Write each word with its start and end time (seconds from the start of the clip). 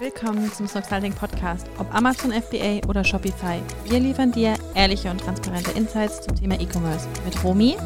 Willkommen 0.00 0.52
zum 0.52 0.68
Snoxalting 0.68 1.12
Podcast. 1.12 1.66
Ob 1.78 1.92
Amazon 1.92 2.30
FBA 2.30 2.86
oder 2.88 3.02
Shopify, 3.02 3.60
wir 3.84 3.98
liefern 3.98 4.30
dir 4.30 4.54
ehrliche 4.76 5.10
und 5.10 5.20
transparente 5.20 5.72
Insights 5.72 6.20
zum 6.20 6.36
Thema 6.36 6.54
E-Commerce 6.60 7.08
mit 7.24 7.42
Romy, 7.42 7.76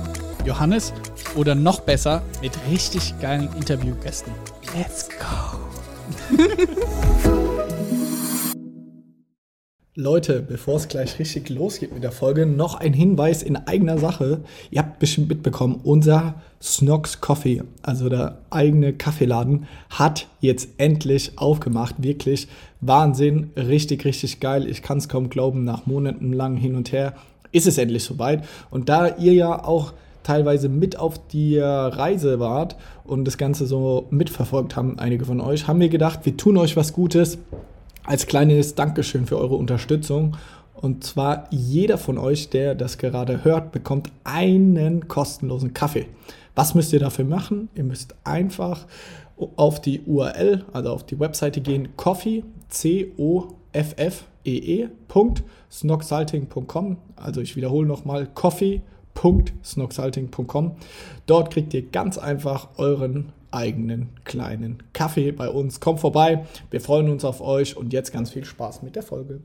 Johannes 0.45 0.93
oder 1.37 1.54
noch 1.54 1.80
besser 1.80 2.21
mit 2.43 2.53
richtig 2.71 3.19
geilen 3.19 3.48
Interviewgästen. 3.56 4.30
Let's 4.76 5.08
go! 5.08 5.58
Leute, 10.03 10.42
bevor 10.42 10.76
es 10.76 10.88
gleich 10.88 11.21
richtig 11.21 11.48
losgeht 11.48 11.94
mit 11.94 12.02
der 12.02 12.10
Folge, 12.10 12.44
noch 12.44 12.74
ein 12.74 12.92
Hinweis 12.92 13.40
in 13.40 13.54
eigener 13.54 13.98
Sache. 13.98 14.40
Ihr 14.72 14.80
habt 14.80 14.98
bestimmt 14.98 15.28
mitbekommen, 15.28 15.78
unser 15.84 16.34
Snox 16.60 17.20
Coffee, 17.20 17.62
also 17.82 18.09
der 18.09 18.38
eigene 18.51 18.95
Kaffeeladen, 18.95 19.69
hat 19.91 20.27
jetzt 20.41 20.70
endlich 20.79 21.38
aufgemacht. 21.38 22.02
Wirklich 22.02 22.48
Wahnsinn, 22.80 23.51
richtig, 23.55 24.05
richtig 24.05 24.41
geil. 24.41 24.66
Ich 24.66 24.83
kann 24.83 24.98
es 24.98 25.09
kaum 25.09 25.30
glauben, 25.30 25.62
nach 25.62 25.87
monatelang 25.87 26.57
hin 26.57 26.74
und 26.74 26.91
her 26.91 27.15
ist 27.52 27.69
es 27.69 27.79
endlich 27.79 28.02
soweit. 28.02 28.45
Und 28.73 28.88
da 28.88 29.07
ihr 29.19 29.34
ja 29.34 29.65
auch 29.65 29.93
teilweise 30.24 30.69
mit 30.69 30.98
auf 30.98 31.29
die 31.29 31.60
Reise 31.60 32.41
wart 32.41 32.74
und 33.05 33.24
das 33.24 33.38
Ganze 33.38 33.66
so 33.66 34.09
mitverfolgt 34.10 34.74
haben, 34.74 34.98
einige 34.98 35.27
von 35.27 35.41
euch, 35.41 35.69
haben 35.69 35.79
wir 35.79 35.88
gedacht, 35.88 36.21
wir 36.24 36.37
tun 36.37 36.57
euch 36.57 36.77
was 36.77 36.93
Gutes 36.93 37.38
als 38.05 38.27
kleines 38.27 38.74
Dankeschön 38.74 39.27
für 39.27 39.38
eure 39.38 39.55
Unterstützung. 39.55 40.37
Und 40.74 41.05
zwar 41.05 41.47
jeder 41.51 41.98
von 41.98 42.19
euch, 42.19 42.51
der 42.51 42.74
das 42.74 42.98
gerade 42.98 43.45
hört, 43.45 43.70
bekommt 43.73 44.10
einen 44.24 45.06
kostenlosen 45.06 45.74
Kaffee. 45.74 46.07
Was 46.55 46.74
müsst 46.74 46.93
ihr 46.93 46.98
dafür 46.98 47.24
machen? 47.24 47.69
Ihr 47.74 47.84
müsst 47.84 48.15
einfach 48.24 48.87
auf 49.57 49.80
die 49.80 50.02
URL, 50.02 50.66
also 50.73 50.90
auf 50.90 51.07
die 51.07 51.18
Webseite 51.18 51.60
gehen, 51.60 51.96
coffee, 51.96 52.45
C-O-F-F-E-E, 52.68 53.49
snoxalting.com. 55.71 56.96
Also 57.16 57.40
ich 57.40 57.57
wiederhole 57.57 57.87
nochmal, 57.87 58.27
coffee.snoxalting.com. 58.27 60.73
Dort 61.27 61.52
kriegt 61.52 61.74
ihr 61.74 61.87
ganz 61.87 62.18
einfach 62.18 62.68
euren 62.77 63.32
eigenen 63.53 64.08
kleinen 64.25 64.83
Kaffee 64.92 65.33
bei 65.33 65.48
uns. 65.48 65.81
Kommt 65.81 66.00
vorbei, 66.00 66.47
wir 66.70 66.81
freuen 66.81 67.08
uns 67.08 67.25
auf 67.25 67.41
euch 67.41 67.77
und 67.77 67.92
jetzt 67.92 68.12
ganz 68.12 68.31
viel 68.31 68.45
Spaß 68.45 68.83
mit 68.83 68.97
der 68.97 69.03
Folge. 69.03 69.41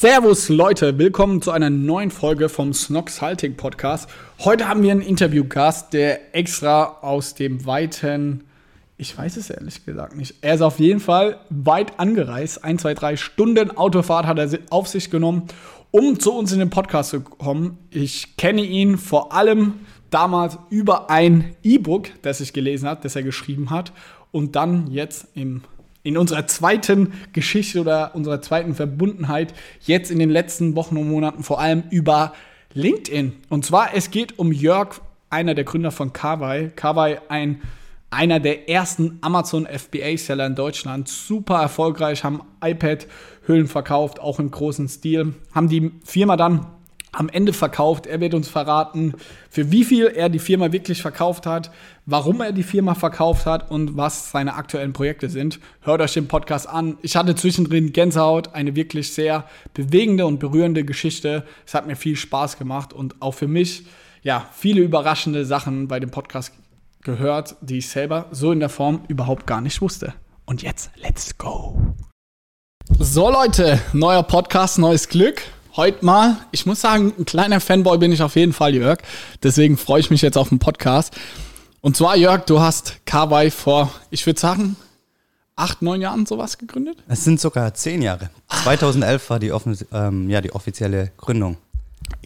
Servus 0.00 0.48
Leute, 0.48 0.96
willkommen 0.96 1.42
zu 1.42 1.50
einer 1.50 1.70
neuen 1.70 2.12
Folge 2.12 2.48
vom 2.48 2.72
Snox 2.72 3.20
Halting 3.20 3.56
Podcast. 3.56 4.08
Heute 4.38 4.68
haben 4.68 4.84
wir 4.84 4.92
einen 4.92 5.00
Interviewgast, 5.00 5.92
der 5.92 6.36
extra 6.36 6.98
aus 7.02 7.34
dem 7.34 7.66
weiten, 7.66 8.44
ich 8.96 9.18
weiß 9.18 9.36
es 9.36 9.50
ehrlich 9.50 9.84
gesagt 9.84 10.16
nicht, 10.16 10.36
er 10.40 10.54
ist 10.54 10.60
auf 10.60 10.78
jeden 10.78 11.00
Fall 11.00 11.40
weit 11.50 11.98
angereist, 11.98 12.62
ein, 12.62 12.78
zwei, 12.78 12.94
drei 12.94 13.16
Stunden 13.16 13.76
Autofahrt 13.76 14.26
hat 14.26 14.38
er 14.38 14.56
auf 14.70 14.86
sich 14.86 15.10
genommen, 15.10 15.48
um 15.90 16.20
zu 16.20 16.32
uns 16.32 16.52
in 16.52 16.60
den 16.60 16.70
Podcast 16.70 17.10
zu 17.10 17.20
kommen. 17.20 17.78
Ich 17.90 18.36
kenne 18.36 18.62
ihn 18.62 18.98
vor 18.98 19.32
allem 19.32 19.80
damals 20.10 20.58
über 20.70 21.10
ein 21.10 21.54
E-Book, 21.62 22.08
das 22.22 22.40
ich 22.40 22.52
gelesen 22.52 22.88
habe, 22.88 23.00
das 23.02 23.16
er 23.16 23.22
geschrieben 23.22 23.70
hat. 23.70 23.92
Und 24.30 24.56
dann 24.56 24.90
jetzt 24.90 25.28
im, 25.34 25.62
in 26.02 26.16
unserer 26.16 26.46
zweiten 26.46 27.12
Geschichte 27.32 27.80
oder 27.80 28.14
unserer 28.14 28.42
zweiten 28.42 28.74
Verbundenheit, 28.74 29.54
jetzt 29.80 30.10
in 30.10 30.18
den 30.18 30.30
letzten 30.30 30.76
Wochen 30.76 30.96
und 30.96 31.08
Monaten 31.08 31.42
vor 31.42 31.60
allem 31.60 31.84
über 31.90 32.32
LinkedIn. 32.74 33.32
Und 33.48 33.64
zwar, 33.64 33.94
es 33.94 34.10
geht 34.10 34.38
um 34.38 34.52
Jörg, 34.52 35.00
einer 35.30 35.54
der 35.54 35.64
Gründer 35.64 35.90
von 35.90 36.12
Kawai. 36.12 36.70
Kawai, 36.74 37.20
ein 37.28 37.60
einer 38.10 38.40
der 38.40 38.68
ersten 38.68 39.18
Amazon 39.20 39.66
FBA-Seller 39.66 40.46
in 40.46 40.54
Deutschland. 40.54 41.08
Super 41.08 41.60
erfolgreich, 41.60 42.24
haben 42.24 42.40
iPad-Hüllen 42.62 43.66
verkauft, 43.66 44.20
auch 44.20 44.38
im 44.38 44.50
großen 44.50 44.88
Stil. 44.88 45.34
Haben 45.54 45.68
die 45.68 45.92
Firma 46.04 46.36
dann 46.36 46.66
am 47.18 47.28
Ende 47.28 47.52
verkauft. 47.52 48.06
Er 48.06 48.20
wird 48.20 48.32
uns 48.32 48.48
verraten, 48.48 49.14
für 49.50 49.72
wie 49.72 49.84
viel 49.84 50.06
er 50.06 50.28
die 50.28 50.38
Firma 50.38 50.70
wirklich 50.70 51.02
verkauft 51.02 51.46
hat, 51.46 51.72
warum 52.06 52.40
er 52.40 52.52
die 52.52 52.62
Firma 52.62 52.94
verkauft 52.94 53.44
hat 53.44 53.70
und 53.72 53.96
was 53.96 54.30
seine 54.30 54.54
aktuellen 54.54 54.92
Projekte 54.92 55.28
sind. 55.28 55.58
Hört 55.80 56.00
euch 56.00 56.12
den 56.12 56.28
Podcast 56.28 56.68
an. 56.68 56.96
Ich 57.02 57.16
hatte 57.16 57.34
zwischendrin 57.34 57.92
Gänsehaut, 57.92 58.54
eine 58.54 58.76
wirklich 58.76 59.12
sehr 59.12 59.44
bewegende 59.74 60.26
und 60.26 60.38
berührende 60.38 60.84
Geschichte. 60.84 61.44
Es 61.66 61.74
hat 61.74 61.88
mir 61.88 61.96
viel 61.96 62.14
Spaß 62.14 62.56
gemacht 62.56 62.92
und 62.92 63.20
auch 63.20 63.34
für 63.34 63.48
mich, 63.48 63.84
ja, 64.22 64.46
viele 64.52 64.80
überraschende 64.80 65.44
Sachen 65.44 65.88
bei 65.88 65.98
dem 65.98 66.10
Podcast 66.10 66.52
gehört, 67.02 67.56
die 67.60 67.78
ich 67.78 67.88
selber 67.88 68.26
so 68.30 68.52
in 68.52 68.60
der 68.60 68.68
Form 68.68 69.00
überhaupt 69.08 69.46
gar 69.46 69.60
nicht 69.60 69.80
wusste. 69.80 70.14
Und 70.46 70.62
jetzt, 70.62 70.90
let's 71.02 71.36
go. 71.36 71.76
So 72.98 73.28
Leute, 73.28 73.80
neuer 73.92 74.22
Podcast, 74.22 74.78
neues 74.78 75.08
Glück 75.08 75.42
heute 75.78 76.04
mal. 76.04 76.36
Ich 76.50 76.66
muss 76.66 76.80
sagen, 76.80 77.14
ein 77.16 77.24
kleiner 77.24 77.60
Fanboy 77.60 77.98
bin 77.98 78.10
ich 78.10 78.20
auf 78.20 78.34
jeden 78.34 78.52
Fall, 78.52 78.74
Jörg. 78.74 78.98
Deswegen 79.44 79.78
freue 79.78 80.00
ich 80.00 80.10
mich 80.10 80.22
jetzt 80.22 80.36
auf 80.36 80.48
den 80.48 80.58
Podcast. 80.58 81.14
Und 81.80 81.96
zwar, 81.96 82.16
Jörg, 82.16 82.44
du 82.46 82.60
hast 82.60 82.96
Kawaii 83.06 83.52
vor, 83.52 83.92
ich 84.10 84.26
würde 84.26 84.40
sagen, 84.40 84.76
acht, 85.54 85.80
neun 85.80 86.00
Jahren 86.00 86.26
sowas 86.26 86.58
gegründet? 86.58 86.98
Es 87.06 87.22
sind 87.22 87.40
sogar 87.40 87.72
zehn 87.74 88.02
Jahre. 88.02 88.30
2011 88.64 89.30
war 89.30 89.38
die, 89.38 89.52
ähm, 89.92 90.28
ja, 90.28 90.40
die 90.40 90.52
offizielle 90.52 91.12
Gründung 91.16 91.56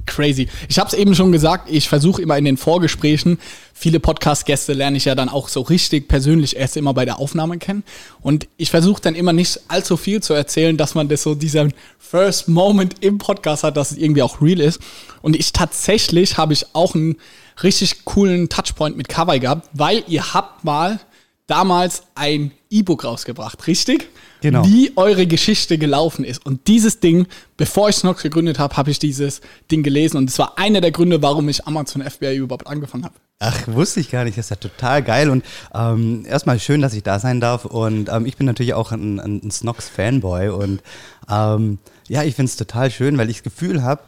crazy. 0.07 0.49
Ich 0.69 0.79
habe 0.79 0.89
es 0.89 0.95
eben 0.95 1.15
schon 1.15 1.33
gesagt, 1.33 1.69
ich 1.71 1.89
versuche 1.89 2.23
immer 2.23 2.37
in 2.39 2.45
den 2.45 2.57
Vorgesprächen, 2.57 3.39
viele 3.75 4.01
Podcast-Gäste 4.01 4.73
lerne 4.73 4.97
ich 4.97 5.05
ja 5.05 5.15
dann 5.15 5.29
auch 5.29 5.49
so 5.49 5.61
richtig 5.63 6.09
persönlich 6.09 6.57
erst 6.57 6.77
immer 6.77 6.95
bei 6.95 7.05
der 7.05 7.19
Aufnahme 7.19 7.59
kennen. 7.59 7.83
Und 8.21 8.47
ich 8.57 8.71
versuche 8.71 9.03
dann 9.03 9.15
immer 9.15 9.33
nicht 9.33 9.61
allzu 9.69 9.97
viel 9.97 10.23
zu 10.23 10.35
erzählen, 10.35 10.77
dass 10.77 10.95
man 10.95 11.09
das 11.09 11.23
so 11.23 11.35
dieser 11.35 11.69
First 11.99 12.49
Moment 12.49 12.97
im 13.01 13.19
Podcast 13.19 13.65
hat, 13.65 13.77
dass 13.77 13.91
es 13.91 13.99
irgendwie 13.99 14.23
auch 14.23 14.41
real 14.41 14.61
ist. 14.61 14.81
Und 15.23 15.37
ich 15.37 15.53
tatsächlich 15.53 16.39
habe 16.39 16.53
ich 16.53 16.67
auch 16.75 16.95
einen 16.95 17.17
richtig 17.63 18.05
coolen 18.05 18.49
Touchpoint 18.49 18.97
mit 18.97 19.09
Kawaii 19.09 19.41
gehabt, 19.41 19.69
weil 19.73 20.05
ihr 20.07 20.35
habt 20.35 20.65
mal 20.65 21.01
damals 21.47 22.05
ein 22.15 22.53
E-Book 22.73 23.05
rausgebracht, 23.05 23.67
richtig? 23.67 24.09
Genau. 24.41 24.67
Wie 24.67 24.93
eure 24.97 25.27
Geschichte 25.27 25.79
gelaufen 25.79 26.25
ist. 26.25 26.45
Und 26.45 26.67
dieses 26.67 26.99
Ding, 27.01 27.27
bevor 27.57 27.91
ich 27.91 27.97
Snox 27.97 28.23
gegründet 28.23 28.59
habe, 28.59 28.77
habe 28.77 28.91
ich 28.91 28.99
dieses 28.99 29.41
Ding 29.71 29.83
gelesen. 29.83 30.17
Und 30.17 30.31
es 30.31 30.39
war 30.39 30.59
einer 30.59 30.81
der 30.81 30.91
Gründe, 30.91 31.23
warum 31.23 31.49
ich 31.49 31.67
Amazon 31.67 32.03
FBI 32.03 32.37
überhaupt 32.37 32.67
angefangen 32.67 33.05
habe. 33.05 33.15
Ach, 33.39 33.67
wusste 33.67 34.01
ich 34.01 34.11
gar 34.11 34.25
nicht. 34.25 34.39
Das 34.39 34.47
ist 34.47 34.51
ja 34.51 34.57
total 34.57 35.03
geil. 35.03 35.31
Und 35.31 35.45
ähm, 35.75 36.25
erstmal 36.27 36.59
schön, 36.59 36.81
dass 36.81 36.95
ich 36.95 37.03
da 37.03 37.19
sein 37.19 37.41
darf. 37.41 37.65
Und 37.65 38.09
ähm, 38.09 38.27
ich 38.27 38.37
bin 38.37 38.47
natürlich 38.47 38.75
auch 38.75 38.93
ein, 38.93 39.21
ein 39.21 39.51
Snox-Fanboy. 39.51 40.49
Und 40.49 40.83
ähm, 41.31 41.79
ja, 42.09 42.23
ich 42.23 42.35
finde 42.35 42.51
es 42.51 42.57
total 42.57 42.91
schön, 42.91 43.19
weil 43.19 43.31
ich 43.31 43.39
das 43.39 43.45
Gefühl 43.45 43.83
habe, 43.83 44.03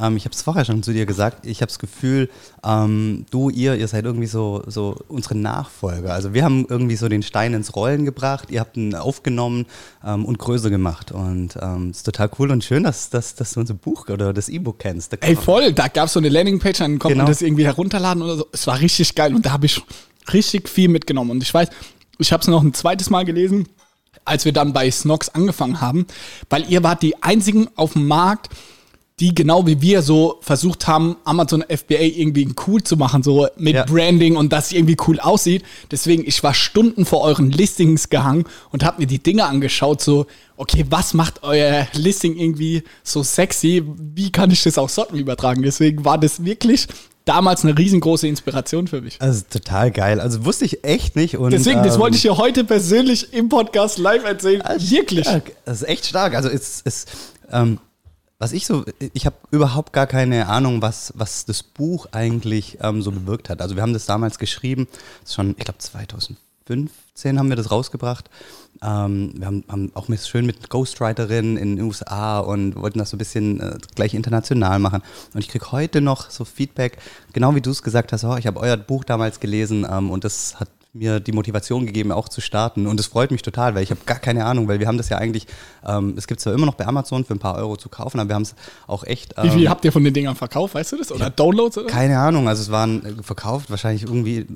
ähm, 0.00 0.16
ich 0.16 0.24
habe 0.24 0.34
es 0.34 0.42
vorher 0.42 0.64
schon 0.64 0.82
zu 0.82 0.92
dir 0.92 1.06
gesagt, 1.06 1.46
ich 1.46 1.62
habe 1.62 1.68
das 1.68 1.78
Gefühl, 1.78 2.28
ähm, 2.64 3.24
du, 3.30 3.48
ihr, 3.48 3.76
ihr 3.76 3.88
seid 3.88 4.04
irgendwie 4.04 4.26
so, 4.26 4.62
so 4.66 4.96
unsere 5.08 5.36
Nachfolger. 5.36 6.12
Also 6.12 6.34
wir 6.34 6.44
haben 6.44 6.66
irgendwie 6.68 6.96
so 6.96 7.08
den 7.08 7.22
Stein 7.22 7.54
ins 7.54 7.74
Rollen 7.74 8.04
gebracht, 8.04 8.50
ihr 8.50 8.60
habt 8.60 8.76
ihn 8.76 8.94
aufgenommen 8.94 9.66
ähm, 10.04 10.24
und 10.24 10.38
größer 10.38 10.68
gemacht. 10.68 11.12
Und 11.12 11.56
es 11.56 11.62
ähm, 11.62 11.90
ist 11.90 12.02
total 12.02 12.30
cool 12.38 12.50
und 12.50 12.62
schön, 12.62 12.82
dass, 12.82 13.08
dass, 13.08 13.34
dass 13.34 13.52
du 13.52 13.60
unser 13.60 13.74
Buch 13.74 14.08
oder 14.08 14.34
das 14.34 14.48
E-Book 14.48 14.78
kennst. 14.78 15.16
Ey, 15.22 15.34
voll, 15.34 15.72
da 15.72 15.88
gab 15.88 16.06
es 16.06 16.12
so 16.12 16.20
eine 16.20 16.28
Landingpage, 16.28 16.78
dann 16.78 16.98
konnte 16.98 17.14
genau. 17.14 17.24
man 17.24 17.32
das 17.32 17.40
irgendwie 17.40 17.64
herunterladen 17.64 18.22
oder 18.22 18.36
so. 18.36 18.48
Es 18.52 18.66
war 18.66 18.78
richtig 18.78 19.14
geil 19.14 19.34
und 19.34 19.46
da 19.46 19.52
habe 19.52 19.66
ich 19.66 19.80
richtig 20.32 20.68
viel 20.68 20.88
mitgenommen. 20.88 21.30
Und 21.30 21.42
ich 21.42 21.52
weiß, 21.52 21.68
ich 22.18 22.32
habe 22.32 22.42
es 22.42 22.48
noch 22.48 22.62
ein 22.62 22.74
zweites 22.74 23.10
Mal 23.10 23.24
gelesen 23.24 23.66
als 24.24 24.44
wir 24.44 24.52
dann 24.52 24.72
bei 24.72 24.90
Snox 24.90 25.28
angefangen 25.28 25.80
haben, 25.80 26.04
weil 26.50 26.68
ihr 26.68 26.82
wart 26.82 27.00
die 27.02 27.22
einzigen 27.22 27.68
auf 27.76 27.92
dem 27.92 28.08
Markt, 28.08 28.50
die 29.18 29.34
genau 29.34 29.66
wie 29.66 29.80
wir 29.80 30.02
so 30.02 30.38
versucht 30.42 30.86
haben, 30.86 31.16
Amazon 31.24 31.62
FBA 31.62 32.00
irgendwie 32.00 32.52
cool 32.66 32.82
zu 32.82 32.98
machen, 32.98 33.22
so 33.22 33.48
mit 33.56 33.74
ja. 33.74 33.84
Branding 33.84 34.36
und 34.36 34.52
dass 34.52 34.66
es 34.66 34.72
irgendwie 34.72 34.96
cool 35.06 35.18
aussieht. 35.20 35.64
Deswegen, 35.90 36.26
ich 36.26 36.42
war 36.42 36.52
Stunden 36.52 37.06
vor 37.06 37.22
euren 37.22 37.50
Listings 37.50 38.10
gehangen 38.10 38.44
und 38.72 38.84
habe 38.84 39.00
mir 39.00 39.06
die 39.06 39.18
Dinge 39.18 39.46
angeschaut, 39.46 40.02
so, 40.02 40.26
okay, 40.58 40.84
was 40.90 41.14
macht 41.14 41.44
euer 41.44 41.86
Listing 41.94 42.36
irgendwie 42.36 42.82
so 43.02 43.22
sexy? 43.22 43.82
Wie 44.14 44.30
kann 44.30 44.50
ich 44.50 44.62
das 44.62 44.76
auf 44.76 44.90
Socken 44.90 45.18
übertragen? 45.18 45.62
Deswegen 45.62 46.04
war 46.04 46.18
das 46.18 46.44
wirklich 46.44 46.86
damals 47.24 47.64
eine 47.64 47.76
riesengroße 47.76 48.28
Inspiration 48.28 48.86
für 48.86 49.00
mich. 49.00 49.20
Also 49.22 49.44
total 49.48 49.92
geil. 49.92 50.20
Also 50.20 50.44
wusste 50.44 50.66
ich 50.66 50.84
echt 50.84 51.16
nicht. 51.16 51.38
Und, 51.38 51.52
Deswegen, 51.52 51.82
das 51.82 51.94
ähm, 51.94 52.00
wollte 52.00 52.16
ich 52.16 52.22
dir 52.22 52.36
heute 52.36 52.64
persönlich 52.64 53.32
im 53.32 53.48
Podcast 53.48 53.96
live 53.96 54.24
erzählen. 54.24 54.60
Also 54.60 54.90
Wirklich. 54.90 55.26
Stark. 55.26 55.52
Das 55.64 55.80
ist 55.80 55.88
echt 55.88 56.04
stark. 56.04 56.34
Also 56.34 56.50
es, 56.50 56.82
es 56.84 57.06
ähm, 57.50 57.78
was 58.38 58.52
ich 58.52 58.66
so, 58.66 58.84
ich 59.14 59.24
habe 59.26 59.36
überhaupt 59.50 59.92
gar 59.92 60.06
keine 60.06 60.48
Ahnung, 60.48 60.82
was, 60.82 61.12
was 61.16 61.46
das 61.46 61.62
Buch 61.62 62.06
eigentlich 62.12 62.78
ähm, 62.82 63.00
so 63.02 63.10
bewirkt 63.10 63.48
hat. 63.48 63.62
Also 63.62 63.76
wir 63.76 63.82
haben 63.82 63.94
das 63.94 64.06
damals 64.06 64.38
geschrieben, 64.38 64.88
schon, 65.26 65.54
ich 65.58 65.64
glaube 65.64 65.78
2015 65.78 67.38
haben 67.38 67.48
wir 67.48 67.56
das 67.56 67.70
rausgebracht. 67.70 68.28
Ähm, 68.82 69.32
wir 69.36 69.46
haben, 69.46 69.64
haben 69.68 69.90
auch 69.94 70.08
mit, 70.08 70.20
schön 70.20 70.44
mit 70.44 70.68
Ghostwriterinnen 70.68 71.56
in 71.56 71.76
den 71.76 71.86
USA 71.86 72.40
und 72.40 72.76
wollten 72.76 72.98
das 72.98 73.10
so 73.10 73.16
ein 73.16 73.18
bisschen 73.18 73.60
äh, 73.60 73.78
gleich 73.94 74.12
international 74.12 74.80
machen. 74.80 75.02
Und 75.32 75.40
ich 75.40 75.48
kriege 75.48 75.72
heute 75.72 76.02
noch 76.02 76.30
so 76.30 76.44
Feedback, 76.44 76.98
genau 77.32 77.54
wie 77.54 77.62
du 77.62 77.70
es 77.70 77.82
gesagt 77.82 78.12
hast, 78.12 78.24
oh, 78.24 78.36
ich 78.36 78.46
habe 78.46 78.60
euer 78.60 78.76
Buch 78.76 79.04
damals 79.04 79.40
gelesen 79.40 79.86
ähm, 79.90 80.10
und 80.10 80.24
das 80.24 80.60
hat 80.60 80.68
mir 80.98 81.20
die 81.20 81.32
Motivation 81.32 81.86
gegeben, 81.86 82.12
auch 82.12 82.28
zu 82.28 82.40
starten. 82.40 82.86
Und 82.86 82.98
es 83.00 83.06
freut 83.06 83.30
mich 83.30 83.42
total, 83.42 83.74
weil 83.74 83.82
ich 83.82 83.90
habe 83.90 84.00
gar 84.06 84.18
keine 84.18 84.44
Ahnung, 84.44 84.68
weil 84.68 84.80
wir 84.80 84.86
haben 84.86 84.96
das 84.96 85.08
ja 85.08 85.18
eigentlich, 85.18 85.46
ähm, 85.86 86.14
es 86.16 86.26
gibt 86.26 86.40
zwar 86.40 86.54
immer 86.54 86.66
noch 86.66 86.74
bei 86.74 86.86
Amazon 86.86 87.24
für 87.24 87.34
ein 87.34 87.38
paar 87.38 87.56
Euro 87.56 87.76
zu 87.76 87.88
kaufen, 87.88 88.20
aber 88.20 88.30
wir 88.30 88.34
haben 88.34 88.42
es 88.42 88.54
auch 88.86 89.04
echt. 89.04 89.34
Ähm, 89.36 89.44
Wie 89.44 89.50
viel 89.50 89.68
habt 89.68 89.84
ihr 89.84 89.92
von 89.92 90.04
den 90.04 90.14
Dingern 90.14 90.36
verkauft, 90.36 90.74
weißt 90.74 90.92
du 90.92 90.96
das? 90.96 91.12
Oder 91.12 91.30
Downloads? 91.30 91.78
Oder? 91.78 91.86
Keine 91.86 92.18
Ahnung, 92.18 92.48
also 92.48 92.62
es 92.62 92.70
waren 92.70 93.04
äh, 93.04 93.22
verkauft 93.22 93.70
wahrscheinlich 93.70 94.04
irgendwie 94.04 94.38
äh, 94.38 94.46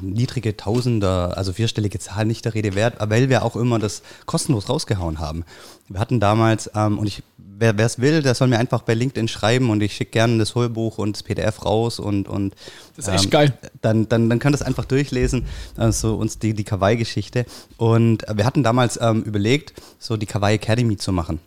niedrige 0.00 0.56
Tausender, 0.56 1.36
also 1.36 1.52
vierstellige 1.52 1.98
Zahl 1.98 2.26
nicht 2.26 2.44
der 2.44 2.54
Rede 2.54 2.74
wert, 2.74 2.96
weil 2.98 3.28
wir 3.28 3.44
auch 3.44 3.56
immer 3.56 3.78
das 3.78 4.02
kostenlos 4.26 4.68
rausgehauen 4.68 5.18
haben. 5.18 5.44
Wir 5.88 6.00
hatten 6.00 6.20
damals, 6.20 6.70
ähm, 6.74 6.98
und 6.98 7.06
ich 7.06 7.22
wer 7.62 7.78
es 7.78 8.00
will, 8.00 8.22
der 8.22 8.34
soll 8.34 8.48
mir 8.48 8.58
einfach 8.58 8.82
bei 8.82 8.94
LinkedIn 8.94 9.28
schreiben 9.28 9.70
und 9.70 9.82
ich 9.82 9.94
schicke 9.94 10.10
gerne 10.10 10.38
das 10.38 10.54
Hörbuch 10.54 10.98
und 10.98 11.16
das 11.16 11.22
PDF 11.22 11.64
raus 11.64 12.00
und, 12.00 12.28
und 12.28 12.54
das 12.96 13.06
ist 13.06 13.14
echt 13.14 13.24
ähm, 13.24 13.30
geil. 13.30 13.58
Dann, 13.80 14.08
dann, 14.08 14.28
dann 14.28 14.40
ihr 14.40 14.54
es 14.54 14.62
einfach 14.62 14.84
durchlesen, 14.84 15.46
also 15.76 16.16
uns 16.16 16.38
die, 16.38 16.54
die 16.54 16.64
Kawaii-Geschichte. 16.64 17.46
Und 17.76 18.24
wir 18.32 18.44
hatten 18.44 18.62
damals 18.62 18.98
ähm, 19.00 19.22
überlegt, 19.22 19.74
so 19.98 20.16
die 20.16 20.26
Kawaii 20.26 20.56
Academy 20.56 20.96
zu 20.96 21.12
machen 21.12 21.38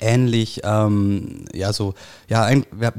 ähnlich, 0.00 0.60
ähm, 0.64 1.44
ja, 1.52 1.72
so, 1.72 1.94
ja, 2.28 2.42
ein, 2.44 2.66
wir, 2.72 2.92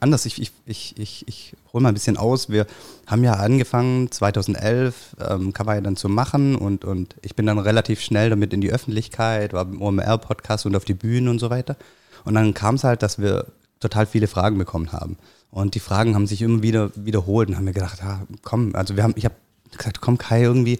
anders, 0.00 0.26
ich, 0.26 0.40
ich, 0.40 0.52
ich, 0.66 0.98
ich, 0.98 1.26
ich 1.26 1.56
hole 1.72 1.82
mal 1.82 1.88
ein 1.88 1.94
bisschen 1.94 2.16
aus. 2.16 2.50
Wir 2.50 2.66
haben 3.06 3.24
ja 3.24 3.34
angefangen, 3.34 4.10
2011 4.10 5.16
ähm, 5.26 5.52
Kawaii 5.52 5.82
dann 5.82 5.96
zu 5.96 6.08
machen 6.08 6.54
und, 6.54 6.84
und 6.84 7.16
ich 7.22 7.34
bin 7.34 7.46
dann 7.46 7.58
relativ 7.58 8.00
schnell 8.00 8.30
damit 8.30 8.52
in 8.52 8.60
die 8.60 8.72
Öffentlichkeit, 8.72 9.52
war 9.52 9.62
im 9.62 9.80
OMR-Podcast 9.80 10.66
und 10.66 10.76
auf 10.76 10.84
die 10.84 10.94
Bühnen 10.94 11.28
und 11.28 11.38
so 11.38 11.50
weiter. 11.50 11.76
Und 12.24 12.34
dann 12.34 12.52
kam 12.54 12.74
es 12.74 12.84
halt, 12.84 13.02
dass 13.02 13.18
wir 13.18 13.46
total 13.80 14.06
viele 14.06 14.26
Fragen 14.26 14.58
bekommen 14.58 14.92
haben. 14.92 15.16
Und 15.50 15.74
die 15.74 15.80
Fragen 15.80 16.14
haben 16.14 16.26
sich 16.26 16.42
immer 16.42 16.62
wieder 16.62 16.90
wiederholt 16.94 17.48
und 17.48 17.56
haben 17.56 17.64
mir 17.64 17.72
gedacht, 17.72 18.00
ja, 18.00 18.22
komm, 18.42 18.74
also 18.74 18.96
wir 18.96 19.02
haben, 19.02 19.14
ich 19.16 19.24
habe 19.24 19.34
gesagt, 19.76 20.00
komm 20.00 20.18
Kai, 20.18 20.42
irgendwie, 20.42 20.78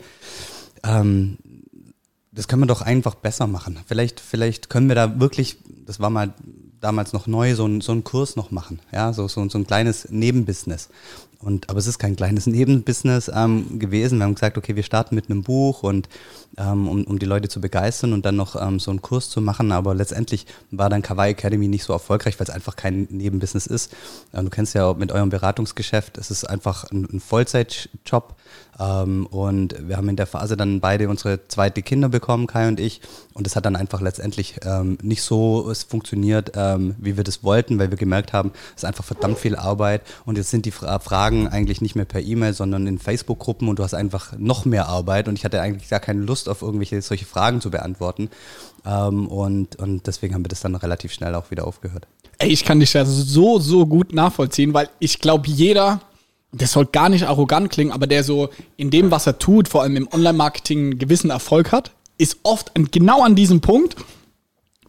ähm, 0.85 1.39
das 2.39 2.47
können 2.47 2.63
wir 2.63 2.67
doch 2.67 2.83
einfach 2.83 3.17
besser 3.17 3.49
machen. 3.49 3.81
Vielleicht, 3.87 4.21
vielleicht 4.21 4.71
können 4.71 4.87
wir 4.87 4.95
da 4.95 5.19
wirklich, 5.19 5.57
das 5.87 5.99
war 5.99 6.09
mal 6.09 6.35
damals 6.79 7.13
noch 7.13 7.27
neu, 7.27 7.57
so, 7.57 7.67
ein, 7.67 7.81
so 7.81 7.91
einen 7.91 8.05
Kurs 8.05 8.37
noch 8.37 8.53
machen. 8.53 8.79
Ja, 8.93 9.13
so, 9.13 9.27
so, 9.27 9.49
so 9.49 9.59
ein 9.59 9.67
kleines 9.67 10.09
Nebenbusiness. 10.09 10.89
Und, 11.41 11.69
aber 11.69 11.81
es 11.81 11.89
ist 11.89 11.99
kein 11.99 12.15
kleines 12.15 12.47
Nebenbusiness 12.47 13.29
ähm, 13.35 13.81
gewesen. 13.81 14.19
Wir 14.19 14.25
haben 14.25 14.37
gesagt, 14.37 14.57
okay, 14.57 14.77
wir 14.77 14.85
starten 14.85 15.17
mit 15.17 15.29
einem 15.29 15.43
Buch 15.43 15.83
und 15.83 16.09
ähm, 16.57 16.89
um, 16.89 17.05
um 17.05 17.19
die 17.19 17.27
Leute 17.27 17.49
zu 17.49 17.61
begeistern 17.61 18.13
und 18.13 18.25
dann 18.25 18.37
noch 18.37 18.61
ähm, 18.61 18.79
so 18.81 18.91
einen 18.91 19.03
Kurs 19.03 19.31
zu 19.31 19.41
machen. 19.41 19.73
Aber 19.73 19.95
letztendlich 19.95 20.47
war 20.71 20.89
dann 20.89 21.03
Kawaii 21.03 21.33
Academy 21.33 21.69
nicht 21.69 21.85
so 21.85 21.93
erfolgreich, 21.93 22.39
weil 22.39 22.47
es 22.47 22.51
einfach 22.51 22.77
kein 22.77 23.07
Nebenbusiness 23.11 23.67
ist. 23.67 23.95
Ähm, 24.33 24.45
du 24.47 24.51
kennst 24.51 24.75
ja 24.75 24.95
mit 24.95 25.13
eurem 25.13 25.31
Beratungsgeschäft, 25.31 26.19
es 26.19 26.31
ist 26.31 26.45
einfach 26.45 26.85
ein, 26.91 27.09
ein 27.13 27.21
Vollzeitjob. 27.21 28.37
Ähm, 28.79 29.27
und 29.27 29.89
wir 29.89 29.97
haben 29.97 30.09
in 30.09 30.17
der 30.17 30.27
Phase 30.27 30.57
dann 30.57 30.81
beide 30.81 31.09
unsere 31.09 31.47
zweite 31.49 31.83
Kinder 31.83 32.09
bekommen, 32.09 32.47
Kai 32.47 32.69
und 32.69 32.81
ich. 32.81 33.01
Und 33.35 33.47
es 33.47 33.57
hat 33.57 33.67
dann 33.67 33.77
einfach 33.77 34.01
letztendlich 34.01 34.61
ähm, 34.65 34.99
nicht 35.03 35.23
so 35.23 35.73
funktioniert, 35.89 36.53
ähm, 36.55 36.95
wie 36.99 37.17
wir 37.17 37.25
das 37.25 37.43
wollten, 37.43 37.79
weil 37.79 37.91
wir 37.91 37.99
gemerkt 37.99 38.33
haben, 38.33 38.53
es 38.71 38.83
ist 38.83 38.85
einfach 38.85 39.05
verdammt 39.05 39.39
viel 39.39 39.57
Arbeit. 39.57 40.03
Und 40.25 40.39
jetzt 40.39 40.51
sind 40.51 40.67
die 40.67 40.71
Fra 40.71 40.99
Fragen 40.99 41.49
eigentlich 41.49 41.81
nicht 41.81 41.95
mehr 41.95 42.05
per 42.05 42.21
E-Mail, 42.21 42.53
sondern 42.53 42.87
in 42.87 42.99
Facebook-Gruppen 42.99 43.69
und 43.69 43.79
du 43.79 43.83
hast 43.83 43.95
einfach 43.95 44.33
noch 44.39 44.65
mehr 44.65 44.89
Arbeit. 44.89 45.29
Und 45.29 45.39
ich 45.39 45.45
hatte 45.45 45.61
eigentlich 45.61 45.89
gar 45.89 46.01
keine 46.01 46.23
Lust 46.23 46.38
auf 46.47 46.63
irgendwelche 46.63 47.01
solche 47.03 47.25
Fragen 47.25 47.61
zu 47.61 47.71
beantworten. 47.71 48.31
Ähm, 48.87 49.27
und, 49.27 49.77
und 49.77 50.07
deswegen 50.07 50.35
haben 50.35 50.45
wir 50.45 50.49
das 50.49 50.61
dann 50.61 50.75
relativ 50.75 51.13
schnell 51.13 51.35
auch 51.35 51.51
wieder 51.51 51.67
aufgehört. 51.67 52.07
Ey, 52.39 52.51
ich 52.51 52.65
kann 52.65 52.79
dich 52.79 52.93
ja 52.93 53.05
so, 53.05 53.59
so 53.59 53.87
gut 53.87 54.13
nachvollziehen, 54.13 54.75
weil 54.75 54.91
ich 55.01 55.19
glaube, 55.19 55.49
jeder 55.49 56.01
das 56.53 56.73
soll 56.73 56.87
gar 56.87 57.09
nicht 57.09 57.27
arrogant 57.27 57.71
klingen, 57.71 57.93
aber 57.93 58.07
der 58.07 58.25
so 58.25 58.49
in 58.77 58.91
dem, 58.91 59.11
was 59.11 59.27
er 59.27 59.39
tut, 59.39 59.69
vor 59.69 59.83
allem 59.83 59.97
im 59.97 60.09
Online-Marketing, 60.11 60.79
einen 60.79 60.99
gewissen 60.99 61.31
Erfolg 61.31 61.73
hat, 61.73 61.93
ist 62.17 62.39
oft 62.43 62.73
genau 62.91 63.23
an 63.23 63.35
diesem 63.35 63.61
Punkt, 63.61 63.97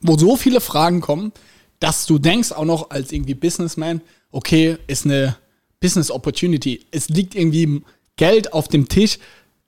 wo 0.02 0.18
so 0.18 0.38
viele 0.38 0.62
Fragen 0.62 1.02
kommen, 1.02 1.34
dass 1.80 2.06
du 2.06 2.18
denkst 2.18 2.52
auch 2.52 2.66
noch 2.66 2.90
als 2.92 3.12
irgendwie 3.12 3.34
Businessman, 3.34 4.02
okay, 4.32 4.78
ist 4.88 5.06
eine 5.06 5.36
Business 5.80 6.12
Opportunity. 6.12 6.86
Es 6.92 7.10
liegt 7.10 7.36
irgendwie 7.36 7.84
Geld 8.16 8.54
auf 8.54 8.68
dem 8.68 8.90
Tisch. 8.90 9.20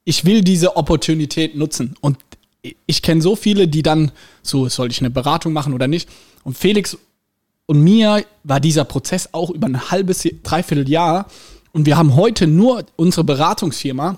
Ich 0.03 0.25
will 0.25 0.41
diese 0.41 0.77
Opportunität 0.77 1.55
nutzen. 1.55 1.95
Und 2.01 2.17
ich 2.85 3.01
kenne 3.01 3.21
so 3.21 3.35
viele, 3.35 3.67
die 3.67 3.83
dann 3.83 4.11
so, 4.41 4.69
soll 4.69 4.91
ich 4.91 4.99
eine 4.99 5.09
Beratung 5.09 5.53
machen 5.53 5.73
oder 5.73 5.87
nicht? 5.87 6.09
Und 6.43 6.57
Felix 6.57 6.97
und 7.65 7.81
mir 7.83 8.25
war 8.43 8.59
dieser 8.59 8.83
Prozess 8.83 9.29
auch 9.31 9.49
über 9.49 9.67
ein 9.67 9.91
halbes, 9.91 10.27
dreiviertel 10.43 10.89
Jahr, 10.89 11.27
und 11.73 11.85
wir 11.85 11.97
haben 11.97 12.15
heute 12.15 12.47
nur 12.47 12.85
unsere 12.95 13.23
Beratungsfirma, 13.23 14.17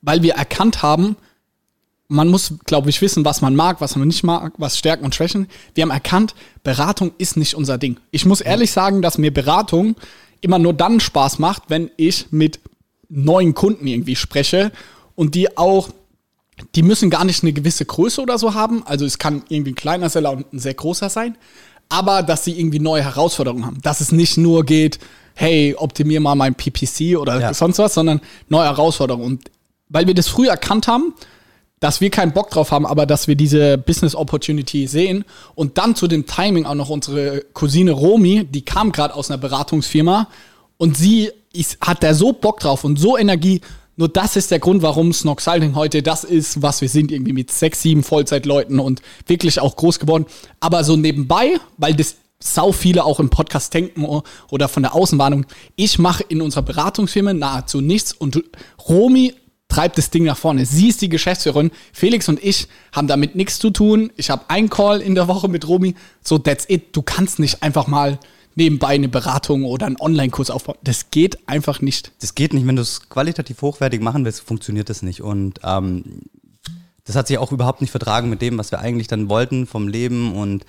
weil 0.00 0.22
wir 0.22 0.34
erkannt 0.34 0.82
haben, 0.82 1.16
man 2.08 2.28
muss, 2.28 2.54
glaube 2.64 2.90
ich, 2.90 3.00
wissen, 3.02 3.24
was 3.24 3.40
man 3.40 3.54
mag, 3.54 3.80
was 3.80 3.94
man 3.94 4.08
nicht 4.08 4.24
mag, 4.24 4.54
was 4.56 4.76
Stärken 4.76 5.04
und 5.04 5.14
Schwächen. 5.14 5.46
Wir 5.74 5.82
haben 5.82 5.90
erkannt, 5.90 6.34
Beratung 6.64 7.12
ist 7.18 7.36
nicht 7.36 7.54
unser 7.54 7.78
Ding. 7.78 8.00
Ich 8.10 8.26
muss 8.26 8.40
ehrlich 8.40 8.72
sagen, 8.72 9.00
dass 9.00 9.18
mir 9.18 9.32
Beratung 9.32 9.94
immer 10.40 10.58
nur 10.58 10.72
dann 10.72 10.98
Spaß 10.98 11.38
macht, 11.38 11.64
wenn 11.68 11.90
ich 11.96 12.26
mit 12.32 12.58
neuen 13.10 13.54
Kunden 13.54 13.86
irgendwie 13.86 14.16
spreche 14.16 14.72
und 15.16 15.34
die 15.34 15.56
auch, 15.58 15.90
die 16.74 16.82
müssen 16.82 17.10
gar 17.10 17.24
nicht 17.24 17.42
eine 17.42 17.52
gewisse 17.52 17.84
Größe 17.84 18.22
oder 18.22 18.38
so 18.38 18.54
haben. 18.54 18.86
Also 18.86 19.04
es 19.04 19.18
kann 19.18 19.42
irgendwie 19.48 19.72
ein 19.72 19.76
kleiner 19.76 20.08
Seller 20.08 20.32
und 20.32 20.52
ein 20.52 20.58
sehr 20.58 20.74
großer 20.74 21.10
sein, 21.10 21.36
aber 21.88 22.22
dass 22.22 22.44
sie 22.44 22.58
irgendwie 22.58 22.78
neue 22.78 23.02
Herausforderungen 23.02 23.66
haben. 23.66 23.82
Dass 23.82 24.00
es 24.00 24.12
nicht 24.12 24.36
nur 24.36 24.64
geht, 24.64 24.98
hey, 25.34 25.74
optimier 25.76 26.20
mal 26.20 26.34
mein 26.34 26.54
PPC 26.54 27.18
oder 27.18 27.40
ja. 27.40 27.54
sonst 27.54 27.78
was, 27.78 27.94
sondern 27.94 28.20
neue 28.48 28.66
Herausforderungen. 28.66 29.24
Und 29.24 29.50
weil 29.88 30.06
wir 30.06 30.14
das 30.14 30.28
früh 30.28 30.48
erkannt 30.48 30.86
haben, 30.86 31.14
dass 31.80 32.02
wir 32.02 32.10
keinen 32.10 32.32
Bock 32.32 32.50
drauf 32.50 32.72
haben, 32.72 32.86
aber 32.86 33.06
dass 33.06 33.26
wir 33.26 33.34
diese 33.34 33.78
Business 33.78 34.14
Opportunity 34.14 34.86
sehen 34.86 35.24
und 35.54 35.78
dann 35.78 35.96
zu 35.96 36.06
dem 36.06 36.26
Timing 36.26 36.66
auch 36.66 36.74
noch 36.74 36.90
unsere 36.90 37.40
Cousine 37.54 37.92
Romi, 37.92 38.44
die 38.44 38.62
kam 38.62 38.92
gerade 38.92 39.14
aus 39.14 39.30
einer 39.30 39.38
Beratungsfirma 39.38 40.28
und 40.76 40.96
sie 40.96 41.30
ist, 41.52 41.78
hat 41.80 42.02
da 42.02 42.14
so 42.14 42.32
Bock 42.32 42.60
drauf 42.60 42.84
und 42.84 42.98
so 42.98 43.16
Energie. 43.18 43.60
Nur 43.96 44.08
das 44.08 44.36
ist 44.36 44.50
der 44.50 44.60
Grund, 44.60 44.82
warum 44.82 45.12
Snoxalding 45.12 45.74
heute 45.74 46.02
das 46.02 46.24
ist, 46.24 46.62
was 46.62 46.80
wir 46.80 46.88
sind, 46.88 47.12
irgendwie 47.12 47.32
mit 47.32 47.50
sechs, 47.50 47.82
sieben 47.82 48.02
Vollzeitleuten 48.02 48.80
und 48.80 49.02
wirklich 49.26 49.60
auch 49.60 49.76
groß 49.76 49.98
geworden. 49.98 50.26
Aber 50.58 50.84
so 50.84 50.96
nebenbei, 50.96 51.58
weil 51.76 51.94
das 51.94 52.16
sau 52.42 52.72
viele 52.72 53.04
auch 53.04 53.20
im 53.20 53.28
Podcast 53.28 53.74
denken 53.74 54.06
oder 54.50 54.68
von 54.68 54.82
der 54.82 54.94
Außenwarnung. 54.94 55.44
Ich 55.76 55.98
mache 55.98 56.24
in 56.28 56.40
unserer 56.40 56.62
Beratungsfirma 56.62 57.34
nahezu 57.34 57.82
nichts 57.82 58.14
und 58.14 58.42
Romi 58.88 59.34
treibt 59.68 59.98
das 59.98 60.10
Ding 60.10 60.24
nach 60.24 60.36
vorne. 60.36 60.66
Sie 60.66 60.88
ist 60.88 61.02
die 61.02 61.08
Geschäftsführerin. 61.08 61.70
Felix 61.92 62.28
und 62.28 62.42
ich 62.42 62.68
haben 62.92 63.06
damit 63.06 63.36
nichts 63.36 63.58
zu 63.58 63.70
tun. 63.70 64.10
Ich 64.16 64.30
habe 64.30 64.44
einen 64.48 64.70
Call 64.70 65.00
in 65.00 65.14
der 65.14 65.28
Woche 65.28 65.48
mit 65.48 65.68
Romi. 65.68 65.94
So, 66.22 66.38
that's 66.38 66.64
it. 66.68 66.96
Du 66.96 67.02
kannst 67.02 67.38
nicht 67.38 67.62
einfach 67.62 67.86
mal 67.86 68.18
nebenbei 68.54 68.88
eine 68.88 69.08
Beratung 69.08 69.64
oder 69.64 69.86
einen 69.86 70.00
Online-Kurs 70.00 70.50
aufbauen. 70.50 70.76
Das 70.82 71.10
geht 71.10 71.48
einfach 71.48 71.80
nicht. 71.80 72.12
Das 72.20 72.34
geht 72.34 72.52
nicht. 72.52 72.66
Wenn 72.66 72.76
du 72.76 72.82
es 72.82 73.08
qualitativ 73.08 73.62
hochwertig 73.62 74.00
machen 74.00 74.24
willst, 74.24 74.40
funktioniert 74.40 74.90
das 74.90 75.02
nicht. 75.02 75.22
Und 75.22 75.60
ähm, 75.64 76.22
das 77.04 77.16
hat 77.16 77.26
sich 77.26 77.38
auch 77.38 77.52
überhaupt 77.52 77.80
nicht 77.80 77.90
vertragen 77.90 78.30
mit 78.30 78.42
dem, 78.42 78.58
was 78.58 78.70
wir 78.70 78.80
eigentlich 78.80 79.08
dann 79.08 79.28
wollten 79.28 79.66
vom 79.66 79.88
Leben 79.88 80.34
und 80.34 80.64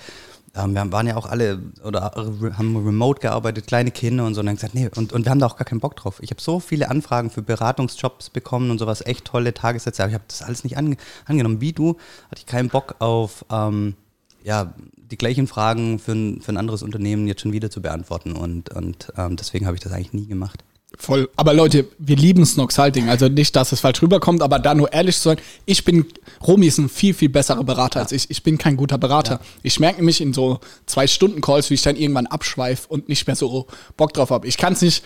ähm, 0.56 0.74
wir 0.74 0.92
waren 0.92 1.08
ja 1.08 1.16
auch 1.16 1.26
alle 1.26 1.62
oder 1.84 2.12
haben 2.58 2.76
remote 2.86 3.22
gearbeitet, 3.22 3.68
kleine 3.68 3.92
Kinder 3.92 4.26
und 4.26 4.34
so. 4.34 4.42
Und 4.42 4.48
dann 4.48 4.56
gesagt, 4.56 4.76
nee, 4.76 4.90
und, 4.96 5.14
und 5.14 5.26
wir 5.26 5.30
haben 5.30 5.40
da 5.40 5.46
auch 5.46 5.56
gar 5.56 5.66
keinen 5.66 5.80
Bock 5.80 5.96
drauf. 5.96 6.20
Ich 6.22 6.32
habe 6.32 6.42
so 6.42 6.60
viele 6.60 6.90
Anfragen 6.90 7.30
für 7.30 7.42
Beratungsjobs 7.42 8.30
bekommen 8.32 8.72
und 8.72 8.80
sowas, 8.80 9.06
echt 9.06 9.26
tolle 9.26 9.54
Tagessätze, 9.54 10.04
aber 10.04 10.10
ich 10.10 10.16
habe 10.16 10.26
das 10.28 10.42
alles 10.42 10.64
nicht 10.64 10.78
ange 10.78 10.98
angenommen. 11.26 11.62
Wie 11.62 11.74
du 11.74 11.98
hatte 12.30 12.40
ich 12.40 12.46
keinen 12.46 12.70
Bock 12.70 12.96
auf 13.00 13.46
ähm, 13.50 13.96
ja, 14.43 14.74
die 14.95 15.17
gleichen 15.17 15.48
Fragen 15.48 16.00
für 16.00 16.13
ein, 16.13 16.41
für 16.41 16.51
ein 16.51 16.57
anderes 16.57 16.83
Unternehmen 16.83 17.27
jetzt 17.27 17.41
schon 17.41 17.53
wieder 17.53 17.69
zu 17.69 17.81
beantworten. 17.81 18.33
Und, 18.33 18.69
und 18.74 19.12
ähm, 19.17 19.36
deswegen 19.36 19.65
habe 19.65 19.75
ich 19.75 19.81
das 19.81 19.91
eigentlich 19.91 20.13
nie 20.13 20.27
gemacht. 20.27 20.63
Voll. 20.98 21.29
Aber 21.38 21.53
Leute, 21.53 21.88
wir 22.00 22.17
lieben 22.17 22.45
Snox 22.45 22.77
Halting. 22.77 23.10
Also 23.10 23.29
nicht, 23.29 23.55
dass 23.55 23.71
es 23.71 23.79
falsch 23.79 24.01
rüberkommt, 24.01 24.41
aber 24.41 24.60
da 24.60 24.74
nur 24.74 24.91
ehrlich 24.91 25.15
zu 25.15 25.29
sein, 25.29 25.38
ich 25.65 25.86
bin, 25.86 26.05
Romy 26.45 26.67
ist 26.67 26.79
ein 26.79 26.89
viel, 26.89 27.13
viel 27.13 27.29
besserer 27.29 27.63
Berater 27.63 28.00
ja. 28.00 28.03
als 28.03 28.12
ich. 28.12 28.29
Ich 28.29 28.43
bin 28.43 28.57
kein 28.57 28.75
guter 28.75 28.98
Berater. 28.98 29.36
Ja. 29.36 29.39
Ich 29.63 29.79
merke 29.79 29.98
nämlich 29.98 30.19
in 30.19 30.33
so 30.33 30.60
zwei 30.86 31.07
Stunden 31.07 31.39
Calls, 31.39 31.69
wie 31.69 31.75
ich 31.75 31.81
dann 31.81 31.95
irgendwann 31.95 32.27
abschweife 32.27 32.88
und 32.89 33.07
nicht 33.07 33.25
mehr 33.25 33.36
so 33.36 33.67
Bock 33.95 34.13
drauf 34.13 34.31
habe. 34.31 34.48
Ich 34.48 34.57
kann 34.57 34.74
es 34.74 34.81
nicht 34.81 35.03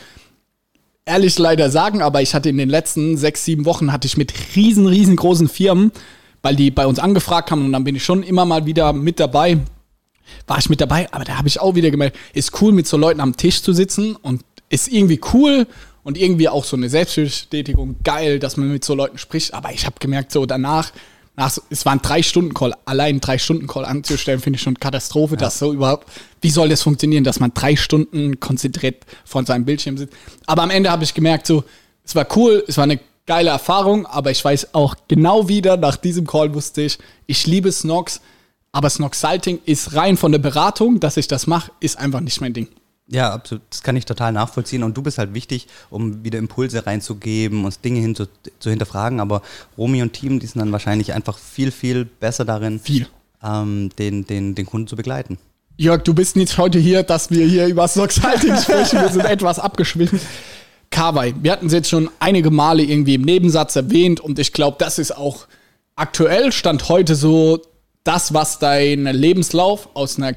ehrlich 1.06 1.38
leider 1.38 1.70
sagen, 1.70 2.02
aber 2.02 2.22
ich 2.22 2.34
hatte 2.34 2.50
in 2.50 2.58
den 2.58 2.70
letzten 2.70 3.16
sechs, 3.16 3.46
sieben 3.46 3.66
Wochen 3.66 3.92
hatte 3.92 4.08
ich 4.08 4.18
mit 4.18 4.34
riesen, 4.56 4.88
riesengroßen 4.88 5.48
Firmen, 5.48 5.92
weil 6.46 6.56
die 6.56 6.70
bei 6.70 6.86
uns 6.86 7.00
angefragt 7.00 7.50
haben 7.50 7.66
und 7.66 7.74
dann 7.74 7.84
bin 7.84 7.96
ich 7.96 8.06
schon 8.06 8.22
immer 8.22 8.46
mal 8.46 8.68
wieder 8.68 8.94
mit 8.94 9.20
dabei, 9.20 9.58
war 10.46 10.60
ich 10.60 10.70
mit 10.70 10.80
dabei, 10.80 11.12
aber 11.12 11.24
da 11.24 11.40
habe 11.40 11.48
ich 11.48 11.60
auch 11.60 11.74
wieder 11.74 11.90
gemerkt, 11.90 12.16
ist 12.34 12.62
cool 12.62 12.72
mit 12.72 12.86
so 12.86 12.98
Leuten 12.98 13.20
am 13.20 13.36
Tisch 13.36 13.64
zu 13.64 13.74
sitzen 13.74 14.16
und 14.16 14.44
ist 14.70 14.88
irgendwie 14.88 15.20
cool 15.34 15.66
und 16.04 16.20
irgendwie 16.20 16.48
auch 16.48 16.64
so 16.64 16.78
eine 16.78 16.88
Selbstbestätigung 16.88 17.96
geil, 18.04 18.38
dass 18.38 18.58
man 18.58 18.72
mit 18.72 18.86
so 18.86 18.94
Leuten 18.94 19.18
spricht. 19.18 19.56
Aber 19.56 19.72
ich 19.72 19.88
habe 19.88 19.96
gemerkt, 20.00 20.32
so 20.32 20.46
danach, 20.46 20.92
nach, 21.36 21.58
es 21.72 21.84
waren 21.88 22.00
drei 22.04 22.22
Stunden 22.22 22.54
Call, 22.54 22.76
allein 22.86 23.20
drei 23.20 23.40
Stunden 23.40 23.66
Call 23.66 23.84
anzustellen, 23.84 24.40
finde 24.40 24.58
ich 24.58 24.62
schon 24.62 24.80
Katastrophe, 24.80 25.34
ja. 25.34 25.40
dass 25.40 25.58
so 25.58 25.74
überhaupt, 25.74 26.08
wie 26.42 26.52
soll 26.52 26.70
das 26.70 26.84
funktionieren, 26.84 27.24
dass 27.24 27.40
man 27.40 27.56
drei 27.56 27.76
Stunden 27.76 28.40
konzentriert 28.40 29.04
vor 29.26 29.44
seinem 29.48 29.66
Bildschirm 29.66 29.98
sitzt. 29.98 30.14
Aber 30.46 30.62
am 30.62 30.70
Ende 30.70 30.92
habe 30.92 31.04
ich 31.04 31.16
gemerkt, 31.16 31.48
so, 31.48 31.64
es 32.04 32.14
war 32.14 32.28
cool, 32.36 32.64
es 32.68 32.78
war 32.78 32.84
eine 32.84 33.00
geile 33.26 33.50
Erfahrung, 33.50 34.06
aber 34.06 34.32
ich 34.32 34.44
weiß 34.44 34.74
auch 34.74 34.96
genau 35.08 35.48
wieder, 35.48 35.78
nach 35.78 35.98
diesem 35.98 36.28
Call 36.28 36.54
wusste 36.54 36.82
ich, 36.84 37.00
ich 37.28 37.48
liebe 37.48 37.72
Snox, 37.72 38.22
aber 38.72 38.90
Snox 38.90 39.22
Salting 39.22 39.60
ist 39.66 39.96
rein 39.96 40.18
von 40.18 40.32
der 40.32 40.40
Beratung, 40.40 41.00
dass 41.00 41.18
ich 41.18 41.28
das 41.28 41.48
mache, 41.48 41.72
ist 41.80 41.98
einfach 41.98 42.20
nicht 42.20 42.42
mein 42.42 42.54
Ding. 42.54 42.68
Ja, 43.08 43.34
absolut. 43.34 43.62
Das 43.70 43.84
kann 43.84 43.96
ich 43.96 44.06
total 44.06 44.32
nachvollziehen. 44.32 44.84
Und 44.84 44.98
du 44.98 45.02
bist 45.04 45.18
halt 45.18 45.34
wichtig, 45.34 45.68
um 45.90 46.24
wieder 46.24 46.40
Impulse 46.40 46.86
reinzugeben 46.86 47.64
und 47.64 47.86
Dinge 47.86 48.00
hin 48.00 48.16
zu, 48.16 48.28
zu 48.60 48.70
hinterfragen. 48.70 49.20
Aber 49.20 49.44
Romy 49.78 50.02
und 50.02 50.14
Team, 50.14 50.40
die 50.40 50.48
sind 50.48 50.60
dann 50.60 50.72
wahrscheinlich 50.72 51.14
einfach 51.14 51.38
viel, 51.38 51.72
viel 51.72 52.06
besser 52.06 52.46
darin, 52.46 52.80
Viel. 52.80 53.08
ähm, 53.44 53.90
den, 54.00 54.26
den, 54.26 54.56
den 54.56 54.66
Kunden 54.66 54.88
zu 54.88 54.96
begleiten. 54.96 55.38
Jörg, 55.78 56.04
du 56.04 56.14
bist 56.14 56.36
nicht 56.36 56.58
heute 56.58 56.80
hier, 56.80 57.04
dass 57.04 57.30
wir 57.30 57.46
hier 57.46 57.68
über 57.68 57.88
Snox 57.88 58.16
Salting 58.16 58.58
sprechen. 58.58 59.00
Wir 59.00 59.10
sind 59.10 59.26
etwas 59.26 59.60
abgeschwingt. 59.60 60.22
Kawai, 60.90 61.34
wir 61.42 61.52
hatten 61.52 61.68
es 61.68 61.74
jetzt 61.74 61.90
schon 61.90 62.10
einige 62.20 62.52
Male 62.52 62.84
irgendwie 62.84 63.16
im 63.16 63.24
Nebensatz 63.24 63.76
erwähnt 63.76 64.20
und 64.20 64.40
ich 64.40 64.54
glaube, 64.54 64.78
das 64.80 65.00
ist 65.00 65.16
auch 65.16 65.48
aktuell, 65.96 66.52
stand 66.52 66.90
heute 66.90 67.16
so 67.16 67.62
das, 68.04 68.34
was 68.34 68.60
dein 68.60 69.06
Lebenslauf 69.06 69.90
aus 69.94 70.18
einer 70.18 70.36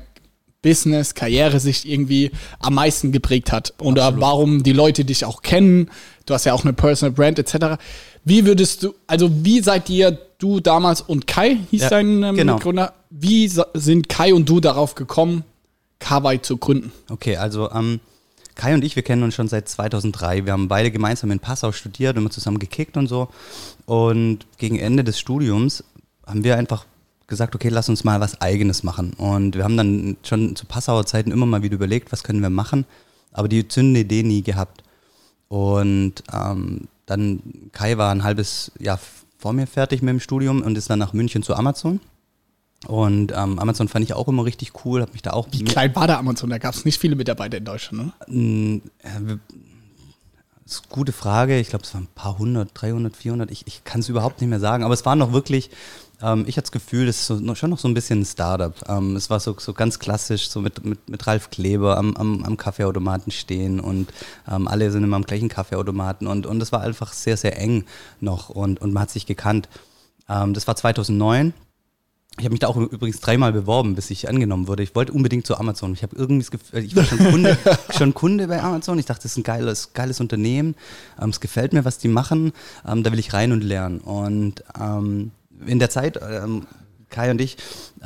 Business, 0.63 1.15
Karrieresicht 1.15 1.85
irgendwie 1.85 2.33
am 2.59 2.75
meisten 2.75 3.13
geprägt 3.13 3.53
hat. 3.53 3.75
Oder 3.81 4.05
Absolut. 4.05 4.23
warum 4.23 4.63
die 4.63 4.73
Leute 4.73 5.05
dich 5.05 5.25
auch 5.25 5.43
kennen. 5.43 5.91
Du 6.27 6.35
hast 6.35 6.47
ja 6.47 6.53
auch 6.53 6.65
eine 6.65 6.73
Personal 6.73 7.13
Brand 7.13 7.39
etc. 7.39 7.81
Wie 8.25 8.45
würdest 8.45 8.83
du, 8.83 8.95
also 9.07 9.31
wie 9.45 9.61
seid 9.61 9.89
ihr, 9.89 10.19
du 10.39 10.61
damals 10.61 11.01
und 11.01 11.27
Kai, 11.27 11.59
hieß 11.71 11.83
Ja, 11.83 11.91
dein 11.91 12.23
ähm, 12.23 12.37
genau. 12.37 12.55
Mitgründer, 12.55 12.93
wie 13.11 13.51
sind 13.75 14.09
Kai 14.09 14.35
und 14.35 14.49
du 14.49 14.61
darauf 14.61 14.95
gekommen, 14.95 15.45
Kawai 16.01 16.39
zu 16.39 16.57
gründen? 16.57 16.93
Okay, 17.09 17.37
also 17.37 17.71
ähm, 17.71 18.01
Kai 18.59 18.75
und 18.75 18.85
ich, 18.85 18.97
wir 18.97 19.05
kennen 19.05 19.23
uns 19.23 19.37
schon 19.37 19.47
seit 19.47 19.69
2003. 19.69 20.45
Wir 20.45 20.53
haben 20.53 20.67
beide 20.67 20.91
gemeinsam 20.91 21.31
in 21.31 21.39
Passau 21.39 21.71
studiert, 21.71 22.17
immer 22.17 22.29
zusammen 22.29 22.59
gekickt 22.59 22.97
und 22.97 23.07
so. 23.07 23.29
Und 23.87 24.47
gegen 24.59 24.81
Ende 24.81 25.05
des 25.05 25.19
Studiums 25.21 25.85
haben 26.27 26.43
wir 26.43 26.57
einfach 26.57 26.85
gesagt, 27.29 27.55
okay, 27.55 27.69
lass 27.69 27.89
uns 27.89 28.03
mal 28.03 28.19
was 28.19 28.41
Eigenes 28.41 28.83
machen. 28.83 29.13
Und 29.13 29.55
wir 29.55 29.63
haben 29.63 29.77
dann 29.77 30.17
schon 30.25 30.57
zu 30.57 30.67
Passauer 30.67 31.07
Zeiten 31.07 31.31
immer 31.31 31.47
mal 31.47 31.63
wieder 31.63 31.77
überlegt, 31.77 32.11
was 32.11 32.25
können 32.25 32.43
wir 32.43 32.51
machen, 32.51 32.85
aber 33.33 33.47
die 33.47 33.69
zündende 33.69 34.01
Idee 34.01 34.25
nie 34.25 34.43
gehabt. 34.43 34.83
Und 35.47 36.25
ähm, 36.33 36.89
dann, 37.07 37.41
Kai 37.71 37.97
war 37.97 38.11
ein 38.11 38.25
halbes 38.25 38.73
Jahr 38.81 38.99
vor 39.39 39.53
mir 39.53 39.69
fertig 39.69 40.03
mit 40.03 40.11
dem 40.11 40.21
Studium 40.21 40.63
und 40.63 40.77
ist 40.77 40.91
dann 40.91 40.99
nach 40.99 41.13
München 41.13 41.45
zu 41.45 41.55
Amazon. 41.55 42.01
Und 42.87 43.33
ähm, 43.33 43.59
Amazon 43.59 43.89
fand 43.89 44.05
ich 44.05 44.15
auch 44.15 44.29
immer 44.29 44.45
richtig 44.45 44.73
cool, 44.85 45.01
habe 45.01 45.13
mich 45.13 45.23
da 45.23 45.33
auch 45.33 45.49
Wie 45.51 45.65
klein 45.65 45.95
war 45.97 46.07
der 46.07 46.19
Amazon? 46.19 46.49
Da 46.49 46.59
gab 46.59 46.75
es 46.75 46.85
nicht 46.85 46.99
viele 47.01 47.17
Mitarbeiter 47.17 47.59
in 47.59 47.65
Deutschland, 47.65 48.07
ne? 48.07 48.13
Das 50.65 50.75
ist 50.75 50.83
eine 50.85 50.89
gute 50.91 51.13
Frage. 51.13 51.59
Ich 51.59 51.71
glaube, 51.71 51.85
es 51.85 51.95
waren 51.95 52.05
ein 52.05 52.15
paar 52.15 52.39
hundert, 52.39 52.71
300, 52.75 53.17
400. 53.17 53.51
Ich, 53.51 53.67
ich 53.67 53.85
kann 53.85 54.01
es 54.01 54.09
überhaupt 54.09 54.41
nicht 54.41 54.51
mehr 54.51 54.61
sagen. 54.61 54.85
Aber 54.85 54.95
es 54.95 55.05
war 55.05 55.17
noch 55.17 55.33
wirklich, 55.33 55.71
ähm, 56.23 56.45
ich 56.47 56.57
hatte 56.57 56.67
das 56.67 56.73
Gefühl, 56.73 57.09
es 57.09 57.21
ist 57.21 57.27
so, 57.27 57.55
schon 57.55 57.71
noch 57.71 57.79
so 57.79 57.89
ein 57.89 57.95
bisschen 57.95 58.21
ein 58.21 58.25
Startup. 58.27 58.75
Ähm, 58.87 59.17
es 59.17 59.31
war 59.31 59.41
so, 59.41 59.57
so 59.59 59.73
ganz 59.73 59.99
klassisch, 59.99 60.49
so 60.49 60.61
mit, 60.61 60.85
mit, 60.85 61.09
mit 61.09 61.27
Ralf 61.27 61.51
Kleber 61.51 61.97
am, 61.97 62.17
am, 62.17 62.45
am 62.45 62.57
Kaffeeautomaten 62.57 63.33
stehen 63.33 63.81
und 63.81 64.13
ähm, 64.47 64.69
alle 64.69 64.91
sind 64.91 65.05
immer 65.05 65.17
am 65.17 65.25
gleichen 65.25 65.49
Kaffeeautomaten. 65.49 66.27
Und, 66.27 66.47
und 66.47 66.63
es 66.63 66.71
war 66.71 66.83
einfach 66.83 67.13
sehr, 67.13 67.37
sehr 67.37 67.59
eng 67.59 67.87
noch 68.21 68.51
und, 68.51 68.81
und 68.81 68.93
man 68.93 69.03
hat 69.05 69.11
sich 69.11 69.27
gekannt. 69.27 69.69
Ähm, 70.29 70.55
das 70.55 70.67
war 70.67 70.77
2009. 70.77 71.55
Ich 72.39 72.45
habe 72.45 72.53
mich 72.53 72.61
da 72.61 72.69
auch 72.69 72.77
übrigens 72.77 73.21
dreimal 73.21 73.53
beworben, 73.53 73.95
bis 73.95 74.11
ich 74.11 74.29
angenommen 74.29 74.69
wurde. 74.69 74.83
Ich 74.83 74.95
wollte 74.95 75.13
unbedingt 75.13 75.47
zu 75.47 75.59
Amazon. 75.59 75.93
Ich 75.93 76.03
habe 76.03 76.15
irgendwie 76.17 76.43
das 76.43 76.51
Gefühl, 76.51 76.85
ich 76.85 76.95
war 76.95 77.05
schon 77.05 77.19
Kunde, 77.19 77.59
schon 77.97 78.15
Kunde 78.15 78.47
bei 78.47 78.63
Amazon. 78.63 78.99
Ich 78.99 79.07
dachte, 79.07 79.23
das 79.25 79.33
ist 79.33 79.39
ein 79.39 79.43
geiles, 79.43 79.93
geiles 79.93 80.21
Unternehmen. 80.21 80.77
Ähm, 81.21 81.31
es 81.31 81.41
gefällt 81.41 81.73
mir, 81.73 81.85
was 81.85 81.99
die 81.99 82.09
machen. 82.09 82.53
Ähm, 82.87 83.03
da 83.03 83.11
will 83.11 83.19
ich 83.19 83.33
rein 83.33 83.53
und 83.53 83.65
lernen. 83.65 84.01
Und 84.01 84.63
ähm, 84.81 85.33
in 85.67 85.81
der 85.81 85.91
Zeit, 85.91 86.21
ähm, 86.23 86.67
Kai 87.11 87.31
und 87.31 87.41
ich, 87.41 87.57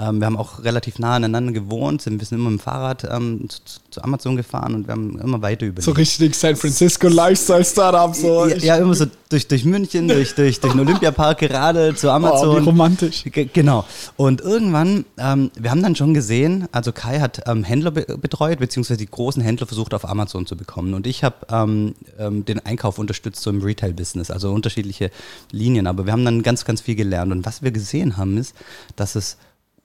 ähm, 0.09 0.19
wir 0.21 0.27
haben 0.27 0.37
auch 0.37 0.65
relativ 0.65 0.99
nah 0.99 1.15
aneinander 1.17 1.53
gewohnt, 1.53 2.03
sind, 2.03 2.19
wir 2.19 2.27
sind 2.27 2.39
immer 2.39 2.51
mit 2.51 2.61
dem 2.61 2.63
Fahrrad 2.65 3.05
ähm, 3.11 3.49
zu, 3.49 3.61
zu- 3.91 4.03
Amazon 4.03 4.37
gefahren 4.37 4.75
und 4.75 4.87
wir 4.89 4.93
haben 4.93 5.19
immer 5.21 5.41
weiter 5.43 5.67
überlegt. 5.67 5.85
So 5.85 5.93
richtig 5.93 6.35
San 6.35 6.57
Francisco 6.57 7.09
Lifestyle 7.09 7.65
Startup. 7.65 8.15
So. 8.15 8.47
ja, 8.47 8.57
ja, 8.57 8.77
immer 8.77 8.95
so 8.95 9.05
durch, 9.29 9.47
durch 9.49 9.65
München, 9.65 10.09
durch, 10.09 10.35
durch, 10.35 10.61
durch 10.61 10.73
den 10.73 10.81
Olympiapark 10.81 11.39
gerade 11.39 11.95
zu 11.95 12.09
oh, 12.09 12.13
Amazon. 12.13 12.61
wie 12.63 12.65
romantisch. 12.65 13.25
Ge- 13.25 13.49
Genau. 13.53 13.85
Und 14.17 14.41
irgendwann, 14.41 15.05
ähm, 15.19 15.51
wir 15.59 15.71
haben 15.71 15.83
dann 15.83 15.95
schon 15.95 16.15
gesehen, 16.15 16.67
also 16.73 16.91
Kai 16.93 17.21
hat 17.21 17.43
ähm, 17.47 17.65
Händler 17.65 17.91
be 17.93 18.03
betreut, 18.21 18.59
beziehungsweise 18.59 18.99
die 18.99 19.07
großen 19.11 19.43
Händler 19.43 19.67
versucht 19.67 19.95
auf 19.95 20.09
Amazon 20.09 20.47
zu 20.47 20.57
bekommen. 20.57 20.95
Und 20.95 21.07
ich 21.07 21.23
habe 21.23 21.37
ähm, 21.51 21.95
ähm, 22.19 22.45
den 22.45 22.65
Einkauf 22.65 22.99
unterstützt 22.99 23.43
so 23.43 23.51
im 23.51 23.63
Retail-Business, 23.63 24.31
also 24.31 24.51
unterschiedliche 24.53 25.11
Linien. 25.51 25.87
Aber 25.87 26.07
wir 26.07 26.13
haben 26.13 26.25
dann 26.25 26.43
ganz, 26.43 26.65
ganz 26.65 26.81
viel 26.81 26.95
gelernt. 26.95 27.31
Und 27.33 27.45
was 27.47 27.63
wir 27.63 27.71
gesehen 27.71 28.17
haben, 28.17 28.37
ist, 28.39 28.55
dass 28.97 29.15
es 29.15 29.37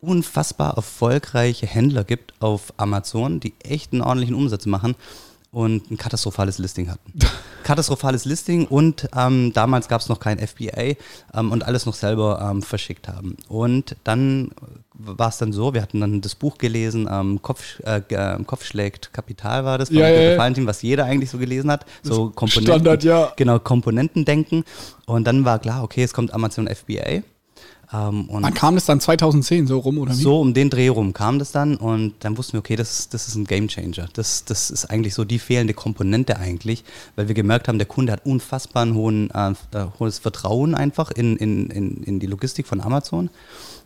unfassbar 0.01 0.75
erfolgreiche 0.75 1.65
Händler 1.67 2.03
gibt 2.03 2.33
auf 2.39 2.73
Amazon, 2.77 3.39
die 3.39 3.53
echt 3.63 3.93
einen 3.93 4.01
ordentlichen 4.01 4.35
Umsatz 4.35 4.65
machen 4.65 4.95
und 5.51 5.89
ein 5.89 5.97
katastrophales 5.97 6.59
Listing 6.59 6.89
hatten. 6.91 7.13
katastrophales 7.63 8.25
Listing 8.25 8.67
und 8.67 9.09
ähm, 9.17 9.53
damals 9.53 9.87
gab 9.87 10.01
es 10.01 10.09
noch 10.09 10.19
kein 10.19 10.37
FBA 10.39 10.95
ähm, 11.33 11.51
und 11.51 11.63
alles 11.65 11.85
noch 11.85 11.95
selber 11.95 12.47
ähm, 12.51 12.61
verschickt 12.61 13.07
haben. 13.07 13.37
Und 13.47 13.95
dann 14.03 14.51
war 14.93 15.29
es 15.29 15.37
dann 15.37 15.53
so, 15.53 15.73
wir 15.73 15.81
hatten 15.81 15.99
dann 16.01 16.21
das 16.21 16.35
Buch 16.35 16.57
gelesen, 16.57 17.07
ähm, 17.11 17.41
Kopf, 17.41 17.79
äh, 17.83 18.01
g- 18.01 18.15
äh, 18.15 18.37
Kopf 18.45 18.65
schlägt 18.65 19.13
Kapital 19.13 19.63
war 19.65 19.77
das, 19.77 19.89
von 19.89 19.97
Ja, 19.97 20.07
ja, 20.09 20.13
Peter 20.15 20.31
ja. 20.33 20.37
Valentin, 20.37 20.67
was 20.67 20.81
jeder 20.81 21.05
eigentlich 21.05 21.29
so 21.29 21.37
gelesen 21.37 21.71
hat. 21.71 21.85
So 22.03 22.29
Komponenten, 22.29 22.73
Standard, 22.73 23.03
ja. 23.03 23.31
Genau, 23.35 23.57
Komponentendenken. 23.59 24.63
Und 25.05 25.25
dann 25.25 25.43
war 25.45 25.59
klar, 25.59 25.83
okay, 25.83 26.03
es 26.03 26.13
kommt 26.13 26.33
Amazon 26.33 26.67
FBA. 26.67 27.21
Ähm, 27.93 28.29
und 28.29 28.43
Wann 28.43 28.53
kam 28.53 28.75
das 28.75 28.85
dann 28.85 28.99
2010 28.99 29.67
so 29.67 29.79
rum 29.79 29.97
oder 29.97 30.11
wie? 30.11 30.21
so 30.21 30.41
um 30.41 30.53
den 30.53 30.69
Dreh 30.69 30.89
rum 30.89 31.13
kam 31.13 31.39
das 31.39 31.51
dann 31.51 31.77
und 31.77 32.15
dann 32.19 32.37
wussten 32.37 32.53
wir, 32.53 32.59
okay, 32.59 32.75
das, 32.75 33.07
das 33.09 33.27
ist 33.27 33.35
ein 33.35 33.45
Gamechanger. 33.45 34.09
Das, 34.13 34.43
das 34.43 34.69
ist 34.69 34.85
eigentlich 34.85 35.13
so 35.13 35.23
die 35.23 35.39
fehlende 35.39 35.73
Komponente 35.73 36.37
eigentlich, 36.37 36.83
weil 37.15 37.27
wir 37.27 37.35
gemerkt 37.35 37.67
haben, 37.67 37.77
der 37.77 37.87
Kunde 37.87 38.11
hat 38.11 38.25
unfassbar 38.25 38.85
ein 38.85 38.93
hohen, 38.93 39.31
äh, 39.31 39.51
äh, 39.71 39.85
hohes 39.99 40.19
Vertrauen 40.19 40.75
einfach 40.75 41.11
in, 41.11 41.37
in, 41.37 41.69
in, 41.69 42.03
in 42.03 42.19
die 42.19 42.27
Logistik 42.27 42.67
von 42.67 42.81
Amazon. 42.81 43.29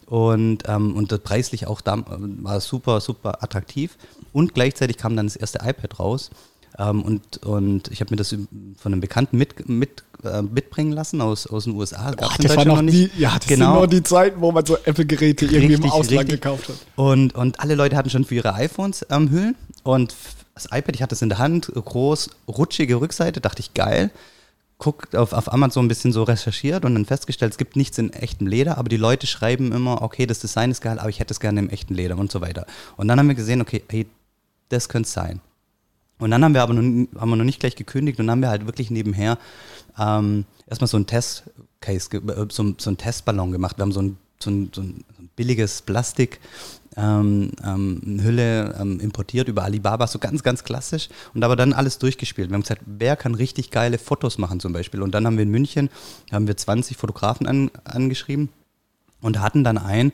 Und, 0.08 0.64
ähm, 0.68 0.96
und 0.96 1.12
das 1.12 1.20
preislich 1.20 1.68
auch 1.68 1.80
da, 1.80 2.04
war 2.06 2.60
super, 2.60 3.00
super 3.00 3.42
attraktiv. 3.44 3.98
Und 4.34 4.54
gleichzeitig 4.54 4.98
kam 4.98 5.16
dann 5.16 5.28
das 5.28 5.38
erste 5.38 5.60
iPad 5.60 6.00
raus. 6.00 6.32
Ähm, 6.78 7.02
und, 7.02 7.38
und 7.46 7.90
ich 7.90 8.02
habe 8.02 8.12
mir 8.12 8.18
das 8.18 8.30
von 8.30 8.92
einem 8.92 9.02
Bekannten 9.02 9.38
mit, 9.38 9.70
mit, 9.70 10.04
äh, 10.24 10.42
mitbringen 10.42 10.92
lassen 10.92 11.22
aus, 11.22 11.48
aus 11.48 11.66
den 11.66 11.74
USA. 11.76 12.12
Boah, 12.12 12.32
in 12.38 12.48
das 12.48 12.56
war 12.56 12.66
noch 12.66 12.82
die, 12.82 13.10
ja, 13.18 13.38
das 13.38 13.48
Genau. 13.48 13.74
sind 13.74 13.82
noch 13.82 13.88
die 13.88 14.04
Zeiten, 14.04 14.42
wo 14.42 14.52
man 14.52 14.66
so 14.66 14.78
Apple-Geräte 14.78 15.46
irgendwie 15.46 15.74
im 15.74 15.84
Ausland 15.92 16.22
richtig. 16.22 16.42
gekauft 16.42 16.70
hat. 16.70 16.76
Und, 16.96 17.36
und 17.36 17.60
alle 17.60 17.76
Leute 17.76 17.96
hatten 17.96 18.10
schon 18.10 18.26
für 18.26 18.36
ihre 18.36 18.54
iPhones 18.54 19.06
ähm, 19.10 19.30
Hüllen. 19.32 19.56
Und 19.84 20.16
das 20.54 20.66
iPad, 20.66 20.96
ich 20.96 21.02
hatte 21.02 21.16
es 21.16 21.22
in 21.22 21.30
der 21.30 21.38
Hand, 21.40 21.72
groß, 21.74 22.30
rutschige 22.48 23.00
Rückseite, 23.00 23.42
dachte 23.42 23.62
ich, 23.62 23.74
geil. 23.74 24.12
Guckt 24.78 25.16
auf, 25.16 25.34
auf 25.34 25.54
Amazon 25.54 25.86
ein 25.86 25.88
bisschen 25.88 26.12
so 26.12 26.24
recherchiert 26.24 26.86
und 26.86 26.96
dann 26.96 27.06
festgestellt, 27.06 27.52
es 27.52 27.58
gibt 27.60 27.76
nichts 27.76 28.00
in 28.00 28.12
echtem 28.14 28.48
Leder, 28.48 28.80
aber 28.80 28.90
die 28.90 28.98
Leute 28.98 29.28
schreiben 29.28 29.72
immer, 29.72 30.02
okay, 30.02 30.26
das 30.26 30.40
Design 30.40 30.72
ist 30.72 30.82
geil, 30.82 30.98
aber 30.98 31.10
ich 31.10 31.20
hätte 31.20 31.34
es 31.34 31.40
gerne 31.40 31.60
im 31.60 31.70
echten 31.70 31.94
Leder 31.94 32.18
und 32.18 32.32
so 32.32 32.42
weiter. 32.42 32.66
Und 32.98 33.08
dann 33.08 33.20
haben 33.20 33.28
wir 33.28 33.36
gesehen, 33.36 33.62
okay, 33.62 33.84
hey, 33.90 34.08
das 34.70 34.90
könnte 34.90 35.06
es 35.06 35.14
sein. 35.14 35.40
Und 36.18 36.32
dann 36.32 36.44
haben 36.44 36.54
wir 36.54 36.62
aber 36.64 36.74
noch, 36.74 36.82
haben 36.82 37.30
wir 37.30 37.36
noch 37.36 37.44
nicht 37.44 37.60
gleich 37.60 37.76
gekündigt 37.76 38.20
und 38.20 38.30
haben 38.30 38.42
wir 38.42 38.50
halt 38.50 38.66
wirklich 38.66 38.90
nebenher 38.92 39.38
ähm, 39.98 40.46
erstmal 40.68 40.88
so 40.88 40.98
einen 40.98 41.08
Testcase, 41.08 42.18
äh, 42.18 42.46
so, 42.50 42.74
so 42.78 42.90
einen 42.90 42.98
Testballon 42.98 43.52
gemacht. 43.52 43.78
Wir 43.78 43.84
haben 43.84 43.92
so 43.92 44.02
ein, 44.02 44.18
so 44.40 44.50
ein, 44.50 44.72
so 44.74 44.82
ein 44.82 45.04
billiges 45.36 45.82
Plastik. 45.82 46.40
Ähm, 46.98 47.52
ähm, 47.64 48.20
Hülle 48.22 48.76
ähm, 48.78 49.00
importiert 49.00 49.48
über 49.48 49.64
Alibaba, 49.64 50.08
so 50.08 50.20
ganz, 50.20 50.44
ganz 50.44 50.66
klassisch 50.66 51.08
und 51.34 51.42
aber 51.42 51.56
dann 51.56 51.72
alles 51.72 52.00
durchgespielt. 52.00 52.50
Wir 52.50 52.56
haben 52.56 52.64
gesagt, 52.64 52.82
wer 52.86 53.16
kann 53.16 53.34
richtig 53.34 53.72
geile 53.72 53.98
Fotos 53.98 54.38
machen 54.38 54.60
zum 54.60 54.74
Beispiel 54.74 55.02
und 55.02 55.16
dann 55.16 55.26
haben 55.26 55.38
wir 55.38 55.44
in 55.44 55.52
München, 55.52 55.90
haben 56.34 56.48
wir 56.48 56.58
20 56.58 56.98
Fotografen 56.98 57.48
an, 57.48 57.72
angeschrieben 57.86 58.50
und 59.22 59.40
hatten 59.40 59.64
dann 59.64 59.78
einen, 59.78 60.12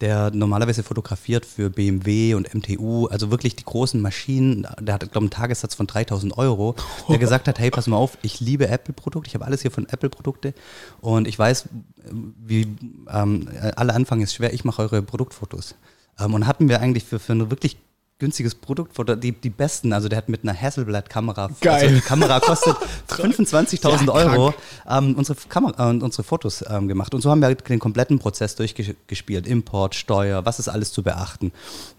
der 0.00 0.30
normalerweise 0.30 0.82
fotografiert 0.82 1.44
für 1.44 1.68
BMW 1.68 2.34
und 2.34 2.54
MTU, 2.54 3.06
also 3.06 3.30
wirklich 3.30 3.56
die 3.56 3.64
großen 3.64 4.00
Maschinen. 4.00 4.66
Der 4.80 4.94
hatte, 4.94 5.06
glaube 5.06 5.26
ich, 5.26 5.32
einen 5.32 5.42
Tagessatz 5.42 5.74
von 5.74 5.86
3000 5.86 6.36
Euro, 6.38 6.74
der 7.08 7.18
gesagt 7.18 7.48
hat, 7.48 7.58
hey, 7.58 7.70
pass 7.70 7.86
mal 7.86 7.96
auf, 7.96 8.16
ich 8.22 8.40
liebe 8.40 8.68
Apple-Produkte, 8.68 9.28
ich 9.28 9.34
habe 9.34 9.44
alles 9.44 9.62
hier 9.62 9.70
von 9.70 9.86
Apple-Produkte 9.88 10.54
und 11.00 11.28
ich 11.28 11.38
weiß, 11.38 11.68
wie 12.10 12.76
ähm, 13.10 13.48
alle 13.76 13.94
Anfang 13.94 14.22
ist 14.22 14.34
schwer, 14.34 14.54
ich 14.54 14.64
mache 14.64 14.82
eure 14.82 15.02
Produktfotos. 15.02 15.74
Ähm, 16.18 16.34
und 16.34 16.46
hatten 16.46 16.68
wir 16.68 16.80
eigentlich 16.80 17.04
für, 17.04 17.18
für 17.18 17.32
eine 17.32 17.50
wirklich 17.50 17.76
günstiges 18.20 18.54
Produktfoto, 18.54 19.16
die, 19.16 19.32
die 19.32 19.50
besten, 19.50 19.92
also 19.92 20.08
der 20.08 20.18
hat 20.18 20.28
mit 20.28 20.44
einer 20.44 20.54
Hasselblad-Kamera, 20.54 21.50
Geil. 21.60 21.82
also 21.82 21.94
die 21.96 22.00
Kamera 22.00 22.38
kostet 22.38 22.76
25.000 23.08 24.06
Ja, 24.06 24.12
Euro, 24.12 24.54
ähm, 24.88 25.16
unsere, 25.16 25.36
Kamera, 25.48 25.90
äh, 25.90 25.96
unsere 25.96 26.22
Fotos 26.22 26.64
ähm, 26.68 26.86
gemacht. 26.86 27.12
Und 27.14 27.22
so 27.22 27.30
haben 27.30 27.40
wir 27.40 27.52
den 27.54 27.80
kompletten 27.80 28.18
Prozess 28.18 28.54
durchgespielt, 28.54 29.48
Import, 29.48 29.94
Steuer, 29.94 30.44
was 30.44 30.58
ist 30.60 30.68
alles 30.68 30.92
zu 30.92 31.02
beachten. 31.02 31.50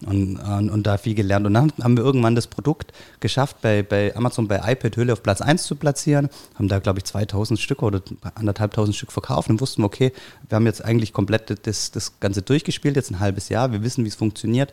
Und, 0.06 0.38
und, 0.38 0.70
und 0.70 0.86
da 0.86 0.96
viel 0.96 1.14
gelernt. 1.14 1.44
Und 1.46 1.54
dann 1.54 1.72
haben 1.82 1.96
wir 1.96 2.04
irgendwann 2.04 2.34
das 2.34 2.46
Produkt 2.46 2.92
geschafft, 3.20 3.56
bei, 3.60 3.82
bei 3.82 4.16
Amazon 4.16 4.48
bei 4.48 4.60
iPad-Hülle 4.72 5.12
auf 5.12 5.22
Platz 5.22 5.42
1 5.42 5.64
zu 5.64 5.76
platzieren, 5.76 6.28
haben 6.54 6.68
da, 6.68 6.78
glaube 6.78 7.00
ich, 7.00 7.04
2000 7.04 7.58
Stück 7.58 7.82
oder 7.82 8.00
anderthalbtausend 8.34 8.96
Stück 8.96 9.12
verkauft. 9.12 9.50
Und 9.50 9.60
wussten, 9.60 9.82
okay, 9.82 10.12
wir 10.48 10.56
haben 10.56 10.66
jetzt 10.66 10.84
eigentlich 10.84 11.12
komplett 11.12 11.66
das, 11.66 11.90
das 11.90 12.20
Ganze 12.20 12.42
durchgespielt, 12.42 12.96
jetzt 12.96 13.10
ein 13.10 13.20
halbes 13.20 13.48
Jahr, 13.48 13.72
wir 13.72 13.82
wissen, 13.82 14.04
wie 14.04 14.08
es 14.08 14.14
funktioniert 14.14 14.72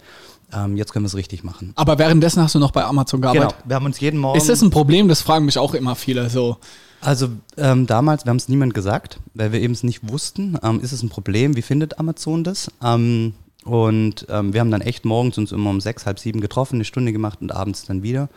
ähm, 0.53 0.77
jetzt 0.77 0.93
können 0.93 1.05
wir 1.05 1.07
es 1.07 1.15
richtig 1.15 1.43
machen. 1.43 1.73
Aber 1.75 1.97
währenddessen 1.97 2.41
hast 2.41 2.55
du 2.55 2.59
noch 2.59 2.71
bei 2.71 2.83
Amazon 2.83 3.21
gearbeitet. 3.21 3.49
Genau, 3.49 3.69
wir 3.69 3.75
haben 3.75 3.85
uns 3.85 3.99
jeden 3.99 4.19
Morgen. 4.19 4.37
Ist 4.37 4.49
das 4.49 4.61
ein 4.61 4.69
Problem? 4.69 5.07
Das 5.07 5.21
fragen 5.21 5.45
mich 5.45 5.57
auch 5.57 5.73
immer 5.73 5.95
viele 5.95 6.29
so. 6.29 6.57
Also 7.01 7.29
ähm, 7.57 7.87
damals, 7.87 8.25
wir 8.25 8.29
haben 8.31 8.37
es 8.37 8.49
niemand 8.49 8.73
gesagt, 8.73 9.19
weil 9.33 9.51
wir 9.51 9.61
eben 9.61 9.73
es 9.73 9.83
nicht 9.83 10.09
wussten. 10.09 10.57
Ähm, 10.63 10.81
ist 10.81 10.91
es 10.91 11.01
ein 11.01 11.09
Problem? 11.09 11.55
Wie 11.55 11.61
findet 11.61 11.99
Amazon 11.99 12.43
das? 12.43 12.71
Ähm, 12.83 13.33
und 13.63 14.25
ähm, 14.29 14.53
wir 14.53 14.59
haben 14.59 14.71
dann 14.71 14.81
echt 14.81 15.05
morgens 15.05 15.37
uns 15.37 15.51
immer 15.51 15.69
um 15.69 15.81
sechs, 15.81 16.05
halb 16.05 16.19
sieben 16.19 16.41
getroffen, 16.41 16.75
eine 16.75 16.85
Stunde 16.85 17.13
gemacht 17.13 17.39
und 17.41 17.53
abends 17.53 17.85
dann 17.85 18.03
wieder. 18.03 18.29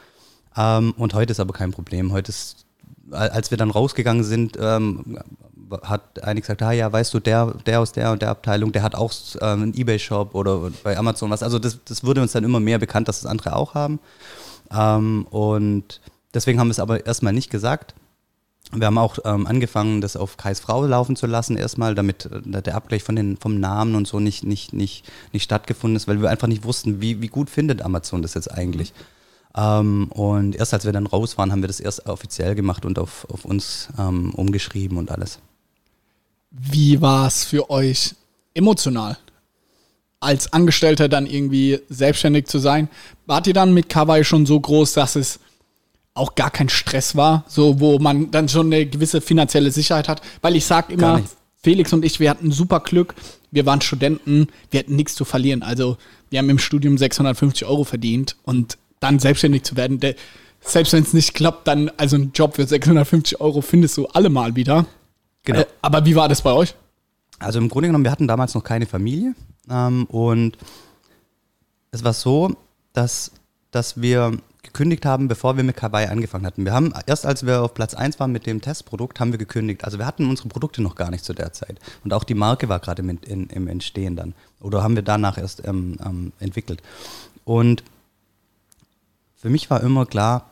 Ähm, 0.57 0.95
und 0.97 1.15
heute 1.15 1.33
ist 1.33 1.41
aber 1.41 1.53
kein 1.53 1.73
Problem. 1.73 2.13
Heute 2.13 2.31
ist, 2.31 2.67
als 3.11 3.51
wir 3.51 3.59
dann 3.59 3.71
rausgegangen 3.71 4.25
sind, 4.25 4.57
ähm, 4.61 5.19
hat 5.83 6.23
einer 6.23 6.41
gesagt, 6.41 6.63
ah 6.63 6.73
ja, 6.73 6.93
weißt 6.93 7.15
du, 7.15 7.21
der, 7.21 7.55
der 7.67 7.81
aus 7.81 7.93
der 7.93 8.13
und 8.13 8.23
der 8.23 8.31
Abteilung, 8.31 8.73
der 8.73 8.83
hat 8.83 8.95
auch 8.95 9.13
ähm, 9.41 9.63
einen 9.63 9.75
Ebay-Shop 9.75 10.35
oder 10.35 10.71
bei 10.83 10.97
Amazon 10.97 11.31
was. 11.31 11.43
Also 11.43 11.59
das, 11.59 11.79
das 11.85 12.05
wurde 12.05 12.21
uns 12.21 12.33
dann 12.33 12.45
immer 12.45 12.61
mehr 12.61 12.79
bekannt, 12.79 13.09
dass 13.09 13.23
das 13.23 13.31
andere 13.31 13.57
auch 13.57 13.75
haben. 13.75 13.99
Ähm, 14.71 15.27
und 15.31 16.01
deswegen 16.35 16.61
haben 16.61 16.69
wir 16.69 16.73
es 16.73 16.81
aber 16.81 17.07
erstmal 17.07 17.33
nicht 17.33 17.51
gesagt. 17.51 17.95
Wir 18.75 18.87
haben 18.87 18.99
auch 18.99 19.19
ähm, 19.25 19.47
angefangen, 19.47 20.01
das 20.01 20.17
auf 20.17 20.39
Kais 20.39 20.61
Frau 20.61 20.87
laufen 20.87 21.15
zu 21.15 21.27
lassen, 21.27 21.57
erstmal, 21.57 21.95
damit 21.95 22.27
äh, 22.27 22.63
der 22.63 22.75
Abgleich 22.75 23.03
von 23.03 23.17
den, 23.17 23.37
vom 23.37 23.61
Namen 23.61 23.95
und 23.95 24.07
so 24.07 24.19
nicht, 24.19 24.45
nicht, 24.45 24.73
nicht, 24.73 25.05
nicht 25.33 25.43
stattgefunden 25.43 25.97
ist, 25.97 26.09
weil 26.09 26.23
wir 26.23 26.31
einfach 26.31 26.49
nicht 26.49 26.65
wussten, 26.65 27.03
wie, 27.03 27.21
wie 27.21 27.29
gut 27.29 27.51
findet 27.51 27.83
Amazon 27.83 28.23
das 28.23 28.35
jetzt 28.35 28.51
eigentlich. 28.51 28.95
Ähm, 29.57 30.09
und 30.11 30.57
erst 30.57 30.73
als 30.73 30.85
wir 30.85 30.93
dann 30.93 31.07
raus 31.07 31.37
waren, 31.37 31.53
haben 31.53 31.63
wir 31.63 31.69
das 31.69 31.81
erst 31.81 32.07
offiziell 32.07 32.55
gemacht 32.55 32.85
und 32.85 32.99
auf, 32.99 33.27
auf 33.31 33.45
uns 33.45 33.89
ähm, 33.99 34.33
umgeschrieben 34.35 34.97
und 34.97 35.11
alles. 35.11 35.39
Wie 36.51 37.01
war 37.01 37.27
es 37.27 37.45
für 37.45 37.71
euch 37.71 38.15
emotional? 38.55 39.19
Als 40.21 40.53
Angestellter 40.53 41.09
dann 41.09 41.27
irgendwie 41.27 41.81
selbstständig 41.89 42.47
zu 42.47 42.59
sein? 42.59 42.89
Wart 43.27 43.47
ihr 43.47 43.55
dann 43.55 43.75
mit 43.75 43.89
Kawaii 43.89 44.25
schon 44.25 44.47
so 44.47 44.59
groß, 44.59 44.93
dass 44.95 45.17
es 45.17 45.41
auch 46.15 46.35
gar 46.35 46.51
kein 46.51 46.69
Stress 46.69 47.17
war, 47.17 47.45
so 47.49 47.81
wo 47.81 47.99
man 47.99 48.31
dann 48.31 48.49
schon 48.49 48.67
eine 48.67 48.87
gewisse 48.87 49.21
finanzielle 49.21 49.71
Sicherheit 49.71 50.09
hat? 50.09 50.23
Weil 50.41 50.57
ich 50.57 50.65
sag 50.65 50.91
immer, 50.91 51.23
Felix 51.63 51.93
und 51.93 52.05
ich, 52.05 52.21
wir 52.21 52.31
hatten 52.31 52.53
super 52.53 52.81
Glück. 52.81 53.15
Wir 53.51 53.67
waren 53.67 53.81
Studenten, 53.81 54.49
wir 54.71 54.81
hatten 54.81 54.97
nichts 54.97 55.15
zu 55.15 55.25
verlieren. 55.25 55.63
Also 55.63 55.97
wir 56.31 56.39
haben 56.39 56.51
im 56.51 56.59
Studium 56.59 56.99
650 56.99 57.67
Euro 57.67 57.85
verdient 57.85 58.37
und 58.45 58.79
dann 59.03 59.19
selbstständig 59.19 59.63
zu 59.65 59.77
werden, 59.77 60.01
der, 60.01 60.15
selbst 60.61 60.93
wenn 60.93 61.03
es 61.03 61.13
nicht 61.13 61.35
klappt, 61.35 61.67
dann 61.67 61.91
also 61.97 62.17
einen 62.17 62.33
Job 62.33 62.55
für 62.57 62.67
650 62.67 63.41
Euro 63.41 63.61
findest 63.61 63.97
du 63.97 64.07
allemal 64.07 64.57
wieder. 64.57 64.87
Genau. 65.45 65.61
Äh, 65.61 65.67
aber 65.81 66.05
wie 66.05 66.15
war 66.15 66.29
das 66.29 66.43
bei 66.43 66.53
euch? 66.53 66.75
Also 67.39 67.59
im 67.59 67.69
Grunde 67.69 67.89
genommen, 67.89 68.05
wir 68.05 68.13
hatten 68.13 68.29
damals 68.29 68.55
noch 68.55 68.63
keine 68.63 68.87
Familie 68.87 69.35
ähm, 69.69 70.05
und 70.07 70.57
es 71.91 72.05
war 72.05 72.13
so, 72.13 72.57
dass, 72.93 73.33
dass 73.71 74.01
wir 74.01 74.39
gekündigt 74.63 75.05
haben, 75.05 75.29
bevor 75.29 75.57
wir 75.57 75.65
mit 75.65 75.77
Kawaii 75.77 76.07
angefangen 76.07 76.47
hatten. 76.47 76.65
Wir 76.65 76.73
haben, 76.73 76.93
erst 77.07 77.27
als 77.27 77.45
wir 77.45 77.63
auf 77.63 77.75
Platz 77.75 77.95
1 77.95 78.21
waren 78.21 78.33
mit 78.33 78.47
dem 78.47 78.61
Testprodukt, 78.61 79.19
haben 79.19 79.33
wir 79.33 79.39
gekündigt. 79.39 79.85
Also 79.85 79.99
wir 79.99 80.07
hatten 80.07 80.29
unsere 80.29 80.49
Produkte 80.49 80.83
noch 80.83 80.95
gar 80.95 81.11
nicht 81.11 81.25
zu 81.25 81.35
der 81.35 81.53
Zeit. 81.53 81.79
Und 82.05 82.15
auch 82.15 82.25
die 82.25 82.35
Marke 82.35 82.69
war 82.69 82.79
gerade 82.79 83.03
im, 83.03 83.19
im 83.49 83.69
Entstehen 83.69 84.17
dann. 84.17 84.35
Oder 84.61 84.83
haben 84.83 84.95
wir 84.95 85.03
danach 85.03 85.37
erst 85.37 85.67
ähm, 85.67 85.99
ähm, 86.05 86.33
entwickelt. 86.39 86.81
Und 87.45 87.83
für 89.43 89.51
mich 89.51 89.69
war 89.71 89.83
immer 89.83 90.07
klar, 90.07 90.49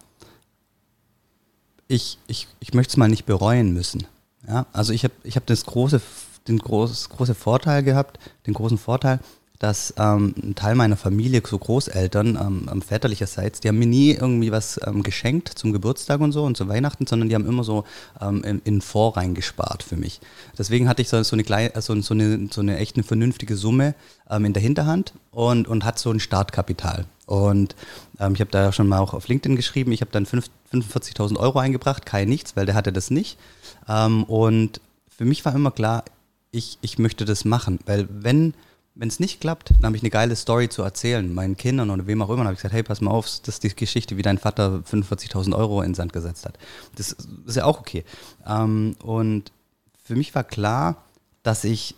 ich, 1.87 2.19
ich, 2.27 2.49
ich 2.59 2.75
möchte 2.75 2.91
es 2.91 2.97
mal 2.97 3.09
nicht 3.09 3.25
bereuen 3.25 3.73
müssen. 3.73 4.05
Ja, 4.49 4.67
also 4.73 4.93
ich 4.93 5.05
habe 5.05 5.15
ich 5.23 5.37
hab 5.37 5.47
das 5.47 5.65
große, 5.65 6.03
den 6.49 6.59
groß, 6.59 7.09
große 7.09 7.37
Vorteil 7.37 7.85
gehabt, 7.85 8.19
den 8.49 8.55
großen 8.55 8.79
Vorteil, 8.79 9.21
dass 9.61 9.93
ähm, 9.99 10.35
ein 10.43 10.55
Teil 10.55 10.75
meiner 10.75 10.97
Familie, 10.97 11.43
so 11.47 11.59
Großeltern, 11.59 12.67
ähm, 12.71 12.83
väterlicherseits, 12.83 13.61
die 13.61 13.69
haben 13.69 13.79
mir 13.79 13.87
nie 13.87 14.13
irgendwie 14.13 14.51
was 14.51 14.81
ähm, 14.87 15.03
geschenkt 15.03 15.51
zum 15.51 15.75
Geburtstag 15.75 16.21
und 16.21 16.33
so 16.33 16.45
und 16.45 16.57
zu 16.57 16.67
Weihnachten, 16.67 17.07
sondern 17.07 17.29
die 17.29 17.35
haben 17.35 17.47
immer 17.47 17.63
so 17.63 17.85
ähm, 18.23 18.43
in, 18.43 18.63
in 18.65 18.81
Fonds 18.81 19.19
reingespart 19.19 19.83
für 19.83 19.97
mich. 19.97 20.21
Deswegen 20.57 20.89
hatte 20.89 21.03
ich 21.03 21.11
so, 21.11 21.23
so, 21.23 21.37
eine, 21.37 21.45
kleine, 21.45 21.75
also 21.75 22.01
so, 22.01 22.15
eine, 22.15 22.49
so 22.51 22.63
eine 22.63 22.79
echt 22.79 22.97
eine 22.97 23.05
vernünftige 23.05 23.55
Summe 23.55 23.95
ähm, 24.31 24.47
in 24.47 24.55
der 24.55 24.63
Hinterhand 24.63 25.13
und, 25.31 25.69
und 25.69 25.85
hat 25.85 25.99
so 25.99 26.11
ein 26.11 26.21
Startkapital. 26.21 27.05
Und 27.27 27.77
ähm, 28.19 28.33
ich 28.33 28.41
habe 28.41 28.51
da 28.51 28.73
schon 28.73 28.89
mal 28.89 29.01
auch 29.01 29.13
auf 29.13 29.29
LinkedIn 29.29 29.57
geschrieben, 29.57 29.93
ich 29.93 30.01
habe 30.01 30.11
dann 30.11 30.25
45.000 30.25 31.37
Euro 31.37 31.59
eingebracht, 31.59 32.07
Kai 32.07 32.25
nichts, 32.25 32.57
weil 32.57 32.65
der 32.65 32.75
hatte 32.75 32.95
das 32.95 33.11
nicht. 33.11 33.39
Ähm, 33.87 34.25
und 34.25 34.81
für 35.07 35.27
mich 35.27 35.45
war 35.45 35.55
immer 35.55 35.71
klar, 35.71 36.05
ich, 36.51 36.79
ich 36.81 36.99
möchte 36.99 37.27
das 37.27 37.45
machen, 37.45 37.79
weil 37.85 38.09
wenn 38.11 38.55
wenn 38.95 39.09
es 39.09 39.21
nicht 39.21 39.41
klappt, 39.41 39.71
dann 39.71 39.87
habe 39.87 39.97
ich 39.97 40.03
eine 40.03 40.11
geile 40.11 40.37
Story 40.37 40.69
zu 40.69 40.83
erzählen, 40.83 41.33
meinen 41.33 41.57
Kindern 41.57 41.91
oder 41.91 42.07
wem 42.07 42.23
auch 42.23 42.29
immer. 42.29 42.39
Dann 42.39 42.47
habe 42.47 42.55
ich 42.55 42.59
gesagt, 42.59 42.75
hey, 42.75 42.83
pass 42.83 43.01
mal 43.01 43.11
auf, 43.11 43.25
das 43.25 43.57
ist 43.57 43.63
die 43.63 43.75
Geschichte, 43.75 44.17
wie 44.17 44.23
dein 44.23 44.39
Vater 44.39 44.83
45.000 44.91 45.57
Euro 45.57 45.81
in 45.81 45.91
den 45.91 45.95
Sand 45.95 46.13
gesetzt 46.13 46.45
hat. 46.45 46.59
Das 46.97 47.17
ist 47.47 47.57
ja 47.57 47.65
auch 47.65 47.81
okay. 47.81 48.05
Ähm, 48.47 48.97
und 49.03 49.53
für 50.03 50.17
mich 50.17 50.35
war 50.35 50.45
klar, 50.45 51.05
dass 51.43 51.65
ich, 51.65 51.95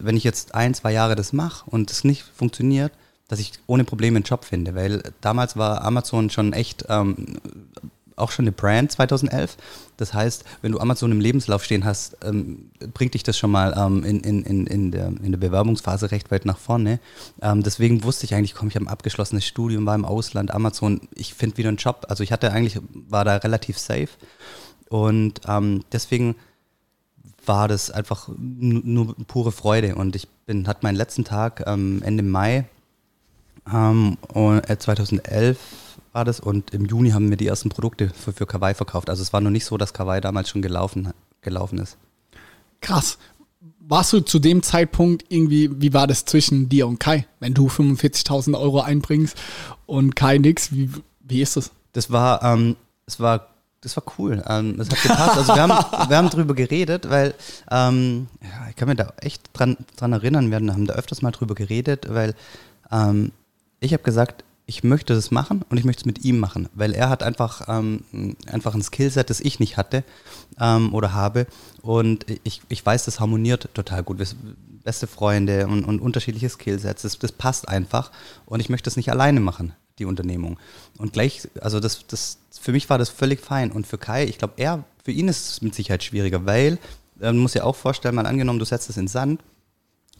wenn 0.00 0.16
ich 0.16 0.24
jetzt 0.24 0.54
ein, 0.54 0.74
zwei 0.74 0.92
Jahre 0.92 1.16
das 1.16 1.32
mache 1.32 1.68
und 1.68 1.90
es 1.90 2.04
nicht 2.04 2.22
funktioniert, 2.22 2.92
dass 3.28 3.40
ich 3.40 3.52
ohne 3.66 3.84
Probleme 3.84 4.16
einen 4.16 4.24
Job 4.24 4.44
finde, 4.44 4.74
weil 4.74 5.02
damals 5.20 5.56
war 5.56 5.82
Amazon 5.82 6.30
schon 6.30 6.52
echt 6.52 6.84
ähm, 6.88 7.38
auch 8.16 8.30
schon 8.30 8.44
eine 8.44 8.52
Brand 8.52 8.92
2011. 8.92 9.56
Das 10.02 10.14
heißt, 10.14 10.42
wenn 10.62 10.72
du 10.72 10.80
Amazon 10.80 11.12
im 11.12 11.20
Lebenslauf 11.20 11.62
stehen 11.62 11.84
hast, 11.84 12.16
ähm, 12.24 12.72
bringt 12.92 13.14
dich 13.14 13.22
das 13.22 13.38
schon 13.38 13.52
mal 13.52 13.72
ähm, 13.78 14.02
in, 14.02 14.18
in, 14.18 14.42
in, 14.42 14.66
in, 14.66 14.90
der, 14.90 15.06
in 15.06 15.30
der 15.30 15.38
Bewerbungsphase 15.38 16.10
recht 16.10 16.32
weit 16.32 16.44
nach 16.44 16.58
vorne. 16.58 16.98
Ähm, 17.40 17.62
deswegen 17.62 18.02
wusste 18.02 18.24
ich 18.24 18.34
eigentlich, 18.34 18.56
komm, 18.56 18.66
ich 18.66 18.74
habe 18.74 18.86
ein 18.86 18.88
abgeschlossenes 18.88 19.46
Studium, 19.46 19.86
war 19.86 19.94
im 19.94 20.04
Ausland, 20.04 20.52
Amazon, 20.52 21.02
ich 21.14 21.34
finde 21.34 21.56
wieder 21.56 21.68
einen 21.68 21.76
Job. 21.76 22.06
Also 22.08 22.24
ich 22.24 22.32
hatte 22.32 22.50
eigentlich, 22.50 22.80
war 23.08 23.24
da 23.24 23.36
relativ 23.36 23.78
safe. 23.78 24.08
Und 24.88 25.42
ähm, 25.46 25.84
deswegen 25.92 26.34
war 27.46 27.68
das 27.68 27.92
einfach 27.92 28.28
nur 28.36 29.14
pure 29.28 29.52
Freude. 29.52 29.94
Und 29.94 30.16
ich 30.16 30.26
bin, 30.46 30.66
hatte 30.66 30.80
meinen 30.82 30.96
letzten 30.96 31.22
Tag 31.22 31.62
ähm, 31.64 32.02
Ende 32.04 32.24
Mai 32.24 32.64
2011 33.64 35.56
ähm, 35.56 35.81
war 36.12 36.24
das 36.24 36.40
und 36.40 36.72
im 36.74 36.84
Juni 36.84 37.10
haben 37.10 37.30
wir 37.30 37.36
die 37.36 37.46
ersten 37.46 37.68
Produkte 37.68 38.10
für, 38.10 38.32
für 38.32 38.46
Kawaii 38.46 38.74
verkauft. 38.74 39.10
Also 39.10 39.22
es 39.22 39.32
war 39.32 39.40
noch 39.40 39.50
nicht 39.50 39.64
so, 39.64 39.78
dass 39.78 39.92
Kawaii 39.94 40.20
damals 40.20 40.48
schon 40.48 40.62
gelaufen, 40.62 41.12
gelaufen 41.40 41.78
ist. 41.78 41.96
Krass. 42.80 43.18
Warst 43.80 44.12
du 44.12 44.20
zu 44.20 44.38
dem 44.38 44.62
Zeitpunkt 44.62 45.24
irgendwie, 45.28 45.70
wie 45.80 45.92
war 45.92 46.06
das 46.06 46.24
zwischen 46.24 46.68
dir 46.68 46.86
und 46.86 47.00
Kai, 47.00 47.26
wenn 47.40 47.54
du 47.54 47.68
45.000 47.68 48.58
Euro 48.58 48.80
einbringst 48.80 49.36
und 49.86 50.14
Kai 50.14 50.38
nix? 50.38 50.72
Wie, 50.72 50.90
wie 51.20 51.42
ist 51.42 51.56
das? 51.56 51.72
Das 51.92 52.10
war, 52.10 52.42
ähm, 52.42 52.76
es 53.06 53.18
war, 53.18 53.48
das 53.80 53.96
war 53.96 54.04
cool. 54.18 54.42
Ähm, 54.46 54.76
das 54.78 54.90
hat 54.90 55.02
gepasst. 55.02 55.36
Also 55.36 55.54
wir 55.54 55.62
haben, 55.62 55.70
wir 56.08 56.16
haben 56.16 56.30
drüber 56.30 56.54
geredet, 56.54 57.08
weil 57.10 57.34
ähm, 57.70 58.28
ja, 58.42 58.68
ich 58.70 58.76
kann 58.76 58.88
mir 58.88 58.96
da 58.96 59.12
echt 59.20 59.42
dran, 59.52 59.76
dran 59.96 60.12
erinnern, 60.12 60.50
wir 60.50 60.56
haben 60.56 60.86
da 60.86 60.94
öfters 60.94 61.22
mal 61.22 61.32
drüber 61.32 61.54
geredet, 61.54 62.06
weil 62.08 62.34
ähm, 62.90 63.32
ich 63.80 63.92
habe 63.92 64.02
gesagt, 64.02 64.44
ich 64.66 64.84
möchte 64.84 65.14
das 65.14 65.30
machen 65.30 65.64
und 65.68 65.76
ich 65.76 65.84
möchte 65.84 66.00
es 66.00 66.06
mit 66.06 66.24
ihm 66.24 66.38
machen, 66.38 66.68
weil 66.74 66.92
er 66.92 67.08
hat 67.08 67.22
einfach, 67.22 67.68
ähm, 67.68 68.36
einfach 68.46 68.74
ein 68.74 68.82
Skillset, 68.82 69.28
das 69.28 69.40
ich 69.40 69.60
nicht 69.60 69.76
hatte 69.76 70.04
ähm, 70.60 70.94
oder 70.94 71.12
habe 71.12 71.46
und 71.82 72.26
ich, 72.44 72.62
ich 72.68 72.84
weiß, 72.84 73.04
das 73.04 73.20
harmoniert 73.20 73.68
total 73.74 74.02
gut. 74.02 74.18
Wir 74.18 74.26
sind 74.26 74.82
beste 74.84 75.06
Freunde 75.06 75.66
und, 75.66 75.84
und 75.84 76.00
unterschiedliche 76.00 76.48
Skillsets, 76.48 77.02
das, 77.02 77.18
das 77.18 77.32
passt 77.32 77.68
einfach 77.68 78.10
und 78.46 78.60
ich 78.60 78.68
möchte 78.68 78.88
es 78.88 78.96
nicht 78.96 79.10
alleine 79.10 79.40
machen, 79.40 79.74
die 79.98 80.04
Unternehmung. 80.04 80.58
Und 80.98 81.12
gleich, 81.12 81.48
also 81.60 81.80
das, 81.80 82.06
das, 82.06 82.38
für 82.60 82.72
mich 82.72 82.88
war 82.88 82.98
das 82.98 83.08
völlig 83.08 83.40
fein 83.40 83.72
und 83.72 83.86
für 83.86 83.98
Kai, 83.98 84.24
ich 84.24 84.38
glaube, 84.38 84.54
er, 84.56 84.84
für 85.04 85.12
ihn 85.12 85.28
ist 85.28 85.48
es 85.48 85.62
mit 85.62 85.74
Sicherheit 85.74 86.04
schwieriger, 86.04 86.46
weil, 86.46 86.78
man 87.18 87.38
muss 87.38 87.54
ja 87.54 87.64
auch 87.64 87.76
vorstellen, 87.76 88.14
mal 88.14 88.26
angenommen, 88.26 88.58
du 88.58 88.64
setzt 88.64 88.90
es 88.90 88.96
in 88.96 89.08
Sand, 89.08 89.40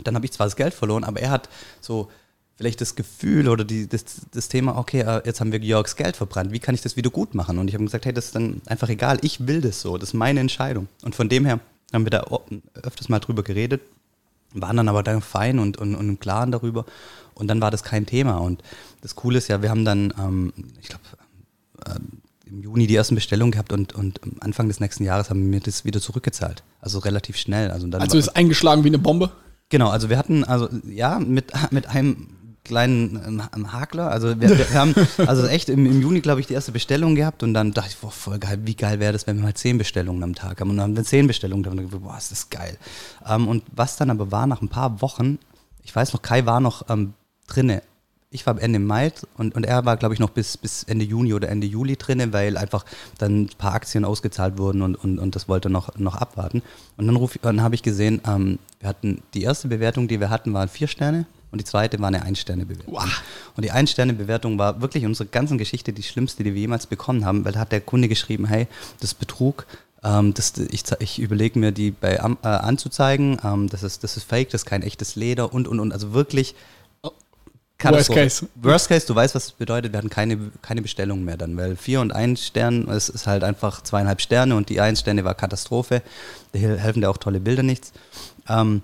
dann 0.04 0.14
habe 0.14 0.24
ich 0.24 0.32
zwar 0.32 0.46
das 0.46 0.56
Geld 0.56 0.74
verloren, 0.74 1.04
aber 1.04 1.20
er 1.20 1.30
hat 1.30 1.48
so 1.80 2.08
vielleicht 2.56 2.80
das 2.80 2.94
Gefühl 2.94 3.48
oder 3.48 3.64
die, 3.64 3.88
das, 3.88 4.04
das 4.30 4.48
Thema, 4.48 4.76
okay, 4.76 5.00
äh, 5.00 5.22
jetzt 5.24 5.40
haben 5.40 5.52
wir 5.52 5.58
Georgs 5.58 5.96
Geld 5.96 6.16
verbrannt, 6.16 6.52
wie 6.52 6.58
kann 6.58 6.74
ich 6.74 6.82
das 6.82 6.96
wieder 6.96 7.10
gut 7.10 7.34
machen? 7.34 7.58
Und 7.58 7.68
ich 7.68 7.74
habe 7.74 7.84
gesagt, 7.84 8.04
hey, 8.04 8.12
das 8.12 8.26
ist 8.26 8.34
dann 8.34 8.60
einfach 8.66 8.88
egal, 8.88 9.18
ich 9.22 9.46
will 9.46 9.60
das 9.60 9.80
so, 9.80 9.98
das 9.98 10.10
ist 10.10 10.14
meine 10.14 10.40
Entscheidung. 10.40 10.88
Und 11.02 11.14
von 11.14 11.28
dem 11.28 11.44
her 11.44 11.60
haben 11.92 12.04
wir 12.06 12.10
da 12.10 12.24
öfters 12.82 13.08
mal 13.08 13.20
drüber 13.20 13.42
geredet. 13.42 13.82
waren 14.54 14.76
dann 14.76 14.88
aber 14.88 15.02
dann 15.02 15.20
fein 15.20 15.58
und, 15.58 15.76
und, 15.78 15.94
und 15.94 16.08
im 16.08 16.20
Klaren 16.20 16.52
darüber. 16.52 16.84
Und 17.34 17.48
dann 17.48 17.60
war 17.60 17.70
das 17.70 17.82
kein 17.82 18.06
Thema. 18.06 18.38
Und 18.38 18.62
das 19.00 19.14
Coole 19.14 19.38
ist 19.38 19.48
ja, 19.48 19.62
wir 19.62 19.70
haben 19.70 19.84
dann, 19.84 20.12
ähm, 20.18 20.52
ich 20.80 20.88
glaube, 20.88 21.04
äh, 21.86 21.98
im 22.46 22.60
Juni 22.60 22.86
die 22.86 22.96
ersten 22.96 23.14
Bestellungen 23.14 23.52
gehabt 23.52 23.72
und, 23.72 23.94
und 23.94 24.20
Anfang 24.40 24.68
des 24.68 24.78
nächsten 24.78 25.04
Jahres 25.04 25.30
haben 25.30 25.50
wir 25.50 25.60
das 25.60 25.84
wieder 25.84 26.00
zurückgezahlt. 26.00 26.62
Also 26.80 26.98
relativ 26.98 27.36
schnell. 27.36 27.70
Also, 27.70 27.86
dann 27.86 28.02
also 28.02 28.18
ist 28.18 28.28
eingeschlagen 28.28 28.84
wie 28.84 28.88
eine 28.88 28.98
Bombe? 28.98 29.30
Genau, 29.70 29.88
also 29.88 30.10
wir 30.10 30.18
hatten, 30.18 30.44
also 30.44 30.68
ja, 30.86 31.18
mit, 31.18 31.52
mit 31.70 31.86
einem 31.86 32.28
kleinen 32.64 33.40
ähm, 33.54 33.72
Hakler. 33.72 34.10
Also 34.10 34.40
wir, 34.40 34.56
wir, 34.56 34.74
haben 34.74 34.94
also 35.26 35.46
echt 35.46 35.68
im, 35.68 35.86
im 35.86 36.00
Juni, 36.00 36.20
glaube 36.20 36.40
ich, 36.40 36.46
die 36.46 36.54
erste 36.54 36.72
Bestellung 36.72 37.14
gehabt 37.14 37.42
und 37.42 37.54
dann 37.54 37.72
dachte 37.72 37.90
ich, 37.90 37.96
boah, 37.98 38.10
voll 38.10 38.38
geil, 38.38 38.60
wie 38.64 38.74
geil 38.74 39.00
wäre 39.00 39.12
das, 39.12 39.26
wenn 39.26 39.36
wir 39.36 39.44
mal 39.44 39.54
zehn 39.54 39.78
Bestellungen 39.78 40.22
am 40.22 40.34
Tag 40.34 40.60
haben. 40.60 40.70
Und 40.70 40.76
dann 40.76 40.84
haben 40.84 40.96
wir 40.96 41.04
zehn 41.04 41.26
Bestellungen 41.26 41.66
und 41.66 41.76
dann 41.76 41.84
ich, 41.86 41.90
boah, 41.90 42.16
ist 42.16 42.30
das 42.30 42.50
geil. 42.50 42.78
Ähm, 43.26 43.48
und 43.48 43.64
was 43.74 43.96
dann 43.96 44.10
aber 44.10 44.30
war, 44.30 44.46
nach 44.46 44.62
ein 44.62 44.68
paar 44.68 45.00
Wochen, 45.02 45.38
ich 45.82 45.94
weiß 45.94 46.12
noch, 46.12 46.22
Kai 46.22 46.46
war 46.46 46.60
noch 46.60 46.88
ähm, 46.88 47.14
drinne 47.46 47.82
ich 48.32 48.46
war 48.46 48.60
Ende 48.60 48.78
Mai 48.78 49.12
und, 49.36 49.54
und 49.54 49.66
er 49.66 49.84
war, 49.84 49.96
glaube 49.96 50.14
ich, 50.14 50.20
noch 50.20 50.30
bis, 50.30 50.56
bis 50.56 50.82
Ende 50.84 51.04
Juni 51.04 51.34
oder 51.34 51.50
Ende 51.50 51.66
Juli 51.66 51.96
drin, 51.96 52.32
weil 52.32 52.56
einfach 52.56 52.84
dann 53.18 53.42
ein 53.42 53.50
paar 53.58 53.74
Aktien 53.74 54.04
ausgezahlt 54.04 54.58
wurden 54.58 54.82
und, 54.82 54.96
und, 54.96 55.18
und 55.18 55.36
das 55.36 55.48
wollte 55.48 55.68
noch, 55.68 55.96
noch 55.98 56.16
abwarten. 56.16 56.62
Und 56.96 57.06
dann, 57.06 57.28
dann 57.42 57.62
habe 57.62 57.74
ich 57.74 57.82
gesehen, 57.82 58.22
ähm, 58.26 58.58
wir 58.80 58.88
hatten 58.88 59.22
die 59.34 59.42
erste 59.42 59.68
Bewertung, 59.68 60.08
die 60.08 60.18
wir 60.18 60.30
hatten, 60.30 60.54
waren 60.54 60.68
vier 60.68 60.88
Sterne 60.88 61.26
und 61.52 61.60
die 61.60 61.64
zweite 61.64 62.00
war 62.00 62.08
eine 62.08 62.22
Ein-Sterne-Bewertung. 62.22 62.94
Wow. 62.94 63.22
Und 63.56 63.64
die 63.64 63.70
Ein-Sterne-Bewertung 63.70 64.58
war 64.58 64.80
wirklich 64.80 65.04
unsere 65.04 65.28
ganzen 65.28 65.58
Geschichte 65.58 65.92
die 65.92 66.02
schlimmste, 66.02 66.42
die 66.42 66.54
wir 66.54 66.60
jemals 66.60 66.86
bekommen 66.86 67.24
haben, 67.24 67.44
weil 67.44 67.52
da 67.52 67.60
hat 67.60 67.72
der 67.72 67.82
Kunde 67.82 68.08
geschrieben, 68.08 68.46
hey, 68.46 68.66
das 69.00 69.14
Betrug, 69.14 69.66
ähm, 70.02 70.34
das, 70.34 70.54
ich, 70.56 70.82
ich 70.98 71.18
überlege 71.20 71.58
mir, 71.58 71.70
die 71.70 71.90
bei 71.90 72.14
äh, 72.14 72.46
anzuzeigen, 72.46 73.38
ähm, 73.44 73.68
das, 73.68 73.82
ist, 73.82 74.02
das 74.02 74.16
ist 74.16 74.24
fake, 74.24 74.50
das 74.50 74.62
ist 74.62 74.66
kein 74.66 74.82
echtes 74.82 75.14
Leder 75.14 75.52
und, 75.52 75.68
und, 75.68 75.78
und. 75.78 75.92
Also 75.92 76.12
wirklich 76.12 76.54
Worst 77.84 78.12
Case. 78.12 78.48
Worst 78.54 78.88
Case, 78.88 79.06
du 79.06 79.14
weißt, 79.14 79.34
was 79.34 79.46
das 79.46 79.52
bedeutet, 79.52 79.92
wir 79.92 79.98
hatten 79.98 80.10
keine, 80.10 80.38
keine 80.62 80.82
Bestellung 80.82 81.24
mehr 81.24 81.36
dann, 81.36 81.56
weil 81.56 81.76
vier 81.76 82.00
und 82.00 82.12
ein 82.12 82.36
Stern, 82.36 82.88
es 82.88 83.08
ist 83.08 83.26
halt 83.26 83.44
einfach 83.44 83.82
zweieinhalb 83.82 84.20
Sterne 84.20 84.54
und 84.56 84.68
die 84.68 84.80
ein 84.80 84.96
Sterne 84.96 85.24
war 85.24 85.34
Katastrophe. 85.34 86.02
Da 86.52 86.58
helfen 86.58 87.00
dir 87.00 87.10
auch 87.10 87.18
tolle 87.18 87.40
Bilder 87.40 87.62
nichts. 87.62 87.92
Ähm, 88.48 88.82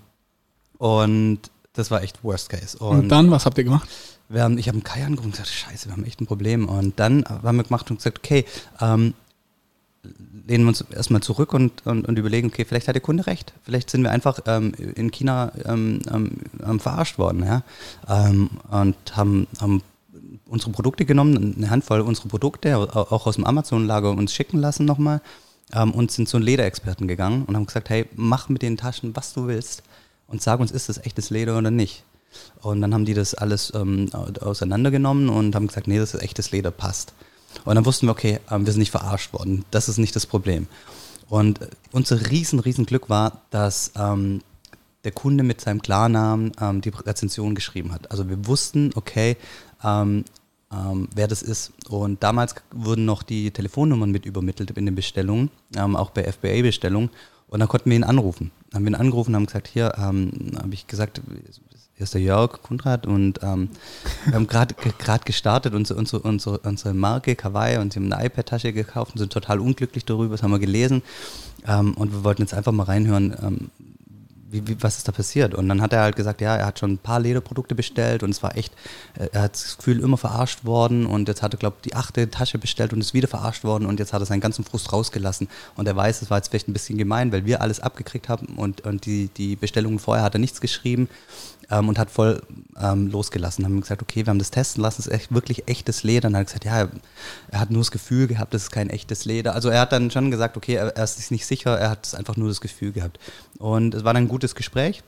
und 0.77 1.39
das 1.73 1.91
war 1.91 2.01
echt 2.03 2.23
Worst 2.23 2.49
Case. 2.49 2.77
Und, 2.77 2.99
und 2.99 3.09
dann, 3.09 3.31
was 3.31 3.45
habt 3.45 3.57
ihr 3.57 3.63
gemacht? 3.63 3.87
Wir 4.27 4.43
haben, 4.43 4.57
ich 4.57 4.67
habe 4.67 4.75
einen 4.75 4.83
Kai 4.83 5.03
angerufen 5.03 5.27
und 5.27 5.31
gesagt, 5.31 5.49
scheiße, 5.49 5.87
wir 5.87 5.93
haben 5.93 6.03
echt 6.03 6.21
ein 6.21 6.27
Problem. 6.27 6.67
Und 6.67 6.99
dann 6.99 7.25
haben 7.25 7.57
wir 7.57 7.63
gemacht 7.63 7.89
und 7.89 7.97
gesagt, 7.97 8.19
okay, 8.19 8.45
ähm, 8.79 9.13
lehnen 10.47 10.65
wir 10.65 10.69
uns 10.69 10.81
erstmal 10.81 11.21
zurück 11.21 11.53
und, 11.53 11.85
und, 11.85 12.07
und, 12.07 12.17
überlegen, 12.17 12.47
okay, 12.47 12.65
vielleicht 12.65 12.87
hat 12.87 12.95
der 12.95 13.01
Kunde 13.01 13.27
recht. 13.27 13.53
Vielleicht 13.63 13.89
sind 13.89 14.03
wir 14.03 14.11
einfach 14.11 14.39
ähm, 14.45 14.73
in 14.73 15.11
China 15.11 15.51
ähm, 15.65 16.01
ähm, 16.11 16.79
verarscht 16.79 17.17
worden. 17.17 17.43
Ja? 17.43 17.63
Ähm, 18.07 18.49
und 18.69 18.95
haben, 19.15 19.47
haben 19.59 19.81
unsere 20.45 20.71
Produkte 20.71 21.05
genommen, 21.05 21.55
eine 21.57 21.69
Handvoll 21.69 22.01
unserer 22.01 22.27
Produkte, 22.27 22.77
auch 22.77 23.25
aus 23.25 23.35
dem 23.35 23.45
Amazon-Lager 23.45 24.11
uns 24.11 24.33
schicken 24.33 24.57
lassen 24.57 24.85
nochmal 24.85 25.21
ähm, 25.73 25.91
und 25.91 26.11
sind 26.11 26.27
zu 26.27 26.37
einem 26.37 26.45
Lederexperten 26.45 27.07
gegangen 27.07 27.45
und 27.45 27.55
haben 27.55 27.65
gesagt, 27.65 27.89
hey, 27.89 28.05
mach 28.15 28.49
mit 28.49 28.61
den 28.61 28.77
Taschen, 28.77 29.15
was 29.15 29.33
du 29.33 29.47
willst 29.47 29.83
und 30.29 30.41
sag 30.41 30.59
uns, 30.59 30.71
ist 30.71 30.89
das 30.89 30.97
echtes 30.99 31.29
Leder 31.29 31.57
oder 31.57 31.71
nicht. 31.71 32.03
Und 32.61 32.81
dann 32.81 32.93
haben 32.93 33.05
die 33.05 33.13
das 33.13 33.33
alles 33.33 33.73
ähm, 33.75 34.09
auseinandergenommen 34.13 35.29
und 35.29 35.55
haben 35.55 35.67
gesagt, 35.67 35.87
nee, 35.87 35.97
das 35.97 36.13
ist 36.13 36.21
echtes 36.21 36.51
Leder, 36.51 36.71
passt. 36.71 37.13
Und 37.65 37.75
dann 37.75 37.85
wussten 37.85 38.07
wir, 38.07 38.11
okay, 38.11 38.39
ähm, 38.51 38.65
wir 38.65 38.73
sind 38.73 38.79
nicht 38.79 38.91
verarscht 38.91 39.33
worden. 39.33 39.65
Das 39.71 39.89
ist 39.89 39.97
nicht 39.97 40.15
das 40.15 40.25
Problem. 40.25 40.67
Und 41.29 41.61
äh, 41.61 41.67
unser 41.91 42.29
riesen, 42.29 42.59
riesen 42.59 42.85
Glück 42.85 43.09
war, 43.09 43.41
dass 43.49 43.91
ähm, 43.95 44.41
der 45.03 45.11
Kunde 45.11 45.43
mit 45.43 45.61
seinem 45.61 45.81
Klarnamen 45.81 46.51
ähm, 46.61 46.81
die 46.81 46.89
Rezension 46.89 47.55
geschrieben 47.55 47.91
hat. 47.91 48.11
Also 48.11 48.29
wir 48.29 48.45
wussten, 48.45 48.91
okay, 48.95 49.37
ähm, 49.83 50.25
ähm, 50.71 51.07
wer 51.15 51.27
das 51.27 51.41
ist. 51.41 51.71
Und 51.89 52.21
damals 52.21 52.55
wurden 52.71 53.05
noch 53.05 53.23
die 53.23 53.51
Telefonnummern 53.51 54.11
mit 54.11 54.25
übermittelt 54.25 54.71
in 54.71 54.85
den 54.85 54.95
Bestellungen, 54.95 55.49
ähm, 55.75 55.95
auch 55.95 56.11
bei 56.11 56.23
FBA-Bestellungen. 56.23 57.09
Und 57.49 57.59
dann 57.59 57.67
konnten 57.67 57.89
wir 57.89 57.97
ihn 57.97 58.03
anrufen. 58.03 58.51
Haben 58.73 58.85
wir 58.85 58.91
ihn 58.91 58.95
angerufen 58.95 59.31
und 59.31 59.35
haben 59.35 59.45
gesagt, 59.47 59.67
hier, 59.67 59.93
ähm, 59.97 60.31
habe 60.57 60.73
ich 60.73 60.87
gesagt, 60.87 61.21
hier 61.99 62.03
ist 62.03 62.13
der 62.13 62.21
Jörg 62.21 62.61
Kundrat 62.61 63.05
und 63.05 63.39
ähm, 63.43 63.69
wir 64.25 64.35
haben 64.35 64.47
gerade 64.47 64.73
gestartet, 65.25 65.73
unsere, 65.73 65.99
unsere, 65.99 66.21
unsere, 66.21 66.59
unsere 66.59 66.93
Marke 66.93 67.35
Kawaii 67.35 67.77
und 67.77 67.91
sie 67.91 67.99
haben 67.99 68.13
eine 68.13 68.25
iPad-Tasche 68.25 68.71
gekauft 68.71 69.13
und 69.13 69.19
sind 69.19 69.33
total 69.33 69.59
unglücklich 69.59 70.05
darüber, 70.05 70.35
das 70.35 70.43
haben 70.43 70.51
wir 70.51 70.59
gelesen. 70.59 71.01
Ähm, 71.67 71.95
und 71.95 72.13
wir 72.13 72.23
wollten 72.23 72.41
jetzt 72.41 72.53
einfach 72.53 72.71
mal 72.71 72.83
reinhören, 72.83 73.35
ähm, 73.41 73.71
wie, 74.51 74.67
wie, 74.67 74.81
was 74.81 74.97
ist 74.97 75.07
da 75.07 75.11
passiert? 75.11 75.53
Und 75.53 75.69
dann 75.69 75.81
hat 75.81 75.93
er 75.93 76.01
halt 76.01 76.15
gesagt, 76.15 76.41
ja, 76.41 76.55
er 76.55 76.65
hat 76.65 76.79
schon 76.79 76.93
ein 76.93 76.97
paar 76.97 77.19
Lederprodukte 77.19 77.75
bestellt 77.75 78.23
und 78.23 78.31
es 78.31 78.41
war 78.41 78.57
echt, 78.57 78.73
äh, 79.17 79.27
er 79.31 79.43
hat 79.43 79.53
das 79.53 79.77
Gefühl, 79.77 79.99
immer 79.99 80.17
verarscht 80.17 80.65
worden 80.65 81.05
und 81.05 81.27
jetzt 81.27 81.41
hat 81.41 81.53
er, 81.53 81.57
glaube 81.57 81.77
ich, 81.81 81.91
die 81.91 81.95
achte 81.95 82.29
Tasche 82.29 82.57
bestellt 82.57 82.93
und 82.93 82.99
ist 82.99 83.13
wieder 83.13 83.27
verarscht 83.27 83.63
worden 83.63 83.85
und 83.85 83.99
jetzt 83.99 84.13
hat 84.13 84.21
er 84.21 84.25
seinen 84.25 84.41
ganzen 84.41 84.63
Frust 84.63 84.91
rausgelassen 84.91 85.47
und 85.75 85.87
er 85.87 85.95
weiß, 85.95 86.21
es 86.21 86.29
war 86.29 86.37
jetzt 86.37 86.49
vielleicht 86.49 86.67
ein 86.67 86.73
bisschen 86.73 86.97
gemein, 86.97 87.31
weil 87.31 87.45
wir 87.45 87.61
alles 87.61 87.79
abgekriegt 87.79 88.29
haben 88.29 88.55
und, 88.57 88.81
und 88.81 89.05
die, 89.05 89.29
die 89.35 89.55
Bestellungen 89.55 89.99
vorher 89.99 90.23
hat 90.23 90.35
er 90.35 90.39
nichts 90.39 90.61
geschrieben 90.61 91.09
ähm, 91.71 91.87
und 91.87 91.99
hat 91.99 92.09
voll 92.09 92.41
ähm, 92.79 93.07
losgelassen. 93.07 93.65
Haben 93.65 93.81
gesagt, 93.81 94.01
okay, 94.01 94.25
wir 94.25 94.31
haben 94.31 94.39
das 94.39 94.51
testen 94.51 94.81
lassen, 94.81 95.01
es 95.01 95.07
ist 95.07 95.13
echt, 95.13 95.33
wirklich 95.33 95.67
echtes 95.67 96.03
Leder. 96.03 96.27
Und 96.27 96.33
dann 96.33 96.41
hat 96.41 96.47
er 96.47 96.59
gesagt, 96.59 96.65
ja, 96.65 96.87
er 97.51 97.59
hat 97.59 97.71
nur 97.71 97.81
das 97.81 97.91
Gefühl 97.91 98.27
gehabt, 98.27 98.53
das 98.53 98.63
ist 98.63 98.71
kein 98.71 98.89
echtes 98.89 99.25
Leder. 99.25 99.53
Also 99.53 99.69
er 99.69 99.81
hat 99.81 99.91
dann 99.91 100.11
schon 100.11 100.31
gesagt, 100.31 100.57
okay, 100.57 100.75
er, 100.75 100.95
er 100.95 101.03
ist 101.03 101.17
sich 101.17 101.31
nicht 101.31 101.45
sicher, 101.45 101.77
er 101.77 101.91
hat 101.91 102.13
einfach 102.15 102.37
nur 102.37 102.49
das 102.49 102.61
Gefühl 102.61 102.91
gehabt. 102.91 103.19
Und 103.59 103.93
es 103.93 104.03
war 104.03 104.13
dann 104.13 104.23
ein 104.23 104.29
gutes 104.39 104.55
Gespräch. 104.55 105.03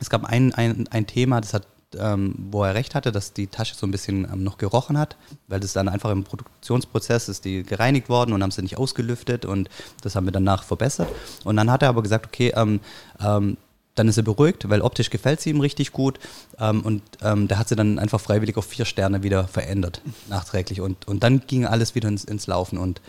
Es 0.00 0.10
gab 0.10 0.24
ein, 0.24 0.52
ein, 0.54 0.86
ein 0.90 1.06
Thema, 1.06 1.40
das 1.40 1.54
hat 1.54 1.66
ähm, 1.98 2.34
wo 2.50 2.62
er 2.62 2.74
recht 2.74 2.94
hatte, 2.94 3.10
dass 3.10 3.32
die 3.32 3.48
Tasche 3.48 3.74
so 3.74 3.84
ein 3.84 3.90
bisschen 3.90 4.24
ähm, 4.32 4.44
noch 4.44 4.58
gerochen 4.58 4.96
hat, 4.96 5.16
weil 5.48 5.58
das 5.58 5.72
dann 5.72 5.88
einfach 5.88 6.10
im 6.10 6.22
Produktionsprozess 6.22 7.28
ist 7.28 7.44
die 7.44 7.64
gereinigt 7.64 8.08
worden 8.08 8.32
und 8.32 8.44
haben 8.44 8.52
sie 8.52 8.62
nicht 8.62 8.78
ausgelüftet 8.78 9.44
und 9.44 9.68
das 10.02 10.14
haben 10.14 10.24
wir 10.24 10.32
danach 10.32 10.62
verbessert. 10.62 11.08
Und 11.42 11.56
dann 11.56 11.68
hat 11.68 11.82
er 11.82 11.88
aber 11.88 12.02
gesagt, 12.02 12.26
okay, 12.26 12.52
ähm, 12.54 12.78
ähm 13.20 13.56
dann 13.96 14.06
ist 14.06 14.16
er 14.16 14.22
beruhigt, 14.22 14.70
weil 14.70 14.82
optisch 14.82 15.10
gefällt 15.10 15.40
sie 15.40 15.50
ihm 15.50 15.60
richtig 15.60 15.90
gut. 15.90 16.20
Ähm, 16.58 16.80
und 16.82 17.02
ähm, 17.22 17.48
der 17.48 17.58
hat 17.58 17.68
sie 17.68 17.76
dann 17.76 17.98
einfach 17.98 18.20
freiwillig 18.20 18.56
auf 18.56 18.64
vier 18.64 18.84
Sterne 18.84 19.24
wieder 19.24 19.48
verändert, 19.48 20.00
nachträglich. 20.28 20.80
Und, 20.80 21.08
und 21.08 21.24
dann 21.24 21.42
ging 21.46 21.66
alles 21.66 21.96
wieder 21.96 22.08
ins, 22.08 22.22
ins 22.22 22.46
Laufen. 22.46 22.78
Und, 22.78 23.02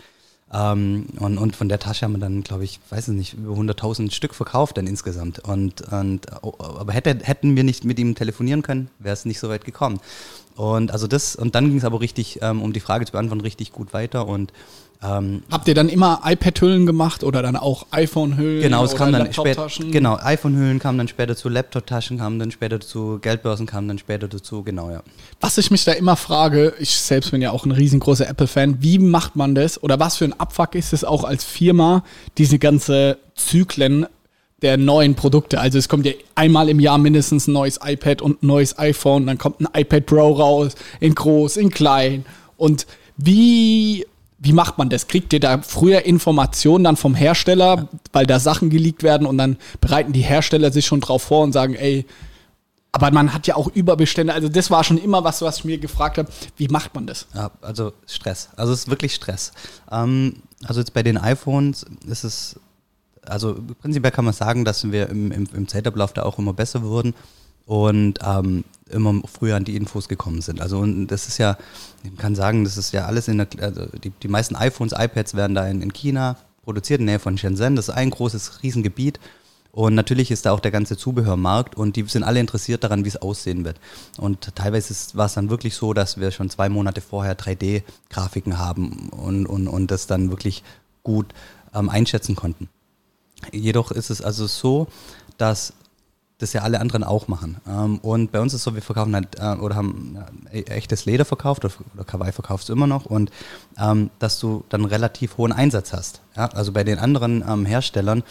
ähm, 0.52 1.06
und, 1.18 1.38
und 1.38 1.56
von 1.56 1.68
der 1.68 1.78
Tasche 1.78 2.04
haben 2.04 2.12
wir 2.12 2.18
dann, 2.18 2.42
glaube 2.42 2.64
ich, 2.64 2.80
weiß 2.90 3.08
ich 3.08 3.14
nicht, 3.14 3.34
über 3.34 3.54
100.000 3.54 4.12
Stück 4.12 4.34
verkauft 4.34 4.76
dann 4.76 4.86
insgesamt. 4.86 5.38
Und, 5.38 5.80
und, 5.92 6.30
aber 6.42 6.92
hätte, 6.92 7.18
hätten 7.22 7.56
wir 7.56 7.64
nicht 7.64 7.84
mit 7.84 7.98
ihm 7.98 8.14
telefonieren 8.14 8.62
können, 8.62 8.88
wäre 8.98 9.14
es 9.14 9.24
nicht 9.24 9.40
so 9.40 9.48
weit 9.48 9.64
gekommen. 9.64 10.00
Und 10.54 10.90
also 10.90 11.06
das, 11.06 11.36
und 11.36 11.54
dann 11.54 11.68
ging 11.68 11.78
es 11.78 11.84
aber 11.84 12.00
richtig, 12.00 12.40
ähm, 12.42 12.60
um 12.60 12.74
die 12.74 12.80
Frage 12.80 13.06
zu 13.06 13.12
beantworten, 13.12 13.40
richtig 13.40 13.72
gut 13.72 13.94
weiter. 13.94 14.26
Und 14.26 14.52
ähm, 15.02 15.42
Habt 15.50 15.66
ihr 15.66 15.74
dann 15.74 15.88
immer 15.88 16.20
iPad-Hüllen 16.24 16.86
gemacht 16.86 17.24
oder 17.24 17.42
dann 17.42 17.56
auch 17.56 17.86
iPhone-Hüllen? 17.90 18.62
Genau, 18.62 18.84
es 18.84 18.94
kam 18.94 19.12
dann 19.12 19.32
später. 19.32 19.66
Genau, 19.90 20.16
iPhone-Hüllen 20.16 20.78
kamen 20.78 20.98
dann 20.98 21.08
später 21.08 21.34
zu, 21.34 21.48
Laptop-Taschen 21.48 22.18
kamen 22.18 22.38
dann 22.38 22.52
später 22.52 22.78
dazu, 22.78 23.18
Geldbörsen 23.20 23.66
kamen 23.66 23.88
dann 23.88 23.98
später 23.98 24.28
dazu, 24.28 24.62
genau, 24.62 24.90
ja. 24.90 25.02
Was 25.40 25.58
ich 25.58 25.70
mich 25.72 25.84
da 25.84 25.92
immer 25.92 26.14
frage, 26.16 26.74
ich 26.78 26.90
selbst 26.90 27.32
bin 27.32 27.42
ja 27.42 27.50
auch 27.50 27.66
ein 27.66 27.72
riesengroßer 27.72 28.28
Apple-Fan, 28.28 28.76
wie 28.80 29.00
macht 29.00 29.34
man 29.34 29.56
das 29.56 29.82
oder 29.82 29.98
was 29.98 30.16
für 30.16 30.24
ein 30.24 30.38
Abfuck 30.38 30.76
ist 30.76 30.92
es 30.92 31.02
auch 31.02 31.24
als 31.24 31.42
Firma, 31.42 32.04
diese 32.38 32.60
ganze 32.60 33.18
Zyklen 33.34 34.06
der 34.62 34.76
neuen 34.76 35.16
Produkte. 35.16 35.58
Also 35.58 35.78
es 35.78 35.88
kommt 35.88 36.06
ja 36.06 36.12
einmal 36.36 36.68
im 36.68 36.78
Jahr 36.78 36.98
mindestens 36.98 37.48
ein 37.48 37.52
neues 37.52 37.80
iPad 37.84 38.22
und 38.22 38.44
ein 38.44 38.46
neues 38.46 38.78
iPhone, 38.78 39.26
dann 39.26 39.38
kommt 39.38 39.60
ein 39.60 39.68
iPad 39.74 40.06
Pro 40.06 40.32
raus, 40.32 40.76
in 41.00 41.16
groß, 41.16 41.56
in 41.56 41.70
klein. 41.70 42.24
Und 42.56 42.86
wie 43.16 44.06
wie 44.42 44.52
macht 44.52 44.76
man 44.76 44.88
das? 44.88 45.06
Kriegt 45.06 45.32
ihr 45.32 45.40
da 45.40 45.62
früher 45.62 46.04
Informationen 46.04 46.82
dann 46.82 46.96
vom 46.96 47.14
Hersteller, 47.14 47.88
weil 48.12 48.26
da 48.26 48.40
Sachen 48.40 48.70
geleakt 48.70 49.04
werden 49.04 49.24
und 49.26 49.38
dann 49.38 49.56
bereiten 49.80 50.12
die 50.12 50.22
Hersteller 50.22 50.72
sich 50.72 50.84
schon 50.84 51.00
drauf 51.00 51.22
vor 51.22 51.44
und 51.44 51.52
sagen, 51.52 51.74
ey, 51.74 52.04
aber 52.90 53.10
man 53.12 53.32
hat 53.32 53.46
ja 53.46 53.54
auch 53.54 53.68
Überbestände. 53.68 54.34
Also 54.34 54.48
das 54.48 54.70
war 54.70 54.82
schon 54.82 54.98
immer 54.98 55.22
was, 55.22 55.42
was 55.42 55.58
ich 55.58 55.64
mir 55.64 55.78
gefragt 55.78 56.18
habe. 56.18 56.28
Wie 56.56 56.68
macht 56.68 56.94
man 56.94 57.06
das? 57.06 57.26
Ja, 57.34 57.52
also 57.62 57.92
Stress. 58.06 58.50
Also 58.56 58.72
es 58.72 58.80
ist 58.80 58.90
wirklich 58.90 59.14
Stress. 59.14 59.52
Ähm, 59.90 60.42
also 60.64 60.80
jetzt 60.80 60.92
bei 60.92 61.04
den 61.04 61.16
iPhones 61.16 61.86
ist 62.06 62.24
es, 62.24 62.60
also 63.24 63.56
prinzipiell 63.80 64.12
kann 64.12 64.24
man 64.24 64.34
sagen, 64.34 64.64
dass 64.64 64.90
wir 64.90 65.08
im, 65.08 65.30
im, 65.30 65.48
im 65.54 65.68
Zeitablauf 65.68 66.12
da 66.12 66.24
auch 66.24 66.38
immer 66.38 66.52
besser 66.52 66.82
wurden 66.82 67.14
und 67.64 68.18
ähm, 68.26 68.64
immer 68.92 69.22
früher 69.26 69.56
an 69.56 69.64
die 69.64 69.76
Infos 69.76 70.08
gekommen 70.08 70.42
sind. 70.42 70.60
Also 70.60 70.78
und 70.78 71.08
das 71.08 71.28
ist 71.28 71.38
ja, 71.38 71.56
man 72.04 72.16
kann 72.16 72.34
sagen, 72.34 72.64
das 72.64 72.76
ist 72.76 72.92
ja 72.92 73.06
alles 73.06 73.28
in 73.28 73.38
der, 73.38 73.48
also 73.60 73.86
die, 73.86 74.10
die 74.10 74.28
meisten 74.28 74.56
iPhones, 74.56 74.92
iPads 74.96 75.34
werden 75.34 75.54
da 75.54 75.66
in, 75.66 75.82
in 75.82 75.92
China 75.92 76.36
produziert, 76.62 77.00
in 77.00 77.06
der 77.06 77.14
Nähe 77.14 77.20
von 77.20 77.38
Shenzhen. 77.38 77.76
Das 77.76 77.88
ist 77.88 77.94
ein 77.94 78.10
großes 78.10 78.62
Riesengebiet. 78.62 79.18
Und 79.72 79.94
natürlich 79.94 80.30
ist 80.30 80.44
da 80.44 80.52
auch 80.52 80.60
der 80.60 80.70
ganze 80.70 80.98
Zubehörmarkt 80.98 81.76
und 81.76 81.96
die 81.96 82.02
sind 82.02 82.24
alle 82.24 82.40
interessiert 82.40 82.84
daran, 82.84 83.06
wie 83.06 83.08
es 83.08 83.16
aussehen 83.16 83.64
wird. 83.64 83.80
Und 84.18 84.54
teilweise 84.54 84.94
war 85.16 85.26
es 85.26 85.32
dann 85.32 85.48
wirklich 85.48 85.74
so, 85.74 85.94
dass 85.94 86.20
wir 86.20 86.30
schon 86.30 86.50
zwei 86.50 86.68
Monate 86.68 87.00
vorher 87.00 87.38
3D-Grafiken 87.38 88.58
haben 88.58 89.08
und, 89.08 89.46
und, 89.46 89.68
und 89.68 89.90
das 89.90 90.06
dann 90.06 90.28
wirklich 90.28 90.62
gut 91.02 91.32
ähm, 91.74 91.88
einschätzen 91.88 92.36
konnten. 92.36 92.68
Jedoch 93.50 93.92
ist 93.92 94.10
es 94.10 94.20
also 94.20 94.46
so, 94.46 94.88
dass 95.38 95.72
das 96.42 96.52
ja 96.52 96.62
alle 96.62 96.80
anderen 96.80 97.04
auch 97.04 97.28
machen. 97.28 97.56
Ähm, 97.68 97.98
und 97.98 98.32
bei 98.32 98.40
uns 98.40 98.54
ist 98.54 98.62
so, 98.62 98.74
wir 98.74 98.82
verkaufen 98.82 99.14
halt 99.14 99.38
äh, 99.38 99.60
oder 99.60 99.76
haben 99.76 100.18
äh, 100.50 100.62
echtes 100.62 101.04
Leder 101.04 101.24
verkauft 101.24 101.64
oder, 101.64 101.74
oder 101.94 102.04
Kawaii 102.04 102.32
verkaufst 102.32 102.68
du 102.68 102.72
immer 102.72 102.86
noch 102.86 103.06
und 103.06 103.30
ähm, 103.78 104.10
dass 104.18 104.38
du 104.40 104.64
dann 104.68 104.84
relativ 104.84 105.38
hohen 105.38 105.52
Einsatz 105.52 105.92
hast. 105.92 106.20
Ja? 106.36 106.46
Also 106.46 106.72
bei 106.72 106.84
den 106.84 106.98
anderen 106.98 107.44
ähm, 107.48 107.66
Herstellern, 107.66 108.22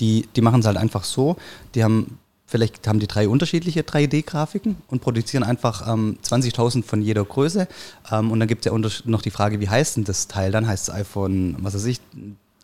die, 0.00 0.26
die 0.34 0.40
machen 0.40 0.60
es 0.60 0.66
halt 0.66 0.78
einfach 0.78 1.04
so, 1.04 1.36
die 1.74 1.84
haben 1.84 2.18
Vielleicht 2.52 2.86
haben 2.86 3.00
die 3.00 3.06
drei 3.06 3.30
unterschiedliche 3.30 3.80
3D-Grafiken 3.80 4.76
und 4.88 5.00
produzieren 5.00 5.42
einfach 5.42 5.90
ähm, 5.90 6.18
20.000 6.22 6.84
von 6.84 7.00
jeder 7.00 7.24
Größe. 7.24 7.66
Ähm, 8.10 8.30
und 8.30 8.40
dann 8.40 8.46
gibt 8.46 8.66
es 8.66 8.70
ja 8.70 8.78
noch 9.06 9.22
die 9.22 9.30
Frage, 9.30 9.58
wie 9.60 9.70
heißt 9.70 9.96
denn 9.96 10.04
das 10.04 10.28
Teil? 10.28 10.52
Dann 10.52 10.66
heißt 10.66 10.90
es 10.90 10.94
iPhone, 10.94 11.56
was 11.60 11.72
weiß 11.72 11.86
ich, 11.86 12.02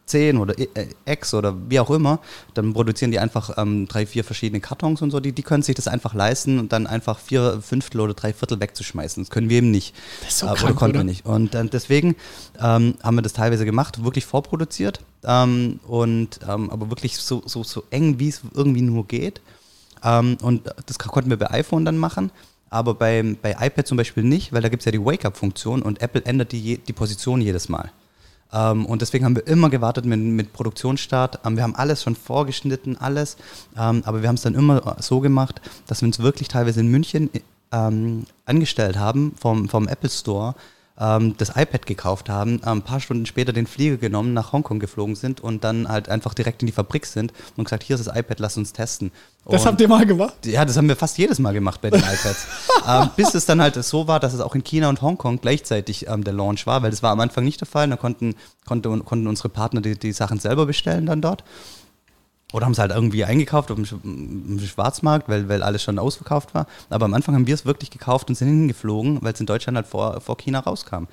10 0.09 0.39
oder 0.39 0.59
äh, 0.59 0.67
X 1.07 1.35
oder 1.35 1.55
wie 1.69 1.81
auch 1.81 1.91
immer, 1.91 2.21
dann 2.55 2.73
produzieren 2.73 3.11
die 3.11 3.19
einfach 3.19 3.57
ähm, 3.57 3.87
drei, 3.87 4.07
vier 4.07 4.25
verschiedene 4.25 4.61
Kartons 4.61 5.03
und 5.03 5.11
so. 5.11 5.21
Die, 5.21 5.33
die 5.33 5.43
können 5.43 5.63
sich 5.63 5.75
das 5.75 5.89
einfach 5.89 6.15
leisten 6.15 6.59
und 6.59 6.73
dann 6.73 6.87
einfach 6.87 7.19
vier 7.19 7.61
Fünftel 7.63 8.01
oder 8.01 8.15
drei 8.15 8.33
Viertel 8.33 8.61
wegzuschmeißen. 8.61 9.23
Das 9.23 9.31
können 9.31 9.49
wir 9.49 9.59
eben 9.59 9.71
nicht. 9.71 9.95
Das 10.21 10.31
ist 10.31 10.39
so 10.39 10.47
äh, 10.47 10.51
krank, 10.51 10.63
oder 10.63 10.75
konnten 10.75 10.97
oder? 10.97 11.01
wir 11.01 11.11
nicht. 11.11 11.27
Und 11.27 11.55
äh, 11.55 11.65
deswegen 11.67 12.17
ähm, 12.61 12.95
haben 13.03 13.15
wir 13.15 13.23
das 13.23 13.33
teilweise 13.33 13.65
gemacht, 13.65 14.05
wirklich 14.05 14.27
vorproduziert 14.27 15.01
ähm, 15.25 15.81
und 15.87 16.41
ähm, 16.49 16.71
aber 16.71 16.91
wirklich 16.91 17.17
so, 17.19 17.43
so, 17.47 17.63
so 17.65 17.85
eng, 17.91 18.19
wie 18.19 18.29
es 18.29 18.43
irgendwie 18.55 18.83
nur 18.83 19.07
geht. 19.07 19.41
Ähm, 20.03 20.37
und 20.43 20.63
das 20.87 20.99
konnten 20.99 21.31
wir 21.31 21.39
bei 21.39 21.51
iPhone 21.51 21.85
dann 21.85 21.99
machen. 21.99 22.31
Aber 22.71 22.95
bei, 22.95 23.37
bei 23.41 23.57
iPad 23.59 23.87
zum 23.87 23.97
Beispiel 23.97 24.23
nicht, 24.23 24.53
weil 24.53 24.61
da 24.61 24.69
gibt 24.69 24.83
es 24.83 24.85
ja 24.85 24.93
die 24.93 25.03
Wake-up-Funktion 25.03 25.83
und 25.83 26.03
Apple 26.03 26.25
ändert 26.25 26.53
die, 26.53 26.79
die 26.79 26.93
Position 26.93 27.41
jedes 27.41 27.69
Mal. 27.69 27.91
Ähm, 28.53 28.87
und 28.87 29.03
deswegen 29.03 29.25
haben 29.25 29.37
wir 29.37 29.47
immer 29.47 29.71
gewartet 29.71 30.05
mit, 30.05 30.21
mit 30.21 30.53
Produktionsstart. 30.53 31.41
Ähm, 31.45 31.57
wir 31.57 31.63
haben 31.63 31.75
alles 31.75 32.03
schon 32.03 32.17
vorgeschnitten, 32.17 32.97
alles. 32.97 33.37
Ähm, 33.77 34.03
aber 34.05 34.23
wir 34.23 34.29
haben 34.29 34.37
es 34.37 34.43
dann 34.43 34.55
immer 34.55 34.97
so 35.01 35.21
gemacht, 35.21 35.61
dass 35.87 36.03
wir 36.03 36.07
uns 36.07 36.19
wirklich 36.19 36.49
teilweise 36.49 36.81
in 36.81 36.89
München 36.89 37.31
ähm, 37.73 38.25
angestellt 38.47 38.99
haben 38.99 39.35
vom, 39.39 39.69
vom 39.69 39.89
Apple 39.89 40.11
Store 40.11 40.55
ähm, 41.01 41.35
das 41.39 41.51
iPad 41.51 41.87
gekauft 41.87 42.29
haben, 42.29 42.63
ein 42.65 42.83
paar 42.83 43.01
Stunden 43.01 43.27
später 43.27 43.53
den 43.53 43.67
Flieger 43.67 43.97
genommen, 43.97 44.33
nach 44.35 44.53
Hongkong 44.53 44.79
geflogen 44.79 45.15
sind 45.15 45.41
und 45.41 45.65
dann 45.65 45.89
halt 45.89 46.09
einfach 46.09 46.35
direkt 46.35 46.63
in 46.63 46.67
die 46.67 46.73
Fabrik 46.73 47.07
sind 47.07 47.33
und 47.57 47.65
gesagt, 47.65 47.83
hier 47.83 47.97
ist 47.97 48.07
das 48.07 48.17
iPad, 48.17 48.41
lass 48.41 48.57
uns 48.57 48.73
testen. 48.73 49.13
Das 49.47 49.63
und 49.63 49.69
habt 49.69 49.81
ihr 49.81 49.89
mal 49.89 50.05
gemacht? 50.05 50.35
ja, 50.45 50.65
das 50.65 50.77
haben 50.77 50.89
wir 50.89 50.97
fast 50.97 51.17
jedes 51.17 51.39
Mal 51.39 51.55
gemacht 51.55 51.81
bei 51.81 51.91
den 51.91 52.01
iPads. 52.01 52.47
ähm, 52.89 53.11
bis 53.17 53.35
es 53.35 53.47
dann 53.47 53.63
halt 53.63 53.83
so 53.83 54.07
war, 54.07 54.21
dass 54.21 54.35
es 54.35 54.41
auch 54.41 54.55
in 54.55 54.65
China 54.65 54.89
und 54.89 55.01
Hongkong 55.01 55.41
gleichzeitig 55.41 56.07
ähm, 56.09 56.25
der 56.25 56.35
Launch 56.35 56.67
war, 56.67 56.83
weil 56.83 56.91
das 56.91 57.03
war 57.03 57.13
am 57.13 57.21
Anfang 57.21 57.45
nicht 57.45 57.61
der 57.61 57.69
Fall. 57.69 57.89
Da 57.89 57.97
konnten, 57.97 58.35
konnte, 58.67 58.91
konnten 59.01 59.27
unsere 59.27 59.49
Partner 59.49 59.81
die, 59.81 59.99
die 59.99 60.13
Sachen 60.13 60.39
selber 60.39 60.67
bestellen 60.67 61.07
dann 61.07 61.23
dort. 61.23 61.45
Oder 62.53 62.65
haben 62.65 62.73
es 62.73 62.79
halt 62.79 62.93
irgendwie 62.93 63.25
eingekauft 63.25 63.71
auf 63.71 63.77
dem 63.77 64.59
Schwarzmarkt, 64.61 65.29
weil, 65.29 65.51
weil 65.51 65.63
alles 65.63 65.83
schon 65.83 65.99
ausverkauft 65.99 66.55
war. 66.55 66.67
Aber 66.89 67.05
am 67.05 67.13
Anfang 67.13 67.35
haben 67.35 67.47
wir 67.47 67.55
es 67.55 67.67
wirklich 67.67 67.91
gekauft 67.91 68.31
und 68.31 68.37
sind 68.37 68.49
hingeflogen, 68.49 69.19
weil 69.21 69.35
es 69.35 69.41
in 69.41 69.45
Deutschland 69.47 69.77
halt 69.77 69.87
vor, 69.87 70.23
vor 70.23 70.39
China 70.39 70.61
rauskam. 70.61 71.05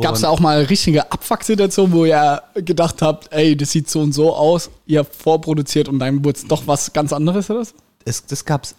Gab 0.00 0.14
es 0.14 0.20
da 0.20 0.28
auch 0.28 0.40
mal 0.40 0.62
richtige 0.64 1.10
Abfuck-Situation, 1.10 1.92
wo 1.92 2.04
ihr 2.04 2.42
gedacht 2.56 3.00
habt, 3.00 3.32
ey, 3.32 3.56
das 3.56 3.70
sieht 3.70 3.88
so 3.88 4.00
und 4.00 4.12
so 4.12 4.34
aus, 4.34 4.70
ihr 4.86 4.98
habt 4.98 5.14
vorproduziert 5.14 5.88
und 5.88 5.98
dann 5.98 6.22
wurde 6.22 6.38
es 6.38 6.46
doch 6.46 6.66
was 6.66 6.92
ganz 6.92 7.14
anderes 7.14 7.48
oder 7.48 7.64
so? 7.64 7.72
es, 8.04 8.26
das 8.26 8.44
gab 8.44 8.64
es 8.64 8.74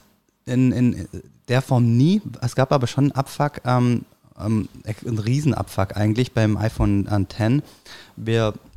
in, 0.45 0.71
in 0.71 1.07
der 1.47 1.61
Form 1.61 1.97
nie. 1.97 2.21
Es 2.41 2.55
gab 2.55 2.71
aber 2.71 2.87
schon 2.87 3.05
einen 3.05 3.11
Abfuck, 3.13 3.61
ähm, 3.65 4.05
ähm, 4.39 4.67
einen 5.05 5.19
Riesenabfuck 5.19 5.95
eigentlich 5.95 6.31
beim 6.33 6.57
iPhone 6.57 7.07
äh, 7.07 7.21
X. 7.21 7.67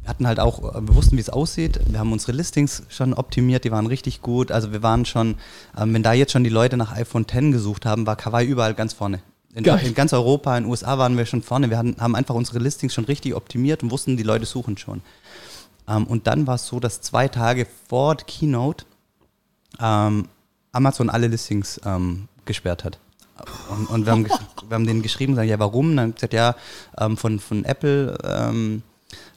Wir 0.06 0.10
hatten 0.10 0.26
halt 0.28 0.38
auch, 0.38 0.60
äh, 0.76 0.86
wir 0.86 0.94
wussten, 0.94 1.16
wie 1.16 1.20
es 1.20 1.30
aussieht. 1.30 1.80
Wir 1.88 1.98
haben 1.98 2.12
unsere 2.12 2.30
Listings 2.30 2.84
schon 2.88 3.12
optimiert, 3.12 3.64
die 3.64 3.72
waren 3.72 3.86
richtig 3.86 4.22
gut. 4.22 4.52
Also 4.52 4.70
wir 4.70 4.84
waren 4.84 5.04
schon, 5.04 5.34
ähm, 5.76 5.92
wenn 5.94 6.04
da 6.04 6.12
jetzt 6.12 6.30
schon 6.30 6.44
die 6.44 6.50
Leute 6.50 6.76
nach 6.76 6.92
iPhone 6.92 7.22
X 7.22 7.32
gesucht 7.50 7.84
haben, 7.84 8.06
war 8.06 8.14
Kawaii 8.14 8.46
überall 8.46 8.74
ganz 8.74 8.92
vorne. 8.92 9.20
In, 9.52 9.64
in 9.64 9.94
ganz 9.94 10.12
Europa, 10.12 10.56
in 10.56 10.62
den 10.62 10.70
USA 10.70 10.96
waren 10.96 11.16
wir 11.16 11.26
schon 11.26 11.42
vorne. 11.42 11.70
Wir 11.70 11.78
hatten, 11.78 11.96
haben 11.98 12.14
einfach 12.14 12.36
unsere 12.36 12.60
Listings 12.60 12.94
schon 12.94 13.06
richtig 13.06 13.34
optimiert 13.34 13.82
und 13.82 13.90
wussten, 13.90 14.16
die 14.16 14.22
Leute 14.22 14.46
suchen 14.46 14.78
schon. 14.78 15.02
Ähm, 15.88 16.06
und 16.06 16.28
dann 16.28 16.46
war 16.46 16.54
es 16.54 16.68
so, 16.68 16.78
dass 16.78 17.00
zwei 17.00 17.26
Tage 17.26 17.66
vor 17.88 18.14
der 18.14 18.26
Keynote 18.26 18.84
ähm, 19.80 20.28
Amazon 20.70 21.10
alle 21.10 21.26
Listings 21.26 21.80
ähm, 21.84 22.28
gesperrt 22.44 22.84
hat. 22.84 23.00
Und, 23.70 23.90
und 23.90 24.06
wir, 24.06 24.12
haben, 24.12 24.24
wir 24.68 24.74
haben 24.74 24.86
denen 24.86 25.02
geschrieben, 25.02 25.34
sagen, 25.34 25.48
ja, 25.48 25.58
warum? 25.58 25.96
Dann 25.96 26.04
haben 26.04 26.14
gesagt, 26.14 26.32
ja, 26.32 26.54
ähm, 26.96 27.16
von, 27.16 27.40
von 27.40 27.64
Apple 27.64 28.16
ähm, 28.22 28.84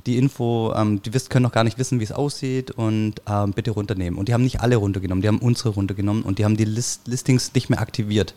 die 0.05 0.17
Info, 0.17 0.73
ähm, 0.75 1.01
die 1.01 1.13
wisst, 1.13 1.29
können 1.29 1.43
noch 1.43 1.51
gar 1.51 1.63
nicht 1.63 1.77
wissen, 1.77 1.99
wie 1.99 2.03
es 2.03 2.11
aussieht 2.11 2.71
und 2.71 3.15
ähm, 3.27 3.53
bitte 3.53 3.71
runternehmen. 3.71 4.17
Und 4.17 4.27
die 4.27 4.33
haben 4.33 4.43
nicht 4.43 4.61
alle 4.61 4.77
runtergenommen, 4.77 5.21
die 5.21 5.27
haben 5.27 5.39
unsere 5.39 5.69
runtergenommen 5.69 6.23
und 6.23 6.39
die 6.39 6.45
haben 6.45 6.57
die 6.57 6.65
List 6.65 7.07
Listings 7.07 7.53
nicht 7.53 7.69
mehr 7.69 7.79
aktiviert. 7.79 8.33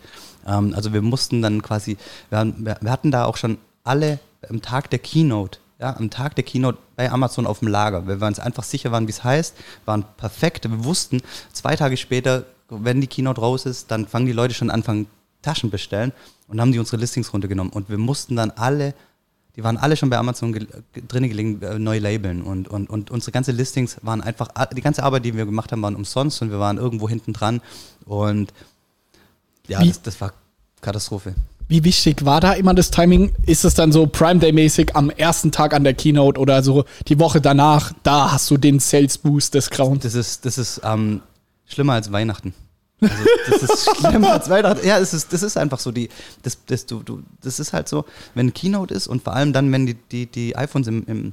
Ähm, 0.47 0.75
also 0.75 0.93
wir 0.93 1.03
mussten 1.03 1.43
dann 1.43 1.63
quasi, 1.63 1.97
wir, 2.31 2.39
haben, 2.39 2.65
wir, 2.65 2.91
hatten 2.91 3.11
da 3.11 3.25
auch 3.25 3.37
schon 3.37 3.59
alle 3.85 4.19
am 4.49 4.61
Tag 4.61 4.91
der 4.91 4.99
Keynote, 4.99 5.59
ja, 5.81 5.97
am 5.97 6.11
Tag 6.11 6.35
der 6.35 6.45
Keynote 6.45 6.79
bei 6.97 7.11
Amazon 7.11 7.47
auf 7.47 7.61
dem 7.61 7.69
Lager, 7.69 8.07
weil 8.07 8.21
wir 8.21 8.27
uns 8.27 8.39
einfach 8.39 8.65
sicher 8.65 8.93
waren, 8.93 9.07
wie 9.07 9.13
es 9.13 9.25
heißt, 9.25 9.57
waren 9.85 10.05
perfekt. 10.17 10.69
Wir 10.69 10.85
wussten, 10.85 11.23
zwei 11.53 11.77
Tage 11.77 11.97
später, 11.97 12.45
wenn 12.69 13.01
die 13.01 13.07
Keynote 13.07 13.41
raus 13.41 13.67
ist, 13.67 13.91
dann 13.91 14.07
fangen 14.07 14.27
die 14.27 14.33
Leute 14.33 14.55
schon 14.55 14.71
an, 14.71 14.77
anfangen 14.77 15.07
Taschen 15.43 15.71
bestellen 15.71 16.13
und 16.49 16.61
haben 16.61 16.73
die 16.73 16.79
unsere 16.79 16.97
Listings 16.97 17.33
runtergenommen. 17.33 17.73
Und 17.73 17.89
wir 17.89 17.99
mussten 17.99 18.37
dann 18.37 18.51
alle, 18.53 18.95
die 19.57 19.63
waren 19.65 19.77
alle 19.77 19.97
schon 19.97 20.09
bei 20.11 20.17
Amazon 20.19 20.53
gel- 20.53 20.67
ge- 20.93 21.03
drin 21.07 21.29
gelegen, 21.29 21.61
äh, 21.63 21.79
neu 21.79 21.99
labeln. 21.99 22.43
Und, 22.43 22.69
und, 22.69 22.89
und 22.89 23.11
unsere 23.11 23.33
ganze 23.33 23.53
Listings 23.53 23.97
waren 24.03 24.21
einfach, 24.21 24.49
die 24.75 24.81
ganze 24.81 25.03
Arbeit, 25.03 25.25
die 25.25 25.37
wir 25.37 25.45
gemacht 25.45 25.73
haben, 25.73 25.83
waren 25.83 25.95
umsonst 25.95 26.41
und 26.43 26.51
wir 26.51 26.59
waren 26.59 26.79
irgendwo 26.79 27.09
hinten 27.09 27.33
dran. 27.33 27.61
Und 28.07 28.53
ja, 29.69 29.85
das, 29.85 30.01
das 30.03 30.21
war 30.21 30.33
Katastrophe. 30.81 31.35
Wie 31.69 31.85
wichtig 31.85 32.25
war 32.25 32.41
da 32.41 32.53
immer 32.55 32.75
das 32.75 32.91
Timing? 32.91 33.33
Ist 33.47 33.65
es 33.65 33.75
dann 33.75 33.93
so 33.93 34.07
Prime 34.07 34.41
Day-mäßig 34.41 34.97
am 34.97 35.11
ersten 35.11 35.53
Tag 35.53 35.73
an 35.75 35.85
der 35.85 35.95
Keynote 35.95 36.39
oder 36.39 36.63
so 36.63 36.85
die 37.09 37.19
Woche 37.19 37.41
danach? 37.41 37.93
Da 38.03 38.33
hast 38.33 38.51
du 38.51 38.57
den 38.57 38.81
Sales 38.81 39.17
Boost 39.17 39.55
des 39.55 39.71
Grauens. 39.71 40.03
Das 40.03 40.15
ist, 40.15 40.45
das 40.45 40.59
ist 40.59 40.81
ähm, 40.85 41.21
schlimmer 41.67 41.95
als 41.95 42.11
Weihnachten. 42.11 42.53
Also, 43.03 43.25
das 43.51 43.63
ist 43.63 43.97
schlimmer 43.97 44.33
als 44.33 44.49
Weihnachten. 44.49 44.87
Ja, 44.87 44.99
es 44.99 45.13
ist, 45.13 45.33
das 45.33 45.43
ist 45.43 45.57
einfach 45.57 45.79
so. 45.79 45.91
Die, 45.91 46.09
das, 46.43 46.59
das, 46.67 46.87
du, 46.87 47.03
du, 47.03 47.23
das 47.43 47.61
ist 47.61 47.73
halt 47.73 47.89
so, 47.89 48.05
wenn 48.35 48.55
Keynote 48.55 48.95
ist 48.95 49.07
und 49.07 49.23
vor 49.23 49.35
allem 49.35 49.53
dann, 49.53 49.71
wenn 49.73 49.87
die, 49.87 49.95
die, 49.95 50.27
die 50.27 50.57
iPhones 50.57 50.89
im, 50.89 51.05
im 51.07 51.33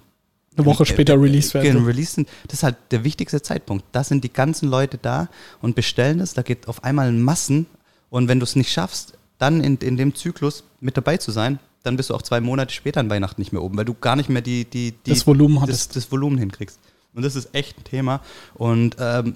Eine 0.58 0.66
Woche 0.66 0.86
später 0.86 1.22
released 1.22 1.56
äh, 1.56 1.64
werden. 1.64 1.86
Released 1.86 2.16
sind, 2.16 2.30
das 2.48 2.60
ist 2.60 2.64
halt 2.64 2.78
der 2.92 3.04
wichtigste 3.04 3.42
Zeitpunkt. 3.42 3.86
Da 3.92 4.04
sind 4.04 4.24
die 4.24 4.34
ganzen 4.34 4.70
Leute 4.70 4.98
da 4.98 5.30
und 5.62 5.76
bestellen 5.76 6.20
es. 6.20 6.34
Da 6.34 6.42
geht 6.42 6.68
auf 6.68 6.84
einmal 6.84 7.12
Massen. 7.12 7.68
Und 8.10 8.28
wenn 8.28 8.40
du 8.40 8.44
es 8.44 8.56
nicht 8.56 8.72
schaffst, 8.72 9.14
dann 9.38 9.64
in, 9.64 9.78
in 9.78 9.98
dem 9.98 10.16
Zyklus 10.16 10.64
mit 10.80 10.98
dabei 10.98 11.18
zu 11.18 11.32
sein, 11.32 11.60
dann 11.84 11.96
bist 11.96 12.10
du 12.10 12.16
auch 12.16 12.22
zwei 12.22 12.42
Monate 12.42 12.74
später 12.74 13.00
an 13.00 13.10
Weihnachten 13.10 13.40
nicht 13.40 13.54
mehr 13.54 13.62
oben, 13.62 13.78
weil 13.78 13.86
du 13.86 13.94
gar 13.94 14.16
nicht 14.16 14.30
mehr 14.30 14.42
die, 14.42 14.66
die, 14.66 14.92
die 14.92 15.12
Das 15.12 15.26
Volumen 15.26 15.56
das, 15.56 15.64
hattest. 15.64 15.96
das 15.96 16.12
Volumen 16.12 16.38
hinkriegst. 16.38 16.80
Und 17.14 17.24
das 17.24 17.36
ist 17.36 17.54
echt 17.54 17.78
ein 17.78 17.84
Thema. 17.84 18.22
Und, 18.54 18.98
ähm, 19.00 19.26
und 19.28 19.36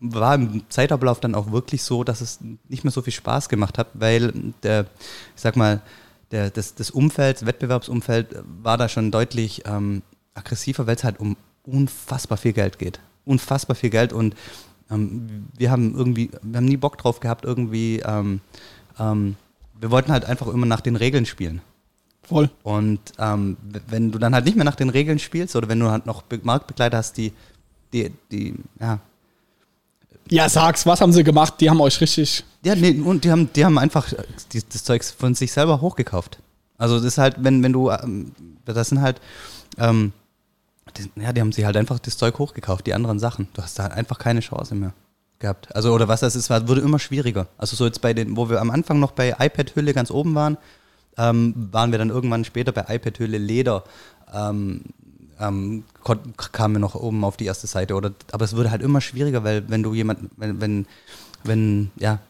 war 0.00 0.34
im 0.34 0.62
Zeitablauf 0.68 1.20
dann 1.20 1.34
auch 1.34 1.50
wirklich 1.52 1.82
so, 1.82 2.04
dass 2.04 2.20
es 2.20 2.40
nicht 2.68 2.84
mehr 2.84 2.90
so 2.90 3.02
viel 3.02 3.12
Spaß 3.12 3.48
gemacht 3.48 3.78
hat, 3.78 3.88
weil 3.94 4.32
der, 4.62 4.86
ich 5.34 5.42
sag 5.42 5.56
mal, 5.56 5.80
der, 6.30 6.50
das, 6.50 6.74
das 6.74 6.90
Umfeld, 6.90 7.38
das 7.38 7.46
Wettbewerbsumfeld 7.46 8.42
war 8.62 8.76
da 8.76 8.88
schon 8.88 9.10
deutlich 9.10 9.62
ähm, 9.66 10.02
aggressiver, 10.34 10.86
weil 10.86 10.96
es 10.96 11.04
halt 11.04 11.20
um 11.20 11.36
unfassbar 11.64 12.38
viel 12.38 12.52
Geld 12.52 12.78
geht. 12.78 13.00
Unfassbar 13.24 13.74
viel 13.74 13.90
Geld 13.90 14.12
und 14.12 14.34
ähm, 14.90 15.46
wir 15.56 15.70
haben 15.70 15.96
irgendwie, 15.96 16.30
wir 16.42 16.58
haben 16.58 16.66
nie 16.66 16.76
Bock 16.76 16.98
drauf 16.98 17.20
gehabt, 17.20 17.44
irgendwie, 17.44 18.00
ähm, 18.00 18.40
ähm, 18.98 19.36
wir 19.78 19.90
wollten 19.90 20.12
halt 20.12 20.24
einfach 20.24 20.48
immer 20.48 20.66
nach 20.66 20.80
den 20.80 20.96
Regeln 20.96 21.26
spielen. 21.26 21.60
Voll. 22.22 22.50
Und 22.62 23.00
ähm, 23.18 23.56
wenn 23.88 24.10
du 24.10 24.18
dann 24.18 24.34
halt 24.34 24.44
nicht 24.44 24.56
mehr 24.56 24.64
nach 24.64 24.74
den 24.74 24.90
Regeln 24.90 25.18
spielst 25.18 25.54
oder 25.54 25.68
wenn 25.68 25.78
du 25.78 25.90
halt 25.90 26.06
noch 26.06 26.22
Be 26.22 26.40
Marktbegleiter 26.42 26.98
hast, 26.98 27.16
die, 27.16 27.32
die, 27.92 28.12
die, 28.32 28.54
ja, 28.80 28.98
Ja, 30.30 30.48
sag's, 30.48 30.86
was 30.86 31.00
haben 31.00 31.12
sie 31.12 31.24
gemacht? 31.24 31.54
Die 31.60 31.70
haben 31.70 31.80
euch 31.80 32.00
richtig. 32.00 32.44
ja, 32.64 32.74
nee, 32.74 33.00
und 33.00 33.24
die 33.24 33.30
haben, 33.30 33.52
die 33.52 33.64
haben 33.64 33.78
einfach 33.78 34.12
äh, 34.12 34.22
die, 34.52 34.62
das 34.68 34.84
Zeug 34.84 35.04
von 35.04 35.34
sich 35.34 35.52
selber 35.52 35.80
hochgekauft. 35.80 36.38
Also 36.78 36.96
das 36.96 37.04
ist 37.04 37.18
halt, 37.18 37.36
wenn, 37.38 37.62
wenn 37.62 37.72
du, 37.72 37.90
ähm, 37.90 38.32
das 38.64 38.88
sind 38.88 39.00
halt, 39.00 39.20
ähm, 39.78 40.12
die, 40.96 41.22
ja, 41.22 41.32
die 41.32 41.40
haben 41.40 41.52
sich 41.52 41.64
halt 41.64 41.76
einfach 41.76 41.98
das 41.98 42.16
Zeug 42.16 42.38
hochgekauft, 42.38 42.86
die 42.86 42.94
anderen 42.94 43.18
Sachen. 43.18 43.48
Du 43.54 43.62
hast 43.62 43.78
da 43.78 43.84
halt 43.84 43.92
einfach 43.92 44.18
keine 44.18 44.40
Chance 44.40 44.74
mehr 44.74 44.92
gehabt. 45.38 45.74
Also, 45.74 45.92
oder 45.92 46.08
was 46.08 46.20
das 46.20 46.36
ist, 46.36 46.50
war, 46.50 46.66
wurde 46.68 46.80
immer 46.80 46.98
schwieriger. 46.98 47.46
Also 47.58 47.76
so 47.76 47.86
jetzt 47.86 48.00
bei 48.00 48.14
den, 48.14 48.36
wo 48.36 48.48
wir 48.48 48.60
am 48.60 48.70
Anfang 48.70 48.98
noch 48.98 49.12
bei 49.12 49.36
iPad-Hülle 49.38 49.94
ganz 49.94 50.10
oben 50.10 50.34
waren, 50.34 50.56
ähm, 51.18 51.68
waren 51.72 51.92
wir 51.92 51.98
dann 51.98 52.10
irgendwann 52.10 52.44
später 52.44 52.72
bei 52.72 52.84
iPad-Hülle 52.88 53.38
Leder, 53.38 53.84
ähm, 54.32 54.82
ähm, 55.40 55.84
kamen 56.52 56.74
wir 56.74 56.80
noch 56.80 56.94
oben 56.94 57.24
auf 57.24 57.36
die 57.36 57.46
erste 57.46 57.66
Seite. 57.66 57.94
Oder, 57.94 58.12
aber 58.32 58.44
es 58.44 58.56
wurde 58.56 58.70
halt 58.70 58.82
immer 58.82 59.00
schwieriger, 59.00 59.44
weil 59.44 59.68
wenn 59.68 59.82
du 59.82 59.94
jemand, 59.94 60.30
wenn, 60.36 60.60
wenn, 60.60 60.86
wenn, 61.44 61.90
ja, 61.98 62.20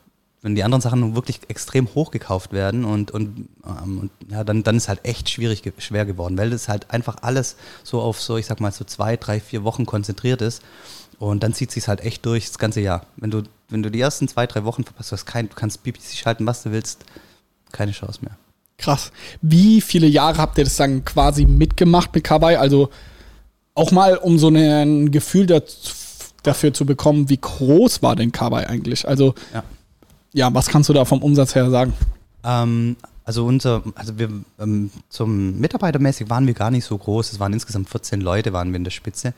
wenn 0.42 0.55
die 0.55 0.62
anderen 0.62 0.81
Sachen 0.81 1.14
wirklich 1.14 1.40
extrem 1.49 1.88
hoch 1.95 2.11
gekauft 2.11 2.53
werden 2.53 2.85
und, 2.85 3.11
und, 3.11 3.49
ähm, 3.66 3.99
und 3.99 4.11
ja, 4.31 4.45
dann, 4.45 4.62
dann 4.62 4.77
ist 4.77 4.88
halt 4.88 5.05
echt 5.05 5.29
schwierig, 5.29 5.62
schwer 5.79 6.07
geworden, 6.07 6.38
weil 6.38 6.51
das 6.51 6.69
halt 6.69 6.90
einfach 6.90 7.16
alles 7.23 7.57
so 7.83 8.01
auf 8.01 8.21
so, 8.21 8.37
ich 8.37 8.47
sag 8.47 8.61
mal, 8.61 8.71
so 8.71 8.85
zwei, 8.85 9.16
drei, 9.16 9.40
vier 9.40 9.64
Wochen 9.64 9.87
konzentriert 9.87 10.42
ist. 10.42 10.62
Und 11.19 11.42
dann 11.42 11.55
zieht 11.55 11.73
sich 11.73 11.88
halt 11.88 12.01
echt 12.01 12.27
durch 12.27 12.47
das 12.47 12.59
ganze 12.59 12.81
Jahr. 12.81 13.07
Wenn 13.16 13.31
du, 13.31 13.42
wenn 13.71 13.83
du 13.83 13.90
die 13.90 14.01
ersten 14.01 14.29
zwei, 14.29 14.47
drei 14.47 14.64
Wochen 14.64 14.85
verpasst, 14.85 15.11
du, 15.11 15.14
hast 15.14 15.27
kein, 15.27 15.49
du 15.49 15.55
kannst 15.55 15.83
BBC 15.83 16.14
schalten, 16.14 16.47
was 16.47 16.62
du 16.62 16.71
willst, 16.71 17.05
keine 17.73 17.92
Chance 17.92 18.21
mehr. 18.23 18.37
Krass. 18.79 19.11
Wie 19.41 19.81
viele 19.81 20.07
Jahre 20.07 20.39
habt 20.39 20.59
ihr 20.59 20.65
das 20.65 20.77
dann 20.77 21.05
quasi 21.05 21.47
mitgemacht 21.47 22.15
mit 22.15 22.25
Kawaii? 22.25 22.57
Also 22.57 22.91
auch 23.75 23.91
mal, 23.91 24.17
um 24.17 24.39
so 24.39 24.49
ein 24.49 25.11
Gefühl 25.11 25.47
dafür 26.43 26.73
zu 26.73 26.87
bekommen, 26.87 27.29
wie 27.29 27.39
groß 27.41 28.03
war 28.03 28.17
denn 28.17 28.33
Kawaii 28.33 28.67
eigentlich? 28.67 29.07
Also 29.09 29.35
Ja. 29.55 29.62
ja, 30.33 30.55
was 30.55 30.69
kannst 30.69 30.89
du 30.89 30.93
da 30.93 31.05
vom 31.05 31.23
Umsatz 31.23 31.55
her 31.55 31.71
sagen? 31.71 31.93
Ähm, 32.45 32.97
also 33.25 33.45
unser, 33.45 33.83
also 33.97 34.19
wir 34.19 34.31
ähm, 34.61 34.91
zum 35.09 35.59
Mitarbeitermäßig 35.59 36.31
waren 36.31 36.47
wir 36.47 36.55
gar 36.55 36.71
nicht 36.71 36.85
so 36.85 36.97
groß. 36.97 37.33
Es 37.33 37.41
waren 37.41 37.53
insgesamt 37.53 37.89
14 37.89 38.21
Leute, 38.21 38.53
waren 38.53 38.71
wir 38.71 38.77
in 38.77 38.85
der 38.85 38.93
Spitze. 38.93 39.35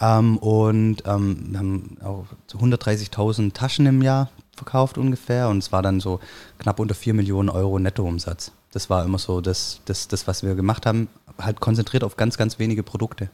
Ähm, 0.00 0.36
und 0.38 1.04
ähm, 1.06 1.46
wir 1.50 1.58
haben 1.58 1.96
auch 2.02 2.24
so 2.48 2.58
130.000 2.58 3.52
Taschen 3.52 3.86
im 3.86 4.02
Jahr 4.02 4.30
verkauft 4.56 4.98
ungefähr 4.98 5.48
und 5.48 5.58
es 5.58 5.72
war 5.72 5.80
dann 5.80 6.00
so 6.00 6.20
knapp 6.58 6.80
unter 6.80 6.94
4 6.94 7.14
Millionen 7.14 7.48
Euro 7.48 7.78
Nettoumsatz. 7.78 8.52
Das 8.72 8.88
war 8.88 9.04
immer 9.04 9.18
so 9.18 9.40
das, 9.40 9.80
das, 9.84 10.08
das, 10.08 10.26
was 10.26 10.42
wir 10.42 10.54
gemacht 10.54 10.86
haben, 10.86 11.08
halt 11.38 11.60
konzentriert 11.60 12.04
auf 12.04 12.16
ganz, 12.16 12.36
ganz 12.36 12.58
wenige 12.58 12.82
Produkte. 12.82 13.30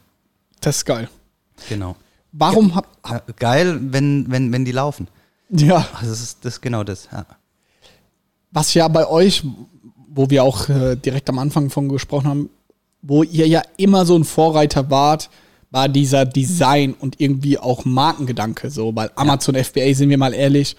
Das 0.61 0.77
ist 0.77 0.85
geil. 0.85 1.09
Genau. 1.69 1.95
Warum 2.31 2.75
habt 2.75 2.89
Ja, 3.07 3.21
geil, 3.37 3.79
wenn, 3.81 4.29
wenn, 4.29 4.51
wenn 4.51 4.65
die 4.65 4.71
laufen. 4.71 5.07
ja, 5.49 5.87
Also 5.93 6.09
das 6.09 6.21
ist 6.21 6.45
das 6.45 6.55
ist 6.55 6.61
genau 6.61 6.83
das. 6.83 7.07
Ja. 7.11 7.25
was 8.51 8.73
ja 8.73 8.87
bei 8.87 9.07
euch, 9.07 9.43
wo 10.09 10.29
wir 10.29 10.43
auch 10.43 10.69
äh, 10.69 10.95
direkt 10.95 11.29
am 11.29 11.39
Anfang 11.39 11.69
von 11.69 11.89
gesprochen 11.89 12.27
haben, 12.27 12.49
wo 13.01 13.23
ihr 13.23 13.47
ja 13.47 13.61
immer 13.77 14.05
so 14.05 14.17
ein 14.17 14.23
Vorreiter 14.23 14.89
wart, 14.89 15.29
war 15.69 15.87
dieser 15.89 16.25
Design 16.25 16.93
und 16.93 17.19
irgendwie 17.19 17.57
auch 17.59 17.85
Markengedanke. 17.85 18.69
So, 18.71 18.95
weil 18.95 19.11
Amazon 19.15 19.55
FBA, 19.55 19.93
sind 19.93 20.09
wir 20.09 20.17
mal 20.17 20.33
ehrlich, 20.33 20.75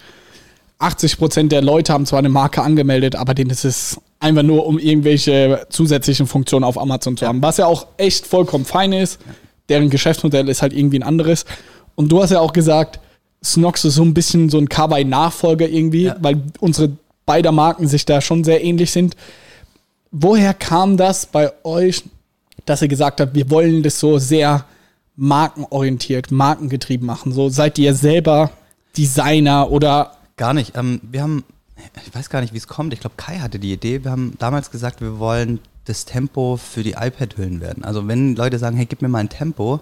80% 0.79 1.47
der 1.49 1.61
Leute 1.61 1.93
haben 1.93 2.05
zwar 2.05 2.19
eine 2.19 2.29
Marke 2.29 2.61
angemeldet, 2.61 3.15
aber 3.15 3.33
denen 3.33 3.49
ist 3.51 3.65
es 3.65 3.99
einfach 4.19 4.43
nur, 4.43 4.65
um 4.65 4.79
irgendwelche 4.79 5.65
zusätzlichen 5.69 6.27
Funktionen 6.27 6.63
auf 6.65 6.77
Amazon 6.77 7.15
zu 7.15 7.25
haben. 7.25 7.41
Was 7.41 7.57
ja 7.57 7.65
auch 7.65 7.87
echt 7.97 8.27
vollkommen 8.27 8.65
fein 8.65 8.91
ist. 8.93 9.19
Deren 9.69 9.89
Geschäftsmodell 9.89 10.49
ist 10.49 10.61
halt 10.61 10.73
irgendwie 10.73 10.99
ein 10.99 11.03
anderes. 11.03 11.45
Und 11.95 12.11
du 12.11 12.21
hast 12.21 12.31
ja 12.31 12.39
auch 12.39 12.53
gesagt, 12.53 12.99
Snox 13.43 13.85
ist 13.85 13.95
so 13.95 14.03
ein 14.03 14.13
bisschen 14.13 14.49
so 14.49 14.57
ein 14.57 14.67
Kawaii-Nachfolger 14.67 15.69
irgendwie, 15.69 16.05
Ja. 16.05 16.17
weil 16.21 16.41
unsere 16.59 16.91
beider 17.25 17.51
Marken 17.51 17.87
sich 17.87 18.05
da 18.05 18.19
schon 18.19 18.43
sehr 18.43 18.63
ähnlich 18.63 18.91
sind. 18.91 19.15
Woher 20.11 20.53
kam 20.53 20.97
das 20.97 21.25
bei 21.27 21.51
euch, 21.63 22.03
dass 22.65 22.81
ihr 22.81 22.87
gesagt 22.87 23.21
habt, 23.21 23.35
wir 23.35 23.49
wollen 23.49 23.83
das 23.83 23.99
so 23.99 24.17
sehr 24.17 24.65
markenorientiert, 25.15 26.31
markengetrieben 26.31 27.05
machen? 27.05 27.31
So 27.31 27.49
seid 27.49 27.77
ihr 27.77 27.93
selber 27.93 28.51
Designer 28.97 29.71
oder 29.71 30.13
Gar 30.37 30.53
nicht. 30.53 30.77
Ähm, 30.77 31.01
wir 31.03 31.21
haben, 31.21 31.43
ich 32.05 32.13
weiß 32.13 32.29
gar 32.29 32.41
nicht, 32.41 32.53
wie 32.53 32.57
es 32.57 32.67
kommt. 32.67 32.93
Ich 32.93 32.99
glaube, 32.99 33.15
Kai 33.17 33.39
hatte 33.39 33.59
die 33.59 33.73
Idee. 33.73 34.03
Wir 34.03 34.11
haben 34.11 34.35
damals 34.39 34.71
gesagt, 34.71 35.01
wir 35.01 35.19
wollen 35.19 35.59
das 35.85 36.05
Tempo 36.05 36.57
für 36.57 36.83
die 36.83 36.91
iPad-Hüllen 36.91 37.61
werden. 37.61 37.83
Also 37.83 38.07
wenn 38.07 38.35
Leute 38.35 38.59
sagen, 38.59 38.77
hey, 38.77 38.85
gib 38.85 39.01
mir 39.01 39.09
mal 39.09 39.19
ein 39.19 39.29
Tempo, 39.29 39.81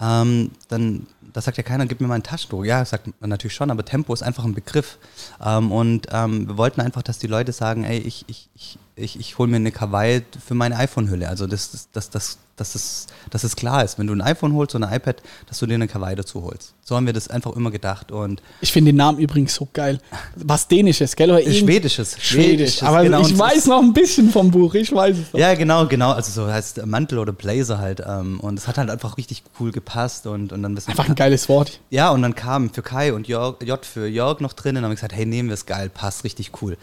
ähm, 0.00 0.52
dann 0.68 1.06
das 1.32 1.44
sagt 1.44 1.56
ja 1.56 1.62
keiner, 1.62 1.86
gib 1.86 2.00
mir 2.00 2.06
mal 2.06 2.16
ein 2.16 2.22
Taschentuch. 2.22 2.64
Ja, 2.64 2.84
sagt 2.84 3.08
man 3.20 3.30
natürlich 3.30 3.54
schon, 3.54 3.70
aber 3.70 3.84
Tempo 3.84 4.12
ist 4.12 4.22
einfach 4.22 4.44
ein 4.44 4.54
Begriff. 4.54 4.98
Ähm, 5.44 5.72
und 5.72 6.06
ähm, 6.10 6.48
wir 6.48 6.56
wollten 6.56 6.80
einfach, 6.80 7.02
dass 7.02 7.18
die 7.18 7.26
Leute 7.26 7.52
sagen, 7.52 7.84
ey, 7.84 7.98
ich, 7.98 8.24
ich, 8.28 8.48
ich, 8.54 8.78
ich, 8.98 9.18
ich 9.18 9.38
hole 9.38 9.48
mir 9.48 9.56
eine 9.56 9.72
Kawaii 9.72 10.22
für 10.44 10.54
meine 10.54 10.76
iPhone-Hülle. 10.76 11.28
Also 11.28 11.46
das, 11.46 11.70
das, 11.70 11.88
das, 11.92 12.10
das, 12.10 12.38
dass 12.56 12.74
es, 12.74 13.06
dass 13.30 13.44
es 13.44 13.54
klar 13.54 13.84
ist, 13.84 13.98
wenn 13.98 14.08
du 14.08 14.12
ein 14.14 14.20
iPhone 14.20 14.52
holst 14.54 14.74
oder 14.74 14.88
ein 14.88 14.96
iPad, 14.96 15.22
dass 15.46 15.58
du 15.60 15.66
dir 15.66 15.74
eine 15.74 15.86
Kawaii 15.86 16.16
dazu 16.16 16.42
holst. 16.42 16.74
So 16.82 16.96
haben 16.96 17.06
wir 17.06 17.12
das 17.12 17.28
einfach 17.28 17.54
immer 17.54 17.70
gedacht. 17.70 18.10
Und 18.10 18.42
ich 18.60 18.72
finde 18.72 18.90
den 18.90 18.96
Namen 18.96 19.18
übrigens 19.18 19.54
so 19.54 19.68
geil. 19.72 20.00
Was 20.34 20.66
Dänisches, 20.66 21.14
gell? 21.14 21.30
Oder 21.30 21.40
irgend- 21.40 21.56
Schwedisches. 21.56 22.16
Schwedisch. 22.20 22.82
Aber 22.82 23.04
genau. 23.04 23.20
ich 23.20 23.38
weiß 23.38 23.66
noch 23.66 23.80
ein 23.80 23.92
bisschen 23.92 24.30
vom 24.30 24.50
Buch, 24.50 24.74
ich 24.74 24.92
weiß 24.92 25.16
es 25.16 25.32
noch. 25.32 25.38
Ja, 25.38 25.54
genau, 25.54 25.86
genau. 25.86 26.10
Also 26.12 26.32
so 26.32 26.52
heißt 26.52 26.84
Mantel 26.86 27.18
oder 27.18 27.32
Blazer 27.32 27.78
halt. 27.78 28.02
Ähm, 28.04 28.40
und 28.40 28.58
es 28.58 28.66
hat 28.66 28.78
halt 28.78 28.90
einfach 28.90 29.16
richtig 29.16 29.44
cool 29.60 29.70
gepasst 29.70 30.26
und, 30.26 30.52
und 30.52 30.62
dann 30.62 30.76
Einfach 30.76 31.08
ein 31.08 31.14
geiles 31.14 31.48
Wort. 31.48 31.80
Ja, 31.90 32.10
und 32.10 32.22
dann 32.22 32.34
kam 32.34 32.70
für 32.72 32.82
Kai 32.82 33.12
und 33.12 33.28
Jörg, 33.28 33.62
J 33.62 33.84
für 33.84 34.06
Jörg 34.08 34.40
noch 34.40 34.52
drin 34.52 34.76
und 34.76 34.84
haben 34.84 34.90
gesagt, 34.94 35.12
hey, 35.12 35.26
nehmen 35.26 35.48
wir 35.48 35.54
es 35.54 35.66
geil, 35.66 35.90
passt 35.90 36.24
richtig 36.24 36.50
cool. 36.62 36.76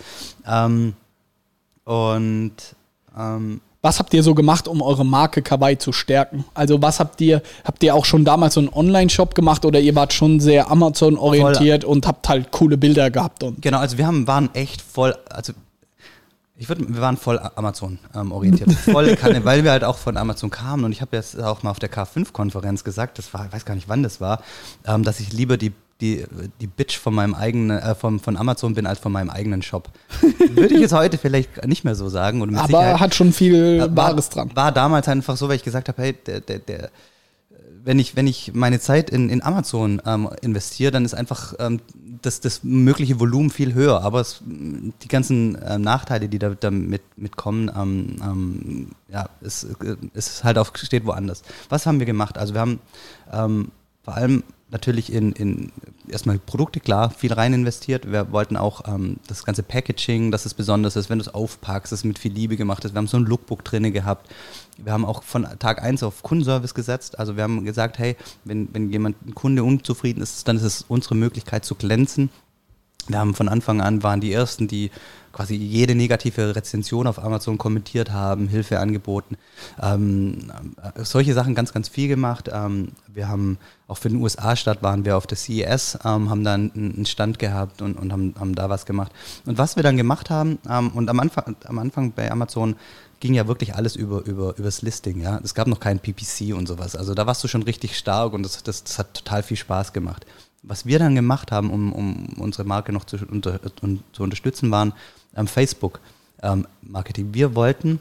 Ähm, 0.48 0.94
und 1.86 2.54
ähm, 3.18 3.62
Was 3.82 4.00
habt 4.00 4.14
ihr 4.14 4.24
so 4.24 4.34
gemacht, 4.34 4.68
um 4.68 4.82
eure 4.82 5.06
Marke 5.06 5.42
Kawaii 5.42 5.78
zu 5.78 5.94
stärken? 5.94 6.44
Also 6.54 6.82
was 6.82 7.00
habt 7.00 7.22
ihr, 7.22 7.42
habt 7.64 7.84
ihr 7.84 7.96
auch 7.96 8.06
schon 8.06 8.26
damals 8.26 8.56
so 8.56 8.60
einen 8.60 8.70
Online-Shop 8.70 9.36
gemacht 9.36 9.64
oder 9.66 9.80
ihr 9.80 9.96
wart 9.96 10.12
schon 10.12 10.40
sehr 10.40 10.70
Amazon-orientiert 10.70 11.86
und 11.86 12.08
habt 12.08 12.28
halt 12.28 12.52
coole 12.52 12.78
Bilder 12.78 13.12
gehabt 13.12 13.44
und 13.44 13.62
genau, 13.62 13.78
also 13.78 13.98
wir 13.98 14.08
haben, 14.08 14.28
waren 14.28 14.50
echt 14.54 14.82
voll, 14.82 15.16
also 15.30 15.54
ich 16.58 16.70
würde, 16.70 16.88
wir 16.88 17.02
waren 17.02 17.18
voll 17.18 17.40
Amazon 17.56 18.00
ähm, 18.16 18.32
voll 18.86 19.16
Kanne, 19.16 19.46
weil 19.46 19.64
wir 19.64 19.72
halt 19.72 19.84
auch 19.84 19.98
von 19.98 20.18
Amazon 20.18 20.50
kamen 20.50 20.86
und 20.86 20.92
ich 20.92 21.02
habe 21.02 21.16
jetzt 21.16 21.40
auch 21.40 21.64
mal 21.64 21.72
auf 21.72 21.80
der 21.80 21.92
K5-Konferenz 21.92 22.84
gesagt, 22.84 23.20
das 23.20 23.34
war, 23.34 23.46
ich 23.46 23.54
weiß 23.54 23.66
gar 23.66 23.76
nicht 23.76 23.90
wann 23.90 24.04
das 24.04 24.20
war, 24.20 24.42
ähm, 24.88 25.04
dass 25.04 25.20
ich 25.20 25.32
lieber 25.32 25.58
die 25.58 25.74
die, 26.02 26.26
die 26.60 26.68
Bitch 26.68 26.98
von 26.98 27.16
meinem 27.16 27.34
eigenen, 27.34 27.78
äh, 27.78 27.96
von, 27.96 28.20
von 28.20 28.36
Amazon 28.36 28.74
bin 28.74 28.86
als 28.86 29.00
von 29.00 29.12
meinem 29.12 29.30
eigenen 29.30 29.62
Shop. 29.62 29.90
Würde 30.54 30.74
ich 30.74 30.82
jetzt 30.82 30.94
heute 30.94 31.18
vielleicht 31.18 31.66
nicht 31.66 31.86
mehr 31.86 31.96
so 31.96 32.10
sagen. 32.10 32.42
Und 32.42 32.52
mit 32.52 32.60
aber 32.60 32.68
Sicherheit- 32.68 33.00
hat 33.00 33.16
schon 33.16 33.32
viel 33.32 33.80
war, 33.80 33.96
Wahres 33.96 34.30
dran. 34.30 34.52
War 34.56 34.72
damals 34.72 35.08
einfach 35.08 35.38
so, 35.38 35.48
weil 35.48 35.56
ich 35.56 35.64
gesagt 35.64 35.88
habe, 35.88 36.02
hey, 36.02 36.14
der, 36.26 36.42
der, 36.42 36.60
der, 36.60 36.90
wenn 37.86 37.98
ich, 38.00 38.16
wenn 38.16 38.28
ich 38.28 38.52
meine 38.54 38.80
Zeit 38.80 39.10
in, 39.10 39.30
in 39.30 39.42
Amazon 39.42 40.02
ähm, 40.06 40.30
investiere, 40.42 40.92
dann 40.92 41.06
ist 41.06 41.14
einfach 41.14 41.54
ähm, 41.60 41.80
das, 42.22 42.42
das 42.42 42.64
mögliche 42.64 43.20
Volumen 43.20 43.50
viel 43.50 43.74
höher. 43.74 44.02
Aber 44.02 44.20
es, 44.20 44.42
die 44.46 45.08
ganzen 45.08 45.58
ähm, 45.66 45.82
Nachteile, 45.82 46.28
die 46.28 46.40
da, 46.40 46.50
damit 46.60 47.04
mitkommen, 47.16 47.72
ähm, 47.74 48.16
ähm, 48.22 48.88
ja, 49.08 49.30
es, 49.42 49.64
äh, 49.64 49.96
es 50.14 50.28
ist 50.28 50.44
halt 50.44 50.58
auf, 50.58 50.74
steht 50.76 51.06
woanders. 51.06 51.44
Was 51.70 51.86
haben 51.86 52.00
wir 52.00 52.06
gemacht? 52.06 52.38
Also 52.38 52.54
wir 52.54 52.62
haben 52.62 52.80
ähm, 53.32 53.72
vor 54.04 54.16
allem 54.16 54.44
natürlich 54.76 55.12
in, 55.12 55.32
in 55.32 55.72
erstmal 56.10 56.38
Produkte, 56.38 56.82
klar, 56.82 57.10
viel 57.10 57.32
rein 57.32 57.54
investiert. 57.54 58.12
Wir 58.12 58.34
wollten 58.34 58.58
auch 58.58 58.82
ähm, 58.86 59.18
das 59.26 59.46
ganze 59.46 59.64
Packaging, 59.64 60.32
dass 60.32 60.46
es 60.46 60.54
besonders 60.54 60.98
ist, 60.98 61.10
wenn 61.10 61.18
du 61.18 61.24
es 61.24 61.34
aufpackst, 61.34 61.94
dass 61.94 62.00
es 62.00 62.04
mit 62.04 62.20
viel 62.20 62.34
Liebe 62.34 62.58
gemacht 62.58 62.84
ist. 62.84 62.94
Wir 62.94 62.98
haben 62.98 63.08
so 63.08 63.16
ein 63.16 63.24
Lookbook 63.24 63.64
drinne 63.64 63.92
gehabt. 63.92 64.30
Wir 64.78 64.92
haben 64.92 65.06
auch 65.06 65.24
von 65.24 65.48
Tag 65.60 65.82
1 65.82 66.04
auf 66.04 66.24
Kundenservice 66.24 66.74
gesetzt. 66.74 67.18
Also 67.20 67.38
wir 67.38 67.44
haben 67.44 67.64
gesagt, 67.64 67.98
hey, 68.00 68.18
wenn, 68.44 68.68
wenn 68.74 68.92
jemand, 68.92 69.16
ein 69.26 69.34
Kunde 69.34 69.64
unzufrieden 69.64 70.22
ist, 70.22 70.46
dann 70.46 70.58
ist 70.58 70.64
es 70.64 70.86
unsere 70.90 71.16
Möglichkeit 71.16 71.64
zu 71.64 71.76
glänzen. 71.76 72.30
Wir 73.08 73.20
haben 73.20 73.34
von 73.36 73.50
Anfang 73.50 73.82
an 73.82 74.04
waren 74.04 74.22
die 74.22 74.34
ersten, 74.34 74.68
die 74.68 74.92
quasi 75.36 75.56
jede 75.56 75.96
negative 75.96 76.56
Rezension 76.56 77.08
auf 77.08 77.22
Amazon 77.22 77.58
kommentiert 77.58 78.12
haben, 78.12 78.48
Hilfe 78.48 78.80
angeboten. 78.80 79.36
Ähm, 79.82 80.50
äh, 80.82 81.04
solche 81.04 81.34
Sachen 81.34 81.56
ganz, 81.56 81.74
ganz 81.74 81.90
viel 81.90 82.08
gemacht. 82.08 82.50
Ähm, 82.54 82.94
wir 83.14 83.28
haben 83.28 83.58
auch 83.90 83.98
für 83.98 84.08
den 84.08 84.22
USA-Stadt 84.22 84.82
waren 84.82 85.04
wir 85.04 85.18
auf 85.18 85.28
der 85.28 85.38
CES, 85.38 86.00
ähm, 86.06 86.30
haben 86.30 86.46
dann 86.46 86.72
einen 86.74 87.06
Stand 87.06 87.38
gehabt 87.38 87.82
und, 87.82 87.98
und 87.98 88.14
haben, 88.14 88.34
haben 88.40 88.56
da 88.56 88.70
was 88.70 88.86
gemacht. 88.86 89.12
Und 89.46 89.58
was 89.58 89.76
wir 89.76 89.84
dann 89.84 89.98
gemacht 89.98 90.30
haben, 90.30 90.58
ähm, 90.70 90.92
und 90.92 91.10
am 91.10 91.20
Anfang, 91.20 91.58
am 91.66 91.80
Anfang 91.80 92.14
bei 92.14 92.32
Amazon 92.32 92.78
ging 93.20 93.34
ja 93.34 93.48
wirklich 93.48 93.76
alles 93.76 93.98
über, 93.98 94.24
über, 94.24 94.58
übers 94.58 94.82
Listing, 94.82 95.20
ja. 95.20 95.40
Es 95.44 95.54
gab 95.54 95.68
noch 95.68 95.80
kein 95.80 96.00
PPC 96.00 96.56
und 96.56 96.68
sowas. 96.68 96.96
Also 96.96 97.14
da 97.14 97.28
warst 97.28 97.44
du 97.44 97.50
schon 97.50 97.64
richtig 97.64 97.98
stark 97.98 98.34
und 98.34 98.44
das, 98.44 98.64
das, 98.64 98.84
das 98.84 99.00
hat 99.00 99.14
total 99.14 99.44
viel 99.44 99.58
Spaß 99.58 99.92
gemacht. 99.92 100.26
Was 100.68 100.86
wir 100.86 101.00
dann 101.00 101.16
gemacht 101.16 101.52
haben, 101.52 101.70
um, 101.72 101.94
um 101.94 102.28
unsere 102.40 102.64
Marke 102.64 102.92
noch 102.92 103.06
zu, 103.06 103.18
unter, 103.30 103.60
un, 103.82 104.04
zu 104.14 104.24
unterstützen, 104.24 104.72
waren 104.72 104.94
ähm, 105.36 105.48
Facebook-Marketing. 105.48 107.34
wir 107.34 107.56
wollten 107.56 108.00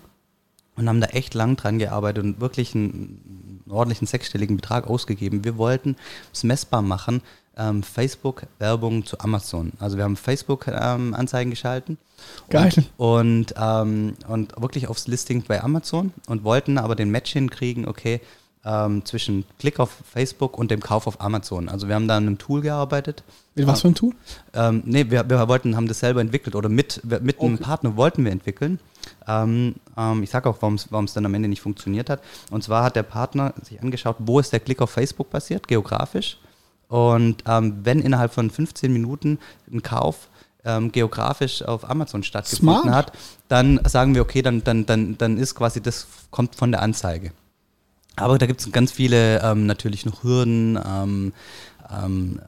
und 0.76 0.88
haben 0.88 1.00
da 1.00 1.08
echt 1.08 1.34
lang 1.34 1.56
dran 1.56 1.78
gearbeitet 1.78 2.24
und 2.24 2.40
wirklich 2.40 2.74
einen, 2.74 3.62
einen 3.64 3.72
ordentlichen 3.72 4.06
sechsstelligen 4.06 4.56
Betrag 4.56 4.86
ausgegeben. 4.86 5.44
Wir 5.44 5.56
wollten 5.56 5.96
es 6.32 6.42
messbar 6.42 6.82
machen, 6.82 7.22
ähm, 7.56 7.82
Facebook-Werbung 7.82 9.06
zu 9.06 9.18
Amazon. 9.20 9.72
Also 9.78 9.96
wir 9.96 10.04
haben 10.04 10.16
Facebook-Anzeigen 10.16 11.50
geschalten. 11.50 11.98
Geil. 12.50 12.72
Und, 12.96 13.52
und, 13.52 13.54
ähm, 13.56 14.14
und 14.26 14.60
wirklich 14.60 14.88
aufs 14.88 15.06
Listing 15.06 15.44
bei 15.46 15.62
Amazon 15.62 16.12
und 16.26 16.44
wollten 16.44 16.78
aber 16.78 16.96
den 16.96 17.10
Match 17.10 17.32
hinkriegen, 17.32 17.86
okay, 17.86 18.20
ähm, 18.64 19.04
zwischen 19.04 19.44
Klick 19.58 19.78
auf 19.78 19.90
Facebook 20.10 20.58
und 20.58 20.70
dem 20.70 20.80
Kauf 20.80 21.06
auf 21.06 21.20
Amazon. 21.20 21.68
Also 21.68 21.88
wir 21.88 21.94
haben 21.94 22.08
da 22.08 22.16
an 22.16 22.26
einem 22.26 22.38
Tool 22.38 22.60
gearbeitet. 22.60 23.22
Mit 23.54 23.66
was 23.66 23.82
für 23.82 23.88
ein 23.88 23.94
Tool? 23.94 24.14
Ähm, 24.52 24.82
nee, 24.84 25.10
wir, 25.10 25.28
wir 25.28 25.48
wollten, 25.48 25.76
haben 25.76 25.86
das 25.86 26.00
selber 26.00 26.20
entwickelt 26.20 26.56
oder 26.56 26.68
mit, 26.68 27.02
mit 27.04 27.40
einem 27.40 27.54
Okay. 27.54 27.62
Partner 27.62 27.96
wollten 27.96 28.24
wir 28.24 28.32
entwickeln. 28.32 28.80
Ähm, 29.28 29.76
ähm, 29.96 30.22
ich 30.22 30.30
sage 30.30 30.48
auch, 30.48 30.56
warum 30.60 31.04
es 31.04 31.12
dann 31.12 31.26
am 31.26 31.34
Ende 31.34 31.48
nicht 31.48 31.60
funktioniert 31.60 32.10
hat. 32.10 32.20
Und 32.50 32.64
zwar 32.64 32.84
hat 32.84 32.96
der 32.96 33.02
Partner 33.02 33.54
sich 33.62 33.80
angeschaut, 33.82 34.16
wo 34.18 34.40
ist 34.40 34.52
der 34.52 34.60
Klick 34.60 34.80
auf 34.80 34.90
Facebook 34.90 35.30
passiert, 35.30 35.68
geografisch. 35.68 36.38
Und 36.88 37.44
ähm, 37.46 37.80
wenn 37.82 38.00
innerhalb 38.00 38.32
von 38.32 38.50
15 38.50 38.92
Minuten 38.92 39.38
ein 39.72 39.82
Kauf 39.82 40.28
ähm, 40.64 40.92
geografisch 40.92 41.62
auf 41.62 41.88
Amazon 41.88 42.22
stattgefunden 42.22 42.82
Smart. 42.82 42.96
hat, 42.96 43.12
dann 43.48 43.80
sagen 43.84 44.14
wir, 44.14 44.22
okay, 44.22 44.42
dann, 44.42 44.64
dann, 44.64 44.86
dann, 44.86 45.18
dann 45.18 45.36
ist 45.36 45.54
quasi 45.54 45.80
das 45.80 46.06
kommt 46.30 46.56
von 46.56 46.70
der 46.72 46.82
Anzeige. 46.82 47.32
Aber 48.16 48.38
da 48.38 48.46
gibt 48.46 48.60
es 48.60 48.70
ganz 48.70 48.92
viele 48.92 49.42
ähm, 49.42 49.66
natürlich 49.66 50.06
noch 50.06 50.22
Hürden. 50.22 50.78
Ähm, 50.84 51.32
ähm, 51.90 52.40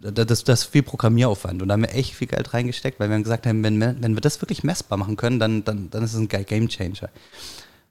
das, 0.00 0.44
das 0.44 0.60
ist 0.60 0.64
viel 0.66 0.82
Programmieraufwand 0.82 1.62
und 1.62 1.68
da 1.68 1.74
haben 1.74 1.82
wir 1.82 1.94
echt 1.94 2.14
viel 2.14 2.28
Geld 2.28 2.52
reingesteckt, 2.52 3.00
weil 3.00 3.08
wir 3.08 3.18
gesagt 3.20 3.46
haben, 3.46 3.62
wenn 3.62 3.80
wenn 3.80 4.14
wir 4.14 4.20
das 4.20 4.40
wirklich 4.42 4.62
messbar 4.62 4.98
machen 4.98 5.16
können, 5.16 5.38
dann, 5.38 5.64
dann, 5.64 5.88
dann 5.90 6.02
ist 6.02 6.12
es 6.12 6.20
ein 6.20 6.28
Game 6.28 6.68
Changer. 6.68 7.08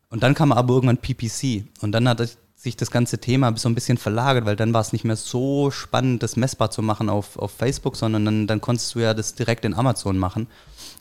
Und 0.10 0.22
dann 0.22 0.36
kam 0.36 0.52
aber 0.52 0.76
irgendwann 0.76 0.98
PPC 0.98 1.66
und 1.82 1.92
dann 1.92 2.08
hat 2.08 2.22
sich 2.56 2.78
das 2.78 2.92
ganze 2.92 3.18
Thema 3.18 3.58
so 3.58 3.68
ein 3.68 3.76
bisschen 3.76 3.98
verlagert, 3.98 4.46
weil 4.46 4.56
dann 4.56 4.74
war 4.74 4.82
es 4.82 4.94
nicht 4.94 5.06
mehr 5.06 5.16
so 5.16 5.72
spannend, 5.72 6.22
das 6.22 6.36
messbar 6.36 6.70
zu 6.70 6.82
machen 6.84 7.10
auf, 7.10 7.38
auf 7.38 7.52
Facebook, 7.52 7.96
sondern 7.96 8.24
dann, 8.26 8.48
dann 8.48 8.62
konntest 8.62 8.94
du 8.94 9.00
ja 9.00 9.14
das 9.14 9.34
direkt 9.34 9.66
in 9.66 9.74
Amazon 9.74 10.18
machen. 10.18 10.48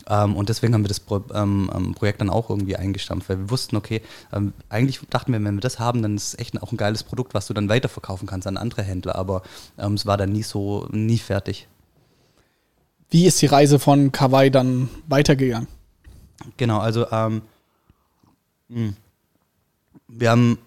Ähm, 0.08 0.36
und 0.36 0.48
deswegen 0.48 0.74
haben 0.74 0.84
wir 0.84 0.88
das 0.88 1.02
ähm, 1.34 1.70
ähm, 1.74 1.94
Projekt 1.94 2.20
dann 2.20 2.30
auch 2.30 2.50
irgendwie 2.50 2.76
eingestampft, 2.76 3.28
weil 3.28 3.38
wir 3.38 3.50
wussten, 3.50 3.76
okay, 3.76 4.02
eigentlich 4.68 5.00
dachten 5.10 5.32
wir, 5.32 5.42
wenn 5.42 5.54
wir 5.54 5.60
das 5.60 5.78
haben, 5.78 6.02
dann 6.02 6.16
ist 6.16 6.28
es 6.28 6.38
echt 6.38 6.60
auch 6.62 6.72
ein 6.72 6.76
geiles 6.76 7.02
Produkt, 7.04 7.34
was 7.34 7.46
du 7.46 7.54
dann 7.54 7.68
weiterverkaufen 7.68 8.26
kannst 8.26 8.46
an 8.46 8.56
andere 8.56 8.82
Händler, 8.82 9.16
aber 9.16 9.42
es 9.76 10.06
war 10.06 10.16
dann 10.16 10.32
nie 10.32 10.42
so, 10.42 10.88
nie 10.90 11.18
fertig. 11.18 11.68
Wie 13.10 13.26
ist 13.26 13.40
die 13.42 13.46
Reise 13.46 13.78
von 13.78 14.10
Kawaii 14.10 14.50
dann 14.50 14.88
weitergegangen? 15.08 15.68
Genau, 16.56 16.78
also 16.78 17.10
ähm, 17.10 17.42
hm. 18.68 18.96
wir 20.08 20.30
haben 20.30 20.58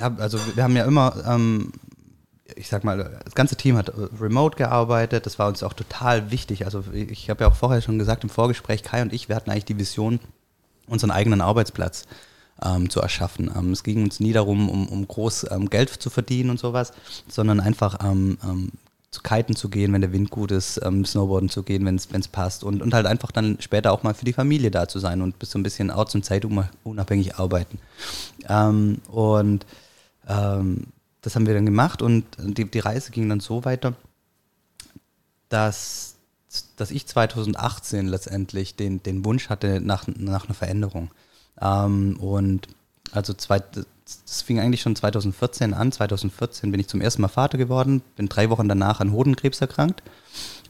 ja, 0.00 0.10
also 0.18 0.38
wir 0.54 0.64
haben 0.64 0.76
ja 0.76 0.84
immer 0.84 1.14
ähm, 1.26 1.72
ich 2.56 2.68
sag 2.68 2.84
mal, 2.84 3.20
das 3.24 3.34
ganze 3.34 3.56
Team 3.56 3.76
hat 3.76 3.88
äh, 3.88 3.92
remote 4.20 4.56
gearbeitet, 4.56 5.26
das 5.26 5.38
war 5.38 5.48
uns 5.48 5.62
auch 5.62 5.72
total 5.72 6.30
wichtig. 6.30 6.64
Also 6.64 6.84
ich 6.92 7.30
habe 7.30 7.44
ja 7.44 7.50
auch 7.50 7.54
vorher 7.54 7.80
schon 7.80 7.98
gesagt 7.98 8.24
im 8.24 8.30
Vorgespräch, 8.30 8.82
Kai 8.82 9.02
und 9.02 9.12
ich, 9.12 9.28
wir 9.28 9.36
hatten 9.36 9.50
eigentlich 9.50 9.64
die 9.64 9.78
Vision, 9.78 10.20
unseren 10.86 11.10
eigenen 11.10 11.40
Arbeitsplatz 11.40 12.06
ähm, 12.62 12.90
zu 12.90 13.00
erschaffen. 13.00 13.50
Ähm, 13.56 13.72
es 13.72 13.82
ging 13.82 14.04
uns 14.04 14.20
nie 14.20 14.32
darum, 14.32 14.68
um, 14.68 14.88
um 14.88 15.06
groß 15.06 15.46
ähm, 15.50 15.70
Geld 15.70 15.90
zu 15.90 16.10
verdienen 16.10 16.50
und 16.50 16.58
sowas, 16.58 16.92
sondern 17.28 17.60
einfach 17.60 17.98
ähm, 18.04 18.38
ähm, 18.44 18.72
zu 19.10 19.22
kiten 19.22 19.56
zu 19.56 19.68
gehen, 19.68 19.92
wenn 19.92 20.02
der 20.02 20.12
Wind 20.12 20.30
gut 20.30 20.52
ist, 20.52 20.80
ähm, 20.84 21.04
Snowboarden 21.04 21.48
zu 21.48 21.64
gehen, 21.64 21.84
wenn 21.84 21.96
es 21.96 22.28
passt 22.28 22.62
und, 22.62 22.80
und 22.80 22.94
halt 22.94 23.06
einfach 23.06 23.32
dann 23.32 23.56
später 23.60 23.92
auch 23.92 24.04
mal 24.04 24.14
für 24.14 24.24
die 24.24 24.32
Familie 24.32 24.70
da 24.70 24.86
zu 24.86 25.00
sein 25.00 25.20
und 25.20 25.38
bis 25.38 25.50
so 25.50 25.58
ein 25.58 25.64
bisschen 25.64 25.90
orts- 25.90 26.14
und 26.14 26.24
zeitunabhängig 26.24 27.36
arbeiten. 27.36 27.78
und 29.08 29.66
das 31.22 31.34
haben 31.34 31.46
wir 31.46 31.54
dann 31.54 31.66
gemacht 31.66 32.02
und 32.02 32.24
die, 32.38 32.70
die 32.70 32.78
Reise 32.78 33.10
ging 33.10 33.28
dann 33.28 33.40
so 33.40 33.64
weiter, 33.64 33.94
dass, 35.48 36.16
dass 36.76 36.90
ich 36.90 37.06
2018 37.06 38.06
letztendlich 38.06 38.76
den, 38.76 39.02
den 39.02 39.24
Wunsch 39.24 39.48
hatte 39.48 39.80
nach, 39.80 40.06
nach 40.06 40.46
einer 40.46 40.54
Veränderung. 40.54 41.10
Ähm, 41.60 42.16
und 42.20 42.68
also 43.12 43.34
zwei, 43.34 43.60
das 43.60 44.42
fing 44.42 44.60
eigentlich 44.60 44.80
schon 44.80 44.96
2014 44.96 45.74
an. 45.74 45.92
2014 45.92 46.70
bin 46.70 46.80
ich 46.80 46.88
zum 46.88 47.00
ersten 47.00 47.22
Mal 47.22 47.28
Vater 47.28 47.58
geworden, 47.58 48.02
bin 48.16 48.28
drei 48.28 48.50
Wochen 48.50 48.68
danach 48.68 49.00
an 49.00 49.12
Hodenkrebs 49.12 49.60
erkrankt 49.60 50.02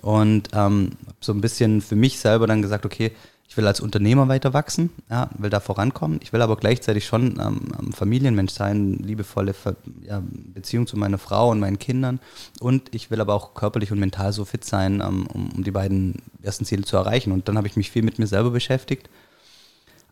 und 0.00 0.48
ähm, 0.52 0.92
so 1.20 1.32
ein 1.32 1.40
bisschen 1.40 1.80
für 1.80 1.96
mich 1.96 2.18
selber 2.18 2.46
dann 2.46 2.62
gesagt, 2.62 2.86
okay, 2.86 3.12
ich 3.50 3.56
will 3.56 3.66
als 3.66 3.80
Unternehmer 3.80 4.28
weiter 4.28 4.54
wachsen, 4.54 4.90
ja, 5.10 5.28
will 5.36 5.50
da 5.50 5.58
vorankommen. 5.58 6.20
Ich 6.22 6.32
will 6.32 6.40
aber 6.40 6.54
gleichzeitig 6.54 7.04
schon 7.04 7.40
ähm, 7.40 7.92
Familienmensch 7.92 8.52
sein, 8.52 8.94
liebevolle 8.94 9.56
ja, 10.02 10.22
Beziehung 10.54 10.86
zu 10.86 10.96
meiner 10.96 11.18
Frau 11.18 11.50
und 11.50 11.58
meinen 11.58 11.80
Kindern. 11.80 12.20
Und 12.60 12.94
ich 12.94 13.10
will 13.10 13.20
aber 13.20 13.34
auch 13.34 13.54
körperlich 13.54 13.90
und 13.90 13.98
mental 13.98 14.32
so 14.32 14.44
fit 14.44 14.64
sein, 14.64 15.02
ähm, 15.04 15.26
um, 15.26 15.50
um, 15.50 15.64
die 15.64 15.72
beiden 15.72 16.22
ersten 16.40 16.64
Ziele 16.64 16.84
zu 16.84 16.96
erreichen. 16.96 17.32
Und 17.32 17.48
dann 17.48 17.56
habe 17.56 17.66
ich 17.66 17.74
mich 17.74 17.90
viel 17.90 18.04
mit 18.04 18.20
mir 18.20 18.28
selber 18.28 18.52
beschäftigt, 18.52 19.10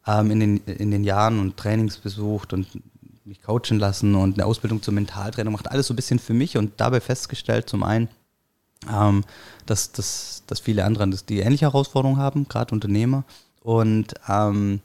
ähm, 0.04 0.32
in, 0.32 0.40
den, 0.40 0.56
in 0.64 0.90
den 0.90 1.04
Jahren 1.04 1.38
und 1.38 1.56
Trainings 1.56 1.98
besucht 1.98 2.52
und 2.52 2.66
mich 3.24 3.40
coachen 3.40 3.78
lassen 3.78 4.16
und 4.16 4.34
eine 4.34 4.46
Ausbildung 4.46 4.82
zum 4.82 4.96
Mentaltrainer 4.96 5.50
macht 5.50 5.70
alles 5.70 5.86
so 5.86 5.92
ein 5.92 5.96
bisschen 5.96 6.18
für 6.18 6.34
mich 6.34 6.56
und 6.56 6.72
dabei 6.78 6.98
festgestellt, 6.98 7.68
zum 7.68 7.84
einen, 7.84 8.08
ähm, 8.90 9.24
dass, 9.66 9.92
dass, 9.92 10.42
dass 10.46 10.60
viele 10.60 10.84
andere 10.84 11.08
die 11.08 11.40
ähnliche 11.40 11.66
Herausforderungen 11.66 12.20
haben, 12.20 12.48
gerade 12.48 12.74
Unternehmer. 12.74 13.24
Und 13.62 14.14
ähm, 14.28 14.80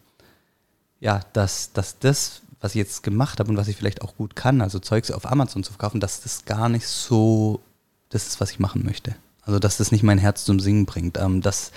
ja, 1.00 1.22
dass, 1.34 1.74
dass 1.74 2.00
das, 2.00 2.42
was 2.62 2.72
ich 2.76 2.80
jetzt 2.80 3.04
gemacht 3.04 3.40
habe 3.40 3.50
und 3.50 3.58
was 3.58 3.68
ich 3.68 3.76
vielleicht 3.76 4.02
auch 4.02 4.16
gut 4.16 4.36
kann, 4.36 4.62
also 4.62 4.80
Zeugs 4.80 5.12
auf 5.12 5.30
Amazon 5.30 5.64
zu 5.64 5.72
verkaufen, 5.72 6.00
dass 6.00 6.22
das 6.22 6.46
gar 6.46 6.70
nicht 6.70 6.88
so 6.88 7.62
das 8.10 8.28
ist, 8.28 8.40
was 8.40 8.52
ich 8.52 8.60
machen 8.60 8.86
möchte. 8.86 9.16
Also 9.42 9.60
dass 9.60 9.78
das 9.78 9.92
nicht 9.92 10.04
mein 10.04 10.18
Herz 10.18 10.46
zum 10.46 10.60
Singen 10.60 10.86
bringt. 10.86 11.18
Ähm, 11.18 11.42
dass, 11.42 11.72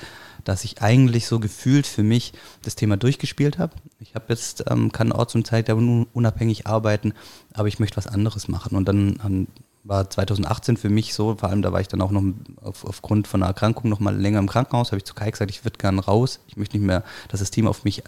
dass 0.45 0.65
ich 0.65 0.81
eigentlich 0.81 1.27
so 1.27 1.41
gefühlt 1.41 1.87
für 1.87 2.05
mich 2.05 2.33
das 2.63 2.77
Thema 2.77 2.97
durchgespielt 2.97 3.59
habe. 3.59 3.75
Ich 3.99 4.15
habe 4.15 4.27
jetzt, 4.29 4.65
ähm, 4.69 4.93
kann 4.93 5.13
orts- 5.13 5.35
und 5.35 5.47
Zeit 5.47 5.69
unabhängig 5.69 6.67
arbeiten, 6.67 7.15
aber 7.53 7.69
ich 7.69 7.81
möchte 7.81 7.97
was 7.97 8.07
anderes 8.07 8.47
machen. 8.47 8.77
Und 8.77 8.87
dann 8.87 9.49
war 9.87 10.09
2018 10.11 10.77
für 10.77 10.89
mich 10.89 11.15
so, 11.15 11.37
vor 11.37 11.49
allem 11.49 11.63
da 11.63 11.73
war 11.73 11.81
ich 11.81 11.89
dann 11.89 12.03
auch 12.03 12.11
noch 12.11 12.23
auf, 12.63 12.85
aufgrund 12.85 13.29
von 13.29 13.43
einer 13.43 13.49
Erkrankung 13.49 13.89
noch 13.91 14.01
mal 14.01 14.17
länger 14.17 14.39
im 14.39 14.49
Krankenhaus, 14.49 14.89
habe 14.89 14.99
ich 14.99 15.05
zu 15.05 15.15
Kai 15.15 15.31
gesagt, 15.31 15.51
ich 15.51 15.65
würde 15.65 15.79
gerne 15.79 16.05
raus, 16.05 16.41
ich 16.49 16.57
möchte 16.57 16.77
nicht 16.77 16.87
mehr, 16.87 17.05
dass 17.29 17.41
das 17.41 17.51
Team 17.51 17.67
auf 17.67 17.85
mich 17.85 18.03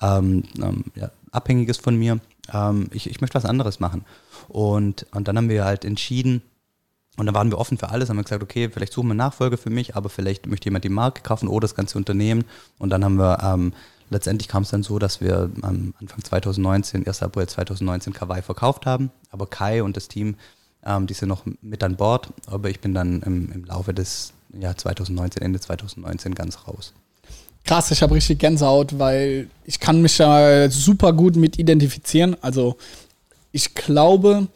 ähm, 0.00 0.42
ähm, 0.60 0.84
ja, 0.94 1.10
abhängig 1.30 1.68
ist 1.68 1.82
von 1.82 1.96
mir, 1.96 2.20
ähm, 2.52 2.88
ich, 2.92 3.08
ich 3.08 3.20
möchte 3.20 3.34
was 3.34 3.44
anderes 3.44 3.80
machen. 3.80 4.04
Und, 4.48 5.06
und 5.14 5.28
dann 5.28 5.36
haben 5.36 5.48
wir 5.48 5.64
halt 5.64 5.84
entschieden, 5.84 6.42
und 7.18 7.26
dann 7.26 7.34
waren 7.34 7.50
wir 7.50 7.58
offen 7.58 7.76
für 7.76 7.90
alles, 7.90 8.08
haben 8.08 8.16
wir 8.16 8.22
gesagt, 8.22 8.42
okay, 8.42 8.70
vielleicht 8.72 8.94
suchen 8.94 9.08
wir 9.08 9.14
Nachfolge 9.14 9.58
für 9.58 9.68
mich, 9.68 9.96
aber 9.96 10.08
vielleicht 10.08 10.46
möchte 10.46 10.66
jemand 10.66 10.84
die 10.84 10.88
Marke 10.88 11.22
kaufen 11.22 11.46
oder 11.46 11.62
das 11.62 11.74
ganze 11.74 11.98
Unternehmen. 11.98 12.44
Und 12.78 12.88
dann 12.88 13.04
haben 13.04 13.16
wir, 13.16 13.38
ähm, 13.42 13.74
letztendlich 14.08 14.48
kam 14.48 14.62
es 14.62 14.70
dann 14.70 14.82
so, 14.82 14.98
dass 14.98 15.20
wir 15.20 15.50
am 15.60 15.92
Anfang 16.00 16.24
2019, 16.24 17.06
1. 17.06 17.22
April 17.22 17.46
2019 17.46 18.14
Kawaii 18.14 18.40
verkauft 18.40 18.86
haben, 18.86 19.10
aber 19.30 19.46
Kai 19.46 19.82
und 19.82 19.96
das 19.96 20.08
Team 20.08 20.36
ähm, 20.84 21.06
die 21.06 21.14
sind 21.14 21.28
noch 21.28 21.44
mit 21.60 21.82
an 21.82 21.96
Bord, 21.96 22.28
aber 22.46 22.70
ich 22.70 22.80
bin 22.80 22.94
dann 22.94 23.22
im, 23.22 23.52
im 23.52 23.64
Laufe 23.64 23.94
des 23.94 24.32
Jahr 24.58 24.76
2019, 24.76 25.42
Ende 25.42 25.60
2019 25.60 26.34
ganz 26.34 26.66
raus. 26.66 26.92
Krass, 27.64 27.90
ich 27.90 28.02
habe 28.02 28.14
richtig 28.14 28.40
Gänsehaut, 28.40 28.98
weil 28.98 29.48
ich 29.64 29.78
kann 29.78 30.02
mich 30.02 30.16
da 30.16 30.68
super 30.68 31.12
gut 31.12 31.36
mit 31.36 31.58
identifizieren. 31.58 32.36
Also 32.40 32.76
ich 33.52 33.74
glaube, 33.74 34.48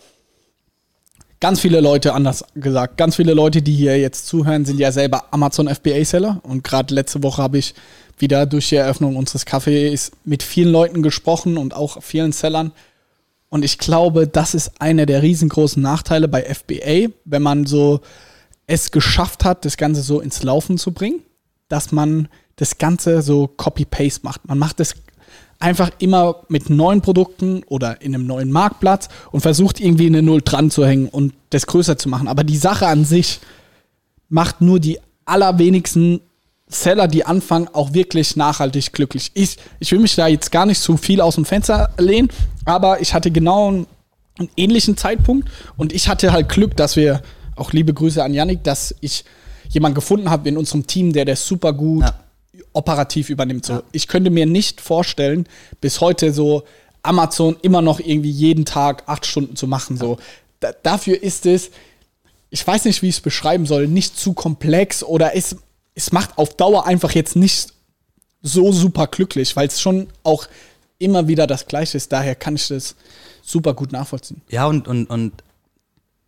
ganz 1.39 1.61
viele 1.61 1.81
Leute, 1.81 2.15
anders 2.15 2.45
gesagt, 2.55 2.97
ganz 2.97 3.17
viele 3.17 3.33
Leute, 3.33 3.63
die 3.63 3.75
hier 3.75 3.99
jetzt 3.99 4.27
zuhören, 4.27 4.65
sind 4.65 4.81
ja 4.81 4.91
selber 4.91 5.33
Amazon 5.33 5.69
FBA-Seller. 5.69 6.41
Und 6.43 6.65
gerade 6.65 6.95
letzte 6.95 7.23
Woche 7.23 7.43
habe 7.43 7.59
ich 7.59 7.75
wieder 8.19 8.47
durch 8.47 8.71
die 8.71 8.77
Eröffnung 8.77 9.15
unseres 9.17 9.47
Cafés 9.47 10.11
mit 10.25 10.43
vielen 10.43 10.73
Leuten 10.73 11.03
gesprochen 11.03 11.59
und 11.59 11.75
auch 11.75 12.03
vielen 12.03 12.33
Sellern. 12.33 12.73
Und 13.49 13.65
ich 13.65 13.79
glaube, 13.79 14.27
das 14.27 14.55
ist 14.55 14.81
einer 14.81 15.07
der 15.07 15.23
riesengroßen 15.23 15.83
Nachteile 15.83 16.29
bei 16.29 16.43
FBA, 16.43 17.13
wenn 17.25 17.43
man 17.43 17.67
so 17.67 18.01
es 18.67 18.91
geschafft 18.91 19.45
hat, 19.45 19.65
das 19.65 19.77
Ganze 19.77 20.03
so 20.03 20.21
ins 20.21 20.43
Laufen 20.43 20.79
zu 20.79 20.93
bringen, 20.93 21.21
dass 21.69 21.93
man 21.93 22.29
das 22.57 22.79
Ganze 22.79 23.23
so 23.23 23.47
Copy-Paste 23.47 24.21
macht. 24.25 24.49
Man 24.49 24.59
macht 24.59 24.81
es 24.81 24.95
einfach 25.59 25.91
immer 25.99 26.43
mit 26.49 26.69
neuen 26.69 27.01
Produkten 27.01 27.63
oder 27.65 28.01
in 28.03 28.15
einem 28.15 28.27
neuen 28.27 28.51
Marktplatz 28.51 29.09
und 29.31 29.41
versucht 29.41 29.81
irgendwie 29.81 30.07
eine 30.07 30.23
Null 30.23 30.43
dran 30.43 30.71
zu 30.71 30.85
hängen 30.85 31.09
und 31.09 31.35
das 31.51 31.67
größer 31.67 31.97
zu 31.97 32.09
machen. 32.09 32.29
Aber 32.29 32.45
die 32.45 32.57
Sache 32.57 32.87
an 32.87 33.05
sich 33.05 33.41
macht 34.29 34.61
nur 34.61 34.81
die 34.81 34.99
allerwenigsten 35.25 36.21
Seller, 36.69 37.07
die 37.07 37.25
anfangen, 37.25 37.69
auch 37.73 37.95
wirklich 37.95 38.37
nachhaltig 38.37 38.93
glücklich. 38.93 39.31
Ich, 39.35 39.57
ich 39.79 39.93
will 39.93 40.01
mich 40.01 40.17
da 40.17 40.27
jetzt 40.27 40.51
gar 40.51 40.67
nicht 40.67 40.81
zu 40.81 40.97
viel 40.97 41.21
aus 41.21 41.37
dem 41.37 41.45
Fenster 41.45 41.91
lehnen, 41.99 42.29
aber 42.65 43.01
ich 43.01 43.15
hatte 43.15 43.31
genau 43.31 43.69
einen, 43.69 43.87
einen 44.39 44.49
ähnlichen 44.57 44.97
Zeitpunkt 44.97 45.49
und 45.77 45.93
ich 45.93 46.09
hatte 46.09 46.33
halt 46.33 46.49
Glück, 46.49 46.77
dass 46.77 46.97
wir, 46.97 47.23
auch 47.55 47.73
liebe 47.73 47.95
Grüße 47.95 48.23
an 48.23 48.35
Yannick, 48.35 48.65
dass 48.65 48.95
ich 49.01 49.25
jemanden 49.71 49.95
gefunden 49.95 50.31
habe 50.31 50.49
in 50.49 50.57
unserem 50.57 50.87
Team, 50.87 51.13
der 51.13 51.25
das 51.25 51.47
super 51.47 51.73
gut 51.73 52.03
ja. 52.03 52.15
operativ 52.73 53.31
übernimmt. 53.31 53.65
So, 53.65 53.75
ja. 53.75 53.83
Ich 53.93 54.09
könnte 54.09 54.31
mir 54.31 54.47
nicht 54.47 54.81
vorstellen, 54.81 55.47
bis 55.81 56.01
heute 56.01 56.33
so 56.33 56.65
Amazon 57.03 57.57
immer 57.63 57.83
noch 57.83 58.01
irgendwie 58.01 58.31
jeden 58.31 58.65
Tag 58.65 59.05
acht 59.07 59.27
Stunden 59.27 59.57
zu 59.57 59.67
machen. 59.67 59.97
So. 59.97 60.19
Da, 60.61 60.73
dafür 60.83 61.23
ist 61.23 61.47
es, 61.47 61.71
ich 62.51 62.67
weiß 62.67 62.85
nicht, 62.85 63.03
wie 63.03 63.09
ich 63.09 63.17
es 63.17 63.21
beschreiben 63.21 63.67
soll, 63.67 63.89
nicht 63.89 64.19
zu 64.19 64.35
komplex 64.35 65.03
oder 65.03 65.35
es 65.35 65.57
es 65.97 66.13
macht 66.13 66.39
auf 66.39 66.57
Dauer 66.57 66.87
einfach 66.87 67.11
jetzt 67.13 67.35
nicht 67.35 67.73
so 68.43 68.71
super 68.71 69.09
glücklich, 69.09 69.57
weil 69.57 69.67
es 69.67 69.81
schon 69.81 70.09
auch 70.23 70.47
immer 70.99 71.27
wieder 71.27 71.47
das 71.49 71.67
Gleiche 71.67 71.97
ist. 71.97 72.13
Daher 72.13 72.37
kann 72.37 72.55
ich 72.55 72.69
das 72.69 72.95
super 73.43 73.75
gut 73.75 73.93
nachvollziehen. 73.93 74.43
Ja, 74.49 74.67
und, 74.67 74.87
und, 74.87 75.07
und 75.07 75.33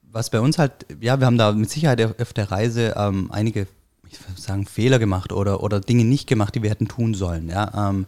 was 0.03 0.31
bei 0.31 0.41
uns 0.41 0.59
halt, 0.59 0.73
ja, 1.01 1.21
wir 1.21 1.27
haben 1.27 1.39
da 1.39 1.53
mit 1.53 1.71
Sicherheit 1.71 2.21
auf 2.21 2.33
der 2.33 2.51
Reise 2.51 2.95
ähm, 2.97 3.31
einige, 3.31 3.69
ich 4.11 4.19
würde 4.27 4.41
sagen, 4.41 4.67
Fehler 4.67 4.99
gemacht 4.99 5.33
oder, 5.33 5.63
oder 5.63 5.81
Dinge 5.81 6.05
nicht 6.05 6.27
gemacht, 6.27 6.55
die 6.55 6.63
wir 6.63 6.71
hätten 6.71 6.89
tun 6.89 7.15
sollen. 7.15 7.49
Ja, 7.49 7.91
ähm, 7.91 8.07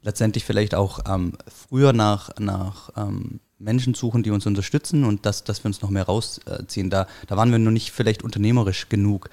letztendlich 0.00 0.44
vielleicht 0.44 0.74
auch 0.74 1.00
ähm, 1.06 1.34
früher 1.46 1.92
nach, 1.92 2.30
nach 2.38 2.90
ähm, 2.96 3.40
Menschen 3.58 3.92
suchen, 3.92 4.22
die 4.22 4.30
uns 4.30 4.46
unterstützen 4.46 5.04
und 5.04 5.26
dass, 5.26 5.44
dass 5.44 5.62
wir 5.62 5.66
uns 5.66 5.82
noch 5.82 5.90
mehr 5.90 6.04
rausziehen. 6.04 6.88
Da, 6.88 7.06
da 7.26 7.36
waren 7.36 7.52
wir 7.52 7.58
noch 7.58 7.70
nicht 7.70 7.92
vielleicht 7.92 8.22
unternehmerisch 8.22 8.88
genug. 8.88 9.28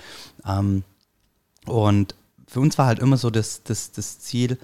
Ähm, 0.45 0.83
und 1.65 2.15
für 2.47 2.59
uns 2.59 2.77
war 2.77 2.87
halt 2.87 2.99
immer 2.99 3.17
so 3.17 3.29
das, 3.29 3.63
das, 3.63 3.91
das 3.91 4.19
Ziel, 4.19 4.57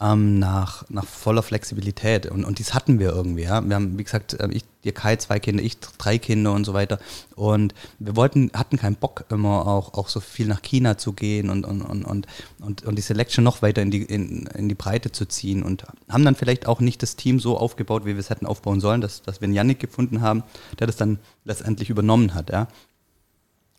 ähm, 0.00 0.38
nach, 0.38 0.88
nach 0.88 1.04
voller 1.04 1.42
Flexibilität. 1.42 2.26
Und, 2.26 2.44
und 2.44 2.58
dies 2.58 2.72
hatten 2.72 2.98
wir 2.98 3.10
irgendwie. 3.10 3.42
Ja? 3.42 3.60
Wir 3.60 3.76
haben, 3.76 3.98
wie 3.98 4.04
gesagt, 4.04 4.36
ähm, 4.40 4.50
ich, 4.50 4.64
dir 4.82 4.92
Kai 4.92 5.16
zwei 5.16 5.38
Kinder, 5.38 5.62
ich 5.62 5.78
drei 5.78 6.16
Kinder 6.16 6.52
und 6.54 6.64
so 6.64 6.72
weiter. 6.72 6.98
Und 7.36 7.74
wir 7.98 8.16
wollten, 8.16 8.50
hatten 8.54 8.78
keinen 8.78 8.96
Bock, 8.96 9.26
immer 9.28 9.66
auch, 9.66 9.92
auch 9.92 10.08
so 10.08 10.20
viel 10.20 10.46
nach 10.46 10.62
China 10.62 10.96
zu 10.96 11.12
gehen 11.12 11.50
und, 11.50 11.66
und, 11.66 11.82
und, 11.82 12.04
und, 12.04 12.26
und, 12.60 12.84
und 12.84 12.96
die 12.96 13.02
Selection 13.02 13.44
noch 13.44 13.60
weiter 13.60 13.82
in 13.82 13.90
die, 13.90 14.02
in, 14.02 14.46
in 14.46 14.70
die 14.70 14.74
Breite 14.74 15.12
zu 15.12 15.26
ziehen. 15.26 15.62
Und 15.62 15.84
haben 16.08 16.24
dann 16.24 16.34
vielleicht 16.34 16.66
auch 16.66 16.80
nicht 16.80 17.02
das 17.02 17.16
Team 17.16 17.38
so 17.38 17.58
aufgebaut, 17.58 18.06
wie 18.06 18.14
wir 18.14 18.20
es 18.20 18.30
hätten 18.30 18.46
aufbauen 18.46 18.80
sollen, 18.80 19.02
dass, 19.02 19.20
dass 19.20 19.42
wir 19.42 19.46
einen 19.46 19.54
Yannick 19.54 19.80
gefunden 19.80 20.22
haben, 20.22 20.44
der 20.78 20.86
das 20.86 20.96
dann 20.96 21.18
letztendlich 21.44 21.90
übernommen 21.90 22.34
hat. 22.34 22.48
Ja? 22.48 22.68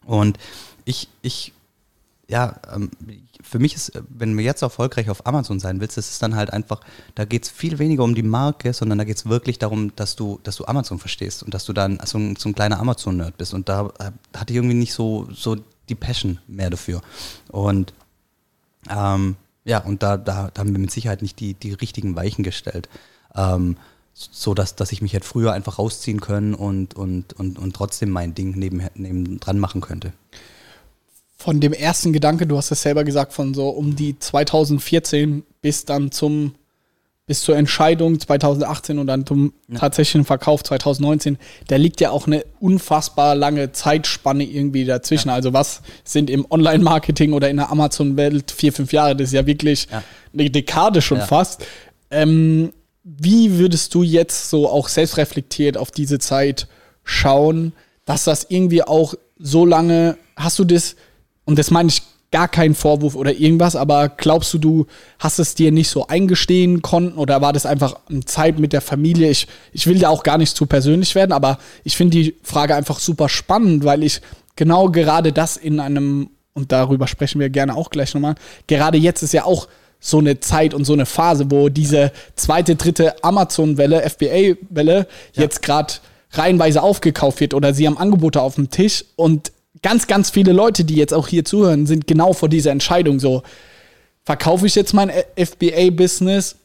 Und 0.06 0.38
ich, 0.86 1.08
ich 1.24 1.54
ja, 2.28 2.60
ähm, 2.74 2.90
für 3.42 3.60
mich 3.60 3.76
ist, 3.76 3.92
wenn 4.08 4.36
du 4.36 4.42
jetzt 4.42 4.62
erfolgreich 4.62 5.10
auf 5.10 5.26
Amazon 5.26 5.60
sein 5.60 5.82
willst, 5.82 5.98
das 5.98 6.10
ist 6.10 6.22
dann 6.22 6.36
halt 6.36 6.54
einfach, 6.54 6.80
da 7.16 7.26
geht 7.26 7.44
es 7.44 7.50
viel 7.50 7.78
weniger 7.80 8.04
um 8.04 8.16
die 8.16 8.24
Marke, 8.24 8.74
sondern 8.74 8.98
da 8.98 9.04
geht 9.04 9.18
es 9.18 9.26
wirklich 9.26 9.60
darum, 9.60 9.94
dass 9.96 10.16
du, 10.16 10.40
dass 10.44 10.56
du 10.56 10.66
Amazon 10.66 11.00
verstehst 11.00 11.44
und 11.44 11.54
dass 11.54 11.66
du 11.66 11.74
dann 11.74 12.00
so 12.06 12.18
ein, 12.18 12.36
so 12.38 12.48
ein 12.48 12.56
kleiner 12.56 12.80
Amazon-Nerd 12.80 13.38
bist. 13.38 13.54
Und 13.54 13.68
da 13.68 13.92
hatte 14.36 14.54
ich 14.54 14.56
irgendwie 14.56 14.76
nicht 14.76 14.94
so, 14.94 15.28
so 15.34 15.58
die 15.90 15.96
Passion 15.96 16.40
mehr 16.48 16.70
dafür. 16.70 17.02
Und 17.50 17.94
ähm, 18.90 19.36
ja, 19.66 19.80
und 19.80 20.02
da, 20.02 20.18
da, 20.18 20.50
da, 20.54 20.62
haben 20.62 20.72
wir 20.72 20.80
mit 20.80 20.92
Sicherheit 20.92 21.22
nicht 21.22 21.40
die, 21.40 21.54
die 21.54 21.74
richtigen 21.74 22.16
Weichen 22.16 22.44
gestellt. 22.44 22.88
Ähm, 23.36 23.78
so 24.14 24.54
dass, 24.54 24.76
dass 24.76 24.92
ich 24.92 25.02
mich 25.02 25.14
hätte 25.14 25.28
früher 25.28 25.54
einfach 25.54 25.80
rausziehen 25.80 26.22
können 26.22 26.54
und, 26.54 26.96
und, 26.96 27.34
und, 27.34 27.58
und 27.58 27.76
trotzdem 27.76 28.10
mein 28.10 28.36
Ding 28.36 28.58
neben, 28.58 28.88
neben 28.96 29.40
dran 29.40 29.60
machen 29.60 29.82
könnte 29.82 30.14
von 31.42 31.60
dem 31.60 31.74
ersten 31.74 32.14
Gedanke, 32.14 32.46
du 32.46 32.56
hast 32.58 32.72
es 32.72 32.82
selber 32.82 33.04
gesagt, 33.04 33.34
von 33.34 33.54
so 33.54 33.70
um 33.70 33.96
die 33.96 34.18
2014 34.18 35.44
bis 35.62 35.86
dann 35.86 36.12
zum 36.12 36.54
bis 37.28 37.44
zur 37.44 37.56
Entscheidung 37.56 38.20
2018 38.20 39.00
und 39.00 39.08
dann 39.08 39.26
zum 39.26 39.54
ja. 39.70 39.80
tatsächlichen 39.80 40.26
Verkauf 40.26 40.64
2019, 40.64 41.38
da 41.68 41.78
liegt 41.78 42.02
ja 42.02 42.10
auch 42.10 42.28
eine 42.28 42.44
unfassbar 42.60 43.36
lange 43.36 43.72
Zeitspanne 43.72 44.44
irgendwie 44.44 44.84
dazwischen. 44.84 45.30
Ja. 45.30 45.36
Also 45.36 45.54
was 45.54 45.82
sind 46.04 46.30
im 46.30 46.46
Online-Marketing 46.50 47.32
oder 47.32 47.50
in 47.50 47.58
der 47.58 47.70
Amazon-Welt 47.70 48.52
vier, 48.52 48.74
fünf 48.74 48.92
Jahre? 48.92 49.16
Das 49.16 49.28
ist 49.28 49.34
ja 49.34 49.46
wirklich 49.46 49.88
ja. 49.90 50.04
eine 50.34 50.50
Dekade 50.50 51.02
schon 51.02 51.22
fast. 51.22 51.66
Ähm, 52.10 52.74
wie 53.04 53.58
würdest 53.58 53.94
du 53.94 54.04
jetzt 54.04 54.50
so 54.50 54.68
auch 54.68 54.90
selbstreflektiert 54.90 55.78
auf 55.78 55.90
diese 55.92 56.20
Zeit 56.20 56.68
schauen, 57.04 57.72
dass 58.04 58.26
das 58.26 58.48
irgendwie 58.50 58.84
auch 58.84 59.14
so 59.40 59.66
lange, 59.66 60.18
hast 60.36 60.60
du 60.60 60.66
das 60.66 60.98
und 61.52 61.60
das 61.60 61.70
meine 61.70 61.90
ich 61.90 62.02
gar 62.32 62.48
keinen 62.48 62.76
Vorwurf 62.76 63.16
oder 63.16 63.34
irgendwas, 63.34 63.76
aber 63.76 64.08
glaubst 64.08 64.54
du, 64.54 64.58
du 64.58 64.86
hast 65.20 65.38
es 65.38 65.54
dir 65.54 65.74
nicht 65.74 65.90
so 65.90 66.08
eingestehen 66.08 66.82
konnten 66.82 67.18
oder 67.18 67.42
war 67.42 67.52
das 67.52 67.66
einfach 67.66 67.98
eine 68.10 68.24
Zeit 68.24 68.58
mit 68.58 68.72
der 68.72 68.80
Familie? 68.80 69.30
Ich, 69.30 69.48
ich 69.74 69.86
will 69.86 70.00
ja 70.00 70.08
auch 70.08 70.24
gar 70.24 70.38
nicht 70.38 70.56
zu 70.56 70.66
persönlich 70.66 71.14
werden, 71.14 71.34
aber 71.34 71.58
ich 71.84 71.98
finde 71.98 72.18
die 72.18 72.36
Frage 72.42 72.74
einfach 72.74 73.00
super 73.00 73.28
spannend, 73.28 73.84
weil 73.84 74.02
ich 74.02 74.22
genau 74.56 74.90
gerade 74.90 75.34
das 75.34 75.58
in 75.58 75.82
einem, 75.82 76.30
und 76.54 76.72
darüber 76.72 77.06
sprechen 77.08 77.42
wir 77.42 77.50
gerne 77.50 77.76
auch 77.76 77.90
gleich 77.90 78.14
nochmal, 78.14 78.36
gerade 78.66 78.98
jetzt 78.98 79.24
ist 79.24 79.34
ja 79.34 79.44
auch 79.44 79.68
so 80.00 80.20
eine 80.20 80.40
Zeit 80.40 80.74
und 80.74 80.86
so 80.86 80.94
eine 80.94 81.06
Phase, 81.06 81.52
wo 81.52 81.68
diese 81.68 82.14
zweite, 82.38 82.78
dritte 82.78 83.22
Amazon-Welle, 83.26 84.10
FBA-Welle 84.10 85.06
ja. 85.34 85.44
jetzt 85.44 85.62
gerade 85.62 85.96
reihenweise 86.32 86.82
aufgekauft 86.82 87.42
wird 87.42 87.54
oder 87.54 87.74
sie 87.74 87.88
haben 87.88 87.98
Angebote 87.98 88.42
auf 88.42 88.56
dem 88.56 88.70
Tisch 88.70 89.04
und 89.18 89.52
ganz, 89.82 90.08
ganz 90.08 90.30
viele 90.30 90.52
Leute, 90.52 90.84
die 90.84 90.96
jetzt 90.96 91.14
auch 91.14 91.28
hier 91.28 91.46
zuhören, 91.46 91.86
sind 91.86 92.08
genau 92.08 92.34
vor 92.34 92.50
dieser 92.50 92.72
Entscheidung 92.72 93.20
so, 93.20 93.44
verkaufe 94.24 94.68
ich 94.68 94.76
jetzt 94.76 94.94
mein 94.94 95.12
FBA-Business, 95.36 96.56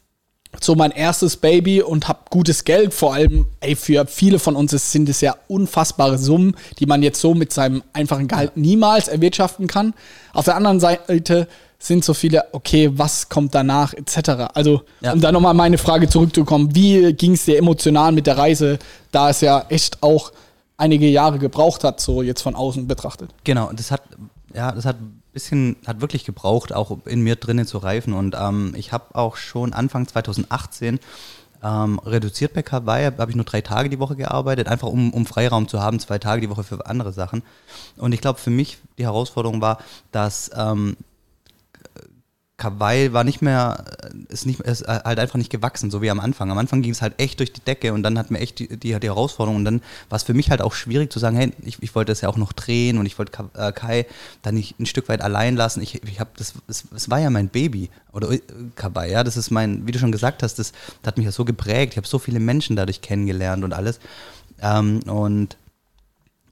so 0.60 0.74
mein 0.74 0.90
erstes 0.90 1.36
Baby 1.36 1.82
und 1.82 2.08
habe 2.08 2.20
gutes 2.30 2.64
Geld. 2.64 2.94
Vor 2.94 3.14
allem, 3.14 3.46
ey, 3.60 3.76
für 3.76 4.06
viele 4.06 4.38
von 4.38 4.56
uns 4.56 4.70
sind 4.92 5.08
es 5.08 5.20
ja 5.20 5.36
unfassbare 5.48 6.18
Summen, 6.18 6.56
die 6.78 6.86
man 6.86 7.02
jetzt 7.02 7.20
so 7.20 7.34
mit 7.34 7.52
seinem 7.52 7.82
einfachen 7.92 8.28
Gehalt 8.28 8.56
niemals 8.56 9.08
erwirtschaften 9.08 9.66
kann. 9.66 9.94
Auf 10.32 10.46
der 10.46 10.56
anderen 10.56 10.80
Seite 10.80 11.48
sind 11.78 12.04
so 12.04 12.14
viele, 12.14 12.44
okay, 12.52 12.90
was 12.94 13.28
kommt 13.28 13.54
danach, 13.54 13.92
etc. 13.92 14.50
Also, 14.54 14.82
ja. 15.00 15.12
um 15.12 15.20
da 15.20 15.30
nochmal 15.30 15.54
meine 15.54 15.78
Frage 15.78 16.08
zurückzukommen, 16.08 16.74
wie 16.74 17.12
ging 17.12 17.32
es 17.32 17.44
dir 17.44 17.58
emotional 17.58 18.12
mit 18.12 18.26
der 18.26 18.38
Reise, 18.38 18.78
da 19.12 19.30
es 19.30 19.40
ja 19.42 19.66
echt 19.68 20.02
auch 20.02 20.32
einige 20.76 21.08
Jahre 21.08 21.38
gebraucht 21.38 21.84
hat, 21.84 22.00
so 22.00 22.22
jetzt 22.22 22.42
von 22.42 22.54
außen 22.54 22.86
betrachtet. 22.86 23.34
Genau, 23.44 23.70
das 23.72 23.90
hat, 23.90 24.02
ja, 24.54 24.72
das 24.72 24.84
hat 24.84 24.96
ein 25.00 25.22
bisschen, 25.32 25.76
hat 25.86 26.00
wirklich 26.00 26.24
gebraucht, 26.24 26.72
auch 26.72 26.98
in 27.06 27.22
mir 27.22 27.36
drinnen 27.36 27.66
zu 27.66 27.78
reifen. 27.78 28.12
Und 28.12 28.36
ähm, 28.38 28.74
ich 28.76 28.92
habe 28.92 29.14
auch 29.14 29.36
schon 29.36 29.72
Anfang 29.72 30.06
2018 30.06 30.98
ähm, 31.62 31.98
reduziert 32.04 32.52
bei 32.52 32.62
Kawaii, 32.62 33.06
habe 33.06 33.30
ich 33.30 33.36
nur 33.36 33.44
drei 33.44 33.60
Tage 33.60 33.88
die 33.88 33.98
Woche 33.98 34.16
gearbeitet, 34.16 34.68
einfach 34.68 34.88
um, 34.88 35.12
um 35.12 35.26
Freiraum 35.26 35.68
zu 35.68 35.80
haben, 35.80 35.98
zwei 35.98 36.18
Tage 36.18 36.40
die 36.40 36.50
Woche 36.50 36.64
für 36.64 36.86
andere 36.86 37.12
Sachen. 37.12 37.42
Und 37.96 38.12
ich 38.12 38.20
glaube, 38.20 38.38
für 38.38 38.50
mich 38.50 38.78
die 38.98 39.04
Herausforderung 39.04 39.60
war, 39.60 39.78
dass 40.12 40.50
ähm, 40.54 40.96
Kawaii 42.58 43.12
war 43.12 43.22
nicht 43.22 43.42
mehr, 43.42 43.84
äh, 44.02 44.32
ist, 44.32 44.46
nicht, 44.46 44.60
ist 44.60 44.86
halt 44.86 45.18
einfach 45.18 45.36
nicht 45.36 45.50
gewachsen, 45.50 45.90
so 45.90 46.00
wie 46.00 46.10
am 46.10 46.20
Anfang. 46.20 46.50
Am 46.50 46.56
Anfang 46.56 46.80
ging 46.80 46.92
es 46.92 47.02
halt 47.02 47.14
echt 47.18 47.38
durch 47.38 47.52
die 47.52 47.60
Decke 47.60 47.92
und 47.92 48.02
dann 48.02 48.18
hatten 48.18 48.34
wir 48.34 48.40
echt 48.40 48.58
die, 48.58 48.68
die, 48.68 48.98
die 48.98 49.06
Herausforderung. 49.06 49.56
Und 49.56 49.64
dann 49.66 49.82
war 50.08 50.16
es 50.16 50.22
für 50.22 50.32
mich 50.32 50.48
halt 50.48 50.62
auch 50.62 50.72
schwierig 50.72 51.12
zu 51.12 51.18
sagen, 51.18 51.36
hey, 51.36 51.52
ich, 51.62 51.82
ich 51.82 51.94
wollte 51.94 52.12
das 52.12 52.22
ja 52.22 52.30
auch 52.30 52.38
noch 52.38 52.54
drehen 52.54 52.96
und 52.96 53.04
ich 53.04 53.18
wollte 53.18 53.32
äh, 53.54 53.72
Kai 53.72 54.06
dann 54.40 54.54
nicht 54.54 54.80
ein 54.80 54.86
Stück 54.86 55.08
weit 55.10 55.20
allein 55.20 55.54
lassen. 55.54 55.82
Ich, 55.82 56.02
ich 56.02 56.18
habe 56.18 56.30
das, 56.38 56.54
es, 56.66 57.10
war 57.10 57.20
ja 57.20 57.28
mein 57.28 57.48
Baby. 57.48 57.90
Oder 58.12 58.30
äh, 58.30 58.40
Kawaii, 58.74 59.12
ja, 59.12 59.22
das 59.22 59.36
ist 59.36 59.50
mein, 59.50 59.86
wie 59.86 59.92
du 59.92 59.98
schon 59.98 60.12
gesagt 60.12 60.42
hast, 60.42 60.58
das, 60.58 60.72
das 61.02 61.08
hat 61.08 61.18
mich 61.18 61.26
ja 61.26 61.32
so 61.32 61.44
geprägt. 61.44 61.92
Ich 61.92 61.96
habe 61.98 62.06
so 62.06 62.18
viele 62.18 62.40
Menschen 62.40 62.74
dadurch 62.74 63.02
kennengelernt 63.02 63.64
und 63.64 63.74
alles. 63.74 64.00
Ähm, 64.62 65.00
und 65.06 65.58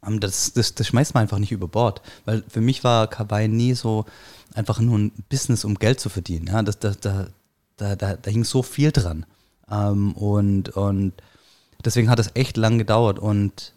ähm, 0.06 0.20
das, 0.20 0.52
das, 0.52 0.74
das 0.74 0.86
schmeißt 0.86 1.14
man 1.14 1.22
einfach 1.22 1.38
nicht 1.38 1.52
über 1.52 1.66
Bord. 1.66 2.02
Weil 2.26 2.44
für 2.46 2.60
mich 2.60 2.84
war 2.84 3.06
Kawaii 3.06 3.48
nie 3.48 3.72
so 3.72 4.04
einfach 4.54 4.80
nur 4.80 4.98
ein 4.98 5.12
Business, 5.28 5.64
um 5.64 5.74
Geld 5.74 6.00
zu 6.00 6.08
verdienen. 6.08 6.46
Ja, 6.46 6.62
das, 6.62 6.78
das, 6.78 6.98
da, 7.00 7.26
da, 7.76 7.96
da, 7.96 8.16
da 8.16 8.30
hing 8.30 8.44
so 8.44 8.62
viel 8.62 8.92
dran. 8.92 9.26
Ähm, 9.70 10.12
und, 10.12 10.70
und 10.70 11.12
deswegen 11.84 12.08
hat 12.08 12.18
es 12.18 12.30
echt 12.34 12.56
lang 12.56 12.78
gedauert 12.78 13.18
und 13.18 13.72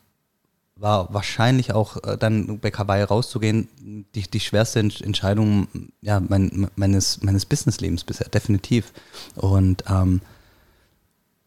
war 0.76 1.12
wahrscheinlich 1.14 1.74
auch 1.74 2.04
äh, 2.04 2.18
dann 2.18 2.60
bei 2.60 2.70
Kawaii 2.70 3.04
rauszugehen, 3.04 3.68
die, 4.14 4.22
die 4.22 4.40
schwerste 4.40 4.80
Entscheidung 4.80 5.68
ja, 6.02 6.20
mein, 6.20 6.70
meines, 6.76 7.24
meines 7.24 7.46
Businesslebens 7.46 8.04
bisher, 8.04 8.30
definitiv. 8.30 8.94
Und, 9.36 9.84
ähm, 9.90 10.22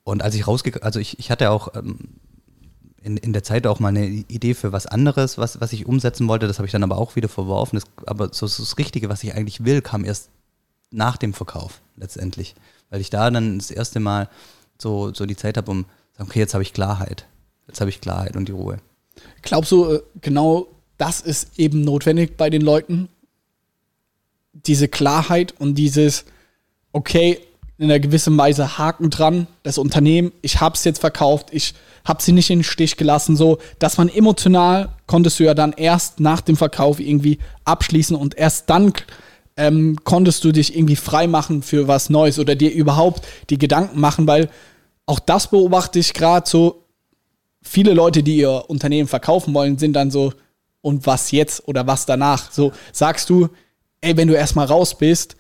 und 0.03 0.23
als 0.23 0.35
ich 0.35 0.49
rausgegangen, 0.49 0.85
also 0.85 0.99
ich, 0.99 1.19
ich 1.21 1.31
hatte 1.31 1.51
auch 1.51 1.75
ähm, 1.77 1.99
in, 3.03 3.17
in 3.17 3.33
der 3.33 3.43
Zeit 3.43 3.67
auch 3.67 3.81
mal 3.81 3.89
eine 3.89 4.07
Idee 4.07 4.55
für 4.55 4.73
was 4.73 4.87
anderes, 4.87 5.39
was, 5.39 5.61
was 5.61 5.73
ich 5.73 5.87
umsetzen 5.87 6.29
wollte. 6.29 6.47
Das 6.47 6.59
habe 6.59 6.67
ich 6.67 6.73
dann 6.73 6.83
aber 6.83 6.99
auch 6.99 7.17
wieder 7.17 7.29
verworfen. 7.29 7.77
Das, 7.77 7.85
aber 8.07 8.33
so, 8.33 8.47
so 8.47 8.63
das 8.63 8.79
Richtige, 8.79 9.09
was 9.09 9.25
ich 9.25 9.35
eigentlich 9.35 9.65
will, 9.65 9.81
kam 9.81 10.05
erst 10.05 10.29
nach 10.91 11.17
dem 11.17 11.33
Verkauf 11.33 11.81
letztendlich. 11.97 12.55
Weil 12.91 13.01
ich 13.01 13.11
da 13.11 13.31
dann 13.31 13.59
das 13.59 13.71
erste 13.71 14.01
Mal 14.01 14.29
so, 14.79 15.15
so 15.15 15.27
die 15.27 15.37
Zeit 15.37 15.57
habe, 15.57 15.71
um 15.71 15.87
sagen, 16.17 16.31
okay, 16.31 16.41
jetzt 16.41 16.55
habe 16.55 16.63
ich 16.63 16.73
Klarheit. 16.73 17.27
Jetzt 17.67 17.81
habe 17.81 17.91
ich 17.91 18.01
Klarheit 18.01 18.37
und 18.37 18.49
die 18.49 18.53
Ruhe. 18.53 18.79
Glaubst 19.43 19.73
du, 19.73 19.93
äh, 19.93 20.03
genau 20.21 20.67
das 20.99 21.21
ist 21.21 21.59
eben 21.59 21.83
notwendig 21.83 22.37
bei 22.37 22.51
den 22.51 22.63
Leuten? 22.63 23.09
Diese 24.53 24.89
Klarheit 24.89 25.55
und 25.59 25.77
dieses, 25.77 26.25
okay, 26.93 27.41
in 27.79 27.85
einer 27.85 28.01
gewissen 28.01 28.37
Weise 28.37 28.77
Haken 28.77 29.09
dran, 29.09 29.47
das 29.63 29.79
Unternehmen, 29.79 30.33
ich 30.43 30.61
habe 30.61 30.75
es 30.75 30.85
jetzt 30.85 30.99
verkauft, 30.99 31.49
ich 31.53 31.75
habe 32.05 32.23
sie 32.23 32.33
nicht 32.33 32.51
in 32.51 32.61
den 32.61 32.65
Stich 32.65 32.97
gelassen, 32.97 33.37
so, 33.37 33.59
dass 33.79 33.99
man 33.99 34.09
emotional 34.09 34.91
konntest 35.07 35.39
du 35.41 35.45
ja 35.45 35.55
dann 35.55 35.73
erst 35.73 36.21
nach 36.21 36.41
dem 36.41 36.57
Verkauf 36.57 37.01
irgendwie 37.01 37.39
abschließen 37.65 38.17
und 38.17 38.37
erst 38.37 38.71
dann 38.71 38.93
ähm, 39.57 39.99
konntest 40.05 40.45
du 40.45 40.53
dich 40.53 40.77
irgendwie 40.77 40.97
frei 40.97 41.27
machen 41.27 41.63
für 41.63 41.89
was 41.89 42.11
Neues 42.11 42.39
oder 42.39 42.55
dir 42.55 42.73
überhaupt 42.73 43.27
die 43.51 43.59
Gedanken 43.59 44.01
machen, 44.01 44.27
weil 44.27 44.49
auch 45.07 45.19
das 45.19 45.51
beobachte 45.51 45.99
ich 45.99 46.15
gerade 46.15 46.49
so, 46.49 46.87
viele 47.63 47.93
Leute, 47.93 48.23
die 48.23 48.37
ihr 48.37 48.65
Unternehmen 48.69 49.09
verkaufen 49.09 49.55
wollen, 49.55 49.79
sind 49.79 49.95
dann 49.95 50.11
so, 50.11 50.33
und 50.83 51.07
was 51.07 51.31
jetzt 51.31 51.69
oder 51.69 51.87
was 51.87 52.07
danach? 52.07 52.51
So 52.53 52.73
sagst 52.93 53.29
du, 53.29 53.49
ey, 54.01 54.17
wenn 54.17 54.29
du 54.29 54.35
erstmal 54.35 54.67
raus 54.67 54.97
bist, 54.97 55.37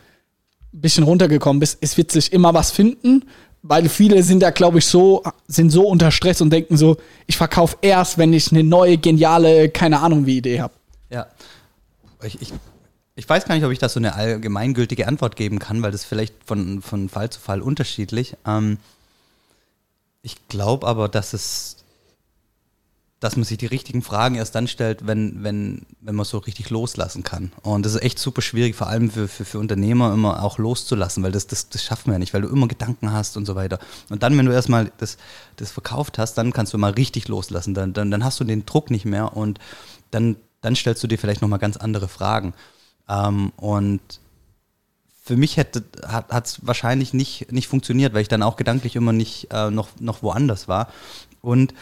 bisschen 0.73 1.05
runtergekommen 1.05 1.61
bist, 1.61 1.79
es 1.81 1.97
wird 1.97 2.13
sich 2.13 2.33
immer 2.33 2.55
was 2.55 2.71
finden, 2.71 3.25
weil 3.63 3.89
viele 3.89 4.23
sind 4.23 4.41
da, 4.41 4.51
glaube 4.51 4.79
ich, 4.79 4.87
so, 4.87 5.23
sind 5.47 5.71
so 5.71 5.87
unter 5.87 6.11
Stress 6.11 6.41
und 6.41 6.51
denken 6.51 6.77
so, 6.77 6.97
ich 7.27 7.37
verkaufe 7.37 7.77
erst, 7.83 8.19
wenn 8.19 8.33
ich 8.33 8.51
eine 8.51 8.65
neue, 8.65 8.99
geniale, 8.99 9.69
keine 9.69 10.01
Ahnung 10.01 10.27
wie 10.27 10.39
Idee 10.39 10.61
habe. 10.61 10.75
Ja. 11.11 11.27
Ich, 12.23 12.41
ich, 12.41 12.53
ich 13.17 13.29
weiß 13.29 13.45
gar 13.45 13.55
nicht, 13.55 13.65
ob 13.65 13.73
ich 13.73 13.79
das 13.79 13.93
so 13.93 14.01
eine 14.01 14.15
allgemeingültige 14.15 15.07
Antwort 15.07 15.37
geben 15.37 15.59
kann, 15.59 15.83
weil 15.83 15.93
das 15.93 16.05
vielleicht 16.05 16.35
von, 16.45 16.81
von 16.83 17.09
Fall 17.09 17.31
zu 17.31 17.41
Fall 17.41 17.61
unterschiedlich. 17.61 18.35
Ähm, 18.47 18.79
ich 20.23 20.37
glaube 20.49 20.87
aber, 20.87 21.09
dass 21.09 21.33
es 21.33 21.80
dass 23.21 23.37
man 23.37 23.45
sich 23.45 23.59
die 23.59 23.67
richtigen 23.67 24.01
Fragen 24.01 24.35
erst 24.35 24.55
dann 24.55 24.67
stellt, 24.67 25.07
wenn, 25.07 25.45
wenn, 25.45 25.83
wenn 26.01 26.15
man 26.15 26.25
so 26.25 26.39
richtig 26.39 26.71
loslassen 26.71 27.23
kann. 27.23 27.53
Und 27.63 27.85
das 27.85 27.95
ist 27.95 28.03
echt 28.03 28.19
super 28.19 28.41
schwierig, 28.41 28.75
vor 28.75 28.87
allem 28.87 29.11
für, 29.11 29.29
für, 29.29 29.45
für 29.45 29.59
Unternehmer 29.59 30.15
immer 30.15 30.43
auch 30.43 30.57
loszulassen, 30.57 31.23
weil 31.23 31.31
das, 31.31 31.47
das, 31.47 31.69
das 31.69 31.85
schafft 31.85 32.07
man 32.07 32.15
ja 32.15 32.19
nicht, 32.19 32.33
weil 32.33 32.41
du 32.41 32.49
immer 32.49 32.67
Gedanken 32.67 33.13
hast 33.13 33.37
und 33.37 33.45
so 33.45 33.55
weiter. 33.55 33.79
Und 34.09 34.23
dann, 34.23 34.37
wenn 34.39 34.47
du 34.47 34.53
erstmal 34.53 34.91
das, 34.97 35.19
das 35.57 35.71
verkauft 35.71 36.19
hast, 36.19 36.35
dann 36.35 36.55
kannst 36.55 36.73
du 36.73 36.79
mal 36.79 36.93
richtig 36.93 37.29
loslassen. 37.29 37.75
Dann, 37.75 37.93
dann, 37.93 38.11
dann 38.11 38.25
hast 38.25 38.41
du 38.41 38.45
den 38.45 38.65
Druck 38.65 38.91
nicht 38.91 39.05
mehr 39.05 39.37
und 39.37 39.59
dann, 40.11 40.37
dann 40.63 40.75
stellst 40.75 41.03
du 41.03 41.07
dir 41.07 41.19
vielleicht 41.19 41.43
nochmal 41.43 41.59
ganz 41.59 41.77
andere 41.77 42.09
Fragen. 42.09 42.55
Ähm, 43.07 43.53
und 43.57 44.01
für 45.23 45.37
mich 45.37 45.59
hätte, 45.59 45.85
hat 46.09 46.47
es 46.47 46.67
wahrscheinlich 46.67 47.13
nicht, 47.13 47.53
nicht 47.53 47.69
funktioniert, 47.69 48.15
weil 48.15 48.23
ich 48.23 48.29
dann 48.29 48.43
auch 48.43 48.57
gedanklich 48.57 48.97
immer 48.97 49.13
nicht 49.13 49.49
äh, 49.53 49.71
noch, 49.71 49.89
noch 50.01 50.23
woanders 50.23 50.69
war. 50.69 50.89
Und 51.43 51.75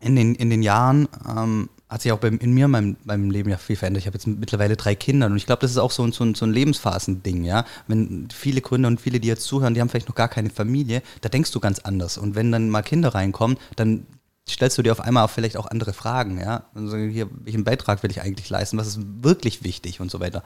in 0.00 0.16
den, 0.16 0.34
in 0.34 0.50
den 0.50 0.62
Jahren 0.62 1.08
ähm, 1.28 1.68
hat 1.88 2.02
sich 2.02 2.12
auch 2.12 2.18
bei, 2.18 2.28
in 2.28 2.52
mir, 2.52 2.68
meinem, 2.68 2.96
meinem 3.04 3.30
Leben 3.30 3.50
ja 3.50 3.56
viel 3.56 3.76
verändert. 3.76 4.02
Ich 4.02 4.06
habe 4.06 4.16
jetzt 4.16 4.26
mittlerweile 4.26 4.76
drei 4.76 4.94
Kinder 4.94 5.26
und 5.26 5.36
ich 5.36 5.46
glaube, 5.46 5.60
das 5.60 5.72
ist 5.72 5.78
auch 5.78 5.90
so, 5.90 6.04
ein, 6.04 6.12
so 6.12 6.24
ein, 6.24 6.34
so 6.34 6.46
ein 6.46 6.52
Lebensphasen-Ding, 6.52 7.44
ja. 7.44 7.64
Wenn 7.88 8.28
viele 8.32 8.60
Gründer 8.60 8.88
und 8.88 9.00
viele, 9.00 9.18
die 9.18 9.28
jetzt 9.28 9.44
zuhören, 9.44 9.74
die 9.74 9.80
haben 9.80 9.88
vielleicht 9.88 10.08
noch 10.08 10.14
gar 10.14 10.28
keine 10.28 10.50
Familie, 10.50 11.02
da 11.20 11.28
denkst 11.28 11.50
du 11.50 11.58
ganz 11.58 11.80
anders. 11.80 12.16
Und 12.16 12.36
wenn 12.36 12.52
dann 12.52 12.70
mal 12.70 12.82
Kinder 12.82 13.14
reinkommen, 13.14 13.58
dann 13.74 14.06
stellst 14.48 14.78
du 14.78 14.82
dir 14.82 14.92
auf 14.92 15.00
einmal 15.00 15.26
vielleicht 15.28 15.56
auch 15.56 15.66
andere 15.66 15.92
Fragen, 15.92 16.40
ja. 16.40 16.64
Also 16.74 16.96
hier, 16.96 17.28
welchen 17.44 17.64
Beitrag 17.64 18.02
will 18.02 18.10
ich 18.10 18.22
eigentlich 18.22 18.48
leisten? 18.48 18.78
Was 18.78 18.86
ist 18.86 19.00
wirklich 19.22 19.64
wichtig 19.64 20.00
und 20.00 20.10
so 20.12 20.20
weiter. 20.20 20.44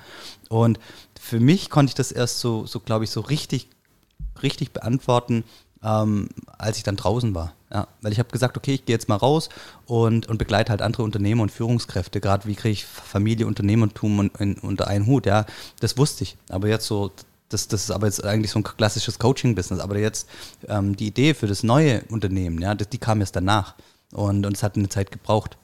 Und 0.49 0.81
für 1.21 1.41
mich 1.41 1.69
konnte 1.69 1.91
ich 1.91 1.95
das 1.95 2.11
erst 2.11 2.41
so, 2.41 2.67
so 2.67 2.81
glaube 2.81 3.05
ich, 3.05 3.11
so 3.11 3.21
richtig, 3.21 3.69
richtig 4.43 4.73
beantworten, 4.73 5.45
ähm, 5.85 6.29
als 6.59 6.79
ich 6.79 6.83
dann 6.83 6.97
draußen 6.97 7.35
war. 7.35 7.53
Ja, 7.73 7.89
weil 8.01 8.13
ich 8.13 8.19
habe 8.19 8.31
gesagt, 8.31 8.57
okay, 8.57 8.75
ich 8.75 8.87
gehe 8.87 8.95
jetzt 8.95 9.09
mal 9.09 9.17
raus 9.17 9.49
und, 9.87 10.29
und 10.29 10.39
begleite 10.39 10.71
halt 10.71 10.81
andere 10.81 11.03
Unternehmer 11.03 11.43
und 11.43 11.51
Führungskräfte. 11.51 12.21
Gerade 12.21 12.47
wie 12.47 12.55
kriege 12.55 12.73
ich 12.73 12.85
Familie, 12.85 13.47
Unternehmertum 13.47 14.21
und, 14.21 14.41
in, 14.41 14.55
unter 14.55 14.87
einen 14.87 15.07
Hut. 15.07 15.27
Ja, 15.27 15.45
das 15.81 15.99
wusste 15.99 16.23
ich. 16.23 16.37
Aber 16.49 16.69
jetzt 16.69 16.87
so, 16.87 17.11
das, 17.49 17.67
das 17.69 17.85
ist 17.85 17.91
aber 17.91 18.07
jetzt 18.07 18.25
eigentlich 18.25 18.53
so 18.53 18.61
ein 18.61 18.65
klassisches 18.65 19.19
Coaching-Business. 19.19 19.81
Aber 19.81 19.99
jetzt 19.99 20.29
ähm, 20.69 20.97
die 20.97 21.09
Idee 21.09 21.35
für 21.35 21.49
das 21.49 21.65
neue 21.65 22.03
Unternehmen, 22.11 22.61
ja, 22.61 22.75
das, 22.75 22.89
die 22.89 22.99
kam 22.99 23.21
erst 23.21 23.35
danach. 23.35 23.75
Und, 24.13 24.47
und 24.47 24.57
es 24.57 24.63
hat 24.63 24.77
eine 24.77 24.89
Zeit 24.89 25.11
gebraucht. 25.11 25.57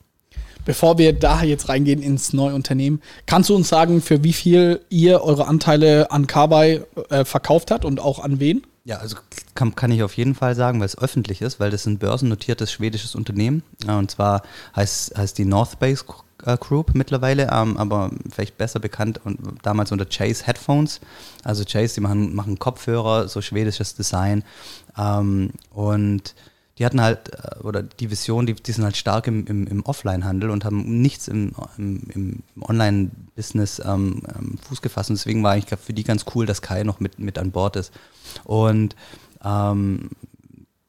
Bevor 0.64 0.98
wir 0.98 1.12
da 1.12 1.42
jetzt 1.42 1.68
reingehen 1.68 2.02
ins 2.02 2.32
neue 2.32 2.54
Unternehmen, 2.54 3.00
kannst 3.26 3.48
du 3.48 3.54
uns 3.54 3.68
sagen, 3.68 4.02
für 4.02 4.24
wie 4.24 4.32
viel 4.32 4.80
ihr 4.90 5.22
eure 5.22 5.46
Anteile 5.46 6.10
an 6.10 6.26
Carby 6.26 6.82
äh, 7.08 7.24
verkauft 7.24 7.70
habt 7.70 7.84
und 7.84 8.00
auch 8.00 8.18
an 8.18 8.40
wen? 8.40 8.62
Ja, 8.90 8.96
also 8.96 9.16
kann, 9.54 9.76
kann 9.76 9.92
ich 9.92 10.02
auf 10.02 10.16
jeden 10.16 10.34
Fall 10.34 10.56
sagen, 10.56 10.80
weil 10.80 10.86
es 10.86 10.98
öffentlich 10.98 11.42
ist, 11.42 11.60
weil 11.60 11.70
das 11.70 11.86
ein 11.86 11.98
börsennotiertes 11.98 12.72
schwedisches 12.72 13.14
Unternehmen. 13.14 13.62
Und 13.86 14.10
zwar 14.10 14.42
heißt, 14.74 15.16
heißt 15.16 15.38
die 15.38 15.44
North 15.44 15.78
Base 15.78 16.04
äh, 16.44 16.56
Group 16.56 16.90
mittlerweile, 16.94 17.50
ähm, 17.52 17.76
aber 17.76 18.10
vielleicht 18.28 18.58
besser 18.58 18.80
bekannt 18.80 19.20
und 19.22 19.38
damals 19.62 19.92
unter 19.92 20.06
Chase 20.06 20.44
Headphones. 20.44 21.00
Also 21.44 21.62
Chase, 21.64 21.94
die 21.94 22.00
machen, 22.00 22.34
machen 22.34 22.58
Kopfhörer, 22.58 23.28
so 23.28 23.40
schwedisches 23.40 23.94
Design. 23.94 24.42
Ähm, 24.98 25.52
und 25.72 26.34
die 26.80 26.86
hatten 26.86 27.02
halt, 27.02 27.28
äh, 27.34 27.58
oder 27.62 27.82
die 27.82 28.10
Vision, 28.10 28.46
die, 28.46 28.54
die 28.54 28.72
sind 28.72 28.84
halt 28.84 28.96
stark 28.96 29.26
im, 29.26 29.46
im, 29.46 29.66
im 29.66 29.84
Offline-Handel 29.84 30.48
und 30.48 30.64
haben 30.64 31.02
nichts 31.02 31.28
im, 31.28 31.52
im, 31.76 32.02
im 32.14 32.42
Online-Business 32.62 33.82
ähm, 33.84 34.22
ähm, 34.34 34.58
Fuß 34.66 34.80
gefasst. 34.80 35.10
Und 35.10 35.18
deswegen 35.18 35.42
war 35.42 35.52
eigentlich 35.52 35.78
für 35.78 35.92
die 35.92 36.04
ganz 36.04 36.24
cool, 36.34 36.46
dass 36.46 36.62
Kai 36.62 36.82
noch 36.82 36.98
mit, 36.98 37.18
mit 37.18 37.38
an 37.38 37.50
Bord 37.50 37.76
ist. 37.76 37.92
Und 38.44 38.96
ähm, 39.44 40.08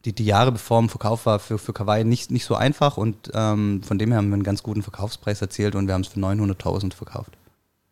die, 0.06 0.14
die 0.14 0.26
Jahre 0.26 0.54
bevor 0.54 0.80
im 0.80 0.88
Verkauf 0.88 1.26
war 1.26 1.40
für, 1.40 1.58
für 1.58 1.74
Kawaii 1.74 2.06
nicht, 2.06 2.32
nicht 2.32 2.46
so 2.46 2.56
einfach 2.56 2.96
und 2.96 3.30
ähm, 3.34 3.84
von 3.84 4.00
dem 4.00 4.10
her 4.10 4.18
haben 4.18 4.30
wir 4.30 4.36
einen 4.36 4.44
ganz 4.44 4.64
guten 4.64 4.84
Verkaufspreis 4.84 5.42
erzielt 5.42 5.76
und 5.76 5.88
wir 5.88 5.94
haben 5.94 6.02
es 6.02 6.08
für 6.08 6.20
900.000 6.20 6.94
verkauft. 6.94 7.38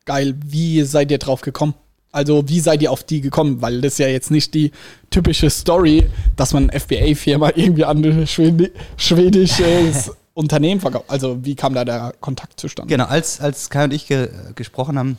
Geil, 0.05 0.35
wie 0.43 0.83
seid 0.83 1.11
ihr 1.11 1.19
drauf 1.19 1.41
gekommen? 1.41 1.75
Also 2.11 2.47
wie 2.47 2.59
seid 2.59 2.81
ihr 2.81 2.91
auf 2.91 3.03
die 3.03 3.21
gekommen? 3.21 3.61
Weil 3.61 3.81
das 3.81 3.93
ist 3.93 3.99
ja 3.99 4.07
jetzt 4.07 4.31
nicht 4.31 4.53
die 4.53 4.71
typische 5.09 5.49
Story, 5.49 6.09
dass 6.35 6.53
man 6.53 6.69
FBA-Firma 6.71 7.51
irgendwie 7.55 7.85
an 7.85 8.03
ein 8.03 8.27
Schwedi 8.27 8.71
schwedisches 8.97 10.11
Unternehmen 10.33 10.81
verkauft. 10.81 11.05
Also 11.07 11.43
wie 11.43 11.55
kam 11.55 11.73
da 11.73 11.85
der 11.85 12.13
Kontakt 12.19 12.59
zustande? 12.59 12.91
Genau, 12.91 13.05
als, 13.05 13.41
als 13.41 13.69
Kai 13.69 13.83
und 13.83 13.93
ich 13.93 14.07
ge 14.07 14.29
gesprochen 14.55 14.97
haben, 14.97 15.17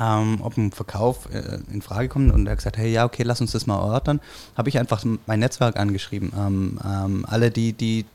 ähm, 0.00 0.40
ob 0.42 0.56
ein 0.56 0.72
Verkauf 0.72 1.28
äh, 1.32 1.58
in 1.72 1.82
Frage 1.82 2.08
kommt 2.08 2.32
und 2.32 2.46
er 2.46 2.52
hat 2.52 2.58
gesagt, 2.58 2.76
hey, 2.76 2.90
ja, 2.90 3.04
okay, 3.04 3.22
lass 3.22 3.40
uns 3.40 3.52
das 3.52 3.66
mal 3.66 3.78
erörtern, 3.78 4.20
habe 4.56 4.68
ich 4.68 4.78
einfach 4.78 5.04
mein 5.26 5.40
Netzwerk 5.40 5.78
angeschrieben. 5.78 6.32
Ähm, 6.36 6.80
ähm, 6.84 7.26
alle, 7.28 7.50
die, 7.50 7.72
die 7.72 8.06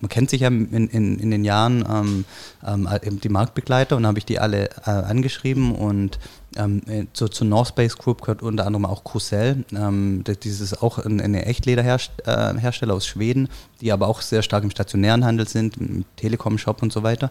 man 0.00 0.08
kennt 0.08 0.30
sich 0.30 0.40
ja 0.40 0.48
in, 0.48 0.88
in, 0.88 1.18
in 1.18 1.30
den 1.30 1.44
Jahren 1.44 1.84
ähm, 1.88 2.24
ähm, 2.66 3.20
die 3.20 3.28
Marktbegleiter 3.28 3.96
und 3.96 4.06
habe 4.06 4.18
ich 4.18 4.24
die 4.24 4.38
alle 4.38 4.70
äh, 4.86 4.90
angeschrieben 4.90 5.74
und 5.74 6.18
ähm, 6.56 6.82
äh, 6.86 7.06
zu, 7.12 7.28
zur 7.28 7.46
North 7.46 7.68
Space 7.68 7.96
Group 7.96 8.22
gehört 8.22 8.42
unter 8.42 8.66
anderem 8.66 8.86
auch 8.86 9.04
Crucell. 9.04 9.64
Ähm, 9.72 10.22
das 10.24 10.44
ist 10.44 10.82
auch 10.82 10.98
eine, 10.98 11.22
eine 11.22 11.46
Echtlederhersteller 11.46 12.94
aus 12.94 13.06
Schweden, 13.06 13.48
die 13.80 13.92
aber 13.92 14.08
auch 14.08 14.20
sehr 14.20 14.42
stark 14.42 14.64
im 14.64 14.70
stationären 14.70 15.24
Handel 15.24 15.48
sind, 15.48 15.76
im 15.76 16.04
Telekom-Shop 16.16 16.82
und 16.82 16.92
so 16.92 17.02
weiter. 17.02 17.30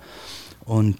Und 0.65 0.97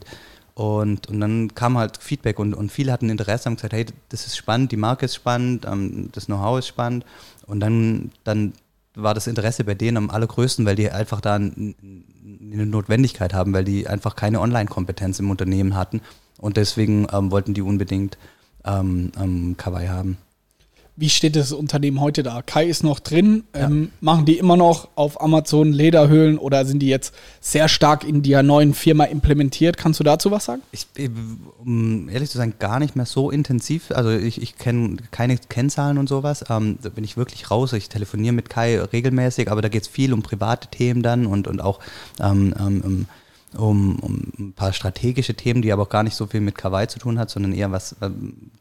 und, 0.56 1.08
und 1.08 1.20
dann 1.20 1.54
kam 1.54 1.78
halt 1.78 1.98
Feedback 1.98 2.40
und, 2.40 2.54
und 2.54 2.72
viele 2.72 2.94
hatten 2.94 3.10
Interesse, 3.10 3.46
haben 3.46 3.56
gesagt, 3.56 3.74
hey, 3.74 3.86
das 4.08 4.26
ist 4.26 4.38
spannend, 4.38 4.72
die 4.72 4.78
Marke 4.78 5.04
ist 5.04 5.16
spannend, 5.16 5.66
ähm, 5.66 6.08
das 6.14 6.28
Know-how 6.28 6.60
ist 6.60 6.68
spannend. 6.68 7.06
Und 7.46 7.60
dann, 7.60 8.12
dann 8.24 8.54
war 8.96 9.14
das 9.14 9.28
Interesse 9.28 9.66
bei 9.66 9.76
denen 9.76 9.98
am 9.98 10.10
allergrößten, 10.10 10.66
weil 10.66 10.78
die 10.78 10.90
einfach 10.90 11.20
da 11.20 11.36
eine 11.36 11.76
Notwendigkeit 12.66 13.34
haben, 13.34 13.52
weil 13.52 13.66
die 13.66 13.90
einfach 13.90 14.16
keine 14.16 14.40
Online-Kompetenz 14.40 15.20
im 15.20 15.30
Unternehmen 15.30 15.76
hatten 15.76 16.00
und 16.46 16.58
deswegen 16.58 17.08
ähm, 17.12 17.32
wollten 17.32 17.56
die 17.56 17.64
unbedingt 17.64 18.18
ähm, 18.64 19.12
ähm, 19.20 19.56
Kawaii 19.58 19.88
haben. 19.88 20.18
Wie 20.98 21.10
steht 21.10 21.36
das 21.36 21.52
Unternehmen 21.52 22.00
heute 22.00 22.24
da? 22.24 22.42
Kai 22.42 22.68
ist 22.68 22.84
noch 22.84 23.02
drin. 23.02 23.44
Ja. 23.54 23.66
Ähm, 23.66 23.92
machen 24.00 24.26
die 24.26 24.38
immer 24.38 24.56
noch 24.56 24.88
auf 24.96 25.20
Amazon 25.22 25.74
Lederhöhlen 25.74 26.38
oder 26.38 26.64
sind 26.64 26.80
die 26.80 26.88
jetzt 26.88 27.14
sehr 27.42 27.68
stark 27.68 28.06
in 28.08 28.22
der 28.22 28.44
neuen 28.44 28.74
Firma 28.74 29.04
implementiert? 29.06 29.76
Kannst 29.76 30.00
du 30.00 30.06
dazu 30.06 30.32
was 30.32 30.46
sagen? 30.46 30.62
Ich, 30.72 30.88
um 31.60 32.08
ehrlich 32.08 32.30
zu 32.30 32.38
sein, 32.38 32.54
gar 32.60 32.80
nicht 32.80 32.96
mehr 32.96 33.06
so 33.06 33.30
intensiv. 33.32 33.92
Also 33.92 34.12
ich, 34.12 34.42
ich 34.42 34.58
kenne 34.58 34.98
keine 35.12 35.38
Kennzahlen 35.38 35.98
und 35.98 36.08
sowas. 36.08 36.46
Ähm, 36.48 36.78
da 36.82 36.90
bin 36.90 37.04
ich 37.04 37.18
wirklich 37.18 37.52
raus. 37.52 37.74
Ich 37.74 37.90
telefoniere 37.90 38.34
mit 38.34 38.50
Kai 38.50 38.80
regelmäßig, 38.80 39.52
aber 39.52 39.62
da 39.62 39.68
geht 39.68 39.82
es 39.82 39.88
viel 39.90 40.14
um 40.14 40.22
private 40.22 40.70
Themen 40.70 41.02
dann 41.02 41.26
und, 41.26 41.48
und 41.48 41.60
auch 41.60 41.80
ähm, 42.22 42.54
ähm, 42.58 43.08
um, 43.58 44.00
um 44.00 44.32
ein 44.38 44.54
paar 44.54 44.74
strategische 44.74 45.34
Themen, 45.34 45.62
die 45.62 45.72
aber 45.72 45.84
auch 45.84 45.90
gar 45.90 46.04
nicht 46.04 46.16
so 46.16 46.28
viel 46.28 46.42
mit 46.42 46.58
Kawaii 46.58 46.88
zu 46.88 47.00
tun 47.00 47.20
hat, 47.20 47.30
sondern 47.30 47.54
eher 47.54 47.72
was 47.72 47.96
ähm, 48.02 48.52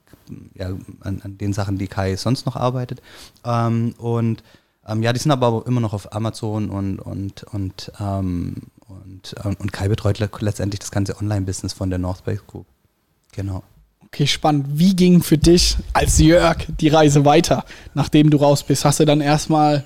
ja, 0.55 0.69
an, 1.01 1.21
an, 1.23 1.39
den 1.39 1.53
Sachen, 1.53 1.79
die 1.79 1.89
Kai 1.89 2.17
sonst 2.17 2.47
noch 2.47 2.57
arbeitet. 2.57 3.03
Ähm, 3.45 3.95
und 3.99 4.43
ähm, 4.87 5.03
ja, 5.03 5.13
die 5.13 5.19
sind 5.19 5.31
aber 5.31 5.65
immer 5.67 5.81
noch 5.81 5.93
auf 5.93 6.15
Amazon 6.15 6.69
und, 6.69 6.99
und, 6.99 7.43
und, 7.45 7.93
ähm, 8.01 8.55
und, 8.89 9.35
äh, 9.45 9.55
und 9.59 9.73
Kai 9.73 9.89
betreut 9.89 10.19
letztendlich 10.41 10.81
das 10.81 10.91
ganze 10.91 11.17
Online-Business 11.19 11.73
von 11.73 11.91
der 11.91 11.99
North 11.99 12.25
Base 12.25 12.43
Group. 12.47 12.67
Genau. 13.33 13.63
Okay, 14.07 14.27
spannend. 14.27 14.67
Wie 14.75 14.95
ging 14.95 15.23
für 15.23 15.39
dich 15.39 15.77
als 15.93 16.19
Jörg 16.19 16.59
die 16.81 16.89
Reise 16.89 17.25
weiter, 17.25 17.65
nachdem 17.95 18.31
du 18.31 18.37
raus 18.37 18.63
bist? 18.63 18.85
Hast 18.85 19.01
du 19.01 19.05
dann 19.05 19.21
erstmal, 19.21 19.85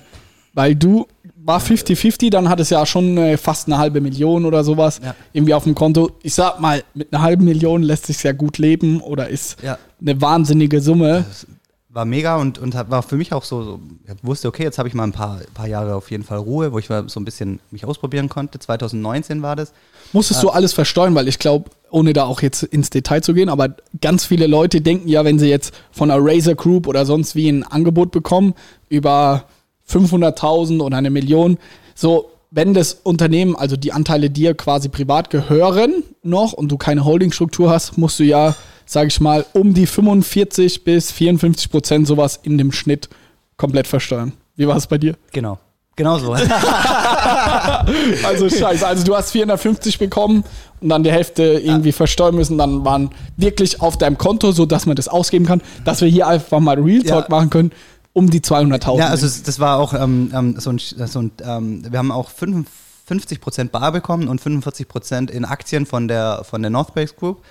weil 0.59 0.75
du 0.75 1.07
war 1.41 1.61
50-50, 1.61 2.31
dann 2.31 2.49
hat 2.49 2.59
es 2.59 2.69
ja 2.69 2.85
schon 2.85 3.17
äh, 3.17 3.37
fast 3.37 3.67
eine 3.67 3.77
halbe 3.77 4.01
Million 4.01 4.43
oder 4.43 4.65
sowas 4.65 4.99
ja. 5.01 5.15
irgendwie 5.31 5.53
auf 5.53 5.63
dem 5.63 5.73
Konto. 5.73 6.11
Ich 6.21 6.33
sag 6.33 6.59
mal, 6.59 6.83
mit 6.93 7.13
einer 7.13 7.21
halben 7.21 7.45
Million 7.45 7.81
lässt 7.81 8.07
sich 8.07 8.17
sehr 8.17 8.33
gut 8.33 8.57
leben 8.57 8.99
oder 8.99 9.29
ist 9.29 9.55
ja. 9.63 9.77
eine 10.01 10.19
wahnsinnige 10.19 10.81
Summe. 10.81 11.23
Das 11.29 11.47
war 11.87 12.03
mega 12.03 12.35
und, 12.35 12.59
und 12.59 12.75
war 12.75 13.03
für 13.03 13.15
mich 13.15 13.31
auch 13.31 13.45
so, 13.45 13.63
so 13.63 13.79
ich 14.05 14.21
wusste, 14.21 14.49
okay, 14.49 14.63
jetzt 14.63 14.77
habe 14.79 14.89
ich 14.89 14.93
mal 14.93 15.05
ein 15.05 15.13
paar, 15.13 15.39
paar 15.53 15.67
Jahre 15.67 15.95
auf 15.95 16.11
jeden 16.11 16.25
Fall 16.25 16.39
Ruhe, 16.39 16.73
wo 16.73 16.77
ich 16.77 16.89
mal 16.89 17.07
so 17.07 17.21
ein 17.21 17.25
bisschen 17.25 17.61
mich 17.71 17.85
ausprobieren 17.85 18.27
konnte. 18.27 18.59
2019 18.59 19.41
war 19.41 19.55
das. 19.55 19.71
Musstest 20.11 20.41
äh, 20.41 20.43
du 20.43 20.49
alles 20.49 20.73
versteuern, 20.73 21.15
weil 21.15 21.29
ich 21.29 21.39
glaube, 21.39 21.69
ohne 21.89 22.11
da 22.11 22.25
auch 22.25 22.41
jetzt 22.41 22.63
ins 22.63 22.89
Detail 22.89 23.21
zu 23.21 23.33
gehen, 23.33 23.47
aber 23.47 23.75
ganz 24.01 24.25
viele 24.25 24.45
Leute 24.45 24.81
denken 24.81 25.07
ja, 25.07 25.23
wenn 25.23 25.39
sie 25.39 25.47
jetzt 25.47 25.73
von 25.89 26.11
einer 26.11 26.21
Razer 26.21 26.55
Group 26.55 26.85
oder 26.85 27.05
sonst 27.05 27.33
wie 27.35 27.47
ein 27.47 27.63
Angebot 27.63 28.11
bekommen, 28.11 28.55
über 28.89 29.45
500.000 29.89 30.81
oder 30.81 30.97
eine 30.97 31.09
Million. 31.09 31.57
So, 31.95 32.31
wenn 32.51 32.73
das 32.73 32.93
Unternehmen, 33.03 33.55
also 33.55 33.75
die 33.75 33.91
Anteile 33.91 34.29
dir 34.29 34.53
quasi 34.55 34.89
privat 34.89 35.29
gehören 35.29 36.03
noch 36.23 36.53
und 36.53 36.71
du 36.71 36.77
keine 36.77 37.05
Holdingstruktur 37.05 37.69
hast, 37.69 37.97
musst 37.97 38.19
du 38.19 38.23
ja, 38.23 38.55
sage 38.85 39.07
ich 39.07 39.19
mal, 39.19 39.45
um 39.53 39.73
die 39.73 39.85
45 39.85 40.83
bis 40.83 41.11
54 41.11 41.69
Prozent 41.69 42.07
sowas 42.07 42.39
in 42.41 42.57
dem 42.57 42.71
Schnitt 42.71 43.09
komplett 43.57 43.87
versteuern. 43.87 44.33
Wie 44.55 44.67
war 44.67 44.77
es 44.77 44.87
bei 44.87 44.97
dir? 44.97 45.15
Genau. 45.31 45.59
Genau 45.95 46.17
so. 46.17 46.31
also 48.23 48.49
scheiße. 48.49 48.87
Also 48.87 49.03
du 49.03 49.15
hast 49.15 49.31
450 49.31 49.99
bekommen 49.99 50.45
und 50.79 50.89
dann 50.89 51.03
die 51.03 51.11
Hälfte 51.11 51.43
irgendwie 51.43 51.89
ja. 51.89 51.95
versteuern 51.95 52.35
müssen. 52.35 52.57
Dann 52.57 52.85
waren 52.85 53.11
wirklich 53.35 53.81
auf 53.81 53.97
deinem 53.97 54.17
Konto, 54.17 54.53
so 54.53 54.65
dass 54.65 54.85
man 54.85 54.95
das 54.95 55.09
ausgeben 55.09 55.45
kann, 55.45 55.61
dass 55.83 55.99
wir 56.01 56.07
hier 56.07 56.27
einfach 56.27 56.61
mal 56.61 56.79
Real 56.79 57.03
Talk 57.03 57.25
ja. 57.25 57.35
machen 57.35 57.49
können 57.49 57.71
um 58.19 58.29
die 58.29 58.41
200.000. 58.41 58.97
Ja, 58.97 59.07
also 59.07 59.27
das 59.43 59.59
war 59.59 59.79
auch 59.79 59.93
ähm, 59.93 60.31
ähm, 60.35 60.59
so 60.59 60.71
ein, 60.71 60.79
so 60.79 61.19
ein 61.19 61.31
ähm, 61.41 61.85
wir 61.89 61.97
haben 61.97 62.11
auch 62.11 62.29
5, 62.29 62.67
50% 63.09 63.69
bar 63.69 63.93
bekommen 63.93 64.27
und 64.27 64.41
45% 64.41 65.31
in 65.31 65.45
Aktien 65.45 65.85
von 65.85 66.07
der, 66.07 66.43
von 66.43 66.61
der 66.61 66.69
Northbase 66.69 67.15
Group. 67.15 67.41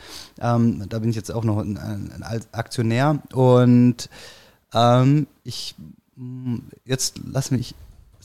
Ähm, 0.41 0.85
da 0.89 0.99
bin 0.99 1.11
ich 1.11 1.17
jetzt 1.17 1.33
auch 1.33 1.43
noch 1.43 1.59
ein, 1.59 1.79
ein, 1.79 2.43
Aktionär. 2.53 3.19
Und 3.33 4.11
ähm, 4.75 5.27
ich 5.43 5.75
jetzt 6.85 7.21
lass 7.25 7.51
mich 7.51 7.75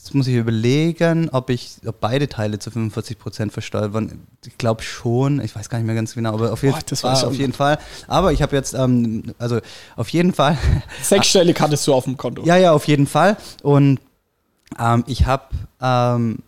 Jetzt 0.04 0.14
muss 0.14 0.26
ich 0.26 0.34
überlegen, 0.34 1.30
ob 1.30 1.48
ich 1.48 1.78
ob 1.86 1.98
beide 1.98 2.28
Teile 2.28 2.58
zu 2.58 2.70
45 2.70 3.18
Prozent 3.18 3.52
versteuert 3.54 3.94
waren. 3.94 4.26
Ich 4.44 4.58
glaube 4.58 4.82
schon. 4.82 5.40
Ich 5.40 5.56
weiß 5.56 5.70
gar 5.70 5.78
nicht 5.78 5.86
mehr 5.86 5.94
ganz 5.94 6.12
genau, 6.12 6.34
aber 6.34 6.52
auf, 6.52 6.62
jeden, 6.62 6.74
Boah, 6.74 7.08
ah, 7.08 7.22
auf 7.22 7.34
jeden 7.34 7.54
Fall. 7.54 7.78
Aber 8.06 8.30
ich 8.30 8.42
habe 8.42 8.54
jetzt, 8.54 8.74
ähm, 8.74 9.32
also 9.38 9.60
auf 9.96 10.10
jeden 10.10 10.34
Fall. 10.34 10.58
Sechsstellig 11.02 11.58
hattest 11.58 11.86
du 11.86 11.94
auf 11.94 12.04
dem 12.04 12.18
Konto. 12.18 12.44
Ja, 12.44 12.58
ja, 12.58 12.72
auf 12.72 12.86
jeden 12.86 13.06
Fall. 13.06 13.38
Und 13.62 13.98
ähm, 14.78 15.04
ich 15.06 15.24
habe, 15.24 15.44
ähm, 15.80 16.40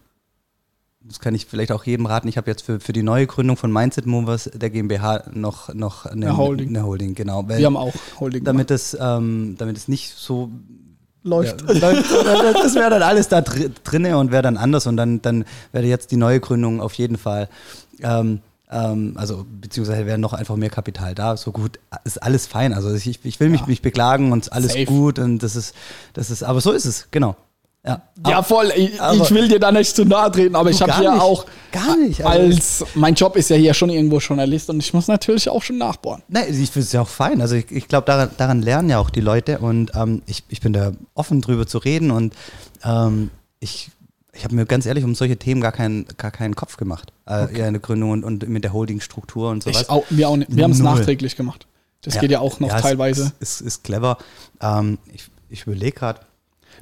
das 1.01 1.21
kann 1.21 1.35
ich 1.35 1.47
vielleicht 1.47 1.73
auch 1.73 1.85
jedem 1.85 2.05
raten, 2.05 2.29
ich 2.29 2.37
habe 2.37 2.51
jetzt 2.51 2.61
für, 2.61 2.79
für 2.79 2.93
die 2.93 3.03
neue 3.03 3.27
Gründung 3.27 3.57
von 3.57 3.73
Mindset 3.73 4.05
Movers 4.05 4.51
der 4.53 4.69
GmbH 4.69 5.31
noch, 5.33 5.73
noch 5.73 6.05
eine, 6.05 6.27
eine 6.27 6.37
Holding. 6.37 6.69
Eine 6.69 6.85
Holding, 6.85 7.15
genau. 7.15 7.49
Wir 7.49 7.65
haben 7.65 7.79
auch 7.79 7.95
Holding. 8.21 8.45
Damit 8.45 8.71
es, 8.71 8.95
ähm, 9.01 9.55
damit 9.57 9.79
es 9.79 9.89
nicht 9.89 10.13
so 10.15 10.51
läuft. 11.27 11.63
Ja, 11.69 11.93
das 12.53 12.75
wäre 12.75 12.91
dann 12.91 13.03
alles 13.03 13.29
da 13.29 13.41
dr 13.41 13.71
drinne 13.85 14.17
und 14.19 14.33
wäre 14.33 14.43
dann 14.43 14.57
anders 14.57 14.87
und 14.87 14.97
dann, 14.97 15.21
dann 15.23 15.45
wäre 15.73 15.85
jetzt 15.85 16.11
die 16.11 16.17
neue 16.17 16.41
Gründung 16.41 16.81
auf 16.81 16.95
jeden 16.95 17.19
Fall. 17.19 17.49
Ähm, 18.03 18.41
ähm, 18.71 19.15
also 19.17 19.47
beziehungsweise 19.49 20.07
wäre 20.07 20.19
noch 20.19 20.33
einfach 20.33 20.57
mehr 20.57 20.71
Kapital 20.71 21.15
da. 21.15 21.37
So 21.37 21.53
gut, 21.53 21.79
ist 22.05 22.23
alles 22.23 22.47
fein. 22.47 22.73
Also 22.73 22.93
ich, 22.95 23.25
ich 23.25 23.41
will 23.41 23.49
mich 23.49 23.61
ja. 23.61 23.67
nicht 23.67 23.83
beklagen 23.83 24.33
und 24.33 24.53
alles 24.53 24.73
Safe. 24.73 24.87
gut 24.87 25.19
und 25.19 25.43
das 25.43 25.57
ist, 25.57 25.75
das 26.15 26.31
ist, 26.31 26.43
aber 26.43 26.61
so 26.61 26.73
ist 26.73 26.85
es, 26.85 27.09
genau. 27.11 27.37
Ja, 27.87 28.03
ja 28.27 28.43
voll. 28.43 28.73
Ich, 28.75 28.95
ich, 28.95 29.31
will 29.31 29.49
dir 29.49 29.61
da 29.61 29.71
nicht 29.71 29.95
zu 29.95 30.05
nahe 30.05 30.31
treten, 30.33 30.57
aber 30.57 30.71
ich 30.71 30.83
habe 30.83 30.97
hier 30.99 31.13
nicht, 31.13 31.21
auch 31.21 31.47
gar 31.71 31.97
nicht. 31.97 32.25
Also 32.25 32.41
als 32.43 32.85
mein 32.95 33.15
Job 33.15 33.37
ist 33.37 33.49
ja 33.49 33.57
hier 33.57 33.75
schon 33.75 33.91
irgendwo 33.91 34.19
Journalist 34.19 34.69
und 34.71 34.81
ich 34.81 34.93
muss 34.93 35.07
natürlich 35.07 35.49
auch 35.49 35.63
schon 35.63 35.79
nachbohren. 35.79 36.23
Nein, 36.29 36.47
ich 36.49 36.71
finde 36.71 36.85
es 36.87 36.93
ja 36.93 37.03
auch 37.03 37.09
fein. 37.09 37.41
Also 37.41 37.55
ich, 37.55 37.71
ich 37.71 37.87
glaube, 37.87 38.07
daran, 38.07 38.31
daran, 38.37 38.63
lernen 38.63 38.91
ja 38.91 38.99
auch 38.99 39.11
die 39.11 39.21
Leute 39.21 39.59
und 39.59 39.93
ähm, 39.95 40.23
ich, 40.27 40.43
ich 40.49 40.61
bin 40.61 40.73
da 40.73 40.93
offen 41.15 41.41
drüber 41.41 41.67
zu 41.67 41.79
reden 41.79 42.11
und 42.11 42.35
ähm, 42.85 43.31
ich 43.61 43.91
ich 44.33 44.45
habe 44.45 44.55
mir 44.55 44.67
ganz 44.67 44.85
ehrlich 44.85 45.03
um 45.03 45.15
solche 45.15 45.39
Themen 45.39 45.63
gar 45.63 45.73
keinen, 45.73 46.05
gar 46.19 46.31
keinen 46.31 46.55
Kopf 46.55 46.77
gemacht. 46.77 47.11
Äh, 47.25 47.45
okay. 47.45 47.63
eine 47.63 47.81
Gründung 47.81 48.11
und, 48.11 48.23
und 48.23 48.47
mit 48.49 48.65
der 48.65 48.75
Holdingstruktur 48.75 49.49
und 49.49 49.63
sowas. 49.63 49.89
Auch, 49.89 50.05
wir 50.11 50.29
auch, 50.29 50.37
wir 50.47 50.63
haben 50.65 50.73
es 50.73 50.79
nachträglich 50.81 51.37
gemacht. 51.37 51.67
Das 52.03 52.17
ja, 52.17 52.21
geht 52.21 52.31
ja 52.33 52.41
auch 52.41 52.61
noch 52.61 52.69
ja, 52.69 52.79
teilweise. 52.79 53.33
Ist, 53.41 53.63
ist, 53.63 53.67
ist 53.67 53.85
clever. 53.85 54.19
Ähm, 54.61 54.99
ich 55.11 55.31
ich 55.49 55.63
überlege 55.67 55.93
gerade, 55.93 56.21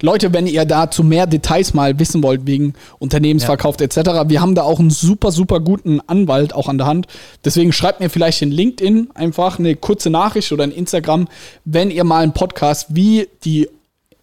Leute, 0.00 0.32
wenn 0.32 0.46
ihr 0.46 0.64
dazu 0.64 1.02
mehr 1.02 1.26
Details 1.26 1.74
mal 1.74 1.98
wissen 1.98 2.22
wollt, 2.22 2.46
wegen 2.46 2.74
Unternehmensverkauf 2.98 3.76
ja. 3.78 3.86
etc., 3.86 4.28
wir 4.28 4.40
haben 4.40 4.54
da 4.54 4.62
auch 4.62 4.78
einen 4.78 4.90
super, 4.90 5.32
super 5.32 5.60
guten 5.60 6.00
Anwalt 6.06 6.54
auch 6.54 6.68
an 6.68 6.78
der 6.78 6.86
Hand. 6.86 7.06
Deswegen 7.44 7.72
schreibt 7.72 8.00
mir 8.00 8.10
vielleicht 8.10 8.42
in 8.42 8.50
LinkedIn 8.50 9.10
einfach 9.14 9.58
eine 9.58 9.76
kurze 9.76 10.10
Nachricht 10.10 10.52
oder 10.52 10.64
in 10.64 10.72
Instagram, 10.72 11.28
wenn 11.64 11.90
ihr 11.90 12.04
mal 12.04 12.22
einen 12.22 12.32
Podcast, 12.32 12.94
wie 12.94 13.28
die 13.44 13.68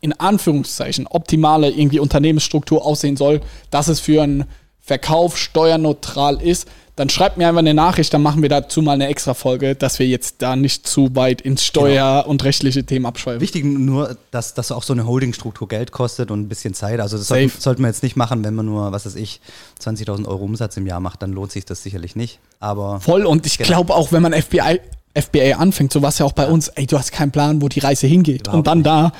in 0.01 0.13
Anführungszeichen 0.13 1.07
optimale 1.07 1.69
irgendwie 1.69 1.99
Unternehmensstruktur 1.99 2.86
aussehen 2.86 3.17
soll, 3.17 3.41
dass 3.69 3.88
es 3.88 3.99
für 3.99 4.24
einen 4.24 4.45
Verkauf 4.80 5.38
steuerneutral 5.38 6.41
ist, 6.41 6.67
dann 7.02 7.10
schreibt 7.10 7.38
mir 7.38 7.47
einfach 7.47 7.62
eine 7.62 7.74
Nachricht, 7.74 8.14
dann 8.14 8.22
machen 8.22 8.43
wir 8.43 8.49
dazu 8.49 8.84
mal 8.84 8.91
eine 8.91 9.08
extra 9.08 9.34
Folge, 9.34 9.74
dass 9.74 9.97
wir 9.97 10.06
jetzt 10.06 10.36
da 10.43 10.56
nicht 10.56 10.88
zu 10.88 11.16
weit 11.16 11.41
ins 11.41 11.66
Steuer- 11.66 12.20
genau. 12.22 12.30
und 12.30 12.43
rechtliche 12.43 12.86
Themen 12.86 13.08
abschweifen. 13.08 13.41
Wichtig 13.41 13.66
nur, 13.66 14.18
dass, 14.30 14.54
dass 14.54 14.72
auch 14.72 14.84
so 14.84 14.93
eine 14.93 15.08
Holdingstruktur 15.08 15.68
Geld 15.68 15.91
kostet 15.91 16.30
und 16.30 16.41
ein 16.41 16.47
bisschen 16.47 16.76
Zeit. 16.76 16.99
Also 16.99 17.18
das 17.18 17.28
sollten, 17.28 17.60
sollten 17.60 17.82
wir 17.82 17.88
jetzt 17.88 18.04
nicht 18.04 18.16
machen, 18.18 18.43
wenn 18.43 18.54
man 18.54 18.68
nur, 18.68 18.91
was 18.91 19.08
weiß 19.08 19.16
ich, 19.16 19.41
20.000 19.84 20.28
Euro 20.28 20.43
Umsatz 20.43 20.78
im 20.78 20.86
Jahr 20.86 20.99
macht, 20.99 21.24
dann 21.24 21.32
lohnt 21.32 21.52
sich 21.52 21.66
das 21.66 21.82
sicherlich 21.82 22.16
nicht. 22.16 22.38
Aber 22.60 22.99
Voll 22.99 23.26
und 23.26 23.47
ich 23.47 23.58
genau. 23.58 23.68
glaube 23.68 23.95
auch, 23.95 24.12
wenn 24.12 24.22
man 24.22 24.34
FBI, 24.34 24.80
FBA 25.16 25.58
anfängt, 25.58 25.91
so 25.91 26.04
war 26.04 26.10
es 26.10 26.20
ja 26.20 26.28
auch 26.28 26.34
bei 26.34 26.43
ja. 26.43 26.49
uns, 26.49 26.68
ey, 26.68 26.86
du 26.86 26.99
hast 26.99 27.12
keinen 27.12 27.32
Plan, 27.32 27.64
wo 27.64 27.68
die 27.68 27.80
Reise 27.80 28.06
hingeht. 28.06 28.41
Überhaupt 28.41 28.58
und 28.60 28.68
dann 28.68 28.78
nicht. 28.78 28.86
da 28.88 29.12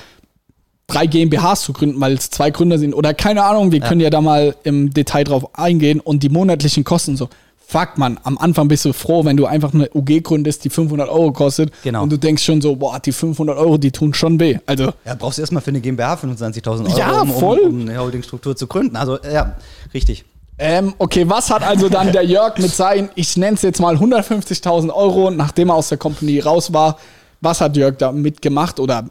drei 0.86 1.08
GmbHs 1.08 1.62
zu 1.62 1.74
gründen, 1.74 2.00
weil 2.00 2.14
es 2.14 2.30
zwei 2.30 2.52
Gründer 2.52 2.78
sind 2.78 2.94
oder 2.94 3.16
keine 3.16 3.44
Ahnung, 3.44 3.72
wir 3.72 3.80
ja. 3.80 3.88
können 3.88 4.02
ja 4.02 4.12
da 4.12 4.22
mal 4.22 4.56
im 4.64 4.94
Detail 4.94 5.24
drauf 5.24 5.58
eingehen 5.58 6.00
und 6.00 6.22
die 6.22 6.30
monatlichen 6.30 6.84
Kosten 6.84 7.18
so 7.18 7.28
fuck 7.72 7.98
man, 7.98 8.20
am 8.24 8.38
Anfang 8.38 8.68
bist 8.68 8.84
du 8.84 8.92
froh, 8.92 9.24
wenn 9.24 9.38
du 9.38 9.46
einfach 9.46 9.74
eine 9.74 9.90
UG 9.94 10.24
gründest, 10.24 10.66
die 10.66 10.70
500 10.70 11.08
Euro 11.08 11.32
kostet 11.32 11.72
genau. 11.84 12.04
und 12.04 12.12
du 12.12 12.18
denkst 12.18 12.44
schon 12.44 12.62
so, 12.62 12.76
boah, 12.76 13.00
die 13.00 13.14
500 13.14 13.58
Euro, 13.58 13.78
die 13.78 13.92
tun 13.92 14.14
schon 14.14 14.40
weh. 14.42 14.58
Also 14.66 14.92
ja, 15.06 15.16
brauchst 15.16 15.38
du 15.38 15.42
erstmal 15.42 15.62
für 15.62 15.70
eine 15.70 15.80
GmbH 15.80 16.16
25.000 16.16 16.88
Euro, 16.88 16.98
ja, 16.98 17.22
um, 17.22 17.30
voll. 17.32 17.60
Um, 17.60 17.82
um 17.82 17.82
eine 17.88 17.98
Holdingstruktur 17.98 18.58
zu 18.58 18.68
gründen. 18.68 18.98
Also 18.98 19.18
ja, 19.24 19.56
richtig. 19.94 20.26
Ähm, 20.58 20.94
okay, 20.98 21.28
was 21.30 21.50
hat 21.50 21.64
also 21.64 21.88
dann 21.88 22.12
der 22.12 22.26
Jörg 22.26 22.58
mit 22.58 22.72
seinen, 22.76 23.10
ich 23.16 23.38
nenne 23.38 23.56
es 23.56 23.62
jetzt 23.62 23.80
mal 23.80 23.96
150.000 23.96 24.94
Euro, 24.94 25.32
nachdem 25.32 25.70
er 25.70 25.76
aus 25.76 25.88
der 25.88 25.98
Company 25.98 26.42
raus 26.42 26.74
war, 26.74 26.98
was 27.40 27.62
hat 27.62 27.78
Jörg 27.78 27.98
da 27.98 28.12
mitgemacht 28.12 28.82
oder 28.82 29.06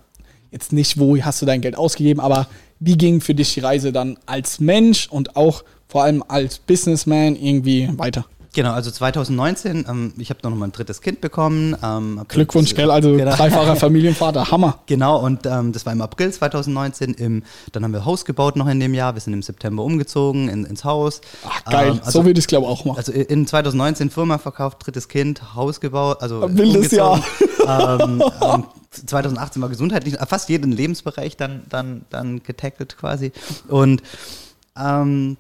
jetzt 0.51 0.75
nicht, 0.75 0.99
wo 0.99 1.17
hast 1.17 1.41
du 1.41 1.47
dein 1.47 1.63
Geld 1.63 1.77
ausgegeben, 1.77 2.21
aber 2.21 2.47
wie 2.79 2.99
ging 2.99 3.23
für 3.23 3.35
dich 3.35 3.55
die 3.55 3.61
Reise 3.61 3.91
dann 3.91 4.19
als 4.27 4.61
Mensch 4.61 5.09
und 5.09 5.35
auch 5.35 5.65
vor 5.89 6.05
allem 6.05 6.23
als 6.29 6.59
Businessman 6.59 7.37
irgendwie 7.37 7.89
weiter? 7.97 8.27
Genau, 8.53 8.73
also 8.73 8.91
2019, 8.91 9.87
ähm, 9.89 10.13
ich 10.19 10.31
habe 10.31 10.41
noch 10.43 10.51
mal 10.57 10.67
ein 10.67 10.73
drittes 10.73 11.01
Kind 11.01 11.21
bekommen. 11.21 11.77
Ähm, 11.83 12.25
Glückwunsch, 12.27 12.75
gell? 12.75 12.91
Also 12.91 13.17
genau. 13.17 13.31
dreifacher 13.31 13.77
Familienvater, 13.77 14.51
Hammer. 14.51 14.79
Genau, 14.87 15.25
und 15.25 15.47
ähm, 15.47 15.73
das 15.73 15.87
war 15.87 15.93
im 15.93 16.01
April 16.01 16.33
2019. 16.33 17.15
Im, 17.15 17.45
dann 17.71 17.85
haben 17.85 17.93
wir 17.93 18.05
Haus 18.05 18.25
gebaut 18.25 18.57
noch 18.57 18.67
in 18.67 18.81
dem 18.81 18.93
Jahr. 18.93 19.15
Wir 19.15 19.21
sind 19.21 19.35
im 19.35 19.43
September 19.43 19.85
umgezogen 19.85 20.49
in, 20.49 20.65
ins 20.65 20.85
Haus. 20.85 21.21
Ach, 21.47 21.65
geil, 21.65 21.93
ähm, 21.93 22.01
also, 22.01 22.21
so 22.21 22.25
würde 22.25 22.41
ich 22.41 22.49
glaube 22.49 22.67
auch 22.67 22.85
machen. 22.85 22.99
Also 22.99 23.13
in 23.13 23.47
2019 23.47 24.11
Firma 24.11 24.39
verkauft, 24.39 24.85
drittes 24.85 25.07
Kind, 25.07 25.55
Haus 25.55 25.81
gebaut. 25.81 26.23
Also 26.23 26.43
Wildes 26.43 26.91
Jahr. 26.91 27.23
2018 28.91 29.61
ähm, 29.61 29.63
war 29.63 29.69
gesundheitlich, 29.69 30.17
fast 30.27 30.49
jeden 30.49 30.73
Lebensbereich 30.73 31.37
dann, 31.37 31.63
dann, 31.69 32.05
dann 32.11 32.43
getackelt 32.43 32.97
quasi. 32.99 33.31
Und 33.69 34.03
ähm, 34.77 35.37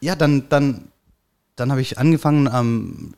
ja, 0.00 0.14
dann, 0.14 0.48
dann 0.48 0.92
dann 1.56 1.70
habe 1.70 1.80
ich 1.80 1.98
angefangen, 1.98 2.48
ähm, 2.52 3.14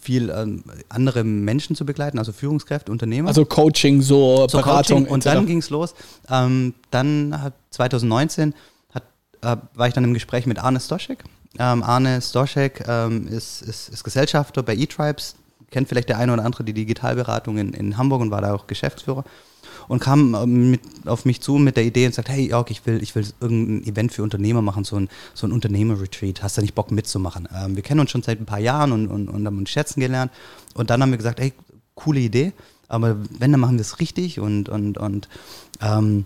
viel 0.00 0.30
ähm, 0.30 0.64
andere 0.88 1.24
Menschen 1.24 1.76
zu 1.76 1.84
begleiten, 1.84 2.18
also 2.18 2.32
Führungskräfte, 2.32 2.90
Unternehmer. 2.90 3.28
Also 3.28 3.44
Coaching, 3.44 4.02
so, 4.02 4.48
so 4.48 4.58
Beratung. 4.58 5.00
Coaching. 5.00 5.12
Und 5.12 5.26
dann 5.26 5.46
ging 5.46 5.58
es 5.58 5.70
los. 5.70 5.94
Ähm, 6.28 6.74
dann 6.90 7.40
hat 7.40 7.54
2019 7.70 8.54
hat, 8.94 9.04
äh, 9.42 9.56
war 9.74 9.88
ich 9.88 9.94
dann 9.94 10.04
im 10.04 10.14
Gespräch 10.14 10.46
mit 10.46 10.58
Arne 10.58 10.80
Stoschek. 10.80 11.22
Ähm, 11.58 11.82
Arne 11.82 12.20
Stoschek 12.22 12.84
ähm, 12.88 13.28
ist, 13.28 13.62
ist, 13.62 13.88
ist, 13.88 14.04
Gesellschafter 14.04 14.62
bei 14.62 14.74
eTribes, 14.74 15.36
kennt 15.70 15.88
vielleicht 15.88 16.08
der 16.08 16.18
eine 16.18 16.32
oder 16.32 16.44
andere 16.44 16.64
die 16.64 16.72
Digitalberatung 16.72 17.58
in, 17.58 17.72
in 17.74 17.98
Hamburg 17.98 18.22
und 18.22 18.30
war 18.30 18.40
da 18.40 18.54
auch 18.54 18.66
Geschäftsführer 18.66 19.24
und 19.90 19.98
kam 19.98 20.36
ähm, 20.36 20.70
mit, 20.70 20.80
auf 21.04 21.24
mich 21.24 21.40
zu 21.40 21.54
mit 21.54 21.76
der 21.76 21.84
Idee 21.84 22.06
und 22.06 22.14
sagt, 22.14 22.28
hey 22.28 22.48
Jörg, 22.48 22.70
ich 22.70 22.86
will, 22.86 23.02
ich 23.02 23.16
will 23.16 23.26
irgendein 23.40 23.84
Event 23.90 24.12
für 24.12 24.22
Unternehmer 24.22 24.62
machen, 24.62 24.84
so 24.84 24.94
ein, 24.94 25.08
so 25.34 25.48
ein 25.48 25.52
Unternehmer-Retreat. 25.52 26.44
Hast 26.44 26.56
du 26.56 26.60
nicht 26.60 26.76
Bock 26.76 26.92
mitzumachen? 26.92 27.48
Ähm, 27.52 27.74
wir 27.74 27.82
kennen 27.82 27.98
uns 27.98 28.12
schon 28.12 28.22
seit 28.22 28.40
ein 28.40 28.46
paar 28.46 28.60
Jahren 28.60 28.92
und, 28.92 29.08
und, 29.08 29.28
und 29.28 29.44
haben 29.44 29.58
uns 29.58 29.68
schätzen 29.68 29.98
gelernt. 29.98 30.30
Und 30.74 30.90
dann 30.90 31.02
haben 31.02 31.10
wir 31.10 31.16
gesagt, 31.16 31.40
hey, 31.40 31.52
coole 31.96 32.20
Idee, 32.20 32.52
aber 32.86 33.16
wenn, 33.40 33.50
dann 33.50 33.60
machen 33.60 33.78
wir 33.78 33.80
es 33.80 33.98
richtig 33.98 34.38
und, 34.38 34.68
und, 34.68 34.96
und 34.96 35.28
ähm, 35.80 36.24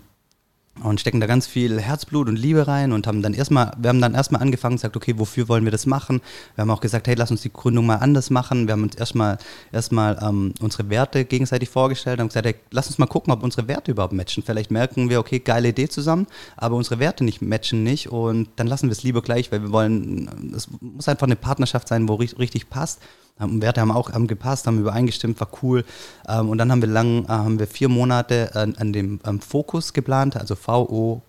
und 0.83 0.99
stecken 0.99 1.21
da 1.21 1.27
ganz 1.27 1.47
viel 1.47 1.79
Herzblut 1.79 2.27
und 2.27 2.35
Liebe 2.35 2.67
rein 2.67 2.91
und 2.91 3.07
haben 3.07 3.21
dann 3.21 3.33
erstmal, 3.33 3.71
wir 3.77 3.89
haben 3.89 4.01
dann 4.01 4.13
erstmal 4.13 4.41
angefangen 4.41 4.75
gesagt, 4.75 4.97
okay, 4.97 5.13
wofür 5.17 5.47
wollen 5.47 5.63
wir 5.63 5.71
das 5.71 5.85
machen? 5.85 6.21
Wir 6.55 6.63
haben 6.63 6.69
auch 6.69 6.81
gesagt, 6.81 7.07
hey, 7.07 7.15
lass 7.15 7.31
uns 7.31 7.41
die 7.41 7.53
Gründung 7.53 7.85
mal 7.85 7.97
anders 7.97 8.29
machen. 8.29 8.67
Wir 8.67 8.73
haben 8.73 8.83
uns 8.83 8.95
erstmal 8.95 9.37
erstmal 9.71 10.19
ähm, 10.21 10.53
unsere 10.59 10.89
Werte 10.89 11.23
gegenseitig 11.23 11.69
vorgestellt 11.69 12.19
und 12.19 12.27
gesagt, 12.27 12.45
hey, 12.45 12.55
lass 12.71 12.87
uns 12.87 12.97
mal 12.97 13.05
gucken, 13.05 13.31
ob 13.31 13.41
unsere 13.43 13.67
Werte 13.67 13.91
überhaupt 13.91 14.13
matchen. 14.13 14.43
Vielleicht 14.43 14.69
merken 14.69 15.09
wir, 15.09 15.19
okay, 15.19 15.39
geile 15.39 15.69
Idee 15.69 15.87
zusammen, 15.87 16.27
aber 16.57 16.75
unsere 16.75 16.99
Werte 16.99 17.23
nicht 17.23 17.41
matchen 17.41 17.83
nicht 17.83 18.09
und 18.09 18.49
dann 18.57 18.67
lassen 18.67 18.87
wir 18.87 18.93
es 18.93 19.03
lieber 19.03 19.21
gleich, 19.21 19.51
weil 19.51 19.61
wir 19.61 19.71
wollen, 19.71 20.53
es 20.55 20.67
muss 20.81 21.07
einfach 21.07 21.27
eine 21.27 21.37
Partnerschaft 21.37 21.87
sein, 21.87 22.09
wo 22.09 22.15
richtig 22.15 22.69
passt. 22.69 23.01
Werte 23.37 23.81
haben 23.81 23.91
auch 23.91 24.13
haben 24.13 24.27
gepasst, 24.27 24.65
haben 24.65 24.79
übereingestimmt, 24.79 25.37
war 25.41 25.49
cool. 25.61 25.83
Ähm, 26.27 26.47
und 26.49 26.57
dann 26.57 26.71
haben 26.71 26.81
wir 26.81 26.87
lang, 26.87 27.25
äh, 27.25 27.27
haben 27.27 27.59
wir 27.59 27.67
vier 27.67 27.89
Monate 27.89 28.55
an, 28.55 28.75
an 28.77 28.93
dem 28.93 29.19
ähm, 29.25 29.41
Fokus 29.41 29.91
geplant, 29.91 30.37
also 30.37 30.55
voqus.de, 30.55 31.25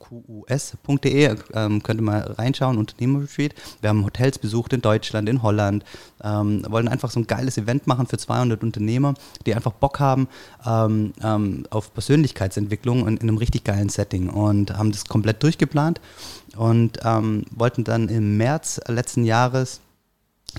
ähm, 1.54 1.82
könnt 1.82 2.00
ihr 2.00 2.04
mal 2.04 2.20
reinschauen, 2.20 2.78
Unternehmerretreat. 2.78 3.54
Wir 3.80 3.90
haben 3.90 4.04
Hotels 4.04 4.38
besucht 4.38 4.72
in 4.72 4.82
Deutschland, 4.82 5.28
in 5.28 5.42
Holland, 5.42 5.84
ähm, 6.22 6.64
wollen 6.68 6.86
einfach 6.86 7.10
so 7.10 7.18
ein 7.18 7.26
geiles 7.26 7.58
Event 7.58 7.88
machen 7.88 8.06
für 8.06 8.18
200 8.18 8.62
Unternehmer, 8.62 9.14
die 9.44 9.56
einfach 9.56 9.72
Bock 9.72 9.98
haben 9.98 10.28
ähm, 10.64 11.12
ähm, 11.24 11.66
auf 11.70 11.92
Persönlichkeitsentwicklung 11.92 13.00
in, 13.08 13.16
in, 13.16 13.28
einem 13.28 13.38
richtig 13.38 13.64
geilen 13.64 13.88
Setting 13.88 14.28
und 14.30 14.78
haben 14.78 14.92
das 14.92 15.06
komplett 15.06 15.42
durchgeplant 15.42 16.00
und 16.56 17.00
wollten 17.02 17.84
dann 17.84 18.08
im 18.08 18.36
März 18.38 18.80
letzten 18.86 19.24
Jahres 19.24 19.80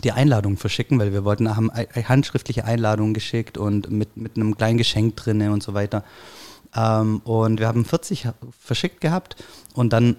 die 0.03 0.11
Einladung 0.11 0.57
verschicken, 0.57 0.99
weil 0.99 1.13
wir 1.13 1.23
wollten, 1.23 1.55
haben 1.55 1.71
handschriftliche 1.71 2.65
Einladungen 2.65 3.13
geschickt 3.13 3.57
und 3.57 3.89
mit, 3.91 4.17
mit 4.17 4.35
einem 4.35 4.55
kleinen 4.55 4.77
Geschenk 4.77 5.15
drin 5.15 5.49
und 5.49 5.63
so 5.63 5.73
weiter. 5.73 6.03
Ähm, 6.75 7.21
und 7.23 7.59
wir 7.59 7.67
haben 7.67 7.85
40 7.85 8.27
verschickt 8.59 9.01
gehabt 9.01 9.35
und 9.73 9.93
dann 9.93 10.17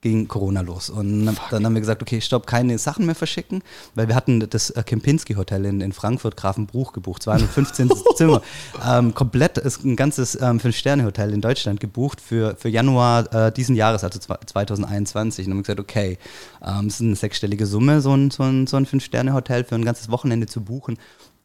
ging 0.00 0.28
Corona 0.28 0.60
los. 0.60 0.90
Und 0.90 1.26
dann, 1.26 1.36
dann 1.50 1.64
haben 1.64 1.74
wir 1.74 1.80
gesagt, 1.80 2.02
okay, 2.02 2.20
stopp, 2.20 2.46
keine 2.46 2.78
Sachen 2.78 3.06
mehr 3.06 3.16
verschicken, 3.16 3.62
weil 3.94 4.06
wir 4.06 4.14
hatten 4.14 4.40
das 4.48 4.70
äh, 4.70 4.82
Kempinski 4.84 5.34
Hotel 5.34 5.64
in, 5.64 5.80
in 5.80 5.92
Frankfurt, 5.92 6.36
Grafenbruch 6.36 6.92
gebucht, 6.92 7.22
215 7.24 7.90
Zimmer. 8.16 8.42
Ähm, 8.86 9.14
komplett 9.14 9.58
ist 9.58 9.84
ein 9.84 9.96
ganzes 9.96 10.40
ähm, 10.40 10.60
Fünf-Sterne-Hotel 10.60 11.32
in 11.32 11.40
Deutschland 11.40 11.80
gebucht 11.80 12.20
für, 12.20 12.54
für 12.56 12.68
Januar 12.68 13.32
äh, 13.34 13.52
diesen 13.52 13.74
Jahres, 13.74 14.04
also 14.04 14.20
2021. 14.20 15.46
Und 15.46 15.50
dann 15.50 15.52
haben 15.52 15.58
wir 15.58 15.62
gesagt, 15.62 15.80
okay, 15.80 16.18
ähm, 16.64 16.86
es 16.86 16.94
ist 16.94 17.00
eine 17.00 17.16
sechsstellige 17.16 17.66
Summe, 17.66 18.00
so 18.00 18.14
ein, 18.14 18.30
so 18.30 18.44
ein, 18.44 18.68
so 18.68 18.76
ein 18.76 18.86
Fünf-Sterne-Hotel 18.86 19.64
für 19.64 19.74
ein 19.74 19.84
ganzes 19.84 20.10
Wochenende 20.10 20.46
zu 20.46 20.60
buchen 20.60 20.96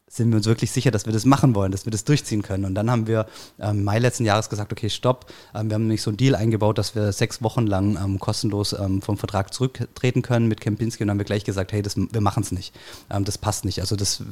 sind 0.06 0.30
wir 0.30 0.36
uns 0.36 0.46
wirklich 0.46 0.70
sicher, 0.70 0.90
dass 0.90 1.06
wir 1.06 1.12
das 1.12 1.24
machen 1.24 1.54
wollen, 1.54 1.72
dass 1.72 1.86
wir 1.86 1.90
das 1.90 2.04
durchziehen 2.04 2.42
können. 2.42 2.64
Und 2.64 2.74
dann 2.74 2.90
haben 2.90 3.06
wir 3.06 3.26
ähm, 3.58 3.84
Mai 3.84 3.98
letzten 3.98 4.24
Jahres 4.24 4.48
gesagt, 4.48 4.70
okay, 4.70 4.90
stopp. 4.90 5.26
Ähm, 5.54 5.70
wir 5.70 5.74
haben 5.74 5.82
nämlich 5.82 6.02
so 6.02 6.10
einen 6.10 6.18
Deal 6.18 6.34
eingebaut, 6.34 6.78
dass 6.78 6.94
wir 6.94 7.12
sechs 7.12 7.42
Wochen 7.42 7.66
lang 7.66 7.96
ähm, 7.96 8.18
kostenlos 8.20 8.74
ähm, 8.74 9.02
vom 9.02 9.16
Vertrag 9.16 9.52
zurücktreten 9.52 10.22
können 10.22 10.46
mit 10.46 10.60
Kempinski. 10.60 11.02
Und 11.02 11.08
dann 11.08 11.14
haben 11.14 11.20
wir 11.20 11.24
gleich 11.24 11.44
gesagt, 11.44 11.72
hey, 11.72 11.82
das, 11.82 11.96
wir 11.96 12.20
machen 12.20 12.42
es 12.42 12.52
nicht. 12.52 12.74
Ähm, 13.10 13.24
das 13.24 13.38
passt 13.38 13.64
nicht. 13.64 13.80
Also 13.80 13.96
das, 13.96 14.22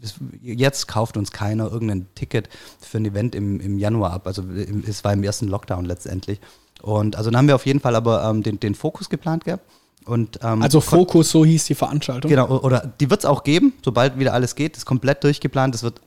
das, 0.00 0.14
jetzt 0.42 0.86
kauft 0.86 1.16
uns 1.16 1.32
keiner 1.32 1.72
irgendein 1.72 2.06
Ticket 2.14 2.48
für 2.80 2.98
ein 2.98 3.06
Event 3.06 3.34
im, 3.34 3.58
im 3.60 3.78
Januar 3.78 4.12
ab. 4.12 4.26
Also 4.26 4.44
es 4.86 5.02
war 5.02 5.12
im 5.12 5.24
ersten 5.24 5.48
Lockdown 5.48 5.86
letztendlich. 5.86 6.40
Und 6.82 7.16
also 7.16 7.30
dann 7.30 7.38
haben 7.38 7.48
wir 7.48 7.54
auf 7.54 7.66
jeden 7.66 7.80
Fall 7.80 7.96
aber 7.96 8.22
ähm, 8.24 8.42
den, 8.42 8.60
den 8.60 8.74
Fokus 8.74 9.08
geplant 9.08 9.44
gehabt. 9.44 9.64
Und, 10.06 10.38
ähm, 10.42 10.62
also 10.62 10.80
Fokus, 10.80 11.30
so 11.30 11.44
hieß 11.44 11.64
die 11.64 11.74
Veranstaltung. 11.74 12.30
Genau, 12.30 12.46
oder 12.60 12.92
die 13.00 13.10
wird 13.10 13.20
es 13.20 13.26
auch 13.26 13.42
geben, 13.42 13.72
sobald 13.84 14.18
wieder 14.18 14.32
alles 14.32 14.54
geht. 14.54 14.74
Das 14.74 14.78
ist 14.78 14.86
komplett 14.86 15.24
durchgeplant. 15.24 15.74
Das 15.74 15.82
wird. 15.82 16.00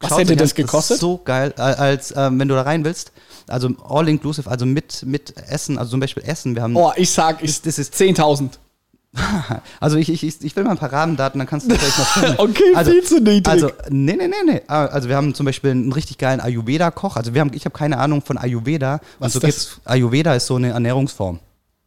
Was 0.00 0.18
hätte 0.18 0.34
das 0.34 0.54
gekostet? 0.54 0.96
Das 0.96 1.00
so 1.00 1.20
geil, 1.24 1.52
als 1.54 2.12
ähm, 2.16 2.38
wenn 2.38 2.48
du 2.48 2.54
da 2.54 2.62
rein 2.62 2.84
willst. 2.84 3.12
Also 3.46 3.70
all 3.86 4.08
inclusive, 4.08 4.50
also 4.50 4.66
mit, 4.66 5.04
mit 5.04 5.34
Essen, 5.48 5.78
also 5.78 5.92
zum 5.92 6.00
Beispiel 6.00 6.22
Essen. 6.24 6.54
Wir 6.54 6.62
haben. 6.62 6.74
Oh, 6.74 6.92
ich 6.96 7.10
sag, 7.10 7.42
ich, 7.42 7.60
das 7.62 7.78
ist 7.78 7.94
10.000. 7.94 8.50
Also 9.80 9.96
ich, 9.96 10.08
ich, 10.10 10.24
ich 10.42 10.56
will 10.56 10.64
mal 10.64 10.72
ein 10.72 10.78
paar 10.78 10.92
Rahmendaten, 10.92 11.38
dann 11.38 11.46
kannst 11.46 11.70
du 11.70 11.76
vielleicht 11.76 11.98
noch 11.98 12.06
finden. 12.06 12.34
okay, 12.38 12.74
also, 12.74 12.90
viel 12.90 13.04
zu 13.04 13.20
niedrig. 13.20 13.48
Also, 13.48 13.70
nee, 13.88 14.14
nee, 14.14 14.26
nee, 14.26 14.34
nee. 14.44 14.62
Ah, 14.66 14.86
also 14.86 15.08
wir 15.08 15.16
haben 15.16 15.34
zum 15.34 15.46
Beispiel 15.46 15.70
einen 15.70 15.92
richtig 15.92 16.18
geilen 16.18 16.40
Ayurveda-Koch. 16.40 17.16
Also 17.16 17.32
wir 17.32 17.40
haben, 17.40 17.52
ich 17.54 17.64
habe 17.64 17.76
keine 17.76 17.98
Ahnung 17.98 18.22
von 18.22 18.38
Ayurveda. 18.38 19.00
Was 19.20 19.36
also 19.36 19.46
ist 19.46 19.58
das? 19.58 19.80
Ayurveda 19.84 20.34
ist 20.34 20.46
so 20.46 20.56
eine 20.56 20.70
Ernährungsform. 20.70 21.38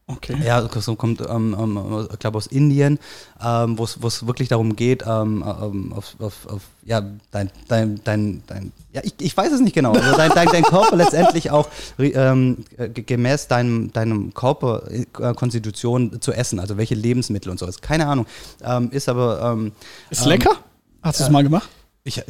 Okay. 0.09 0.37
Ja, 0.41 0.65
so 0.79 0.95
kommt, 0.95 1.19
ähm, 1.19 1.53
ähm, 1.59 2.07
ich 2.13 2.19
glaube, 2.19 2.37
aus 2.37 2.47
Indien, 2.47 2.97
ähm, 3.43 3.77
wo 3.77 3.83
es 3.83 4.25
wirklich 4.25 4.47
darum 4.47 4.77
geht, 4.77 5.03
ähm, 5.05 5.43
ähm, 5.45 5.91
auf, 5.91 6.15
auf, 6.19 6.47
auf, 6.47 6.61
ja, 6.85 7.01
dein, 7.31 7.51
dein, 7.67 7.99
dein, 8.05 8.41
dein, 8.47 8.71
ja, 8.93 9.01
ich, 9.03 9.15
ich 9.19 9.35
weiß 9.35 9.51
es 9.51 9.59
nicht 9.59 9.73
genau, 9.73 9.91
also 9.91 10.15
dein, 10.15 10.31
dein, 10.31 10.47
dein 10.47 10.63
Körper 10.63 10.95
letztendlich 10.95 11.51
auch 11.51 11.67
ähm, 11.99 12.63
gemäß 12.77 13.49
deinem, 13.49 13.91
deinem 13.91 14.33
Körperkonstitution 14.33 16.13
äh, 16.13 16.19
zu 16.21 16.31
essen, 16.31 16.61
also 16.61 16.77
welche 16.77 16.95
Lebensmittel 16.95 17.51
und 17.51 17.59
sowas. 17.59 17.81
Keine 17.81 18.07
Ahnung. 18.07 18.27
Ähm, 18.63 18.89
ist 18.91 19.09
aber. 19.09 19.41
Ähm, 19.41 19.73
ist 20.09 20.25
lecker? 20.25 20.55
Hast 21.01 21.19
du 21.19 21.23
es 21.25 21.29
äh, 21.29 21.33
mal 21.33 21.43
gemacht? 21.43 21.67
Ich, 22.05 22.23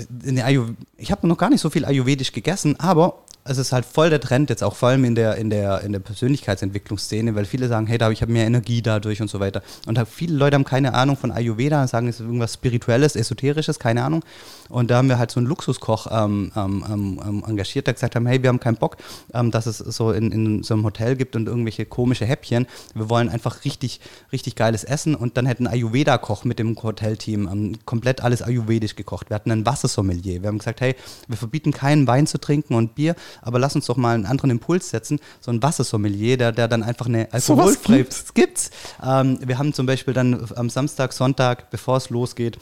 ich 0.98 1.12
habe 1.12 1.28
noch 1.28 1.38
gar 1.38 1.52
nicht 1.52 1.62
so 1.62 1.70
viel 1.70 1.86
Ayurvedisch 1.86 2.32
gegessen, 2.32 2.80
aber 2.80 3.20
es 3.48 3.58
ist 3.58 3.72
halt 3.72 3.86
voll 3.86 4.10
der 4.10 4.20
Trend 4.20 4.50
jetzt 4.50 4.64
auch 4.64 4.76
vor 4.76 4.90
allem 4.90 5.04
in 5.04 5.16
der, 5.16 5.36
in 5.36 5.50
der, 5.50 5.82
in 5.82 5.92
der 5.92 6.00
Persönlichkeitsentwicklungsszene, 6.00 7.36
weil 7.36 7.46
viele 7.46 7.68
sagen, 7.68 7.88
hey, 7.88 7.98
da 7.98 8.10
ich 8.12 8.22
habe 8.22 8.32
mehr 8.32 8.46
Energie 8.46 8.82
dadurch 8.82 9.22
und 9.22 9.30
so 9.30 9.40
weiter. 9.40 9.62
Und 9.86 10.00
viele 10.08 10.36
Leute 10.36 10.56
haben 10.56 10.64
keine 10.64 10.94
Ahnung 10.94 11.18
von 11.18 11.32
Ayurveda, 11.32 11.88
sagen, 11.88 12.08
es 12.08 12.20
ist 12.20 12.26
irgendwas 12.26 12.54
Spirituelles, 12.54 13.16
Esoterisches, 13.16 13.80
keine 13.80 14.04
Ahnung. 14.04 14.24
Und 14.70 14.92
da 14.92 14.98
haben 14.98 15.10
wir 15.10 15.18
halt 15.18 15.32
so 15.32 15.40
einen 15.40 15.48
Luxuskoch 15.48 16.08
ähm, 16.12 16.52
ähm, 16.56 16.84
ähm, 16.90 17.22
ähm 17.26 17.44
engagiert, 17.48 17.88
der 17.88 17.94
gesagt 17.94 18.16
haben, 18.16 18.26
hey, 18.26 18.42
wir 18.42 18.50
haben 18.50 18.60
keinen 18.60 18.78
Bock, 18.78 18.98
ähm, 19.34 19.52
dass 19.52 19.66
es 19.66 19.78
so 19.78 20.12
in, 20.12 20.32
in 20.32 20.64
so 20.64 20.74
einem 20.74 20.84
Hotel 20.84 21.16
gibt 21.16 21.36
und 21.36 21.48
irgendwelche 21.48 21.86
komische 21.86 22.26
Häppchen. 22.26 22.68
Wir 22.94 23.10
wollen 23.10 23.30
einfach 23.30 23.64
richtig, 23.66 24.02
richtig 24.32 24.56
geiles 24.56 24.84
Essen 24.84 25.16
und 25.16 25.38
dann 25.38 25.46
hätten 25.46 25.68
Ayurveda-Koch 25.68 26.44
mit 26.44 26.60
dem 26.60 26.76
Hotelteam 26.82 27.48
ähm, 27.48 27.80
komplett 27.86 28.22
alles 28.22 28.42
ayurvedisch 28.42 28.96
gekocht. 28.96 29.30
Wir 29.30 29.36
hatten 29.36 29.52
einen 29.52 29.66
Wassersommelier. 29.66 30.42
Wir 30.42 30.50
haben 30.50 30.58
gesagt, 30.60 30.82
hey, 30.82 30.96
wir 31.28 31.38
verbieten 31.38 31.72
keinen 31.72 32.08
Wein 32.08 32.28
zu 32.28 32.38
trinken 32.38 32.74
und 32.74 32.96
Bier, 32.96 33.16
aber 33.42 33.60
lass 33.60 33.76
uns 33.76 33.86
doch 33.86 33.98
mal 33.98 34.16
einen 34.16 34.26
anderen 34.26 34.52
Impuls 34.52 34.90
setzen. 34.90 35.20
So 35.40 35.52
ein 35.52 35.62
Wassersommelier, 35.62 36.38
der, 36.38 36.52
der 36.52 36.68
dann 36.68 36.84
einfach 36.84 37.08
eine 37.08 37.32
alkoholfreie... 37.32 37.98
So 37.98 38.04
gibt's. 38.04 38.34
gibt's. 38.34 38.70
Ähm, 39.04 39.40
wir 39.46 39.58
haben 39.58 39.74
zum 39.74 39.86
Beispiel 39.86 40.14
dann 40.14 40.48
am 40.56 40.70
Samstag, 40.70 41.14
Sonntag, 41.14 41.70
bevor 41.70 41.98
es 41.98 42.10
losgeht, 42.10 42.58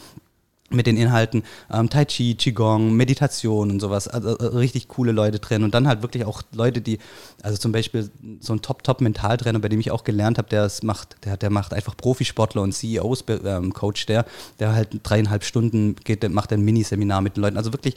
mit 0.71 0.88
den 0.88 0.97
Inhalten 0.97 1.43
ähm, 1.71 1.89
Tai 1.89 2.05
Chi, 2.05 2.36
Qigong, 2.36 2.95
Meditation 2.95 3.69
und 3.69 3.80
sowas. 3.80 4.07
Also 4.07 4.36
äh, 4.38 4.45
richtig 4.45 4.88
coole 4.88 5.11
Leute 5.11 5.39
drin. 5.39 5.63
Und 5.63 5.76
dann 5.76 5.88
halt 5.88 6.01
wirklich 6.01 6.26
auch 6.26 6.41
Leute, 6.53 6.82
die, 6.82 6.97
also 7.43 7.57
zum 7.57 7.71
Beispiel 7.71 8.09
so 8.39 8.53
ein 8.53 8.61
Top-Top-Mentaltrainer, 8.61 9.59
bei 9.59 9.69
dem 9.69 9.80
ich 9.80 9.91
auch 9.91 10.03
gelernt 10.03 10.39
habe, 10.39 10.49
der 10.49 10.69
macht, 10.82 11.23
der, 11.23 11.38
der 11.38 11.51
macht 11.51 11.73
einfach 11.73 11.95
Profisportler 11.95 12.63
und 12.63 12.73
CEOs 12.73 13.26
ähm, 13.45 13.73
Coach, 13.73 14.07
der, 14.07 14.26
der 14.59 14.73
halt 14.73 14.89
dreieinhalb 15.03 15.43
Stunden 15.43 15.95
geht, 16.03 16.28
macht 16.32 16.51
ein 16.51 16.61
Miniseminar 16.61 17.21
mit 17.21 17.38
den 17.38 17.41
Leuten. 17.41 17.57
Also 17.57 17.71
wirklich 17.71 17.95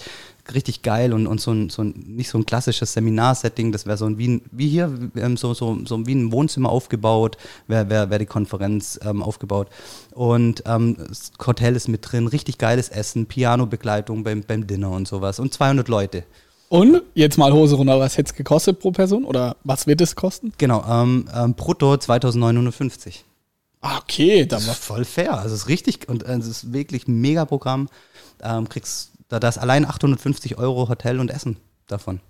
richtig 0.55 0.83
geil 0.83 1.13
und, 1.13 1.27
und 1.27 1.41
so, 1.41 1.53
ein, 1.53 1.71
so 1.71 1.83
ein, 1.83 1.95
nicht 2.07 2.31
so 2.31 2.39
ein 2.39 2.47
klassisches 2.47 2.93
Seminarsetting, 2.93 3.73
das 3.73 3.87
wäre 3.87 3.97
so 3.97 4.07
ein, 4.07 4.19
wie, 4.19 4.29
ein, 4.29 4.43
wie 4.51 4.69
hier, 4.69 4.93
ähm, 5.17 5.37
so, 5.37 5.55
so, 5.55 5.79
so 5.85 6.07
wie 6.07 6.15
ein 6.15 6.33
Wohnzimmer 6.33 6.71
aufgebaut, 6.71 7.37
wäre 7.67 7.89
wär, 7.91 8.11
wär 8.11 8.19
die 8.19 8.27
Konferenz 8.27 8.99
ähm, 9.05 9.23
aufgebaut. 9.23 9.69
Und 10.13 10.63
ähm, 10.67 10.97
das 10.99 11.33
Hotel 11.47 11.77
ist 11.77 11.89
mit 11.89 12.11
drin, 12.11 12.27
richtig 12.27 12.59
geiles 12.59 12.89
Essen, 12.89 13.27
Piano-Begleitung 13.27 14.25
beim, 14.25 14.43
beim 14.43 14.67
Dinner 14.67 14.91
und 14.91 15.07
sowas 15.09 15.39
und 15.39 15.53
200 15.53 15.89
Leute. 15.89 16.25
Und 16.69 17.03
jetzt 17.15 17.39
mal 17.39 17.53
Hose 17.53 17.77
runter, 17.77 17.99
was 17.99 18.19
hätte 18.19 18.31
es 18.31 18.35
gekostet 18.35 18.79
pro 18.79 18.91
Person 18.91 19.25
oder 19.25 19.57
was 19.65 19.87
wird 19.87 20.01
es 20.01 20.17
kosten? 20.17 20.53
Genau, 20.59 20.85
ähm, 20.87 21.29
ähm, 21.35 21.55
brutto 21.55 21.97
2950. 21.97 23.25
Ah, 23.81 23.99
okay, 23.99 24.45
dann 24.45 24.67
war 24.67 24.75
voll 24.75 25.05
fair. 25.05 25.39
Also 25.39 25.55
es 25.55 25.63
ist 25.63 25.69
richtig 25.69 26.09
und 26.09 26.25
äh, 26.25 26.37
es 26.37 26.47
ist 26.47 26.73
wirklich 26.73 27.07
ein 27.09 27.21
Mega-Programm. 27.21 27.89
Ähm, 28.43 28.69
kriegst 28.69 29.13
da 29.29 29.39
das 29.39 29.59
allein 29.59 29.85
850 29.85 30.59
Euro 30.59 30.89
Hotel 30.89 31.21
und 31.21 31.31
Essen 31.31 31.57
davon. 31.87 32.21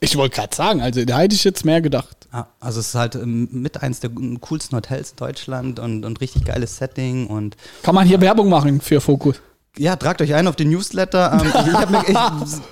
Ich 0.00 0.16
wollte 0.16 0.36
gerade 0.36 0.54
sagen, 0.54 0.80
also 0.80 1.04
da 1.04 1.18
hätte 1.18 1.34
ich 1.34 1.44
jetzt 1.44 1.64
mehr 1.64 1.80
gedacht. 1.80 2.28
Ah, 2.30 2.46
also 2.60 2.80
es 2.80 2.88
ist 2.88 2.94
halt 2.94 3.16
ähm, 3.16 3.48
mit 3.50 3.82
eins 3.82 4.00
der 4.00 4.10
coolsten 4.40 4.76
Hotels 4.76 5.10
in 5.10 5.16
Deutschland 5.16 5.78
und, 5.80 6.04
und 6.04 6.20
richtig 6.20 6.44
geiles 6.44 6.76
Setting 6.76 7.26
und. 7.26 7.56
Kann 7.82 7.94
man 7.94 8.06
hier 8.06 8.20
Werbung 8.20 8.48
machen 8.48 8.80
für 8.80 9.00
Fokus? 9.00 9.40
Ja, 9.78 9.96
tragt 9.96 10.20
euch 10.20 10.34
ein 10.34 10.46
auf 10.46 10.56
den 10.56 10.70
Newsletter. 10.70 11.32
Ähm, 11.40 11.48
ich, 11.48 11.54
ich 11.54 11.88
mir, 11.88 12.02
ich, 12.08 12.16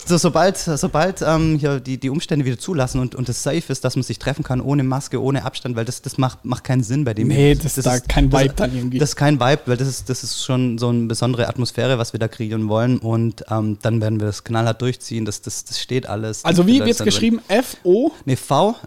so, 0.07 0.17
sobald 0.17 0.57
sobald 0.57 1.23
ähm, 1.23 1.57
hier 1.59 1.79
die, 1.81 1.99
die 1.99 2.11
Umstände 2.11 2.45
wieder 2.45 2.59
zulassen 2.59 3.01
und, 3.01 3.15
und 3.15 3.29
es 3.29 3.43
safe 3.43 3.63
ist, 3.69 3.85
dass 3.85 3.95
man 3.97 4.03
sich 4.03 4.19
treffen 4.19 4.43
kann 4.43 4.61
ohne 4.61 4.83
Maske, 4.83 5.23
ohne 5.23 5.45
Abstand, 5.45 5.77
weil 5.77 5.85
das, 5.85 6.03
das 6.03 6.19
macht, 6.19 6.45
macht 6.45 6.65
keinen 6.65 6.83
Sinn 6.83 7.05
bei 7.05 7.15
dem. 7.15 7.29
Nee, 7.29 7.55
das, 7.55 7.63
das 7.75 7.79
ist 7.79 7.87
da 7.87 8.01
kein 8.01 8.33
Vibe 8.33 8.47
das, 8.47 8.57
dann 8.57 8.75
irgendwie. 8.75 8.99
Das 8.99 9.11
ist 9.11 9.17
kein 9.17 9.39
Vibe, 9.41 9.63
weil 9.67 9.77
das 9.77 9.89
ist, 9.89 10.09
das 10.09 10.25
ist 10.25 10.45
schon 10.45 10.79
so 10.79 10.89
eine 10.89 11.07
besondere 11.07 11.49
Atmosphäre, 11.49 11.99
was 11.99 12.13
wir 12.13 12.21
da 12.21 12.29
kreieren 12.29 12.69
wollen. 12.69 12.99
Und 12.99 13.45
ähm, 13.51 13.79
dann 13.83 14.01
werden 14.01 14.19
wir 14.21 14.27
das 14.27 14.43
knallhart 14.45 14.83
durchziehen. 14.83 15.25
Das, 15.25 15.43
das, 15.43 15.65
das 15.65 15.81
steht 15.81 16.09
alles. 16.09 16.45
Also 16.45 16.67
wie 16.67 16.81
wird 16.81 16.91
es 16.91 16.99
geschrieben? 16.99 17.41
F-O? 17.49 18.11
Nee, 18.25 18.37
V-O-Q-U-S. 18.37 18.79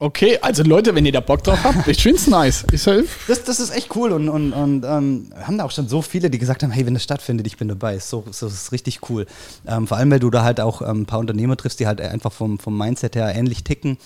Okay, 0.00 0.38
also 0.42 0.64
Leute, 0.64 0.94
wenn 0.94 1.06
ihr 1.06 1.12
da 1.12 1.20
Bock 1.20 1.44
drauf 1.44 1.62
habt, 1.62 1.86
ich 1.86 2.02
find's 2.02 2.26
nice. 2.26 2.66
Ich 2.72 2.82
das, 2.82 3.44
das 3.44 3.60
ist 3.60 3.70
echt 3.70 3.94
cool 3.94 4.10
und, 4.10 4.28
und, 4.28 4.52
und 4.52 4.84
ähm, 4.84 5.32
haben 5.40 5.56
da 5.56 5.64
auch 5.64 5.70
schon 5.70 5.88
so 5.88 6.02
viele, 6.02 6.30
die 6.30 6.38
gesagt 6.38 6.64
haben, 6.64 6.72
hey, 6.72 6.84
wenn 6.84 6.94
das 6.94 7.04
stattfindet, 7.04 7.46
ich 7.46 7.56
bin 7.56 7.68
dabei. 7.68 8.00
So, 8.00 8.24
so 8.30 8.48
ist 8.48 8.72
richtig 8.72 9.08
cool. 9.08 9.26
Ähm, 9.66 9.86
vor 9.86 9.96
allem, 9.96 10.10
weil 10.10 10.18
du 10.18 10.30
da 10.30 10.42
halt 10.42 10.60
auch 10.60 10.82
ähm, 10.82 11.02
ein 11.02 11.06
paar 11.06 11.20
Unternehmer 11.20 11.56
triffst, 11.56 11.78
die 11.78 11.86
halt 11.86 12.00
einfach 12.00 12.32
vom, 12.32 12.58
vom 12.58 12.76
Mindset 12.76 13.14
her 13.14 13.32
ähnlich 13.34 13.62
ticken. 13.62 13.96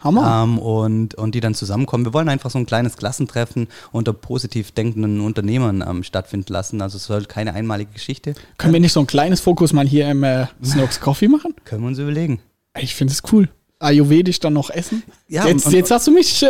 Hammer. 0.00 0.44
Ähm, 0.44 0.58
und, 0.58 1.16
und 1.16 1.34
die 1.34 1.40
dann 1.40 1.54
zusammenkommen. 1.54 2.04
Wir 2.04 2.14
wollen 2.14 2.28
einfach 2.28 2.50
so 2.50 2.58
ein 2.58 2.66
kleines 2.66 2.96
Klassentreffen 2.96 3.66
unter 3.90 4.12
positiv 4.12 4.70
denkenden 4.70 5.20
Unternehmern 5.20 5.84
ähm, 5.86 6.04
stattfinden 6.04 6.52
lassen. 6.52 6.80
Also 6.80 6.98
es 6.98 7.04
soll 7.04 7.24
keine 7.24 7.54
einmalige 7.54 7.92
Geschichte. 7.92 8.34
Können 8.58 8.74
wir 8.74 8.80
nicht 8.80 8.92
so 8.92 9.00
ein 9.00 9.06
kleines 9.08 9.40
Fokus 9.40 9.72
mal 9.72 9.86
hier 9.88 10.08
im 10.08 10.22
äh, 10.22 10.46
Snooks 10.64 11.00
Coffee 11.00 11.28
machen? 11.28 11.54
Können 11.64 11.82
wir 11.82 11.88
uns 11.88 11.98
überlegen. 11.98 12.40
Ich 12.78 12.94
finde 12.94 13.12
es 13.12 13.22
cool. 13.32 13.48
Ayurvedisch 13.78 14.40
dann 14.40 14.54
noch 14.54 14.70
essen? 14.70 15.02
Ja, 15.28 15.46
jetzt, 15.46 15.66
und, 15.66 15.72
jetzt 15.72 15.90
hast 15.90 16.06
du 16.06 16.10
mich 16.10 16.42
äh, 16.42 16.48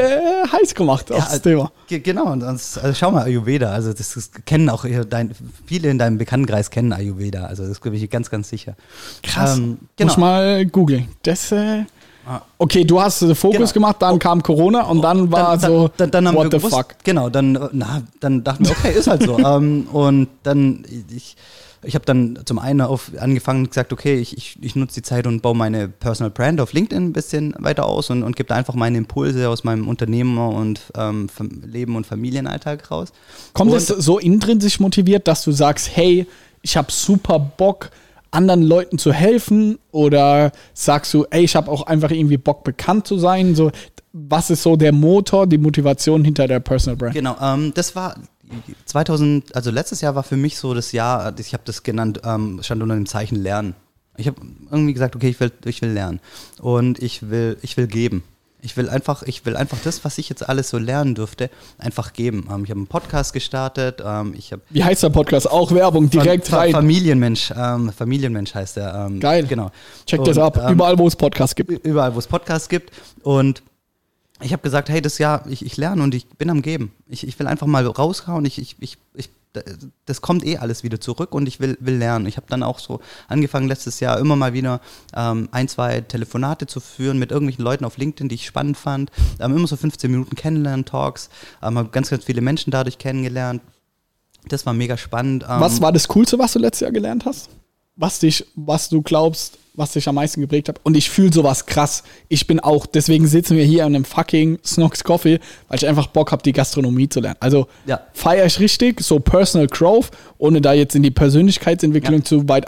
heiß 0.53 0.75
gemacht 0.77 1.11
ja, 1.11 1.17
das 1.17 1.43
Thema. 1.43 1.73
Genau, 1.89 2.31
und 2.31 2.41
sonst, 2.43 2.79
also 2.79 2.95
schau 2.95 3.11
mal, 3.11 3.25
Ayurveda, 3.25 3.71
also 3.73 3.93
das, 3.93 4.15
das 4.15 4.31
kennen 4.45 4.71
auch 4.71 4.87
dein, 5.09 5.35
viele 5.67 5.91
in 5.91 5.99
deinem 5.99 6.19
Bekanntenkreis 6.19 6.71
kennen 6.71 6.93
Ayurveda, 6.93 7.47
also 7.47 7.67
das 7.67 7.81
bin 7.81 7.95
ich 7.95 8.09
ganz, 8.11 8.31
ganz 8.31 8.49
sicher. 8.49 8.77
Krass, 9.25 9.59
ähm, 9.59 9.79
genau. 9.97 10.11
muss 10.11 10.17
mal 10.19 10.67
googeln. 10.67 11.09
Das, 11.23 11.51
äh, 11.51 11.85
ah. 12.29 12.43
Okay, 12.59 12.85
du 12.85 13.01
hast 13.01 13.23
äh, 13.23 13.35
Fokus 13.35 13.57
genau. 13.57 13.73
gemacht, 13.73 13.97
dann 14.01 14.15
oh. 14.15 14.19
kam 14.19 14.41
Corona 14.41 14.83
und 14.83 15.03
dann 15.03 15.33
war 15.33 15.59
dann, 15.59 15.69
so, 15.69 15.91
dann, 15.97 16.13
dann, 16.13 16.27
dann 16.27 16.35
what 16.37 16.45
the 16.53 16.59
gewusst, 16.59 16.77
fuck. 16.77 16.95
Genau, 17.03 17.29
dann, 17.29 17.59
na, 17.73 18.03
dann 18.21 18.45
dachten 18.45 18.67
wir, 18.67 18.71
okay, 18.71 18.93
ist 18.97 19.09
halt 19.09 19.25
so. 19.25 19.37
ähm, 19.45 19.89
und 19.93 20.29
dann, 20.45 20.85
ich 21.11 21.37
ich 21.87 21.95
habe 21.95 22.05
dann 22.05 22.41
zum 22.45 22.59
einen 22.59 22.81
auf, 22.81 23.13
angefangen 23.19 23.61
und 23.61 23.71
gesagt, 23.71 23.93
okay, 23.93 24.17
ich, 24.17 24.37
ich, 24.37 24.59
ich 24.61 24.77
nutze 24.77 24.97
die 24.97 25.03
Zeit 25.03 25.27
und 25.27 25.41
baue 25.41 25.57
meine 25.57 25.89
Personal 25.89 26.31
Brand 26.31 26.61
auf 26.61 26.73
LinkedIn 26.73 27.07
ein 27.07 27.13
bisschen 27.13 27.55
weiter 27.59 27.87
aus 27.87 28.11
und, 28.11 28.23
und 28.23 28.37
gebe 28.37 28.49
da 28.49 28.57
einfach 28.57 28.75
meine 28.75 28.99
Impulse 28.99 29.49
aus 29.49 29.65
meinem 29.65 29.89
Unternehmer- 29.89 30.51
und 30.51 30.81
ähm, 30.97 31.29
Leben- 31.65 31.97
und 31.97 32.07
Familienalltag 32.07 32.91
raus. 32.91 33.13
Kommt 33.53 33.71
und 33.71 33.77
es 33.77 33.87
so 33.87 34.19
intrinsisch 34.19 34.81
motiviert, 34.81 35.29
dass 35.29 35.45
du 35.45 35.53
sagst, 35.53 35.91
hey, 35.95 36.27
ich 36.63 36.77
habe 36.77 36.91
super 36.91 37.39
Bock, 37.39 37.91
anderen 38.31 38.63
Leuten 38.63 38.99
zu 38.99 39.13
helfen? 39.13 39.79
Oder 39.93 40.53
sagst 40.75 41.15
du, 41.15 41.27
ey, 41.31 41.45
ich 41.45 41.57
habe 41.57 41.71
auch 41.71 41.87
einfach 41.87 42.11
irgendwie 42.11 42.37
Bock, 42.37 42.65
bekannt 42.65 43.07
zu 43.07 43.19
sein? 43.19 43.55
So, 43.55 43.71
was 44.13 44.51
ist 44.51 44.63
so 44.63 44.77
der 44.77 44.93
Motor, 44.93 45.47
die 45.47 45.59
Motivation 45.59 46.25
hinter 46.25 46.49
der 46.49 46.61
Personal 46.61 46.97
Brand? 46.97 47.15
Genau, 47.15 47.37
ähm, 47.41 47.73
das 47.75 47.95
war 47.95 48.17
2000, 48.85 49.55
also 49.55 49.71
letztes 49.71 50.01
Jahr 50.01 50.15
war 50.15 50.23
für 50.23 50.37
mich 50.37 50.59
so 50.59 50.75
das 50.75 50.93
Jahr, 50.93 51.35
ich 51.39 51.53
habe 51.53 51.63
das 51.65 51.83
genannt, 51.83 52.21
ähm, 52.25 52.61
stand 52.63 52.83
unter 52.83 52.95
dem 52.95 53.07
Zeichen 53.07 53.37
Lernen. 53.37 53.75
Ich 54.17 54.27
habe 54.27 54.41
irgendwie 54.71 54.95
gesagt, 54.95 55.15
okay, 55.15 55.29
ich 55.29 55.41
will, 55.41 55.53
ich 55.65 55.83
will 55.83 55.91
lernen 55.91 56.21
und 56.61 57.03
ich 57.03 57.29
will, 57.29 57.59
ich 57.63 57.77
will 57.77 57.87
geben. 57.87 58.23
Ich 58.63 58.77
will 58.77 58.89
einfach, 58.89 59.23
ich 59.23 59.45
will 59.47 59.55
einfach 59.55 59.79
das, 59.85 60.05
was 60.05 60.19
ich 60.19 60.29
jetzt 60.29 60.49
alles 60.49 60.71
so 60.71 60.79
lernen 60.79 61.15
dürfte, 61.15 61.51
einfach 61.79 62.15
geben. 62.15 62.49
Ähm, 62.51 62.65
ich 62.65 62.71
habe 62.71 62.81
einen 62.81 62.87
Podcast 62.87 63.33
gestartet. 63.33 64.03
Ähm, 64.05 64.35
ich 64.37 64.53
hab 64.53 64.61
Wie 64.71 64.83
heißt 64.83 65.03
der 65.03 65.11
Podcast? 65.11 65.49
Auch 65.49 65.71
Werbung 65.71 66.09
direkt 66.11 66.49
Fa 66.49 66.59
rein. 66.61 66.73
Familienmensch, 66.73 67.53
ähm, 67.57 67.93
Familienmensch 67.93 68.55
heißt 68.55 68.79
der. 68.79 69.07
Ähm, 69.07 69.21
Geil. 69.21 69.47
Genau. 69.47 69.71
Check 70.07 70.25
das 70.25 70.39
ab. 70.39 70.57
ähm, 70.57 70.73
Überall, 70.73 70.99
wo 70.99 71.07
es 71.07 71.15
Podcasts 71.15 71.55
gibt. 71.55 71.71
überall, 71.87 72.15
wo 72.15 72.19
es 72.19 72.27
Podcasts 72.27 72.69
gibt. 72.69 72.91
Und 73.23 73.63
ich 74.41 74.53
habe 74.53 74.63
gesagt, 74.63 74.89
hey, 74.89 75.01
das 75.01 75.19
Jahr, 75.19 75.47
ich, 75.49 75.65
ich 75.65 75.77
lerne 75.77 76.03
und 76.03 76.15
ich 76.15 76.29
bin 76.29 76.51
am 76.51 76.63
Geben. 76.63 76.93
Ich, 77.07 77.27
ich 77.27 77.39
will 77.39 77.47
einfach 77.47 77.67
mal 77.67 77.87
raushauen. 77.87 78.45
Ich, 78.45 78.59
ich, 78.59 78.77
ich, 78.81 78.99
ich, 79.15 79.31
das 80.05 80.21
kommt 80.21 80.45
eh 80.45 80.59
alles 80.59 80.83
wieder 80.83 81.01
zurück 81.01 81.35
und 81.35 81.49
ich 81.49 81.59
will, 81.59 81.79
will 81.81 81.97
lernen. 81.97 82.27
Ich 82.27 82.37
habe 82.37 82.47
dann 82.49 82.63
auch 82.63 82.79
so 82.79 83.01
angefangen 83.29 83.67
letztes 83.67 84.01
Jahr 84.01 84.19
immer 84.19 84.37
mal 84.37 84.53
wieder 84.53 84.81
ähm, 85.15 85.49
ein, 85.53 85.69
zwei 85.69 86.03
Telefonate 86.03 86.67
zu 86.67 86.81
führen 86.81 87.19
mit 87.19 87.31
irgendwelchen 87.31 87.65
Leuten 87.65 87.87
auf 87.87 87.97
LinkedIn, 87.97 88.29
die 88.29 88.35
ich 88.35 88.47
spannend 88.47 88.77
fand. 88.77 89.11
Ähm, 89.41 89.57
immer 89.57 89.67
so 89.67 89.77
15 89.77 90.11
Minuten 90.11 90.37
Kennenlernen-Talks. 90.37 91.31
Ähm, 91.63 91.79
habe 91.79 91.89
ganz, 91.89 92.11
ganz 92.11 92.25
viele 92.25 92.43
Menschen 92.43 92.71
dadurch 92.71 92.99
kennengelernt. 92.99 93.63
Das 94.49 94.67
war 94.67 94.75
mega 94.75 94.99
spannend. 94.99 95.45
Ähm, 95.45 95.61
Was 95.61 95.81
war 95.81 95.93
das 95.93 96.09
Coolste, 96.09 96.39
was 96.39 96.53
du 96.53 96.59
letztes 96.59 96.81
Jahr 96.81 96.93
gelernt 96.93 97.25
hast? 97.25 97.49
Was 97.97 98.19
dich, 98.19 98.47
was 98.55 98.91
du 98.91 99.01
glaubst, 99.01 99.59
was 99.77 99.93
dich 99.93 100.09
am 100.09 100.15
meisten 100.17 100.41
geprägt 100.41 100.69
hat? 100.69 100.81
Und 100.83 100.97
ich 100.97 101.11
fühle 101.11 101.33
sowas 101.33 101.67
krass. 101.67 102.03
Ich 102.29 102.47
bin 102.47 102.61
auch, 102.61 102.87
deswegen 102.87 103.27
sitzen 103.27 103.57
wir 103.57 103.65
hier 103.65 103.85
an 103.87 103.95
einem 103.95 104.05
fucking 104.05 104.59
Snox 104.65 105.05
Coffee, 105.05 105.39
weil 105.69 105.77
ich 105.79 105.87
einfach 105.87 106.07
Bock 106.09 106.33
habe, 106.33 106.43
die 106.43 106.53
Gastronomie 106.53 107.09
zu 107.09 107.21
lernen. 107.21 107.37
Also 107.41 107.67
Ja. 107.87 108.01
feiere 108.13 108.47
ich 108.47 108.59
richtig, 108.59 109.01
so 109.03 109.21
Personal 109.21 109.67
Growth, 109.69 110.11
ohne 110.39 110.61
da 110.61 110.73
jetzt 110.73 110.95
in 110.97 111.03
die 111.03 111.11
Persönlichkeitsentwicklung 111.11 112.19
Ja. 112.21 112.25
zu 112.25 112.49
weit 112.49 112.67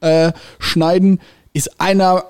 abzuschneiden, 0.00 1.20
ist 1.52 1.80
einer 1.80 2.24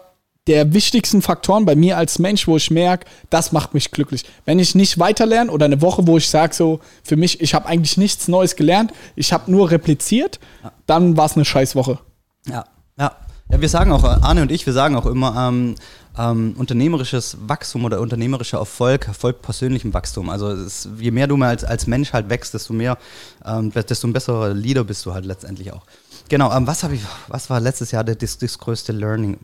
der 0.49 0.73
wichtigsten 0.75 1.23
Faktoren 1.23 1.65
bei 1.65 1.77
mir 1.77 1.97
als 1.97 2.19
Mensch, 2.19 2.49
wo 2.49 2.57
ich 2.57 2.69
merke, 2.73 3.07
das 3.31 3.53
macht 3.53 3.75
mich 3.75 3.93
glücklich. 3.93 4.25
Wenn 4.45 4.59
ich 4.59 4.75
nicht 4.75 4.99
weiterlerne 4.99 5.53
oder 5.53 5.67
eine 5.67 5.81
Woche, 5.81 6.05
wo 6.09 6.17
ich 6.17 6.29
sage 6.29 6.53
so, 6.53 6.81
für 7.05 7.15
mich, 7.17 7.41
ich 7.41 7.55
habe 7.55 7.67
eigentlich 7.67 7.97
nichts 7.97 8.27
Neues 8.27 8.57
gelernt, 8.57 8.93
ich 9.15 9.33
habe 9.33 9.49
nur 9.53 9.71
repliziert, 9.71 10.41
dann 10.87 11.17
war 11.17 11.27
es 11.27 11.37
eine 11.37 11.45
scheiß 11.45 11.77
Woche. 11.77 12.01
Ja, 12.49 12.65
ja. 12.99 13.15
Ja, 13.53 13.61
wir 13.61 13.69
sagen 13.69 13.93
auch, 13.93 14.03
Arne 14.03 14.41
und 14.41 14.51
ich, 14.51 14.65
wir 14.65 14.73
sagen 14.73 14.97
auch 14.97 15.05
immer, 15.05 15.37
ähm, 15.37 15.75
ähm, 16.19 16.55
unternehmerisches 16.57 17.37
Wachstum 17.47 17.85
oder 17.85 18.01
unternehmerischer 18.01 18.57
Erfolg 18.57 19.11
folgt 19.13 19.43
persönlichem 19.43 19.93
Wachstum. 19.93 20.31
Also 20.31 20.49
es, 20.49 20.89
je 20.99 21.11
mehr 21.11 21.27
du 21.27 21.37
mal 21.37 21.51
als, 21.51 21.63
als 21.63 21.87
Mensch 21.87 22.15
halt 22.15 22.31
wächst, 22.31 22.55
desto 22.55 22.73
mehr, 22.73 22.97
ähm, 23.45 23.71
desto 23.71 24.07
ein 24.07 24.15
besserer 24.15 24.55
Leader 24.55 24.85
bist 24.85 25.05
du 25.05 25.13
halt 25.13 25.27
letztendlich 25.27 25.71
auch. 25.71 25.83
Genau, 26.31 26.51
ähm, 26.51 26.67
was 26.67 26.83
habe 26.83 26.95
ich, 26.95 27.03
was 27.29 27.51
war 27.51 27.61
letztes 27.61 27.91
Jahr 27.91 28.05
das, 28.05 28.39
das 28.39 28.59
größte 28.59 28.93
Learning? 28.93 29.39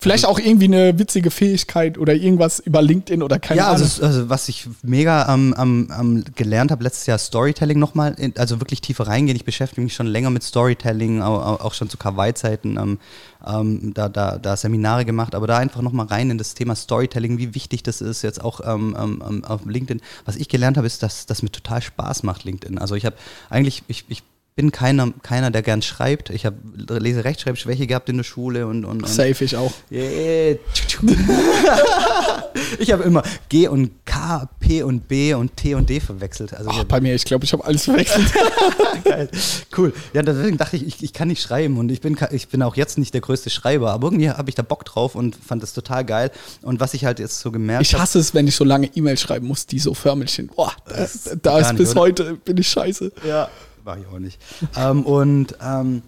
Vielleicht 0.00 0.26
auch 0.26 0.38
irgendwie 0.38 0.66
eine 0.66 0.96
witzige 0.96 1.32
Fähigkeit 1.32 1.98
oder 1.98 2.14
irgendwas 2.14 2.60
über 2.60 2.80
LinkedIn 2.80 3.20
oder 3.20 3.40
keine 3.40 3.58
ja, 3.58 3.66
Ahnung. 3.72 3.82
also, 3.82 4.04
also 4.04 4.28
was 4.28 4.48
ich 4.48 4.68
mega 4.82 5.34
ähm, 5.34 5.54
ähm, 5.58 6.24
gelernt 6.36 6.70
habe 6.70 6.84
letztes 6.84 7.06
Jahr, 7.06 7.18
Storytelling 7.18 7.80
nochmal, 7.80 8.14
also 8.36 8.60
wirklich 8.60 8.80
tiefer 8.80 9.08
reingehen. 9.08 9.34
Ich 9.34 9.44
beschäftige 9.44 9.80
mich 9.80 9.94
schon 9.94 10.06
länger 10.06 10.30
mit 10.30 10.44
Storytelling, 10.44 11.20
au- 11.20 11.38
au- 11.40 11.56
auch 11.64 11.74
schon 11.74 11.88
zu 11.90 11.96
Kawaii-Zeiten, 11.96 12.76
ähm, 12.78 12.98
ähm, 13.44 13.92
da, 13.92 14.08
da, 14.08 14.38
da 14.38 14.56
Seminare 14.56 15.04
gemacht, 15.04 15.34
aber 15.34 15.48
da 15.48 15.58
einfach 15.58 15.82
nochmal 15.82 16.06
rein 16.06 16.30
in 16.30 16.38
das 16.38 16.54
Thema 16.54 16.76
Storytelling, 16.76 17.38
wie 17.38 17.56
wichtig 17.56 17.82
das 17.82 18.00
ist, 18.00 18.22
jetzt 18.22 18.40
auch 18.44 18.60
ähm, 18.64 18.96
ähm, 19.28 19.44
auf 19.44 19.66
LinkedIn. 19.66 20.00
Was 20.24 20.36
ich 20.36 20.48
gelernt 20.48 20.76
habe, 20.76 20.86
ist, 20.86 21.02
dass 21.02 21.26
das 21.26 21.42
mir 21.42 21.50
total 21.50 21.82
Spaß 21.82 22.22
macht, 22.22 22.44
LinkedIn. 22.44 22.78
Also 22.78 22.94
ich 22.94 23.04
habe 23.04 23.16
eigentlich, 23.50 23.82
ich, 23.88 24.04
ich 24.08 24.22
bin 24.58 24.72
keiner, 24.72 25.12
keiner, 25.22 25.52
der 25.52 25.62
gern 25.62 25.82
schreibt. 25.82 26.30
Ich 26.30 26.44
habe 26.44 26.56
Lese-Rechtschreibschwäche 26.74 27.86
gehabt 27.86 28.08
in 28.08 28.16
der 28.16 28.24
Schule 28.24 28.66
und, 28.66 28.84
und, 28.84 29.04
und 29.04 29.08
Safe 29.08 29.44
ich 29.44 29.56
auch. 29.56 29.72
Yeah. 29.88 30.56
ich 32.80 32.90
habe 32.90 33.04
immer 33.04 33.22
G 33.48 33.68
und 33.68 34.04
K, 34.04 34.48
P 34.58 34.82
und 34.82 35.06
B 35.06 35.32
und 35.34 35.56
T 35.56 35.76
und 35.76 35.88
D 35.88 36.00
verwechselt. 36.00 36.54
Also 36.54 36.70
Ach, 36.70 36.78
hab, 36.78 36.88
bei 36.88 37.00
mir, 37.00 37.14
ich 37.14 37.24
glaube, 37.24 37.44
ich 37.44 37.52
habe 37.52 37.64
alles 37.64 37.84
verwechselt. 37.84 38.32
geil. 39.04 39.30
Cool. 39.76 39.92
Ja, 40.12 40.22
deswegen 40.22 40.56
dachte 40.56 40.74
ich, 40.74 40.84
ich, 40.88 41.04
ich 41.04 41.12
kann 41.12 41.28
nicht 41.28 41.40
schreiben 41.40 41.78
und 41.78 41.92
ich 41.92 42.00
bin, 42.00 42.16
ich 42.32 42.48
bin 42.48 42.60
auch 42.64 42.74
jetzt 42.74 42.98
nicht 42.98 43.14
der 43.14 43.20
größte 43.20 43.50
Schreiber, 43.50 43.92
aber 43.92 44.08
irgendwie 44.08 44.28
habe 44.28 44.48
ich 44.48 44.56
da 44.56 44.62
Bock 44.62 44.84
drauf 44.84 45.14
und 45.14 45.36
fand 45.36 45.62
das 45.62 45.72
total 45.72 46.04
geil. 46.04 46.32
Und 46.62 46.80
was 46.80 46.94
ich 46.94 47.04
halt 47.04 47.20
jetzt 47.20 47.38
so 47.38 47.52
gemerkt 47.52 47.82
Ich 47.82 47.94
hasse 47.94 48.18
es, 48.18 48.34
wenn 48.34 48.48
ich 48.48 48.56
so 48.56 48.64
lange 48.64 48.90
E-Mails 48.92 49.20
schreiben 49.20 49.46
muss, 49.46 49.66
die 49.66 49.78
so 49.78 49.94
förmlich 49.94 50.32
sind. 50.32 50.56
Boah, 50.56 50.72
da, 50.84 50.94
da 50.94 51.50
gar 51.50 51.60
ist 51.60 51.68
nicht, 51.68 51.78
bis 51.78 51.90
oder? 51.92 52.00
heute, 52.00 52.34
bin 52.44 52.56
ich 52.56 52.66
scheiße. 52.66 53.12
Ja, 53.24 53.48
war 53.88 53.98
ich 53.98 54.06
auch 54.06 54.20
nicht. 54.20 54.38
ähm, 54.76 55.04
und 55.04 55.56
ähm, 55.60 56.02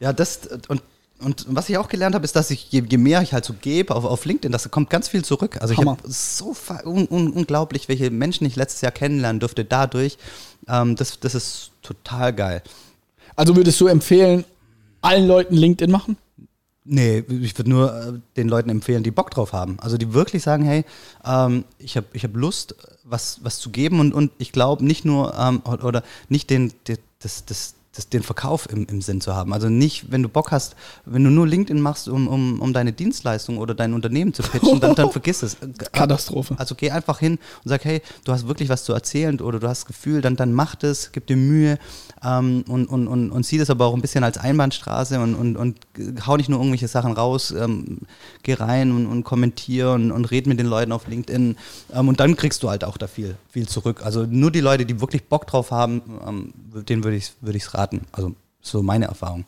ja, 0.00 0.12
das 0.12 0.40
und 0.66 0.82
und 1.18 1.46
was 1.48 1.68
ich 1.70 1.78
auch 1.78 1.88
gelernt 1.88 2.14
habe, 2.14 2.24
ist, 2.26 2.36
dass 2.36 2.50
ich, 2.50 2.70
je, 2.70 2.82
je 2.86 2.98
mehr 2.98 3.22
ich 3.22 3.32
halt 3.32 3.44
so 3.44 3.54
gebe 3.54 3.94
auf, 3.94 4.04
auf 4.04 4.26
LinkedIn, 4.26 4.52
das 4.52 4.70
kommt 4.70 4.90
ganz 4.90 5.08
viel 5.08 5.24
zurück. 5.24 5.56
Also 5.62 5.72
ich 5.72 5.78
Hammer. 5.78 5.92
habe 5.92 6.02
so 6.12 6.54
un, 6.84 7.08
un, 7.08 7.30
unglaublich, 7.32 7.88
welche 7.88 8.10
Menschen 8.10 8.46
ich 8.46 8.54
letztes 8.54 8.82
Jahr 8.82 8.92
kennenlernen 8.92 9.40
durfte 9.40 9.64
dadurch. 9.64 10.18
Ähm, 10.68 10.94
das, 10.94 11.18
das 11.18 11.34
ist 11.34 11.70
total 11.82 12.34
geil. 12.34 12.62
Also 13.34 13.56
würdest 13.56 13.80
du 13.80 13.86
empfehlen, 13.86 14.44
allen 15.00 15.26
Leuten 15.26 15.54
LinkedIn 15.54 15.90
machen? 15.90 16.18
Nee, 16.88 17.24
ich 17.28 17.58
würde 17.58 17.70
nur 17.70 17.92
äh, 17.92 18.12
den 18.36 18.48
Leuten 18.48 18.70
empfehlen, 18.70 19.02
die 19.02 19.10
Bock 19.10 19.30
drauf 19.30 19.52
haben. 19.52 19.76
Also 19.80 19.98
die 19.98 20.14
wirklich 20.14 20.42
sagen, 20.42 20.64
hey, 20.64 20.84
ähm, 21.24 21.64
ich 21.78 21.96
habe 21.96 22.06
ich 22.12 22.22
hab 22.22 22.36
Lust, 22.36 22.76
was, 23.02 23.40
was 23.42 23.58
zu 23.58 23.70
geben 23.70 23.98
und, 23.98 24.14
und 24.14 24.30
ich 24.38 24.52
glaube 24.52 24.84
nicht 24.84 25.04
nur 25.04 25.34
ähm, 25.36 25.62
oder, 25.64 26.02
nicht 26.28 26.50
den, 26.50 26.72
den, 26.86 26.98
das, 27.18 27.44
das, 27.44 27.74
das, 27.96 28.08
den 28.08 28.22
Verkauf 28.22 28.68
im, 28.70 28.86
im 28.86 29.00
Sinn 29.00 29.20
zu 29.20 29.34
haben. 29.34 29.52
Also 29.52 29.68
nicht, 29.68 30.10
wenn 30.10 30.22
du 30.22 30.28
Bock 30.28 30.52
hast, 30.52 30.76
wenn 31.04 31.24
du 31.24 31.30
nur 31.30 31.46
LinkedIn 31.46 31.80
machst, 31.80 32.08
um, 32.08 32.28
um, 32.28 32.60
um 32.60 32.72
deine 32.72 32.92
Dienstleistung 32.92 33.58
oder 33.58 33.74
dein 33.74 33.94
Unternehmen 33.94 34.34
zu 34.34 34.42
pitchen, 34.42 34.80
dann, 34.80 34.94
dann 34.94 35.10
vergiss 35.16 35.42
es. 35.42 35.56
Katastrophe. 35.92 36.54
Also 36.58 36.74
geh 36.74 36.90
einfach 36.90 37.18
hin 37.18 37.38
und 37.64 37.68
sag, 37.68 37.84
hey, 37.84 38.02
du 38.24 38.32
hast 38.32 38.46
wirklich 38.46 38.68
was 38.68 38.84
zu 38.84 38.92
erzählen 38.92 39.40
oder 39.40 39.58
du 39.58 39.68
hast 39.68 39.80
das 39.80 39.86
Gefühl, 39.86 40.20
dann, 40.20 40.36
dann 40.36 40.52
mach 40.52 40.74
das, 40.74 41.12
gib 41.12 41.26
dir 41.26 41.36
Mühe 41.36 41.78
ähm, 42.22 42.64
und, 42.68 42.86
und, 42.86 43.08
und, 43.08 43.30
und 43.30 43.46
sieh 43.46 43.58
das 43.58 43.70
aber 43.70 43.86
auch 43.86 43.94
ein 43.94 44.02
bisschen 44.02 44.24
als 44.24 44.38
Einbahnstraße 44.38 45.20
und, 45.20 45.34
und, 45.34 45.56
und 45.56 45.78
hau 46.26 46.36
nicht 46.36 46.48
nur 46.48 46.58
irgendwelche 46.58 46.88
Sachen 46.88 47.12
raus, 47.12 47.50
ähm, 47.50 47.98
geh 48.42 48.54
rein 48.54 48.92
und, 48.92 49.06
und 49.06 49.24
kommentier 49.24 49.90
und, 49.90 50.12
und 50.12 50.26
red 50.30 50.46
mit 50.46 50.58
den 50.58 50.66
Leuten 50.66 50.92
auf 50.92 51.06
LinkedIn 51.06 51.56
ähm, 51.94 52.08
und 52.08 52.20
dann 52.20 52.36
kriegst 52.36 52.62
du 52.62 52.70
halt 52.70 52.84
auch 52.84 52.96
da 52.96 53.06
viel, 53.06 53.36
viel 53.50 53.68
zurück. 53.68 54.02
Also 54.04 54.24
nur 54.24 54.50
die 54.50 54.60
Leute, 54.60 54.86
die 54.86 55.00
wirklich 55.00 55.24
Bock 55.24 55.46
drauf 55.46 55.70
haben, 55.70 56.02
ähm, 56.26 56.52
denen 56.84 57.04
würde 57.04 57.16
ich 57.16 57.24
es 57.24 57.36
würd 57.40 57.56
ich's 57.56 57.74
raten. 57.74 57.85
Also 58.12 58.34
so 58.60 58.82
meine 58.82 59.06
Erfahrung. 59.06 59.44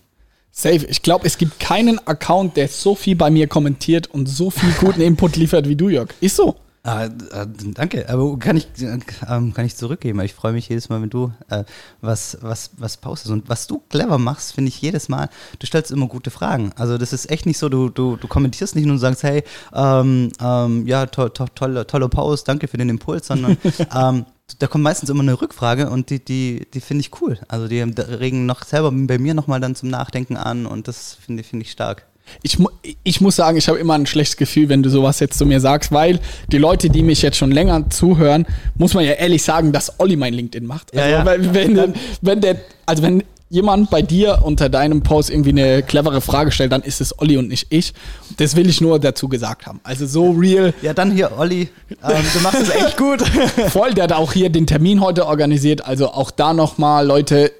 Safe. 0.51 0.87
Ich 0.87 1.03
glaube, 1.03 1.27
es 1.27 1.39
gibt 1.39 1.61
keinen 1.61 2.05
Account, 2.07 2.57
der 2.57 2.69
so 2.69 2.95
viel 2.95 3.15
bei 3.15 3.31
mir 3.31 3.47
kommentiert 3.47 4.09
und 4.09 4.29
so 4.29 4.51
viel 4.51 4.73
guten 4.81 5.01
Input 5.01 5.37
liefert 5.37 5.69
wie 5.69 5.77
du, 5.77 5.89
Jörg. 5.89 6.09
Ist 6.21 6.37
so. 6.37 6.57
Ah, 6.85 7.05
äh, 7.05 7.47
danke, 7.75 8.09
aber 8.09 8.39
kann 8.39 8.57
ich, 8.57 8.67
äh, 8.81 8.99
ähm, 9.29 9.53
kann 9.53 9.67
ich 9.67 9.77
zurückgeben. 9.77 10.21
Ich 10.21 10.33
freue 10.33 10.53
mich 10.53 10.69
jedes 10.69 10.89
Mal, 10.89 11.03
wenn 11.03 11.11
du 11.11 11.33
äh, 11.51 11.65
was, 12.01 12.39
was, 12.41 12.71
was 12.79 12.97
postest. 12.97 13.31
Und 13.31 13.49
was 13.49 13.67
du 13.67 13.83
clever 13.91 14.17
machst, 14.17 14.55
finde 14.55 14.71
ich 14.71 14.81
jedes 14.81 15.09
Mal, 15.09 15.29
du 15.59 15.67
stellst 15.67 15.91
immer 15.91 16.07
gute 16.07 16.31
Fragen. 16.31 16.73
Also 16.77 16.97
das 16.97 17.13
ist 17.13 17.31
echt 17.31 17.47
nicht 17.47 17.59
so, 17.59 17.69
du, 17.69 17.89
du, 17.91 18.17
du 18.17 18.27
kommentierst 18.27 18.75
nicht 18.75 18.87
nur 18.87 18.95
und 18.95 19.01
sagst, 19.01 19.23
hey, 19.23 19.43
ähm, 19.75 20.31
ähm, 20.41 20.87
ja, 20.87 21.07
to, 21.07 21.29
to, 21.29 21.47
tolle, 21.55 21.87
tolle 21.87 22.09
Post, 22.09 22.49
danke 22.49 22.69
für 22.69 22.79
den 22.79 22.89
Impuls, 22.89 23.27
sondern 23.27 23.59
ähm, 23.95 24.25
da 24.59 24.67
kommt 24.67 24.85
meistens 24.85 25.11
immer 25.11 25.23
eine 25.23 25.41
Rückfrage 25.41 25.91
und 25.91 26.11
die, 26.11 26.25
die, 26.25 26.67
die 26.73 26.81
finde 26.81 27.03
ich 27.03 27.21
cool. 27.21 27.39
Also 27.49 27.69
die 27.69 27.81
regen 27.81 28.47
noch 28.47 28.65
selber 28.65 28.91
bei 28.93 29.19
mir 29.19 29.35
nochmal 29.35 29.61
dann 29.61 29.75
zum 29.75 29.91
Nachdenken 29.91 30.37
an 30.37 30.67
und 30.67 30.89
das 30.89 31.19
finde 31.25 31.43
finde 31.43 31.65
ich 31.65 31.71
stark. 31.71 32.07
Ich, 32.43 32.59
mu 32.59 32.69
ich 33.05 33.21
muss 33.21 33.37
sagen, 33.37 33.57
ich 33.57 33.69
habe 33.69 33.79
immer 33.79 33.95
ein 33.95 34.07
schlechtes 34.07 34.37
Gefühl, 34.37 34.69
wenn 34.69 34.83
du 34.83 34.91
sowas 34.91 35.19
jetzt 35.21 35.39
zu 35.39 35.47
mir 35.47 35.61
sagst, 35.61 35.93
weil 35.93 36.21
die 36.53 36.59
Leute, 36.59 36.91
die 36.91 37.03
mich 37.03 37.23
jetzt 37.23 37.39
schon 37.39 37.51
länger 37.51 37.89
zuhören, 37.91 38.47
muss 38.75 38.95
man 38.95 39.05
ja 39.05 39.13
ehrlich 39.13 39.43
sagen, 39.43 39.73
dass 39.73 39.99
Olli 39.99 40.17
mein 40.17 40.35
LinkedIn 40.35 40.67
macht. 40.67 40.95
Ja, 40.95 41.03
Also, 41.03 41.15
ja. 41.15 41.55
Wenn, 41.55 41.77
wenn, 41.77 41.95
wenn 42.21 42.41
der, 42.41 42.57
also 42.85 43.03
wenn 43.03 43.23
jemand 43.51 43.91
bei 43.91 44.03
dir 44.03 44.41
unter 44.43 44.69
deinem 44.69 45.03
Post 45.03 45.31
irgendwie 45.31 45.51
eine 45.51 45.83
clevere 45.83 46.21
Frage 46.21 46.51
stellt, 46.53 46.73
dann 46.73 46.83
ist 46.83 47.01
es 47.01 47.19
Olli 47.19 47.37
und 47.39 47.49
nicht 47.49 47.67
ich. 47.71 47.95
Das 48.37 48.57
will 48.57 48.69
ich 48.69 48.81
nur 48.81 48.99
dazu 48.99 49.29
gesagt 49.29 49.67
haben. 49.67 49.81
Also 49.85 50.07
so 50.07 50.31
real. 50.33 50.75
Ja, 50.83 50.93
dann 50.95 51.11
hier, 51.11 51.33
Olli, 51.39 51.69
ähm, 51.91 52.25
du 52.35 52.41
machst 52.41 52.61
es 52.61 52.71
echt 52.71 52.97
gut. 52.97 53.23
Voll, 53.71 53.95
der 53.95 54.05
hat 54.05 54.13
auch 54.13 54.33
hier 54.33 54.51
den 54.51 54.67
Termin 54.67 55.01
heute 55.01 55.27
organisiert. 55.27 55.85
Also 55.85 56.09
auch 56.13 56.31
da 56.31 56.53
nochmal, 56.53 57.07
Leute, 57.07 57.53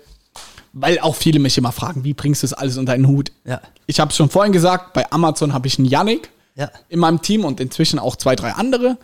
weil 0.75 0.99
auch 1.01 1.17
viele 1.17 1.39
mich 1.39 1.57
immer 1.57 1.73
fragen, 1.73 2.05
wie 2.05 2.15
bringst 2.15 2.43
du 2.43 2.47
das 2.47 2.53
alles 2.55 2.77
unter 2.77 2.93
einen 2.93 3.07
Hut? 3.09 3.33
Ja. 3.45 3.61
Ich 3.87 3.99
habe 3.99 4.11
es 4.11 4.17
schon 4.17 4.29
vorhin 4.29 4.53
gesagt, 4.53 4.93
bei 4.93 5.11
Amazon 5.11 5.55
habe 5.55 5.67
ich 5.67 5.79
einen 5.79 5.89
Yannick 5.89 6.29
Ja. 6.55 6.71
in 6.91 6.99
meinem 7.01 7.23
Team 7.23 7.45
und 7.45 7.59
inzwischen 7.61 7.99
auch 7.99 8.17
zwei, 8.17 8.37
drei 8.37 8.53
andere. 8.53 8.99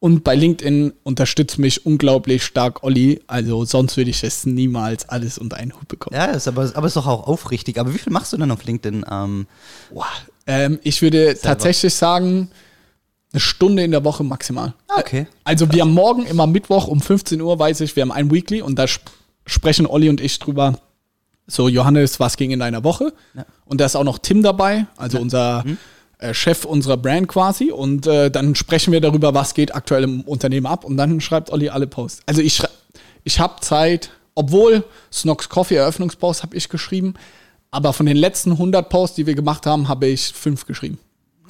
Und 0.00 0.24
bei 0.24 0.34
LinkedIn 0.34 0.94
unterstützt 1.02 1.58
mich 1.58 1.84
unglaublich 1.84 2.42
stark 2.42 2.82
Olli. 2.82 3.20
Also 3.26 3.66
sonst 3.66 3.98
würde 3.98 4.10
ich 4.10 4.24
es 4.24 4.46
niemals 4.46 5.06
alles 5.08 5.36
unter 5.36 5.58
einen 5.58 5.74
Hut 5.74 5.88
bekommen. 5.88 6.16
Ja, 6.16 6.24
ist 6.24 6.48
aber, 6.48 6.70
aber 6.74 6.86
ist 6.86 6.96
doch 6.96 7.06
auch 7.06 7.28
aufrichtig. 7.28 7.78
Aber 7.78 7.92
wie 7.94 7.98
viel 7.98 8.12
machst 8.12 8.32
du 8.32 8.38
denn 8.38 8.50
auf 8.50 8.64
LinkedIn? 8.64 9.04
Ähm, 9.10 9.46
Boah, 9.92 10.06
ähm, 10.46 10.80
ich 10.82 11.02
würde 11.02 11.38
tatsächlich 11.40 11.94
sagen, 11.94 12.50
Eine 13.32 13.40
Stunde 13.40 13.84
in 13.84 13.90
der 13.92 14.02
Woche 14.02 14.24
maximal. 14.24 14.74
Ah, 14.88 14.98
okay. 14.98 15.28
Also 15.44 15.70
wir 15.70 15.82
haben 15.82 15.92
morgen 15.92 16.24
immer 16.24 16.46
Mittwoch 16.46 16.88
um 16.88 17.00
15 17.00 17.40
Uhr, 17.40 17.58
weiß 17.58 17.80
ich, 17.82 17.94
wir 17.94 18.00
haben 18.00 18.10
ein 18.10 18.30
Weekly 18.32 18.62
und 18.62 18.76
da 18.78 18.84
sp 18.90 19.06
sprechen 19.46 19.86
Olli 19.86 20.08
und 20.08 20.20
ich 20.20 20.38
drüber. 20.38 20.78
So, 21.46 21.68
Johannes, 21.68 22.20
was 22.20 22.36
ging 22.36 22.52
in 22.52 22.60
deiner 22.60 22.84
Woche? 22.84 23.12
Ja. 23.34 23.44
Und 23.64 23.80
da 23.80 23.86
ist 23.86 23.96
auch 23.96 24.04
noch 24.04 24.18
Tim 24.18 24.42
dabei, 24.42 24.86
also 24.96 25.18
unser 25.18 25.64
äh, 26.20 26.34
Chef 26.34 26.64
unserer 26.64 26.96
Brand 26.96 27.28
quasi. 27.28 27.70
Und 27.70 28.06
äh, 28.06 28.30
dann 28.30 28.54
sprechen 28.54 28.92
wir 28.92 29.00
darüber, 29.00 29.34
was 29.34 29.54
geht 29.54 29.74
aktuell 29.74 30.04
im 30.04 30.20
Unternehmen 30.22 30.66
ab. 30.66 30.84
Und 30.84 30.96
dann 30.96 31.20
schreibt 31.20 31.50
Olli 31.50 31.68
alle 31.70 31.86
Posts. 31.86 32.22
Also 32.26 32.42
ich, 32.42 32.62
ich 33.24 33.40
habe 33.40 33.60
Zeit, 33.60 34.10
obwohl 34.34 34.84
Snox 35.12 35.48
Coffee 35.48 35.76
Eröffnungspost 35.76 36.42
habe 36.42 36.56
ich 36.56 36.68
geschrieben. 36.68 37.14
Aber 37.70 37.92
von 37.92 38.06
den 38.06 38.16
letzten 38.16 38.52
100 38.52 38.88
Posts, 38.88 39.16
die 39.16 39.26
wir 39.26 39.34
gemacht 39.34 39.64
haben, 39.64 39.88
habe 39.88 40.08
ich 40.08 40.32
fünf 40.32 40.66
geschrieben. 40.66 40.98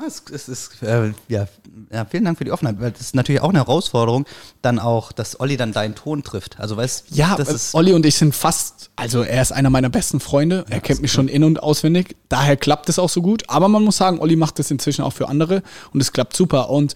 Es, 0.07 0.23
es 0.33 0.49
ist, 0.49 0.83
äh, 0.83 1.13
ja, 1.29 1.47
ja, 1.93 2.05
vielen 2.05 2.25
Dank 2.25 2.39
für 2.39 2.45
die 2.45 2.53
Offenheit. 2.53 2.81
weil 2.81 2.91
Das 2.91 3.01
ist 3.01 3.15
natürlich 3.15 3.41
auch 3.41 3.49
eine 3.51 3.59
Herausforderung, 3.59 4.27
dann 4.63 4.79
auch, 4.79 5.13
dass 5.13 5.39
Olli 5.41 5.57
dann 5.57 5.73
deinen 5.73 5.95
Ton 5.95 6.23
trifft. 6.23 6.59
Also 6.59 6.77
weißt 6.77 7.07
Ja, 7.11 7.37
das 7.37 7.49
äh, 7.49 7.55
ist, 7.55 7.75
Olli 7.75 7.93
und 7.93 8.05
ich 8.07 8.17
sind 8.17 8.35
fast, 8.35 8.91
also 8.97 9.23
er 9.23 9.43
ist 9.43 9.53
einer 9.53 9.71
meiner 9.71 9.89
besten 9.89 10.21
Freunde. 10.21 10.65
er 10.69 10.81
kennt 10.81 11.03
mich 11.03 11.13
schon 11.13 11.29
in- 11.29 11.45
und 11.45 11.63
auswendig. 11.63 12.17
Daher 12.29 12.57
klappt 12.57 12.89
es 12.89 12.99
auch 12.99 13.09
so 13.09 13.23
gut. 13.23 13.45
Aber 13.49 13.69
man 13.69 13.83
muss 13.83 13.97
sagen, 13.97 14.21
Olli 14.21 14.37
macht 14.37 14.59
das 14.59 14.71
inzwischen 14.71 15.03
auch 15.03 15.13
für 15.13 15.29
andere 15.29 15.63
und 15.93 16.01
es 16.01 16.13
klappt 16.13 16.37
super. 16.37 16.71
Und 16.71 16.95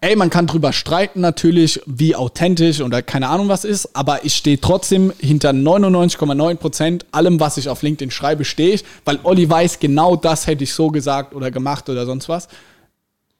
ey, 0.00 0.16
man 0.16 0.30
kann 0.30 0.46
drüber 0.46 0.72
streiten 0.72 1.20
natürlich, 1.20 1.80
wie 1.86 2.14
authentisch 2.14 2.80
oder 2.80 3.02
keine 3.02 3.28
Ahnung 3.28 3.48
was 3.48 3.64
ist. 3.64 3.94
Aber 3.96 4.24
ich 4.24 4.34
stehe 4.34 4.60
trotzdem 4.60 5.12
hinter 5.18 5.50
99,9 5.50 6.54
Prozent 6.56 7.06
allem, 7.12 7.40
was 7.40 7.56
ich 7.56 7.68
auf 7.68 7.82
LinkedIn 7.82 8.10
schreibe, 8.10 8.44
stehe 8.44 8.74
ich, 8.74 8.84
weil 9.04 9.18
Olli 9.22 9.48
weiß, 9.48 9.78
genau 9.78 10.16
das 10.16 10.46
hätte 10.46 10.64
ich 10.64 10.72
so 10.72 10.88
gesagt 10.90 11.34
oder 11.34 11.50
gemacht 11.50 11.88
oder 11.88 12.06
sonst 12.06 12.28
was. 12.28 12.48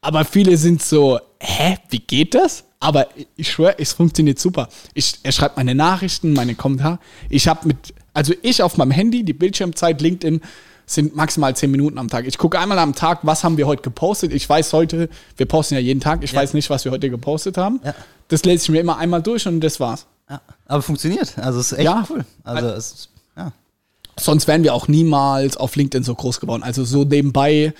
Aber 0.00 0.24
viele 0.24 0.56
sind 0.56 0.82
so, 0.82 1.18
hä, 1.40 1.76
wie 1.90 2.00
geht 2.00 2.34
das? 2.34 2.64
Aber 2.80 3.08
ich 3.36 3.50
schwöre, 3.50 3.78
es 3.78 3.92
funktioniert 3.92 4.38
super. 4.38 4.68
Ich, 4.94 5.18
er 5.22 5.32
schreibt 5.32 5.56
meine 5.56 5.74
Nachrichten, 5.74 6.32
meine 6.32 6.54
Kommentare. 6.54 7.00
Ich 7.28 7.48
habe 7.48 7.66
mit, 7.66 7.94
also 8.14 8.32
ich 8.42 8.62
auf 8.62 8.76
meinem 8.76 8.92
Handy, 8.92 9.24
die 9.24 9.32
Bildschirmzeit 9.32 10.00
LinkedIn 10.00 10.40
sind 10.88 11.14
maximal 11.14 11.54
10 11.54 11.70
Minuten 11.70 11.98
am 11.98 12.08
Tag. 12.08 12.26
Ich 12.26 12.38
gucke 12.38 12.58
einmal 12.58 12.78
am 12.78 12.94
Tag, 12.94 13.20
was 13.22 13.44
haben 13.44 13.56
wir 13.58 13.66
heute 13.66 13.82
gepostet. 13.82 14.32
Ich 14.32 14.48
weiß 14.48 14.72
heute, 14.72 15.08
wir 15.36 15.46
posten 15.46 15.74
ja 15.74 15.80
jeden 15.80 16.00
Tag, 16.00 16.24
ich 16.24 16.32
Ja. 16.32 16.40
weiß 16.40 16.54
nicht, 16.54 16.70
was 16.70 16.84
wir 16.84 16.90
heute 16.92 17.10
gepostet 17.10 17.56
haben. 17.58 17.80
Ja. 17.84 17.94
Das 18.28 18.42
lese 18.44 18.64
ich 18.64 18.68
mir 18.70 18.80
immer 18.80 18.96
einmal 18.98 19.22
durch 19.22 19.46
und 19.46 19.60
das 19.60 19.78
war's. 19.78 20.06
ja, 20.30 20.40
aber 20.66 20.82
funktioniert. 20.82 21.38
Also 21.38 21.60
es 21.60 21.72
ist 21.72 21.78
echt 21.78 21.84
Ja. 21.84 22.04
cool. 22.10 22.24
Also 22.44 22.68
es 22.68 22.92
ist, 22.92 23.08
ja. 23.36 23.52
Sonst 24.18 24.48
wären 24.48 24.62
wir 24.64 24.74
auch 24.74 24.88
niemals 24.88 25.56
auf 25.56 25.76
LinkedIn 25.76 26.02
so 26.04 26.14
groß 26.14 26.40
geworden. 26.40 26.62
Also 26.62 26.84
so 26.84 27.04
nebenbei 27.04 27.72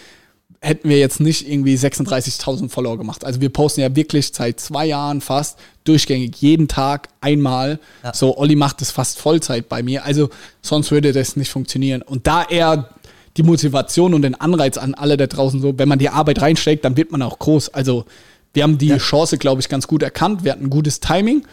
hätten 0.61 0.89
wir 0.89 0.99
jetzt 0.99 1.21
nicht 1.21 1.49
irgendwie 1.49 1.77
36.000 1.77 2.69
Follower 2.69 2.97
gemacht. 2.99 3.25
Also 3.25 3.41
wir 3.41 3.49
posten 3.51 3.81
ja 3.81 3.95
wirklich 3.95 4.31
seit 4.35 4.59
zwei 4.59 4.87
Jahren 4.87 5.21
fast 5.21 5.59
durchgängig 5.85 6.37
jeden 6.41 6.67
Tag 6.69 7.09
einmal. 7.21 7.79
Ja. 8.03 8.13
So 8.15 8.37
Olli 8.39 8.57
macht 8.57 8.83
es 8.83 8.91
fast 8.91 9.19
Vollzeit 9.21 9.69
bei 9.69 9.83
mir. 9.83 10.05
Also 10.05 10.31
sonst 10.63 10.91
würde 10.91 11.13
das 11.13 11.37
nicht 11.37 11.51
funktionieren. 11.51 12.03
Und 12.03 12.27
da 12.27 12.43
er 12.43 12.89
die 13.37 13.43
Motivation 13.43 14.15
und 14.15 14.23
den 14.23 14.35
Anreiz 14.35 14.79
an 14.79 14.95
alle 14.95 15.17
da 15.17 15.27
draußen 15.27 15.61
so, 15.61 15.79
wenn 15.79 15.89
man 15.89 15.99
die 15.99 16.09
Arbeit 16.09 16.41
reinsteckt, 16.43 16.85
dann 16.85 16.97
wird 16.97 17.13
man 17.13 17.23
auch 17.23 17.39
groß. 17.39 17.71
Also 17.71 18.05
wir 18.55 18.63
haben 18.63 18.79
die 18.79 18.97
Chance, 18.97 19.39
glaube 19.39 19.61
ich, 19.61 19.69
ganz 19.69 19.87
gut 19.87 20.03
erkannt. 20.03 20.45
Wir 20.45 20.53
hatten 20.53 20.65
ein 20.65 20.71
gutes 20.71 21.01
Timing. 21.01 21.45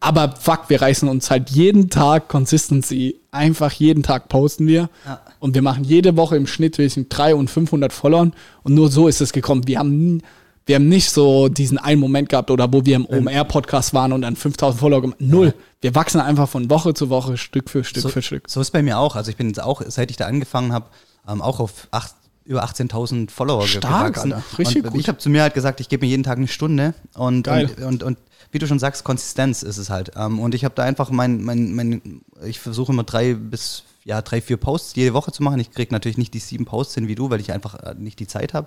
Aber 0.00 0.34
fuck, 0.34 0.64
wir 0.68 0.80
reißen 0.80 1.08
uns 1.08 1.30
halt 1.30 1.50
jeden 1.50 1.90
Tag 1.90 2.28
Consistency. 2.28 3.16
Einfach 3.30 3.70
jeden 3.72 4.02
Tag 4.02 4.28
posten 4.28 4.66
wir. 4.66 4.88
Ja. 5.06 5.20
Und 5.38 5.54
wir 5.54 5.62
machen 5.62 5.84
jede 5.84 6.16
Woche 6.16 6.36
im 6.36 6.46
Schnitt 6.46 6.74
zwischen 6.74 7.08
300 7.08 7.38
und 7.38 7.50
500 7.50 7.92
Followern. 7.92 8.32
Und 8.62 8.74
nur 8.74 8.90
so 8.90 9.08
ist 9.08 9.20
es 9.20 9.32
gekommen. 9.32 9.66
Wir 9.66 9.78
haben, 9.78 10.22
wir 10.64 10.76
haben 10.76 10.88
nicht 10.88 11.10
so 11.10 11.48
diesen 11.48 11.76
einen 11.76 12.00
Moment 12.00 12.30
gehabt 12.30 12.50
oder 12.50 12.72
wo 12.72 12.84
wir 12.86 12.96
im 12.96 13.06
OMR-Podcast 13.06 13.92
waren 13.92 14.12
und 14.12 14.22
dann 14.22 14.36
5000 14.36 14.80
Follower 14.80 15.02
gemacht. 15.02 15.20
Null. 15.20 15.54
Wir 15.82 15.94
wachsen 15.94 16.20
einfach 16.20 16.48
von 16.48 16.70
Woche 16.70 16.94
zu 16.94 17.10
Woche, 17.10 17.36
Stück 17.36 17.68
für 17.68 17.84
Stück 17.84 18.02
so, 18.02 18.08
für 18.08 18.22
Stück. 18.22 18.48
So 18.48 18.60
ist 18.62 18.70
bei 18.70 18.82
mir 18.82 18.98
auch. 18.98 19.16
Also 19.16 19.30
ich 19.30 19.36
bin 19.36 19.48
jetzt 19.48 19.62
auch, 19.62 19.82
seit 19.86 20.10
ich 20.10 20.16
da 20.16 20.26
angefangen 20.26 20.72
habe, 20.72 20.86
ähm, 21.28 21.42
auch 21.42 21.60
auf 21.60 21.88
acht, 21.90 22.14
über 22.44 22.64
18.000 22.64 23.30
Follower 23.30 23.66
Stark, 23.66 24.14
gewachsen. 24.14 24.32
Alter. 24.32 24.58
Richtig 24.58 24.84
und 24.84 24.90
gut. 24.92 25.00
Ich 25.00 25.08
habe 25.08 25.18
zu 25.18 25.30
mir 25.30 25.42
halt 25.42 25.54
gesagt, 25.54 25.80
ich 25.80 25.88
gebe 25.88 26.04
mir 26.04 26.10
jeden 26.10 26.22
Tag 26.22 26.38
eine 26.38 26.48
Stunde 26.48 26.94
und, 27.14 27.48
und, 27.48 27.80
und, 27.80 28.02
und 28.02 28.18
wie 28.52 28.58
du 28.58 28.66
schon 28.66 28.78
sagst, 28.78 29.04
Konsistenz 29.04 29.62
ist 29.62 29.76
es 29.76 29.90
halt. 29.90 30.12
Ähm, 30.16 30.40
und 30.40 30.54
ich 30.54 30.64
habe 30.64 30.74
da 30.74 30.82
einfach 30.82 31.10
mein, 31.10 31.42
mein, 31.42 31.72
mein 31.74 32.22
ich 32.44 32.58
versuche 32.58 32.92
immer 32.92 33.04
drei 33.04 33.34
bis 33.34 33.84
ja, 34.04 34.22
drei, 34.22 34.40
vier 34.40 34.56
Posts 34.56 34.94
jede 34.96 35.14
Woche 35.14 35.30
zu 35.30 35.42
machen. 35.42 35.60
Ich 35.60 35.70
kriege 35.70 35.92
natürlich 35.92 36.18
nicht 36.18 36.34
die 36.34 36.38
sieben 36.38 36.64
Posts 36.64 36.94
hin 36.94 37.08
wie 37.08 37.14
du, 37.14 37.30
weil 37.30 37.40
ich 37.40 37.52
einfach 37.52 37.74
äh, 37.74 37.94
nicht 37.96 38.18
die 38.18 38.26
Zeit 38.26 38.54
habe. 38.54 38.66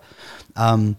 Ähm, 0.56 0.96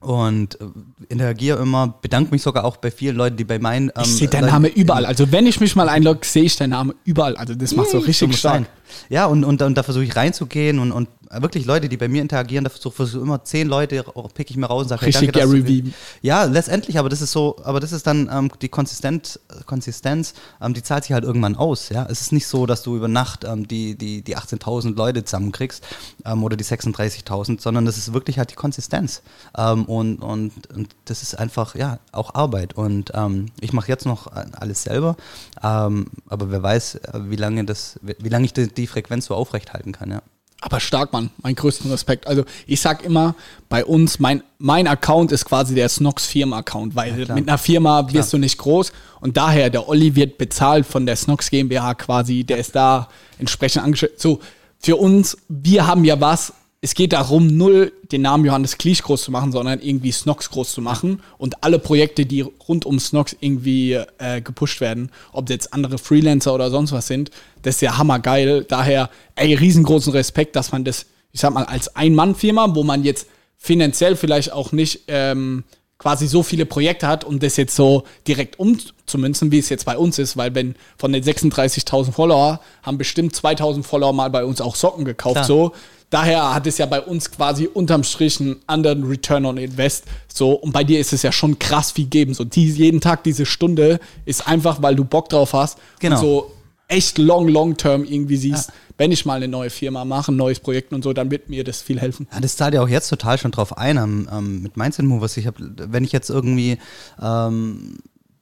und 0.00 0.60
äh, 0.60 0.64
interagiere 1.08 1.60
immer, 1.60 1.88
bedanke 2.00 2.30
mich 2.30 2.42
sogar 2.42 2.64
auch 2.64 2.76
bei 2.76 2.90
vielen 2.90 3.16
Leuten, 3.16 3.36
die 3.36 3.44
bei 3.44 3.58
meinen. 3.58 3.90
Ähm, 3.96 4.02
Ich 4.02 4.16
sehe 4.16 4.28
deinen 4.28 4.46
Namen 4.46 4.70
überall. 4.72 5.04
Also 5.04 5.32
wenn 5.32 5.46
ich 5.46 5.60
mich 5.60 5.74
mal 5.76 5.88
einlogge, 5.88 6.24
sehe 6.24 6.44
ich 6.44 6.56
deinen 6.56 6.70
Namen 6.70 6.94
überall. 7.04 7.36
Also 7.36 7.54
das 7.54 7.74
macht 7.74 7.90
so 7.90 7.98
richtig 7.98 8.36
stark. 8.36 8.54
sein. 8.54 8.66
Ja, 9.08 9.26
und, 9.26 9.44
und, 9.44 9.62
und 9.62 9.76
da 9.76 9.82
versuche 9.82 10.04
ich 10.04 10.16
reinzugehen 10.16 10.78
und, 10.78 10.92
und 10.92 11.08
wirklich 11.30 11.66
Leute, 11.66 11.88
die 11.88 11.96
bei 11.96 12.08
mir 12.08 12.22
interagieren, 12.22 12.64
da 12.64 12.70
versuche 12.70 12.96
versuche 12.96 13.22
immer 13.22 13.44
zehn 13.44 13.68
Leute, 13.68 14.04
pick 14.34 14.50
ich 14.50 14.56
mir 14.56 14.66
raus 14.66 14.84
und 14.84 14.88
sage, 14.88 15.06
Richtig 15.06 15.32
dass 15.32 15.42
Gary 15.42 15.82
du-. 15.82 15.90
Ja, 16.22 16.44
letztendlich, 16.44 16.98
aber 16.98 17.08
das 17.08 17.20
ist 17.20 17.32
so, 17.32 17.56
aber 17.64 17.80
das 17.80 17.92
ist 17.92 18.06
dann 18.06 18.30
ähm, 18.32 18.50
die 18.62 18.68
Konsistent, 18.68 19.40
Konsistenz, 19.66 20.34
ähm, 20.60 20.74
die 20.74 20.82
zahlt 20.82 21.04
sich 21.04 21.12
halt 21.12 21.24
irgendwann 21.24 21.56
aus. 21.56 21.90
Ja, 21.90 22.06
es 22.08 22.20
ist 22.20 22.32
nicht 22.32 22.46
so, 22.46 22.66
dass 22.66 22.82
du 22.82 22.96
über 22.96 23.08
Nacht 23.08 23.44
ähm, 23.44 23.68
die, 23.68 23.96
die, 23.96 24.22
die 24.22 24.36
18.000 24.36 24.96
Leute 24.96 25.24
zusammenkriegst 25.24 25.84
ähm, 26.24 26.44
oder 26.44 26.56
die 26.56 26.64
36.000, 26.64 27.60
sondern 27.60 27.84
das 27.84 27.98
ist 27.98 28.12
wirklich 28.12 28.38
halt 28.38 28.50
die 28.50 28.56
Konsistenz. 28.56 29.22
Ähm, 29.56 29.84
und, 29.84 30.22
und, 30.22 30.52
und 30.74 30.96
das 31.04 31.22
ist 31.22 31.38
einfach, 31.38 31.74
ja, 31.74 31.98
auch 32.12 32.34
Arbeit. 32.34 32.74
Und 32.74 33.12
ähm, 33.14 33.46
ich 33.60 33.72
mache 33.72 33.88
jetzt 33.88 34.06
noch 34.06 34.28
äh, 34.28 34.46
alles 34.52 34.82
selber, 34.82 35.16
aber 35.60 36.50
wer 36.50 36.62
weiß, 36.62 36.96
äh, 36.96 37.20
wie 37.24 37.36
lange 37.36 37.64
das, 37.64 37.98
wie 38.02 38.28
lange 38.28 38.44
ich 38.44 38.52
die, 38.52 38.68
die 38.82 38.86
Frequenz 38.86 39.26
so 39.26 39.34
aufrechthalten 39.34 39.92
kann, 39.92 40.10
ja. 40.10 40.22
Aber 40.60 40.80
stark, 40.80 41.12
Mann. 41.12 41.30
Mein 41.40 41.54
größten 41.54 41.88
Respekt. 41.90 42.26
Also 42.26 42.44
ich 42.66 42.80
sag 42.80 43.04
immer, 43.04 43.36
bei 43.68 43.84
uns, 43.84 44.18
mein, 44.18 44.42
mein 44.58 44.88
Account 44.88 45.30
ist 45.30 45.44
quasi 45.44 45.76
der 45.76 45.88
Snox 45.88 46.26
Firma-Account, 46.26 46.96
weil 46.96 47.24
klar. 47.24 47.36
mit 47.38 47.48
einer 47.48 47.58
Firma 47.58 48.12
wirst 48.12 48.32
du 48.32 48.38
nicht 48.38 48.58
groß 48.58 48.90
und 49.20 49.36
daher, 49.36 49.70
der 49.70 49.88
Olli 49.88 50.16
wird 50.16 50.36
bezahlt 50.36 50.84
von 50.84 51.06
der 51.06 51.14
Snox 51.14 51.50
GmbH 51.50 51.94
quasi, 51.94 52.42
der 52.42 52.58
ist 52.58 52.74
da 52.74 53.08
entsprechend 53.38 53.84
angestellt. 53.84 54.20
So, 54.20 54.40
für 54.80 54.96
uns, 54.96 55.36
wir 55.48 55.86
haben 55.86 56.04
ja 56.04 56.20
was, 56.20 56.52
es 56.80 56.94
geht 56.94 57.12
darum, 57.12 57.56
null 57.56 57.92
den 58.12 58.22
Namen 58.22 58.44
Johannes 58.44 58.78
Klich 58.78 59.02
groß 59.02 59.24
zu 59.24 59.30
machen, 59.32 59.50
sondern 59.50 59.80
irgendwie 59.80 60.12
Snox 60.12 60.50
groß 60.50 60.72
zu 60.72 60.80
machen 60.80 61.20
und 61.36 61.64
alle 61.64 61.80
Projekte, 61.80 62.24
die 62.24 62.42
rund 62.42 62.86
um 62.86 63.00
Snox 63.00 63.36
irgendwie 63.40 63.94
äh, 64.18 64.40
gepusht 64.40 64.80
werden, 64.80 65.10
ob 65.32 65.50
jetzt 65.50 65.72
andere 65.74 65.98
Freelancer 65.98 66.54
oder 66.54 66.70
sonst 66.70 66.92
was 66.92 67.08
sind, 67.08 67.30
das 67.62 67.76
ist 67.76 67.80
ja 67.80 67.98
hammergeil. 67.98 68.64
Daher, 68.64 69.10
ey, 69.34 69.54
riesengroßen 69.54 70.12
Respekt, 70.12 70.54
dass 70.54 70.70
man 70.70 70.84
das, 70.84 71.06
ich 71.32 71.40
sag 71.40 71.52
mal, 71.52 71.64
als 71.64 71.96
Ein-Mann-Firma, 71.96 72.74
wo 72.76 72.84
man 72.84 73.02
jetzt 73.02 73.26
finanziell 73.56 74.14
vielleicht 74.14 74.52
auch 74.52 74.70
nicht 74.70 75.02
ähm, 75.08 75.64
quasi 75.98 76.28
so 76.28 76.44
viele 76.44 76.64
Projekte 76.64 77.08
hat, 77.08 77.24
um 77.24 77.40
das 77.40 77.56
jetzt 77.56 77.74
so 77.74 78.04
direkt 78.28 78.60
umzumünzen, 78.60 79.50
wie 79.50 79.58
es 79.58 79.68
jetzt 79.68 79.84
bei 79.84 79.98
uns 79.98 80.20
ist, 80.20 80.36
weil 80.36 80.54
wenn 80.54 80.76
von 80.96 81.12
den 81.12 81.24
36.000 81.24 82.12
Follower 82.12 82.60
haben 82.84 82.98
bestimmt 82.98 83.34
2.000 83.34 83.82
Follower 83.82 84.12
mal 84.12 84.30
bei 84.30 84.44
uns 84.44 84.60
auch 84.60 84.76
Socken 84.76 85.04
gekauft, 85.04 85.34
Klar. 85.34 85.44
so. 85.44 85.72
Daher 86.10 86.54
hat 86.54 86.66
es 86.66 86.78
ja 86.78 86.86
bei 86.86 87.02
uns 87.02 87.30
quasi 87.30 87.66
unterm 87.66 88.02
Strich 88.02 88.40
einen 88.40 88.56
anderen 88.66 89.04
Return 89.04 89.44
on 89.44 89.58
Invest. 89.58 90.04
So, 90.32 90.52
und 90.52 90.72
bei 90.72 90.82
dir 90.82 91.00
ist 91.00 91.12
es 91.12 91.22
ja 91.22 91.32
schon 91.32 91.58
krass 91.58 91.92
viel 91.92 92.06
geben. 92.06 92.32
So, 92.32 92.44
die, 92.44 92.70
jeden 92.70 93.00
Tag 93.00 93.24
diese 93.24 93.44
Stunde 93.44 94.00
ist 94.24 94.48
einfach, 94.48 94.80
weil 94.80 94.96
du 94.96 95.04
Bock 95.04 95.28
drauf 95.28 95.52
hast. 95.52 95.78
Genau. 96.00 96.16
Und 96.16 96.22
so 96.22 96.52
echt 96.88 97.18
long, 97.18 97.48
long 97.48 97.76
term 97.76 98.04
irgendwie 98.04 98.36
siehst, 98.36 98.72
wenn 98.96 99.12
ich 99.12 99.26
mal 99.26 99.34
eine 99.34 99.48
neue 99.48 99.70
Firma 99.70 100.04
mache, 100.04 100.32
ein 100.32 100.36
neues 100.36 100.58
Projekt 100.58 100.92
und 100.92 101.04
so, 101.04 101.12
dann 101.12 101.30
wird 101.30 101.50
mir 101.50 101.62
das 101.62 101.82
viel 101.82 102.00
helfen. 102.00 102.26
Ja, 102.32 102.40
das 102.40 102.56
zahlt 102.56 102.74
ja 102.74 102.82
auch 102.82 102.88
jetzt 102.88 103.08
total 103.08 103.38
schon 103.38 103.52
drauf 103.52 103.76
ein 103.76 103.96
ähm, 104.32 104.62
mit 104.62 104.76
Mindset 104.76 105.04
Movers. 105.04 105.36
Ich 105.36 105.46
habe, 105.46 105.70
wenn 105.76 106.02
ich 106.02 106.12
jetzt 106.12 106.30
irgendwie, 106.30 106.78
ähm, 107.22 107.98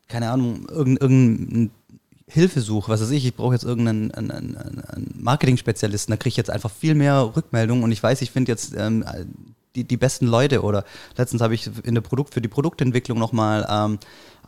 keine 0.08 0.30
Ahnung, 0.30 0.66
irgendein, 0.70 1.02
irgendein 1.02 1.70
Hilfe 2.28 2.60
suche, 2.60 2.90
was 2.90 3.00
weiß 3.00 3.10
ich, 3.10 3.24
ich 3.24 3.36
brauche 3.36 3.54
jetzt 3.54 3.64
irgendeinen 3.64 4.10
einen, 4.10 4.30
einen, 4.30 4.56
einen 4.56 5.14
Marketing-Spezialisten, 5.16 6.10
da 6.12 6.16
kriege 6.16 6.30
ich 6.30 6.36
jetzt 6.36 6.50
einfach 6.50 6.70
viel 6.70 6.94
mehr 6.94 7.32
Rückmeldungen 7.36 7.84
und 7.84 7.92
ich 7.92 8.02
weiß, 8.02 8.20
ich 8.22 8.32
finde 8.32 8.50
jetzt 8.50 8.74
ähm, 8.76 9.04
die, 9.76 9.84
die 9.84 9.96
besten 9.96 10.26
Leute 10.26 10.62
oder 10.62 10.84
letztens 11.16 11.42
habe 11.42 11.54
ich 11.54 11.70
in 11.84 11.94
der 11.94 12.02
Produkt, 12.02 12.34
für 12.34 12.40
die 12.40 12.48
Produktentwicklung 12.48 13.18
nochmal 13.18 13.66
ähm, 13.70 13.98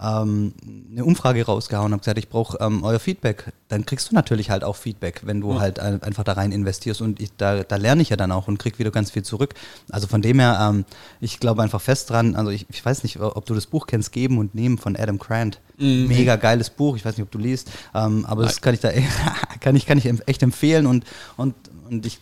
ähm, 0.01 0.55
eine 0.91 1.05
Umfrage 1.05 1.45
rausgehauen 1.45 1.87
und 1.87 1.93
habe 1.93 2.01
gesagt, 2.01 2.19
ich 2.19 2.29
brauche 2.29 2.59
ähm, 2.61 2.85
euer 2.85 2.99
Feedback. 2.99 3.53
Dann 3.69 3.85
kriegst 3.85 4.11
du 4.11 4.15
natürlich 4.15 4.51
halt 4.51 4.65
auch 4.65 4.77
Feedback, 4.77 5.23
wenn 5.25 5.41
du 5.41 5.61
halt 5.61 5.81
ein, 5.81 6.03
einfach 6.03 6.25
da 6.25 6.33
rein 6.33 6.53
investierst 6.53 7.03
und 7.03 7.21
ich, 7.21 7.31
da, 7.37 7.65
da 7.65 7.77
lerne 7.77 8.03
ich 8.03 8.11
ja 8.11 8.17
dann 8.17 8.33
auch 8.33 8.49
und 8.49 8.59
krieg 8.59 8.79
wieder 8.79 8.91
ganz 8.91 9.11
viel 9.11 9.23
zurück. 9.23 9.55
Also 9.91 10.07
von 10.07 10.23
dem 10.23 10.39
her, 10.39 10.59
ähm, 10.71 10.85
ich 11.21 11.41
glaube 11.41 11.63
einfach 11.63 11.81
fest 11.81 12.11
dran, 12.11 12.37
also 12.37 12.51
ich, 12.51 12.67
ich 12.71 12.85
weiß 12.85 13.03
nicht, 13.03 13.21
ob 13.21 13.45
du 13.47 13.55
das 13.55 13.67
Buch 13.67 13.87
kennst, 13.87 14.13
Geben 14.13 14.39
und 14.39 14.55
Nehmen 14.55 14.79
von 14.79 14.97
Adam 14.97 15.19
Grant. 15.19 15.61
Mega 16.09 16.37
geiles 16.37 16.71
Buch, 16.71 16.97
ich 16.97 17.05
weiß 17.05 17.17
nicht, 17.17 17.25
ob 17.25 17.31
du 17.31 17.39
liest, 17.39 17.71
ähm, 17.95 18.25
aber 18.27 18.45
das 18.45 18.61
kann 18.61 18.75
ich 18.75 18.81
da 18.81 18.91
kann 19.61 19.77
ich, 19.77 19.87
kann 19.87 19.99
ich 19.99 20.09
echt 20.27 20.43
empfehlen 20.43 20.87
und, 20.87 21.05
und, 21.37 21.55
und 21.89 22.07
ich, 22.07 22.19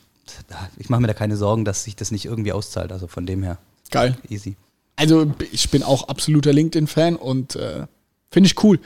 ich 0.78 0.88
mache 0.88 1.00
mir 1.00 1.06
da 1.08 1.14
keine 1.14 1.36
Sorgen, 1.36 1.64
dass 1.64 1.84
sich 1.84 1.96
das 1.96 2.10
nicht 2.10 2.24
irgendwie 2.24 2.52
auszahlt. 2.52 2.92
Also 2.92 3.06
von 3.06 3.26
dem 3.26 3.42
her, 3.42 3.58
Geil. 3.90 4.16
easy. 4.28 4.56
Also 4.96 5.30
ich 5.52 5.70
bin 5.70 5.82
auch 5.82 6.08
absoluter 6.08 6.52
LinkedIn-Fan 6.52 7.16
und 7.16 7.56
äh, 7.56 7.86
finde 8.30 8.46
ich 8.48 8.62
cool. 8.64 8.78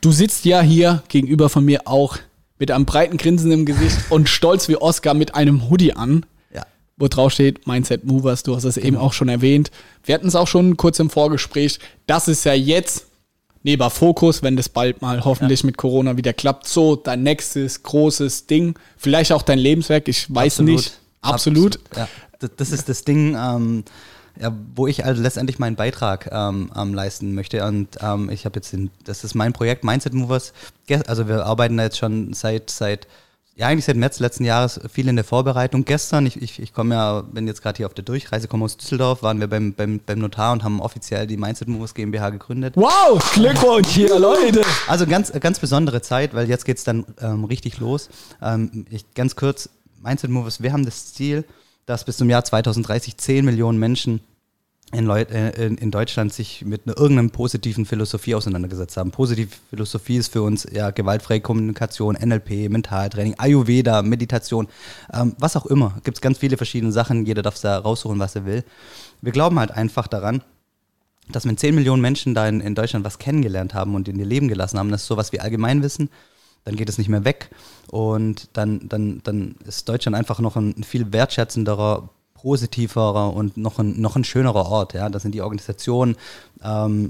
Du 0.00 0.12
sitzt 0.12 0.44
ja 0.44 0.60
hier 0.60 1.02
gegenüber 1.08 1.48
von 1.48 1.64
mir 1.64 1.82
auch 1.86 2.18
mit 2.58 2.70
einem 2.70 2.84
breiten 2.84 3.16
Grinsen 3.16 3.50
im 3.50 3.64
Gesicht 3.64 3.96
und 4.10 4.28
stolz 4.28 4.68
wie 4.68 4.76
Oscar 4.76 5.14
mit 5.14 5.34
einem 5.34 5.70
Hoodie 5.70 5.94
an, 5.94 6.26
Ja. 6.54 6.66
wo 6.96 7.08
drauf 7.08 7.32
steht 7.32 7.66
Mindset 7.66 8.04
Movers. 8.04 8.42
Du 8.42 8.54
hast 8.54 8.64
es 8.64 8.76
eben 8.76 8.96
auch 8.96 9.12
schon 9.12 9.28
erwähnt. 9.28 9.70
Wir 10.04 10.14
hatten 10.14 10.28
es 10.28 10.34
auch 10.34 10.48
schon 10.48 10.76
kurz 10.76 10.98
im 10.98 11.08
Vorgespräch. 11.10 11.78
Das 12.06 12.28
ist 12.28 12.44
ja 12.44 12.52
jetzt 12.52 13.06
neben 13.62 13.90
Fokus, 13.90 14.42
wenn 14.42 14.56
das 14.56 14.68
bald 14.68 15.02
mal 15.02 15.24
hoffentlich 15.24 15.64
mit 15.64 15.76
Corona 15.76 16.16
wieder 16.16 16.32
klappt, 16.32 16.66
so 16.66 16.96
dein 16.96 17.22
nächstes 17.22 17.82
großes 17.82 18.46
Ding. 18.46 18.74
Vielleicht 18.96 19.32
auch 19.32 19.42
dein 19.42 19.58
Lebenswerk, 19.58 20.08
ich 20.08 20.32
weiß 20.32 20.60
nicht. 20.60 20.98
Absolut. 21.20 21.78
Ja. 21.96 22.08
Das, 22.40 22.50
das 22.56 22.72
ist 22.72 22.88
das 22.88 23.04
Ding, 23.04 23.36
ähm, 23.36 23.84
ja, 24.40 24.52
wo 24.74 24.86
ich 24.86 25.04
also 25.04 25.22
letztendlich 25.22 25.58
meinen 25.58 25.76
Beitrag 25.76 26.28
ähm, 26.32 26.72
ähm, 26.76 26.94
leisten 26.94 27.34
möchte. 27.34 27.64
Und 27.64 27.98
ähm, 28.00 28.30
ich 28.30 28.44
habe 28.44 28.56
jetzt, 28.56 28.72
den, 28.72 28.90
das 29.04 29.24
ist 29.24 29.34
mein 29.34 29.52
Projekt 29.52 29.84
Mindset 29.84 30.14
Movers. 30.14 30.52
Also 31.06 31.28
wir 31.28 31.46
arbeiten 31.46 31.76
da 31.76 31.84
jetzt 31.84 31.98
schon 31.98 32.32
seit, 32.32 32.70
seit 32.70 33.06
ja, 33.54 33.66
eigentlich 33.66 33.84
seit 33.84 33.96
März 33.96 34.18
letzten 34.18 34.44
Jahres 34.44 34.80
viel 34.90 35.08
in 35.08 35.16
der 35.16 35.24
Vorbereitung. 35.24 35.84
Gestern, 35.84 36.24
ich, 36.24 36.40
ich, 36.40 36.60
ich 36.60 36.72
komme 36.72 36.94
ja, 36.94 37.20
bin 37.20 37.46
jetzt 37.46 37.62
gerade 37.62 37.76
hier 37.76 37.86
auf 37.86 37.92
der 37.92 38.04
Durchreise, 38.04 38.48
komme 38.48 38.64
aus 38.64 38.78
Düsseldorf, 38.78 39.22
waren 39.22 39.40
wir 39.40 39.46
beim, 39.46 39.74
beim, 39.74 40.00
beim 40.04 40.18
Notar 40.20 40.52
und 40.52 40.64
haben 40.64 40.80
offiziell 40.80 41.26
die 41.26 41.36
Mindset 41.36 41.68
Movers 41.68 41.92
GmbH 41.92 42.30
gegründet. 42.30 42.76
Wow, 42.76 43.20
Glückwunsch 43.34 43.88
hier, 43.88 44.18
Leute. 44.18 44.62
Also 44.86 45.06
ganz, 45.06 45.32
ganz 45.32 45.58
besondere 45.58 46.00
Zeit, 46.00 46.32
weil 46.32 46.48
jetzt 46.48 46.64
geht 46.64 46.78
es 46.78 46.84
dann 46.84 47.04
ähm, 47.20 47.44
richtig 47.44 47.78
los. 47.78 48.08
Ähm, 48.40 48.86
ich, 48.88 49.12
ganz 49.14 49.36
kurz, 49.36 49.68
Mindset 50.02 50.30
Movers, 50.30 50.62
wir 50.62 50.72
haben 50.72 50.86
das 50.86 51.12
Ziel, 51.12 51.44
dass 51.84 52.04
bis 52.04 52.16
zum 52.16 52.30
Jahr 52.30 52.44
2030 52.44 53.18
10 53.18 53.44
Millionen 53.44 53.78
Menschen 53.78 54.20
in, 54.92 55.06
Leu 55.06 55.22
äh, 55.22 55.66
in, 55.66 55.76
in 55.78 55.90
Deutschland 55.90 56.32
sich 56.32 56.64
mit 56.64 56.86
einer 56.86 56.96
irgendeiner 56.96 57.30
positiven 57.30 57.86
Philosophie 57.86 58.34
auseinandergesetzt 58.34 58.96
haben. 58.96 59.10
Positive 59.10 59.48
Philosophie 59.70 60.16
ist 60.16 60.32
für 60.32 60.42
uns 60.42 60.66
ja 60.70 60.90
gewaltfreie 60.90 61.40
Kommunikation, 61.40 62.14
NLP, 62.14 62.68
Mentaltraining, 62.68 63.34
Ayurveda, 63.38 64.02
Meditation, 64.02 64.68
ähm, 65.12 65.34
was 65.38 65.56
auch 65.56 65.66
immer. 65.66 65.98
Gibt 66.04 66.18
es 66.18 66.20
ganz 66.20 66.38
viele 66.38 66.56
verschiedene 66.56 66.92
Sachen, 66.92 67.24
jeder 67.24 67.42
darf 67.42 67.58
da 67.60 67.78
raussuchen, 67.78 68.18
was 68.18 68.36
er 68.36 68.44
will. 68.44 68.64
Wir 69.22 69.32
glauben 69.32 69.58
halt 69.58 69.70
einfach 69.70 70.06
daran, 70.06 70.42
dass 71.30 71.46
wenn 71.46 71.56
10 71.56 71.74
Millionen 71.74 72.02
Menschen 72.02 72.34
da 72.34 72.46
in, 72.46 72.60
in 72.60 72.74
Deutschland 72.74 73.04
was 73.04 73.18
kennengelernt 73.18 73.74
haben 73.74 73.94
und 73.94 74.08
in 74.08 74.18
ihr 74.18 74.26
Leben 74.26 74.48
gelassen 74.48 74.78
haben, 74.78 74.90
das 74.90 75.02
ist 75.02 75.08
sowas 75.08 75.32
wie 75.32 75.40
Allgemeinwissen, 75.40 76.10
dann 76.64 76.76
geht 76.76 76.88
es 76.88 76.98
nicht 76.98 77.08
mehr 77.08 77.24
weg. 77.24 77.50
Und 77.88 78.50
dann, 78.52 78.88
dann, 78.88 79.20
dann 79.24 79.56
ist 79.66 79.88
Deutschland 79.88 80.16
einfach 80.16 80.40
noch 80.40 80.56
ein 80.56 80.84
viel 80.84 81.12
wertschätzenderer, 81.12 82.10
positiverer 82.42 83.32
und 83.32 83.56
noch 83.56 83.78
ein, 83.78 84.00
noch 84.00 84.16
ein 84.16 84.24
schönerer 84.24 84.66
Ort. 84.66 84.94
Ja? 84.94 85.08
Da 85.08 85.20
sind 85.20 85.32
die 85.32 85.42
Organisationen 85.42 86.16
ähm, 86.62 87.08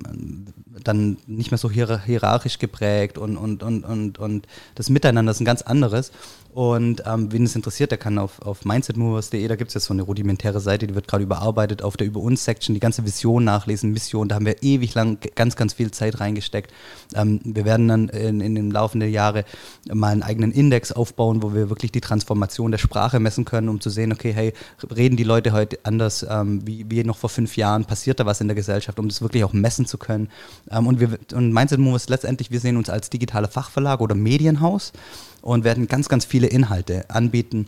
dann 0.84 1.16
nicht 1.26 1.50
mehr 1.50 1.58
so 1.58 1.70
hier, 1.70 2.02
hierarchisch 2.04 2.58
geprägt 2.58 3.16
und, 3.16 3.36
und, 3.38 3.62
und, 3.62 3.84
und, 3.84 4.18
und 4.18 4.46
das 4.74 4.90
Miteinander 4.90 5.32
ist 5.32 5.40
ein 5.40 5.46
ganz 5.46 5.62
anderes. 5.62 6.12
Und 6.54 7.02
ähm, 7.06 7.32
wen 7.32 7.44
es 7.44 7.56
interessiert, 7.56 7.92
der 7.92 7.98
kann 7.98 8.18
auf, 8.18 8.42
auf 8.42 8.66
mindsetmovers.de, 8.66 9.48
da 9.48 9.56
gibt 9.56 9.68
es 9.68 9.74
jetzt 9.74 9.86
so 9.86 9.94
eine 9.94 10.02
rudimentäre 10.02 10.60
Seite, 10.60 10.86
die 10.86 10.94
wird 10.94 11.08
gerade 11.08 11.24
überarbeitet, 11.24 11.82
auf 11.82 11.96
der 11.96 12.06
Über 12.06 12.20
uns-Section 12.20 12.74
die 12.74 12.80
ganze 12.80 13.06
Vision 13.06 13.44
nachlesen, 13.44 13.92
Mission, 13.92 14.28
da 14.28 14.34
haben 14.34 14.44
wir 14.44 14.62
ewig 14.62 14.94
lang 14.94 15.18
ganz, 15.34 15.56
ganz 15.56 15.72
viel 15.72 15.90
Zeit 15.92 16.20
reingesteckt. 16.20 16.70
Ähm, 17.14 17.40
wir 17.42 17.64
werden 17.64 17.88
dann 17.88 18.08
in, 18.10 18.42
in 18.42 18.54
den 18.54 18.70
laufenden 18.70 19.10
Jahre 19.10 19.46
mal 19.90 20.12
einen 20.12 20.22
eigenen 20.22 20.52
Index 20.52 20.92
aufbauen, 20.92 21.42
wo 21.42 21.54
wir 21.54 21.70
wirklich 21.70 21.90
die 21.90 22.02
Transformation 22.02 22.70
der 22.70 22.78
Sprache 22.78 23.18
messen 23.18 23.46
können, 23.46 23.70
um 23.70 23.80
zu 23.80 23.88
sehen, 23.88 24.12
okay, 24.12 24.32
hey, 24.34 24.52
reden 24.94 25.16
die 25.16 25.24
Leute 25.24 25.52
heute 25.52 25.78
anders 25.84 26.26
ähm, 26.28 26.66
wie, 26.66 26.84
wie 26.90 27.02
noch 27.02 27.16
vor 27.16 27.30
fünf 27.30 27.56
Jahren, 27.56 27.86
passiert 27.86 28.20
da 28.20 28.26
was 28.26 28.42
in 28.42 28.48
der 28.48 28.54
Gesellschaft, 28.54 28.98
um 28.98 29.08
das 29.08 29.22
wirklich 29.22 29.42
auch 29.44 29.54
messen 29.54 29.86
zu 29.86 29.96
können. 29.96 30.28
Ähm, 30.70 30.86
und 30.86 31.00
wir 31.00 31.18
und 31.32 31.52
Mindset 31.52 31.78
Movers 31.78 32.10
letztendlich, 32.10 32.50
wir 32.50 32.60
sehen 32.60 32.76
uns 32.76 32.90
als 32.90 33.08
digitaler 33.08 33.48
Fachverlag 33.48 34.02
oder 34.02 34.14
Medienhaus 34.14 34.92
und 35.42 35.64
werden 35.64 35.88
ganz, 35.88 36.08
ganz 36.08 36.24
viele 36.24 36.46
Inhalte 36.46 37.10
anbieten 37.10 37.66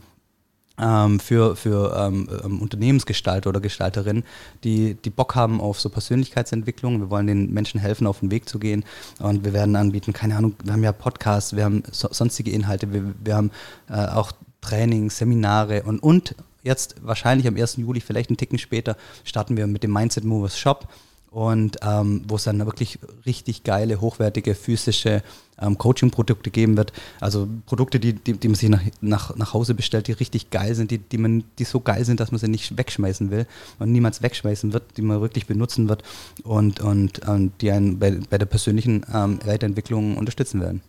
ähm, 0.80 1.20
für, 1.20 1.54
für 1.56 1.94
ähm, 1.96 2.28
ähm, 2.44 2.60
Unternehmensgestalter 2.60 3.50
oder 3.50 3.60
Gestalterinnen, 3.60 4.24
die, 4.64 4.94
die 4.94 5.10
Bock 5.10 5.34
haben 5.34 5.60
auf 5.60 5.80
so 5.80 5.88
Persönlichkeitsentwicklung. 5.88 7.00
Wir 7.00 7.10
wollen 7.10 7.26
den 7.26 7.52
Menschen 7.52 7.80
helfen, 7.80 8.06
auf 8.06 8.20
den 8.20 8.30
Weg 8.30 8.48
zu 8.48 8.58
gehen. 8.58 8.84
Und 9.20 9.44
wir 9.44 9.52
werden 9.52 9.76
anbieten, 9.76 10.12
keine 10.12 10.36
Ahnung, 10.36 10.54
wir 10.64 10.72
haben 10.72 10.82
ja 10.82 10.92
Podcasts, 10.92 11.54
wir 11.54 11.64
haben 11.64 11.82
so, 11.92 12.08
sonstige 12.10 12.50
Inhalte, 12.50 12.92
wir, 12.92 13.14
wir 13.22 13.36
haben 13.36 13.50
äh, 13.88 14.06
auch 14.06 14.32
Trainings, 14.60 15.18
Seminare 15.18 15.82
und, 15.82 16.02
und 16.02 16.34
jetzt 16.62 16.96
wahrscheinlich 17.02 17.46
am 17.46 17.56
1. 17.56 17.76
Juli, 17.76 18.00
vielleicht 18.00 18.30
einen 18.30 18.38
Ticken 18.38 18.58
später, 18.58 18.96
starten 19.22 19.56
wir 19.56 19.66
mit 19.66 19.82
dem 19.82 19.92
Mindset 19.92 20.24
Movers 20.24 20.58
Shop 20.58 20.88
und 21.34 21.78
ähm, 21.82 22.22
wo 22.28 22.36
es 22.36 22.44
dann 22.44 22.64
wirklich 22.64 23.00
richtig 23.26 23.64
geile, 23.64 24.00
hochwertige, 24.00 24.54
physische 24.54 25.20
ähm, 25.60 25.76
Coaching-Produkte 25.76 26.52
geben 26.52 26.76
wird. 26.76 26.92
Also 27.18 27.48
Produkte, 27.66 27.98
die, 27.98 28.12
die, 28.12 28.34
die 28.34 28.46
man 28.46 28.54
sich 28.54 28.68
nach, 28.68 28.82
nach, 29.00 29.34
nach 29.34 29.52
Hause 29.52 29.74
bestellt, 29.74 30.06
die 30.06 30.12
richtig 30.12 30.50
geil 30.50 30.76
sind, 30.76 30.92
die, 30.92 30.98
die, 30.98 31.18
man, 31.18 31.42
die 31.58 31.64
so 31.64 31.80
geil 31.80 32.04
sind, 32.04 32.20
dass 32.20 32.30
man 32.30 32.38
sie 32.38 32.46
nicht 32.46 32.78
wegschmeißen 32.78 33.32
will 33.32 33.46
und 33.80 33.90
niemals 33.90 34.22
wegschmeißen 34.22 34.72
wird, 34.72 34.96
die 34.96 35.02
man 35.02 35.20
wirklich 35.20 35.46
benutzen 35.46 35.88
wird 35.88 36.04
und, 36.44 36.78
und, 36.78 37.26
und 37.26 37.52
die 37.60 37.72
einen 37.72 37.98
bei, 37.98 38.12
bei 38.30 38.38
der 38.38 38.46
persönlichen 38.46 39.04
ähm, 39.12 39.40
Weiterentwicklung 39.44 40.16
unterstützen 40.16 40.60
werden. 40.60 40.82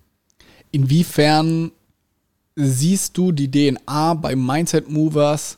Inwiefern 0.71 1.71
siehst 2.55 3.17
du 3.17 3.31
die 3.31 3.49
DNA 3.49 4.13
bei 4.13 4.35
Mindset 4.35 4.91
Movers 4.91 5.57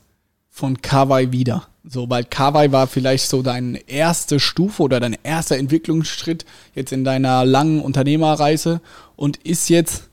von 0.50 0.82
Kawai 0.82 1.30
wieder? 1.34 1.68
So, 1.90 2.10
weil 2.10 2.26
Kawai 2.26 2.72
war 2.72 2.88
vielleicht 2.88 3.30
so 3.30 3.42
deine 3.42 3.80
erste 3.88 4.40
Stufe 4.40 4.84
oder 4.84 5.00
dein 5.00 5.16
erster 5.24 5.58
Entwicklungsschritt 5.58 6.46
jetzt 6.76 6.92
in 6.92 7.06
deiner 7.06 7.46
langen 7.46 7.82
Unternehmerreise 7.82 8.82
und 9.16 9.38
ist 9.38 9.70
jetzt 9.70 10.04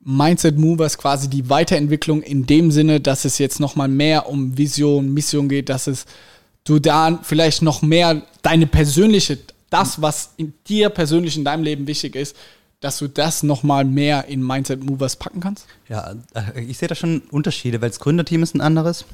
Mindset 0.00 0.56
Movers 0.56 0.96
quasi 0.96 1.28
die 1.28 1.50
Weiterentwicklung 1.50 2.22
in 2.22 2.46
dem 2.46 2.70
Sinne, 2.70 3.00
dass 3.00 3.24
es 3.24 3.38
jetzt 3.38 3.58
nochmal 3.58 3.88
mehr 3.88 4.28
um 4.28 4.56
Vision, 4.56 5.12
Mission 5.12 5.48
geht, 5.48 5.68
dass 5.68 5.88
es 5.88 6.06
du 6.64 6.78
da 6.78 7.18
vielleicht 7.22 7.62
noch 7.62 7.82
mehr 7.82 8.22
deine 8.42 8.66
persönliche, 8.66 9.38
das, 9.70 10.00
was 10.00 10.34
in 10.36 10.54
dir 10.68 10.90
persönlich 10.90 11.36
in 11.36 11.44
deinem 11.44 11.64
Leben 11.64 11.86
wichtig 11.86 12.14
ist, 12.14 12.36
dass 12.80 12.98
du 12.98 13.08
das 13.08 13.42
nochmal 13.42 13.84
mehr 13.84 14.26
in 14.26 14.46
Mindset 14.46 14.84
Movers 14.84 15.16
packen 15.16 15.40
kannst? 15.40 15.66
Ja, 15.88 16.14
äh, 16.34 16.62
ich 16.62 16.78
sehe 16.78 16.88
da 16.88 16.94
schon 16.94 17.22
Unterschiede, 17.30 17.82
weil 17.82 17.90
das 17.90 17.98
Gründerteam 17.98 18.44
ist 18.44 18.54
ein 18.54 18.60
anderes. 18.60 19.04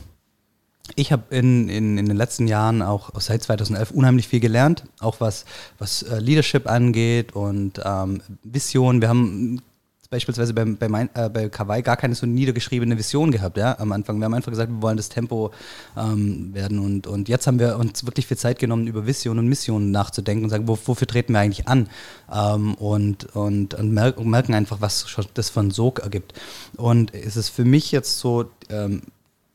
Ich 0.97 1.13
habe 1.13 1.35
in, 1.35 1.69
in, 1.69 1.97
in 1.97 2.07
den 2.07 2.17
letzten 2.17 2.47
Jahren 2.47 2.83
auch 2.83 3.11
seit 3.19 3.43
2011 3.43 3.91
unheimlich 3.91 4.29
viel 4.29 4.41
gelernt, 4.41 4.85
auch 5.01 5.21
was, 5.21 5.47
was 5.79 6.03
äh, 6.03 6.19
Leadership 6.19 6.69
angeht 6.69 7.33
und 7.35 7.81
ähm, 7.85 8.21
Vision. 8.43 9.01
Wir 9.01 9.09
haben 9.09 9.63
beispielsweise 10.11 10.55
bei, 10.55 10.65
bei, 10.65 10.89
mein, 10.89 11.09
äh, 11.15 11.29
bei 11.29 11.49
Kawaii 11.49 11.83
gar 11.83 11.97
keine 11.97 12.15
so 12.15 12.27
niedergeschriebene 12.27 12.97
Vision 12.99 13.33
gehabt, 13.33 13.57
ja, 13.57 13.77
am 13.79 13.91
Anfang. 13.93 14.19
Wir 14.19 14.27
haben 14.27 14.35
einfach 14.35 14.53
gesagt, 14.53 14.71
wir 14.71 14.83
wollen 14.83 14.97
das 14.97 15.09
Tempo 15.09 15.51
ähm, 15.97 16.55
werden 16.55 16.79
und, 16.79 17.07
und 17.07 17.29
jetzt 17.29 17.47
haben 17.47 17.59
wir 17.59 17.79
uns 17.79 18.05
wirklich 18.05 18.27
viel 18.27 18.37
Zeit 18.37 18.59
genommen, 18.59 18.87
über 18.87 19.07
Vision 19.07 19.39
und 19.39 19.49
Mission 19.49 19.91
nachzudenken 19.91 20.45
und 20.45 20.51
sagen, 20.51 20.69
wo, 20.69 20.79
wofür 20.85 21.09
treten 21.09 21.33
wir 21.33 21.41
eigentlich 21.41 21.67
an? 21.67 21.89
Ähm, 22.33 22.75
und, 22.75 23.35
und, 23.35 23.75
und 23.75 23.91
merken, 23.91 24.55
einfach, 24.55 24.81
was 24.81 25.07
das 25.35 25.51
von 25.51 25.71
Sog 25.71 26.01
ergibt. 26.01 26.35
Und 26.77 27.13
es 27.15 27.37
ist 27.37 27.49
für 27.49 27.65
mich 27.65 27.91
jetzt 27.91 28.19
so, 28.19 28.45
ähm, 28.69 29.03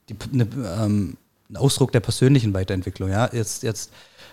die, 0.10 0.16
ne, 0.32 0.48
ähm, 0.80 1.18
ein 1.50 1.58
Ausdruck 1.58 1.92
der 1.92 2.00
persönlichen 2.00 2.54
Weiterentwicklung. 2.54 3.10
Ja? 3.10 3.30
Jetzt, 3.32 3.64
jetzt 3.64 3.92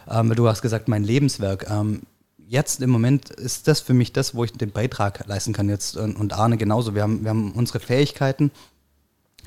ähm, 0.09 0.35
du 0.35 0.48
hast 0.48 0.62
gesagt, 0.62 0.89
mein 0.89 1.05
Lebenswerk. 1.05 1.69
Ähm, 1.70 2.03
jetzt 2.48 2.81
im 2.81 2.90
Moment 2.90 3.31
ist 3.31 3.69
das 3.69 3.81
für 3.81 3.94
mich 3.94 4.12
das, 4.12 4.35
wo 4.35 4.44
ich 4.44 4.53
den 4.53 4.70
Beitrag 4.70 5.27
leisten 5.27 5.53
kann. 5.53 5.69
Jetzt 5.69 5.97
und, 5.97 6.16
und 6.16 6.32
Arne 6.32 6.57
genauso. 6.57 6.94
Wir 6.94 7.03
haben, 7.03 7.23
wir 7.23 7.31
haben 7.31 7.53
unsere 7.53 7.81
Fähigkeiten, 7.81 8.51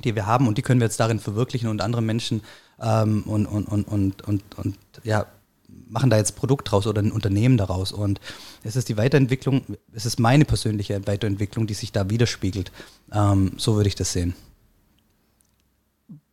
die 0.03 0.15
wir 0.15 0.25
haben 0.25 0.47
und 0.47 0.57
die 0.57 0.61
können 0.61 0.79
wir 0.79 0.85
jetzt 0.85 0.99
darin 0.99 1.19
verwirklichen 1.19 1.69
und 1.69 1.81
andere 1.81 2.01
Menschen 2.01 2.41
ähm, 2.81 3.23
und, 3.23 3.45
und, 3.45 3.67
und, 3.67 3.87
und, 3.87 4.21
und, 4.23 4.43
und 4.57 4.75
ja, 5.03 5.25
machen 5.87 6.09
da 6.09 6.17
jetzt 6.17 6.35
Produkt 6.35 6.71
draus 6.71 6.87
oder 6.87 7.01
ein 7.01 7.11
Unternehmen 7.11 7.57
daraus. 7.57 7.91
Und 7.91 8.19
es 8.63 8.75
ist 8.75 8.89
die 8.89 8.97
Weiterentwicklung, 8.97 9.63
es 9.93 10.05
ist 10.05 10.19
meine 10.19 10.45
persönliche 10.45 11.05
Weiterentwicklung, 11.07 11.67
die 11.67 11.73
sich 11.73 11.91
da 11.91 12.09
widerspiegelt. 12.09 12.71
Ähm, 13.11 13.53
so 13.57 13.75
würde 13.75 13.89
ich 13.89 13.95
das 13.95 14.11
sehen. 14.11 14.35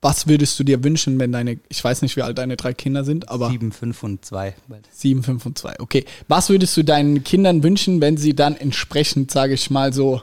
Was 0.03 0.27
würdest 0.27 0.59
du 0.59 0.65
dir 0.65 0.85
wünschen, 0.85 1.19
wenn 1.19 1.33
deine, 1.33 1.59
ich 1.69 1.83
weiß 1.83 2.03
nicht, 2.03 2.17
wie 2.17 2.23
alt 2.23 2.39
deine 2.39 2.57
drei 2.57 2.75
Kinder 2.75 3.05
sind, 3.05 3.29
aber 3.29 3.51
Sieben, 3.51 3.73
fünf 3.73 4.03
und 4.03 4.25
zwei. 4.25 4.55
sieben, 4.93 5.23
fünf 5.23 5.47
und 5.47 5.59
zwei. 5.59 5.75
Okay. 5.79 6.05
Was 6.29 6.49
würdest 6.49 6.77
du 6.77 6.85
deinen 6.85 7.25
Kindern 7.25 7.63
wünschen, 7.63 8.01
wenn 8.01 8.17
sie 8.17 8.35
dann 8.35 8.57
entsprechend, 8.57 9.31
sage 9.31 9.55
ich 9.55 9.71
mal 9.71 9.93
so, 9.93 10.23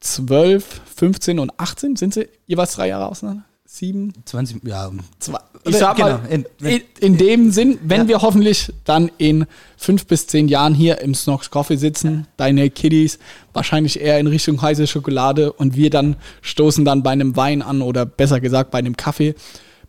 12, 0.00 0.80
15 0.96 1.38
und 1.38 1.52
18, 1.58 1.96
sind 1.96 2.14
sie 2.14 2.28
jeweils 2.46 2.72
drei 2.74 2.88
Jahre 2.88 3.06
auseinander? 3.08 3.44
Sieben, 3.74 4.12
20, 4.26 4.64
ja. 4.64 4.90
zwei. 5.18 5.38
Ich 5.64 5.76
sag 5.78 5.96
mal, 5.98 6.18
genau, 6.18 6.28
in- 6.28 6.46
in, 6.68 6.82
in 7.00 7.16
dem 7.16 7.50
Sinn, 7.52 7.78
wenn 7.82 8.02
Ja. 8.02 8.08
wir 8.08 8.22
hoffentlich 8.22 8.70
dann 8.84 9.10
in 9.16 9.46
fünf 9.78 10.06
bis 10.06 10.26
zehn 10.26 10.46
Jahren 10.48 10.74
hier 10.74 11.00
im 11.00 11.14
Snox 11.14 11.50
Coffee 11.50 11.76
sitzen, 11.76 12.26
deine 12.36 12.68
Kiddies 12.68 13.18
wahrscheinlich 13.54 13.98
eher 13.98 14.18
in 14.20 14.26
Richtung 14.26 14.60
heiße 14.60 14.86
Schokolade 14.86 15.54
und 15.54 15.74
wir 15.74 15.88
dann 15.88 16.16
stoßen 16.42 16.84
dann 16.84 17.02
bei 17.02 17.12
einem 17.12 17.34
Wein 17.34 17.62
an 17.62 17.80
oder 17.80 18.04
besser 18.04 18.40
gesagt 18.40 18.72
bei 18.72 18.78
einem 18.78 18.94
Kaffee. 18.96 19.34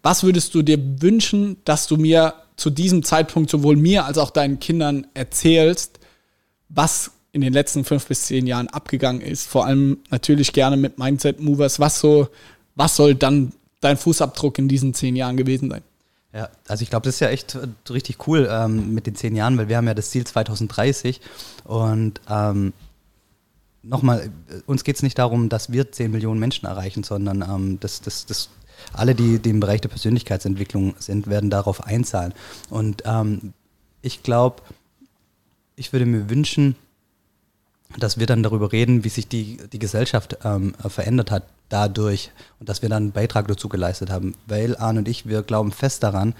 was 0.02 0.24
würdest 0.24 0.56
du 0.56 0.62
dir 0.62 0.80
wünschen, 1.02 1.58
dass 1.66 1.86
du 1.88 1.98
mir 1.98 2.36
zu 2.56 2.70
diesem 2.70 3.04
Zeitpunkt 3.04 3.50
sowohl 3.50 3.76
mir 3.76 4.06
als 4.06 4.18
auch 4.18 4.30
deinen 4.30 4.60
Kindern 4.60 5.08
erzählst, 5.14 6.00
was 6.70 7.12
in 7.34 7.42
den 7.42 7.52
letzten 7.52 7.84
fünf 7.84 8.06
bis 8.08 8.28
zehn 8.28 8.48
Jahren 8.48 8.68
abgegangen 8.70 9.22
ist? 9.22 9.46
Vor 9.48 9.66
allem 9.66 9.98
natürlich 10.10 10.54
gerne 10.54 10.78
mit 10.78 10.98
Mindset 11.00 11.42
Movers. 11.42 11.80
Was 11.82 12.00
so, 12.00 12.30
was 12.76 12.96
soll 12.96 13.16
dann 13.16 13.52
dein 13.84 13.98
Fußabdruck 13.98 14.58
in 14.60 14.68
diesen 14.68 14.94
zehn 14.94 15.16
Jahren 15.16 15.38
gewesen 15.38 15.70
sein? 15.70 15.82
Ja, 16.34 16.50
also 16.68 16.82
ich 16.82 16.90
glaube, 16.90 17.06
das 17.06 17.16
ist 17.16 17.20
ja 17.20 17.30
echt 17.30 17.56
äh, 17.56 17.68
richtig 17.92 18.28
cool 18.28 18.48
ähm, 18.50 18.94
mit 18.94 19.06
den 19.06 19.16
zehn 19.16 19.36
Jahren, 19.36 19.58
weil 19.58 19.70
wir 19.70 19.78
haben 19.78 19.88
ja 19.88 19.94
das 19.94 20.10
Ziel 20.10 20.26
2030 20.26 21.22
und 21.64 22.20
ähm, 22.28 22.74
nochmal, 23.84 24.32
äh, 24.50 24.62
uns 24.66 24.84
geht 24.84 24.96
es 24.96 25.04
nicht 25.04 25.20
darum, 25.20 25.50
dass 25.50 25.72
wir 25.72 25.92
zehn 25.92 26.10
Millionen 26.12 26.40
Menschen 26.40 26.66
erreichen, 26.66 27.04
sondern 27.04 27.44
ähm, 27.44 27.80
das, 27.80 28.02
das, 28.02 28.26
das, 28.26 28.50
alle, 28.94 29.14
die, 29.14 29.38
die 29.38 29.52
im 29.52 29.60
Bereich 29.60 29.82
der 29.82 29.90
Persönlichkeitsentwicklung 29.90 30.96
sind, 30.98 31.28
werden 31.28 31.52
darauf 31.52 31.84
einzahlen. 31.86 32.34
Und 32.72 33.04
ähm, 33.06 33.54
ich 34.02 34.24
glaube, 34.24 34.64
ich 35.76 35.94
würde 35.94 36.08
mir 36.08 36.32
wünschen, 36.32 36.76
dass 38.00 38.18
wir 38.18 38.26
dann 38.26 38.42
darüber 38.42 38.72
reden, 38.72 39.04
wie 39.04 39.10
sich 39.10 39.28
die, 39.28 39.58
die 39.72 39.80
Gesellschaft 39.80 40.38
ähm, 40.44 40.74
verändert 40.88 41.30
hat 41.30 41.44
dadurch 41.74 42.32
und 42.60 42.70
dass 42.70 42.82
wir 42.82 42.90
dann 42.90 43.04
einen 43.04 43.12
Beitrag 43.12 43.48
dazu 43.48 43.68
geleistet 43.68 44.12
haben. 44.12 44.36
Weil 44.46 44.78
Arne 44.78 45.00
und 45.00 45.08
ich, 45.08 45.28
wir 45.28 45.42
glauben 45.42 45.72
fest 45.72 46.04
daran, 46.04 46.36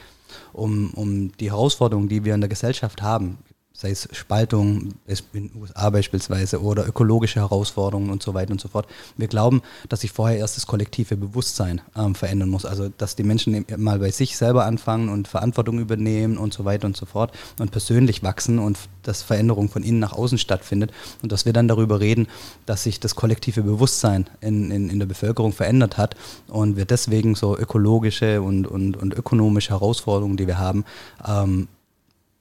um, 0.54 0.92
um 0.94 1.32
die 1.38 1.52
Herausforderungen, 1.52 2.08
die 2.08 2.24
wir 2.24 2.36
in 2.36 2.42
der 2.42 2.50
Gesellschaft 2.50 3.02
haben, 3.02 3.40
sei 3.76 3.90
es 3.90 4.08
Spaltung 4.12 4.94
in 5.34 5.50
den 5.50 5.52
USA 5.60 5.90
beispielsweise 5.90 6.62
oder 6.62 6.88
ökologische 6.88 7.40
Herausforderungen 7.40 8.12
und 8.12 8.22
so 8.22 8.36
weiter 8.36 8.52
und 8.52 8.62
so 8.62 8.68
fort. 8.68 8.88
Wir 9.18 9.28
glauben, 9.28 9.64
dass 9.90 10.02
sich 10.02 10.12
vorher 10.12 10.38
erst 10.38 10.58
das 10.58 10.68
kollektive 10.68 11.18
Bewusstsein 11.18 11.82
ähm, 11.96 12.14
verändern 12.14 12.50
muss. 12.50 12.66
Also 12.66 12.90
dass 12.90 13.16
die 13.16 13.24
Menschen 13.24 13.66
mal 13.78 13.98
bei 13.98 14.12
sich 14.12 14.38
selber 14.38 14.66
anfangen 14.66 15.10
und 15.10 15.28
Verantwortung 15.28 15.80
übernehmen 15.80 16.38
und 16.38 16.54
so 16.54 16.66
weiter 16.66 16.86
und 16.86 16.96
so 16.96 17.08
fort 17.08 17.36
und 17.60 17.72
persönlich 17.72 18.22
wachsen 18.22 18.60
und 18.60 18.78
dass 19.02 19.24
Veränderung 19.24 19.70
von 19.70 19.82
innen 19.82 20.00
nach 20.00 20.14
außen 20.14 20.38
stattfindet 20.38 20.92
und 21.24 21.32
dass 21.32 21.46
wir 21.46 21.54
dann 21.54 21.68
darüber 21.68 22.00
reden, 22.00 22.28
dass 22.68 22.84
sich 22.84 23.00
das 23.00 23.16
kollektive 23.16 23.64
Bewusstsein 23.64 24.30
in, 24.40 24.70
in, 24.70 24.92
in 24.92 25.00
der 25.00 25.08
Bevölkerung 25.08 25.52
verändert 25.52 25.98
hat 25.98 26.16
und 26.48 26.78
wir 26.78 26.86
deswegen 26.86 27.34
so 27.34 27.58
ökologische 27.58 28.44
und, 28.44 28.68
und, 28.68 28.98
und 28.98 29.16
ökonomische 29.16 29.72
Herausforderungen, 29.72 30.38
die 30.38 30.46
wir 30.46 30.60
haben, 30.60 30.86
ähm, 31.28 31.68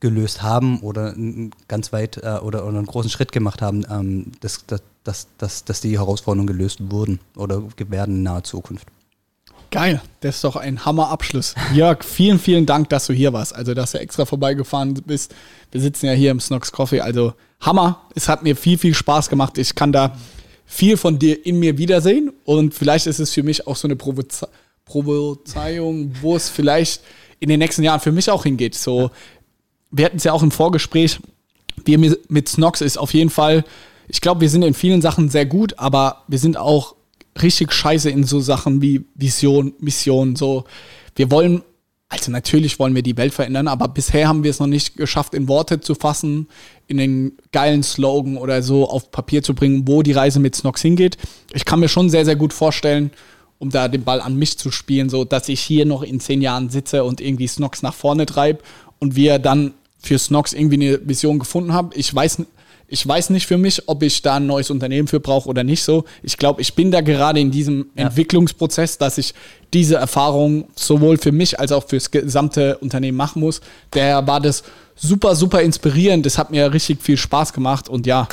gelöst 0.02 0.42
haben 0.42 0.80
oder 0.80 1.14
ganz 1.68 1.92
weit 1.92 2.18
äh, 2.18 2.38
oder, 2.42 2.66
oder, 2.66 2.78
einen 2.78 2.86
großen 2.86 3.08
Schritt 3.08 3.32
gemacht 3.32 3.62
haben, 3.62 3.86
ähm, 3.90 4.32
dass, 4.40 4.66
dass, 4.66 4.82
dass, 5.38 5.64
dass, 5.64 5.80
die 5.80 5.96
Herausforderungen 5.96 6.48
gelöst 6.48 6.90
wurden 6.90 7.20
oder 7.36 7.62
werden 7.88 8.16
in 8.16 8.22
naher 8.24 8.42
Zukunft. 8.42 8.86
Geil, 9.70 10.02
das 10.20 10.34
ist 10.34 10.44
doch 10.44 10.56
ein 10.56 10.84
Hammerabschluss. 10.84 11.54
Jörg, 11.72 12.04
vielen, 12.04 12.38
vielen 12.38 12.66
Dank, 12.66 12.90
dass 12.90 13.06
du 13.06 13.14
hier 13.14 13.32
warst. 13.32 13.54
Also, 13.54 13.72
dass 13.72 13.92
du 13.92 14.00
extra 14.00 14.26
vorbeigefahren 14.26 14.92
bist. 15.06 15.34
Wir 15.70 15.80
sitzen 15.80 16.06
ja 16.06 16.12
hier 16.12 16.30
im 16.30 16.40
Snox 16.40 16.72
Coffee. 16.72 17.00
Also, 17.00 17.32
Hammer. 17.60 18.02
Es 18.14 18.28
hat 18.28 18.42
mir 18.42 18.54
viel, 18.54 18.76
viel 18.76 18.92
Spaß 18.92 19.30
gemacht. 19.30 19.56
Ich 19.56 19.74
kann 19.74 19.92
da 19.92 20.18
viel 20.66 20.98
von 20.98 21.18
dir 21.18 21.46
in 21.46 21.58
mir 21.58 21.78
wiedersehen. 21.78 22.32
Und 22.44 22.74
vielleicht 22.74 23.06
ist 23.06 23.18
es 23.18 23.32
für 23.32 23.42
mich 23.42 23.66
auch 23.66 23.76
so 23.76 23.88
eine 23.88 23.96
Provoze 23.96 24.48
Provoziehung, 24.84 26.12
wo 26.20 26.34
es 26.36 26.50
vielleicht 26.50 27.02
in 27.40 27.48
den 27.48 27.60
nächsten 27.60 27.82
Jahren 27.82 28.00
für 28.00 28.12
mich 28.12 28.30
auch 28.30 28.42
hingeht. 28.42 28.74
So, 28.74 29.10
wir 29.92 30.06
hatten 30.06 30.16
es 30.16 30.24
ja 30.24 30.32
auch 30.32 30.42
im 30.42 30.50
Vorgespräch, 30.50 31.20
wir 31.84 32.16
mit 32.28 32.48
Snox 32.48 32.80
ist 32.80 32.96
auf 32.96 33.14
jeden 33.14 33.30
Fall, 33.30 33.64
ich 34.08 34.20
glaube, 34.20 34.40
wir 34.40 34.50
sind 34.50 34.62
in 34.62 34.74
vielen 34.74 35.02
Sachen 35.02 35.28
sehr 35.28 35.46
gut, 35.46 35.78
aber 35.78 36.24
wir 36.28 36.38
sind 36.38 36.56
auch 36.56 36.96
richtig 37.40 37.72
scheiße 37.72 38.10
in 38.10 38.24
so 38.24 38.40
Sachen 38.40 38.82
wie 38.82 39.04
Vision, 39.14 39.74
Mission, 39.78 40.36
so. 40.36 40.64
Wir 41.14 41.30
wollen, 41.30 41.62
also 42.08 42.30
natürlich 42.30 42.78
wollen 42.78 42.94
wir 42.94 43.02
die 43.02 43.16
Welt 43.16 43.34
verändern, 43.34 43.68
aber 43.68 43.88
bisher 43.88 44.28
haben 44.28 44.44
wir 44.44 44.50
es 44.50 44.60
noch 44.60 44.66
nicht 44.66 44.96
geschafft, 44.96 45.34
in 45.34 45.48
Worte 45.48 45.80
zu 45.80 45.94
fassen, 45.94 46.48
in 46.88 46.96
den 46.96 47.32
geilen 47.52 47.82
Slogan 47.82 48.36
oder 48.36 48.62
so 48.62 48.88
auf 48.88 49.10
Papier 49.10 49.42
zu 49.42 49.54
bringen, 49.54 49.86
wo 49.86 50.02
die 50.02 50.12
Reise 50.12 50.40
mit 50.40 50.56
Snox 50.56 50.82
hingeht. 50.82 51.16
Ich 51.54 51.64
kann 51.64 51.80
mir 51.80 51.88
schon 51.88 52.10
sehr, 52.10 52.24
sehr 52.24 52.36
gut 52.36 52.52
vorstellen, 52.52 53.10
um 53.58 53.70
da 53.70 53.88
den 53.88 54.04
Ball 54.04 54.20
an 54.20 54.36
mich 54.36 54.58
zu 54.58 54.70
spielen, 54.70 55.08
so 55.08 55.24
dass 55.24 55.48
ich 55.48 55.60
hier 55.60 55.86
noch 55.86 56.02
in 56.02 56.18
zehn 56.20 56.42
Jahren 56.42 56.68
sitze 56.68 57.04
und 57.04 57.20
irgendwie 57.20 57.46
Snox 57.46 57.82
nach 57.82 57.94
vorne 57.94 58.26
treibe 58.26 58.60
und 58.98 59.16
wir 59.16 59.38
dann 59.38 59.74
für 60.02 60.18
Snox 60.18 60.52
irgendwie 60.52 60.74
eine 60.74 61.08
Vision 61.08 61.38
gefunden 61.38 61.72
habe. 61.72 61.94
Ich 61.96 62.14
weiß, 62.14 62.42
ich 62.88 63.06
weiß 63.08 63.30
nicht 63.30 63.46
für 63.46 63.56
mich, 63.56 63.88
ob 63.88 64.02
ich 64.02 64.20
da 64.20 64.36
ein 64.36 64.46
neues 64.46 64.70
Unternehmen 64.70 65.08
für 65.08 65.20
brauche 65.20 65.48
oder 65.48 65.64
nicht 65.64 65.82
so. 65.82 66.04
Ich 66.22 66.36
glaube, 66.36 66.60
ich 66.60 66.74
bin 66.74 66.90
da 66.90 67.00
gerade 67.00 67.40
in 67.40 67.50
diesem 67.50 67.86
ja. 67.94 68.04
Entwicklungsprozess, 68.06 68.98
dass 68.98 69.16
ich 69.16 69.32
diese 69.72 69.96
Erfahrung 69.96 70.68
sowohl 70.74 71.16
für 71.16 71.32
mich 71.32 71.58
als 71.58 71.72
auch 71.72 71.88
fürs 71.88 72.10
gesamte 72.10 72.76
Unternehmen 72.78 73.16
machen 73.16 73.40
muss. 73.40 73.62
Daher 73.92 74.26
war 74.26 74.40
das 74.40 74.62
super, 74.94 75.34
super 75.34 75.62
inspirierend. 75.62 76.26
Das 76.26 76.36
hat 76.36 76.50
mir 76.50 76.72
richtig 76.72 77.02
viel 77.02 77.16
Spaß 77.16 77.54
gemacht. 77.54 77.88
Und 77.88 78.06
ja, 78.06 78.28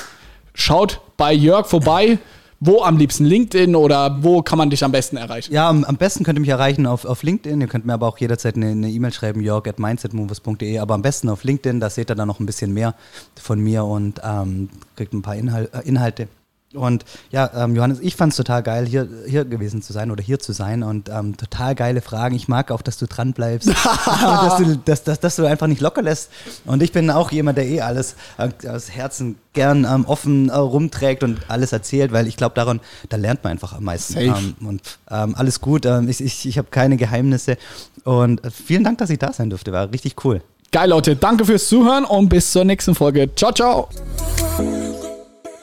schaut 0.53 0.99
bei 1.15 1.31
Jörg 1.31 1.65
vorbei. 1.67 2.17
Wo 2.61 2.81
am 2.83 2.97
liebsten? 2.97 3.23
LinkedIn 3.23 3.73
oder 3.73 4.21
wo 4.21 4.41
kann 4.41 4.57
man 4.57 4.69
dich 4.69 4.83
am 4.83 4.91
besten 4.91 5.15
erreichen? 5.15 5.53
Ja, 5.53 5.69
am, 5.69 5.85
am 5.85 5.95
besten 5.95 6.25
könnt 6.25 6.37
ihr 6.37 6.41
mich 6.41 6.49
erreichen 6.49 6.85
auf, 6.85 7.05
auf 7.05 7.23
LinkedIn. 7.23 7.61
Ihr 7.61 7.67
könnt 7.67 7.85
mir 7.85 7.93
aber 7.93 8.07
auch 8.07 8.17
jederzeit 8.17 8.57
eine 8.57 8.89
E-Mail 8.89 9.11
e 9.11 9.13
schreiben, 9.13 9.41
jörg 9.41 9.65
at 9.67 9.79
mindsetmovers.de. 9.79 10.79
Aber 10.79 10.93
am 10.93 11.01
besten 11.01 11.29
auf 11.29 11.45
LinkedIn, 11.45 11.79
da 11.79 11.89
seht 11.89 12.11
ihr 12.11 12.15
dann 12.15 12.27
noch 12.27 12.41
ein 12.41 12.45
bisschen 12.45 12.73
mehr 12.73 12.95
von 13.41 13.61
mir 13.61 13.85
und 13.85 14.19
ähm, 14.23 14.69
kriegt 14.97 15.13
ein 15.13 15.21
paar 15.21 15.35
Inhal 15.35 15.69
äh, 15.73 15.87
Inhalte. 15.87 16.27
Und 16.73 17.03
ja, 17.31 17.49
ähm, 17.55 17.75
Johannes, 17.75 17.99
ich 17.99 18.15
fand 18.15 18.31
es 18.31 18.37
total 18.37 18.61
geil, 18.61 18.85
hier, 18.85 19.07
hier 19.27 19.43
gewesen 19.43 19.81
zu 19.81 19.91
sein 19.91 20.11
oder 20.11 20.23
hier 20.23 20.37
zu 20.37 20.53
sein 20.53 20.83
und 20.83 21.09
ähm, 21.09 21.35
total 21.35 21.73
geile 21.73 22.01
Fragen. 22.01 22.35
Ich 22.35 22.47
mag 22.47 22.69
auch, 22.69 22.83
dass 22.83 22.97
du 22.97 23.07
dran 23.07 23.33
bleibst, 23.33 23.69
dass, 24.05 24.57
du, 24.57 24.77
dass, 24.85 25.03
dass, 25.03 25.19
dass 25.19 25.35
du 25.35 25.45
einfach 25.45 25.65
nicht 25.65 25.81
locker 25.81 26.03
lässt. 26.03 26.29
Und 26.65 26.83
ich 26.83 26.91
bin 26.91 27.09
auch 27.09 27.31
jemand, 27.31 27.57
der 27.57 27.65
eh 27.65 27.81
alles 27.81 28.15
äh, 28.37 28.49
aus 28.67 28.91
Herzen 28.91 29.37
gern 29.53 29.83
ähm, 29.83 30.05
offen 30.05 30.49
äh, 30.49 30.55
rumträgt 30.55 31.23
und 31.23 31.39
alles 31.47 31.73
erzählt, 31.73 32.11
weil 32.11 32.27
ich 32.27 32.37
glaube, 32.37 32.53
daran, 32.53 32.81
da 33.09 33.17
lernt 33.17 33.43
man 33.43 33.51
einfach 33.51 33.73
am 33.73 33.85
meisten. 33.85 34.17
Ähm, 34.17 34.55
und 34.61 34.81
ähm, 35.09 35.33
alles 35.35 35.61
gut, 35.61 35.87
ähm, 35.87 36.07
ich, 36.07 36.21
ich, 36.21 36.47
ich 36.47 36.57
habe 36.59 36.67
keine 36.69 36.97
Geheimnisse. 36.97 37.57
Und 38.03 38.43
äh, 38.45 38.51
vielen 38.51 38.83
Dank, 38.83 38.99
dass 38.99 39.09
ich 39.09 39.17
da 39.17 39.33
sein 39.33 39.49
durfte, 39.49 39.71
war 39.71 39.91
richtig 39.91 40.23
cool. 40.23 40.43
Geil, 40.71 40.89
Leute, 40.89 41.15
danke 41.15 41.45
fürs 41.45 41.67
Zuhören 41.67 42.05
und 42.05 42.29
bis 42.29 42.51
zur 42.51 42.63
nächsten 42.63 42.93
Folge. 42.93 43.33
Ciao, 43.35 43.51
ciao. 43.51 43.89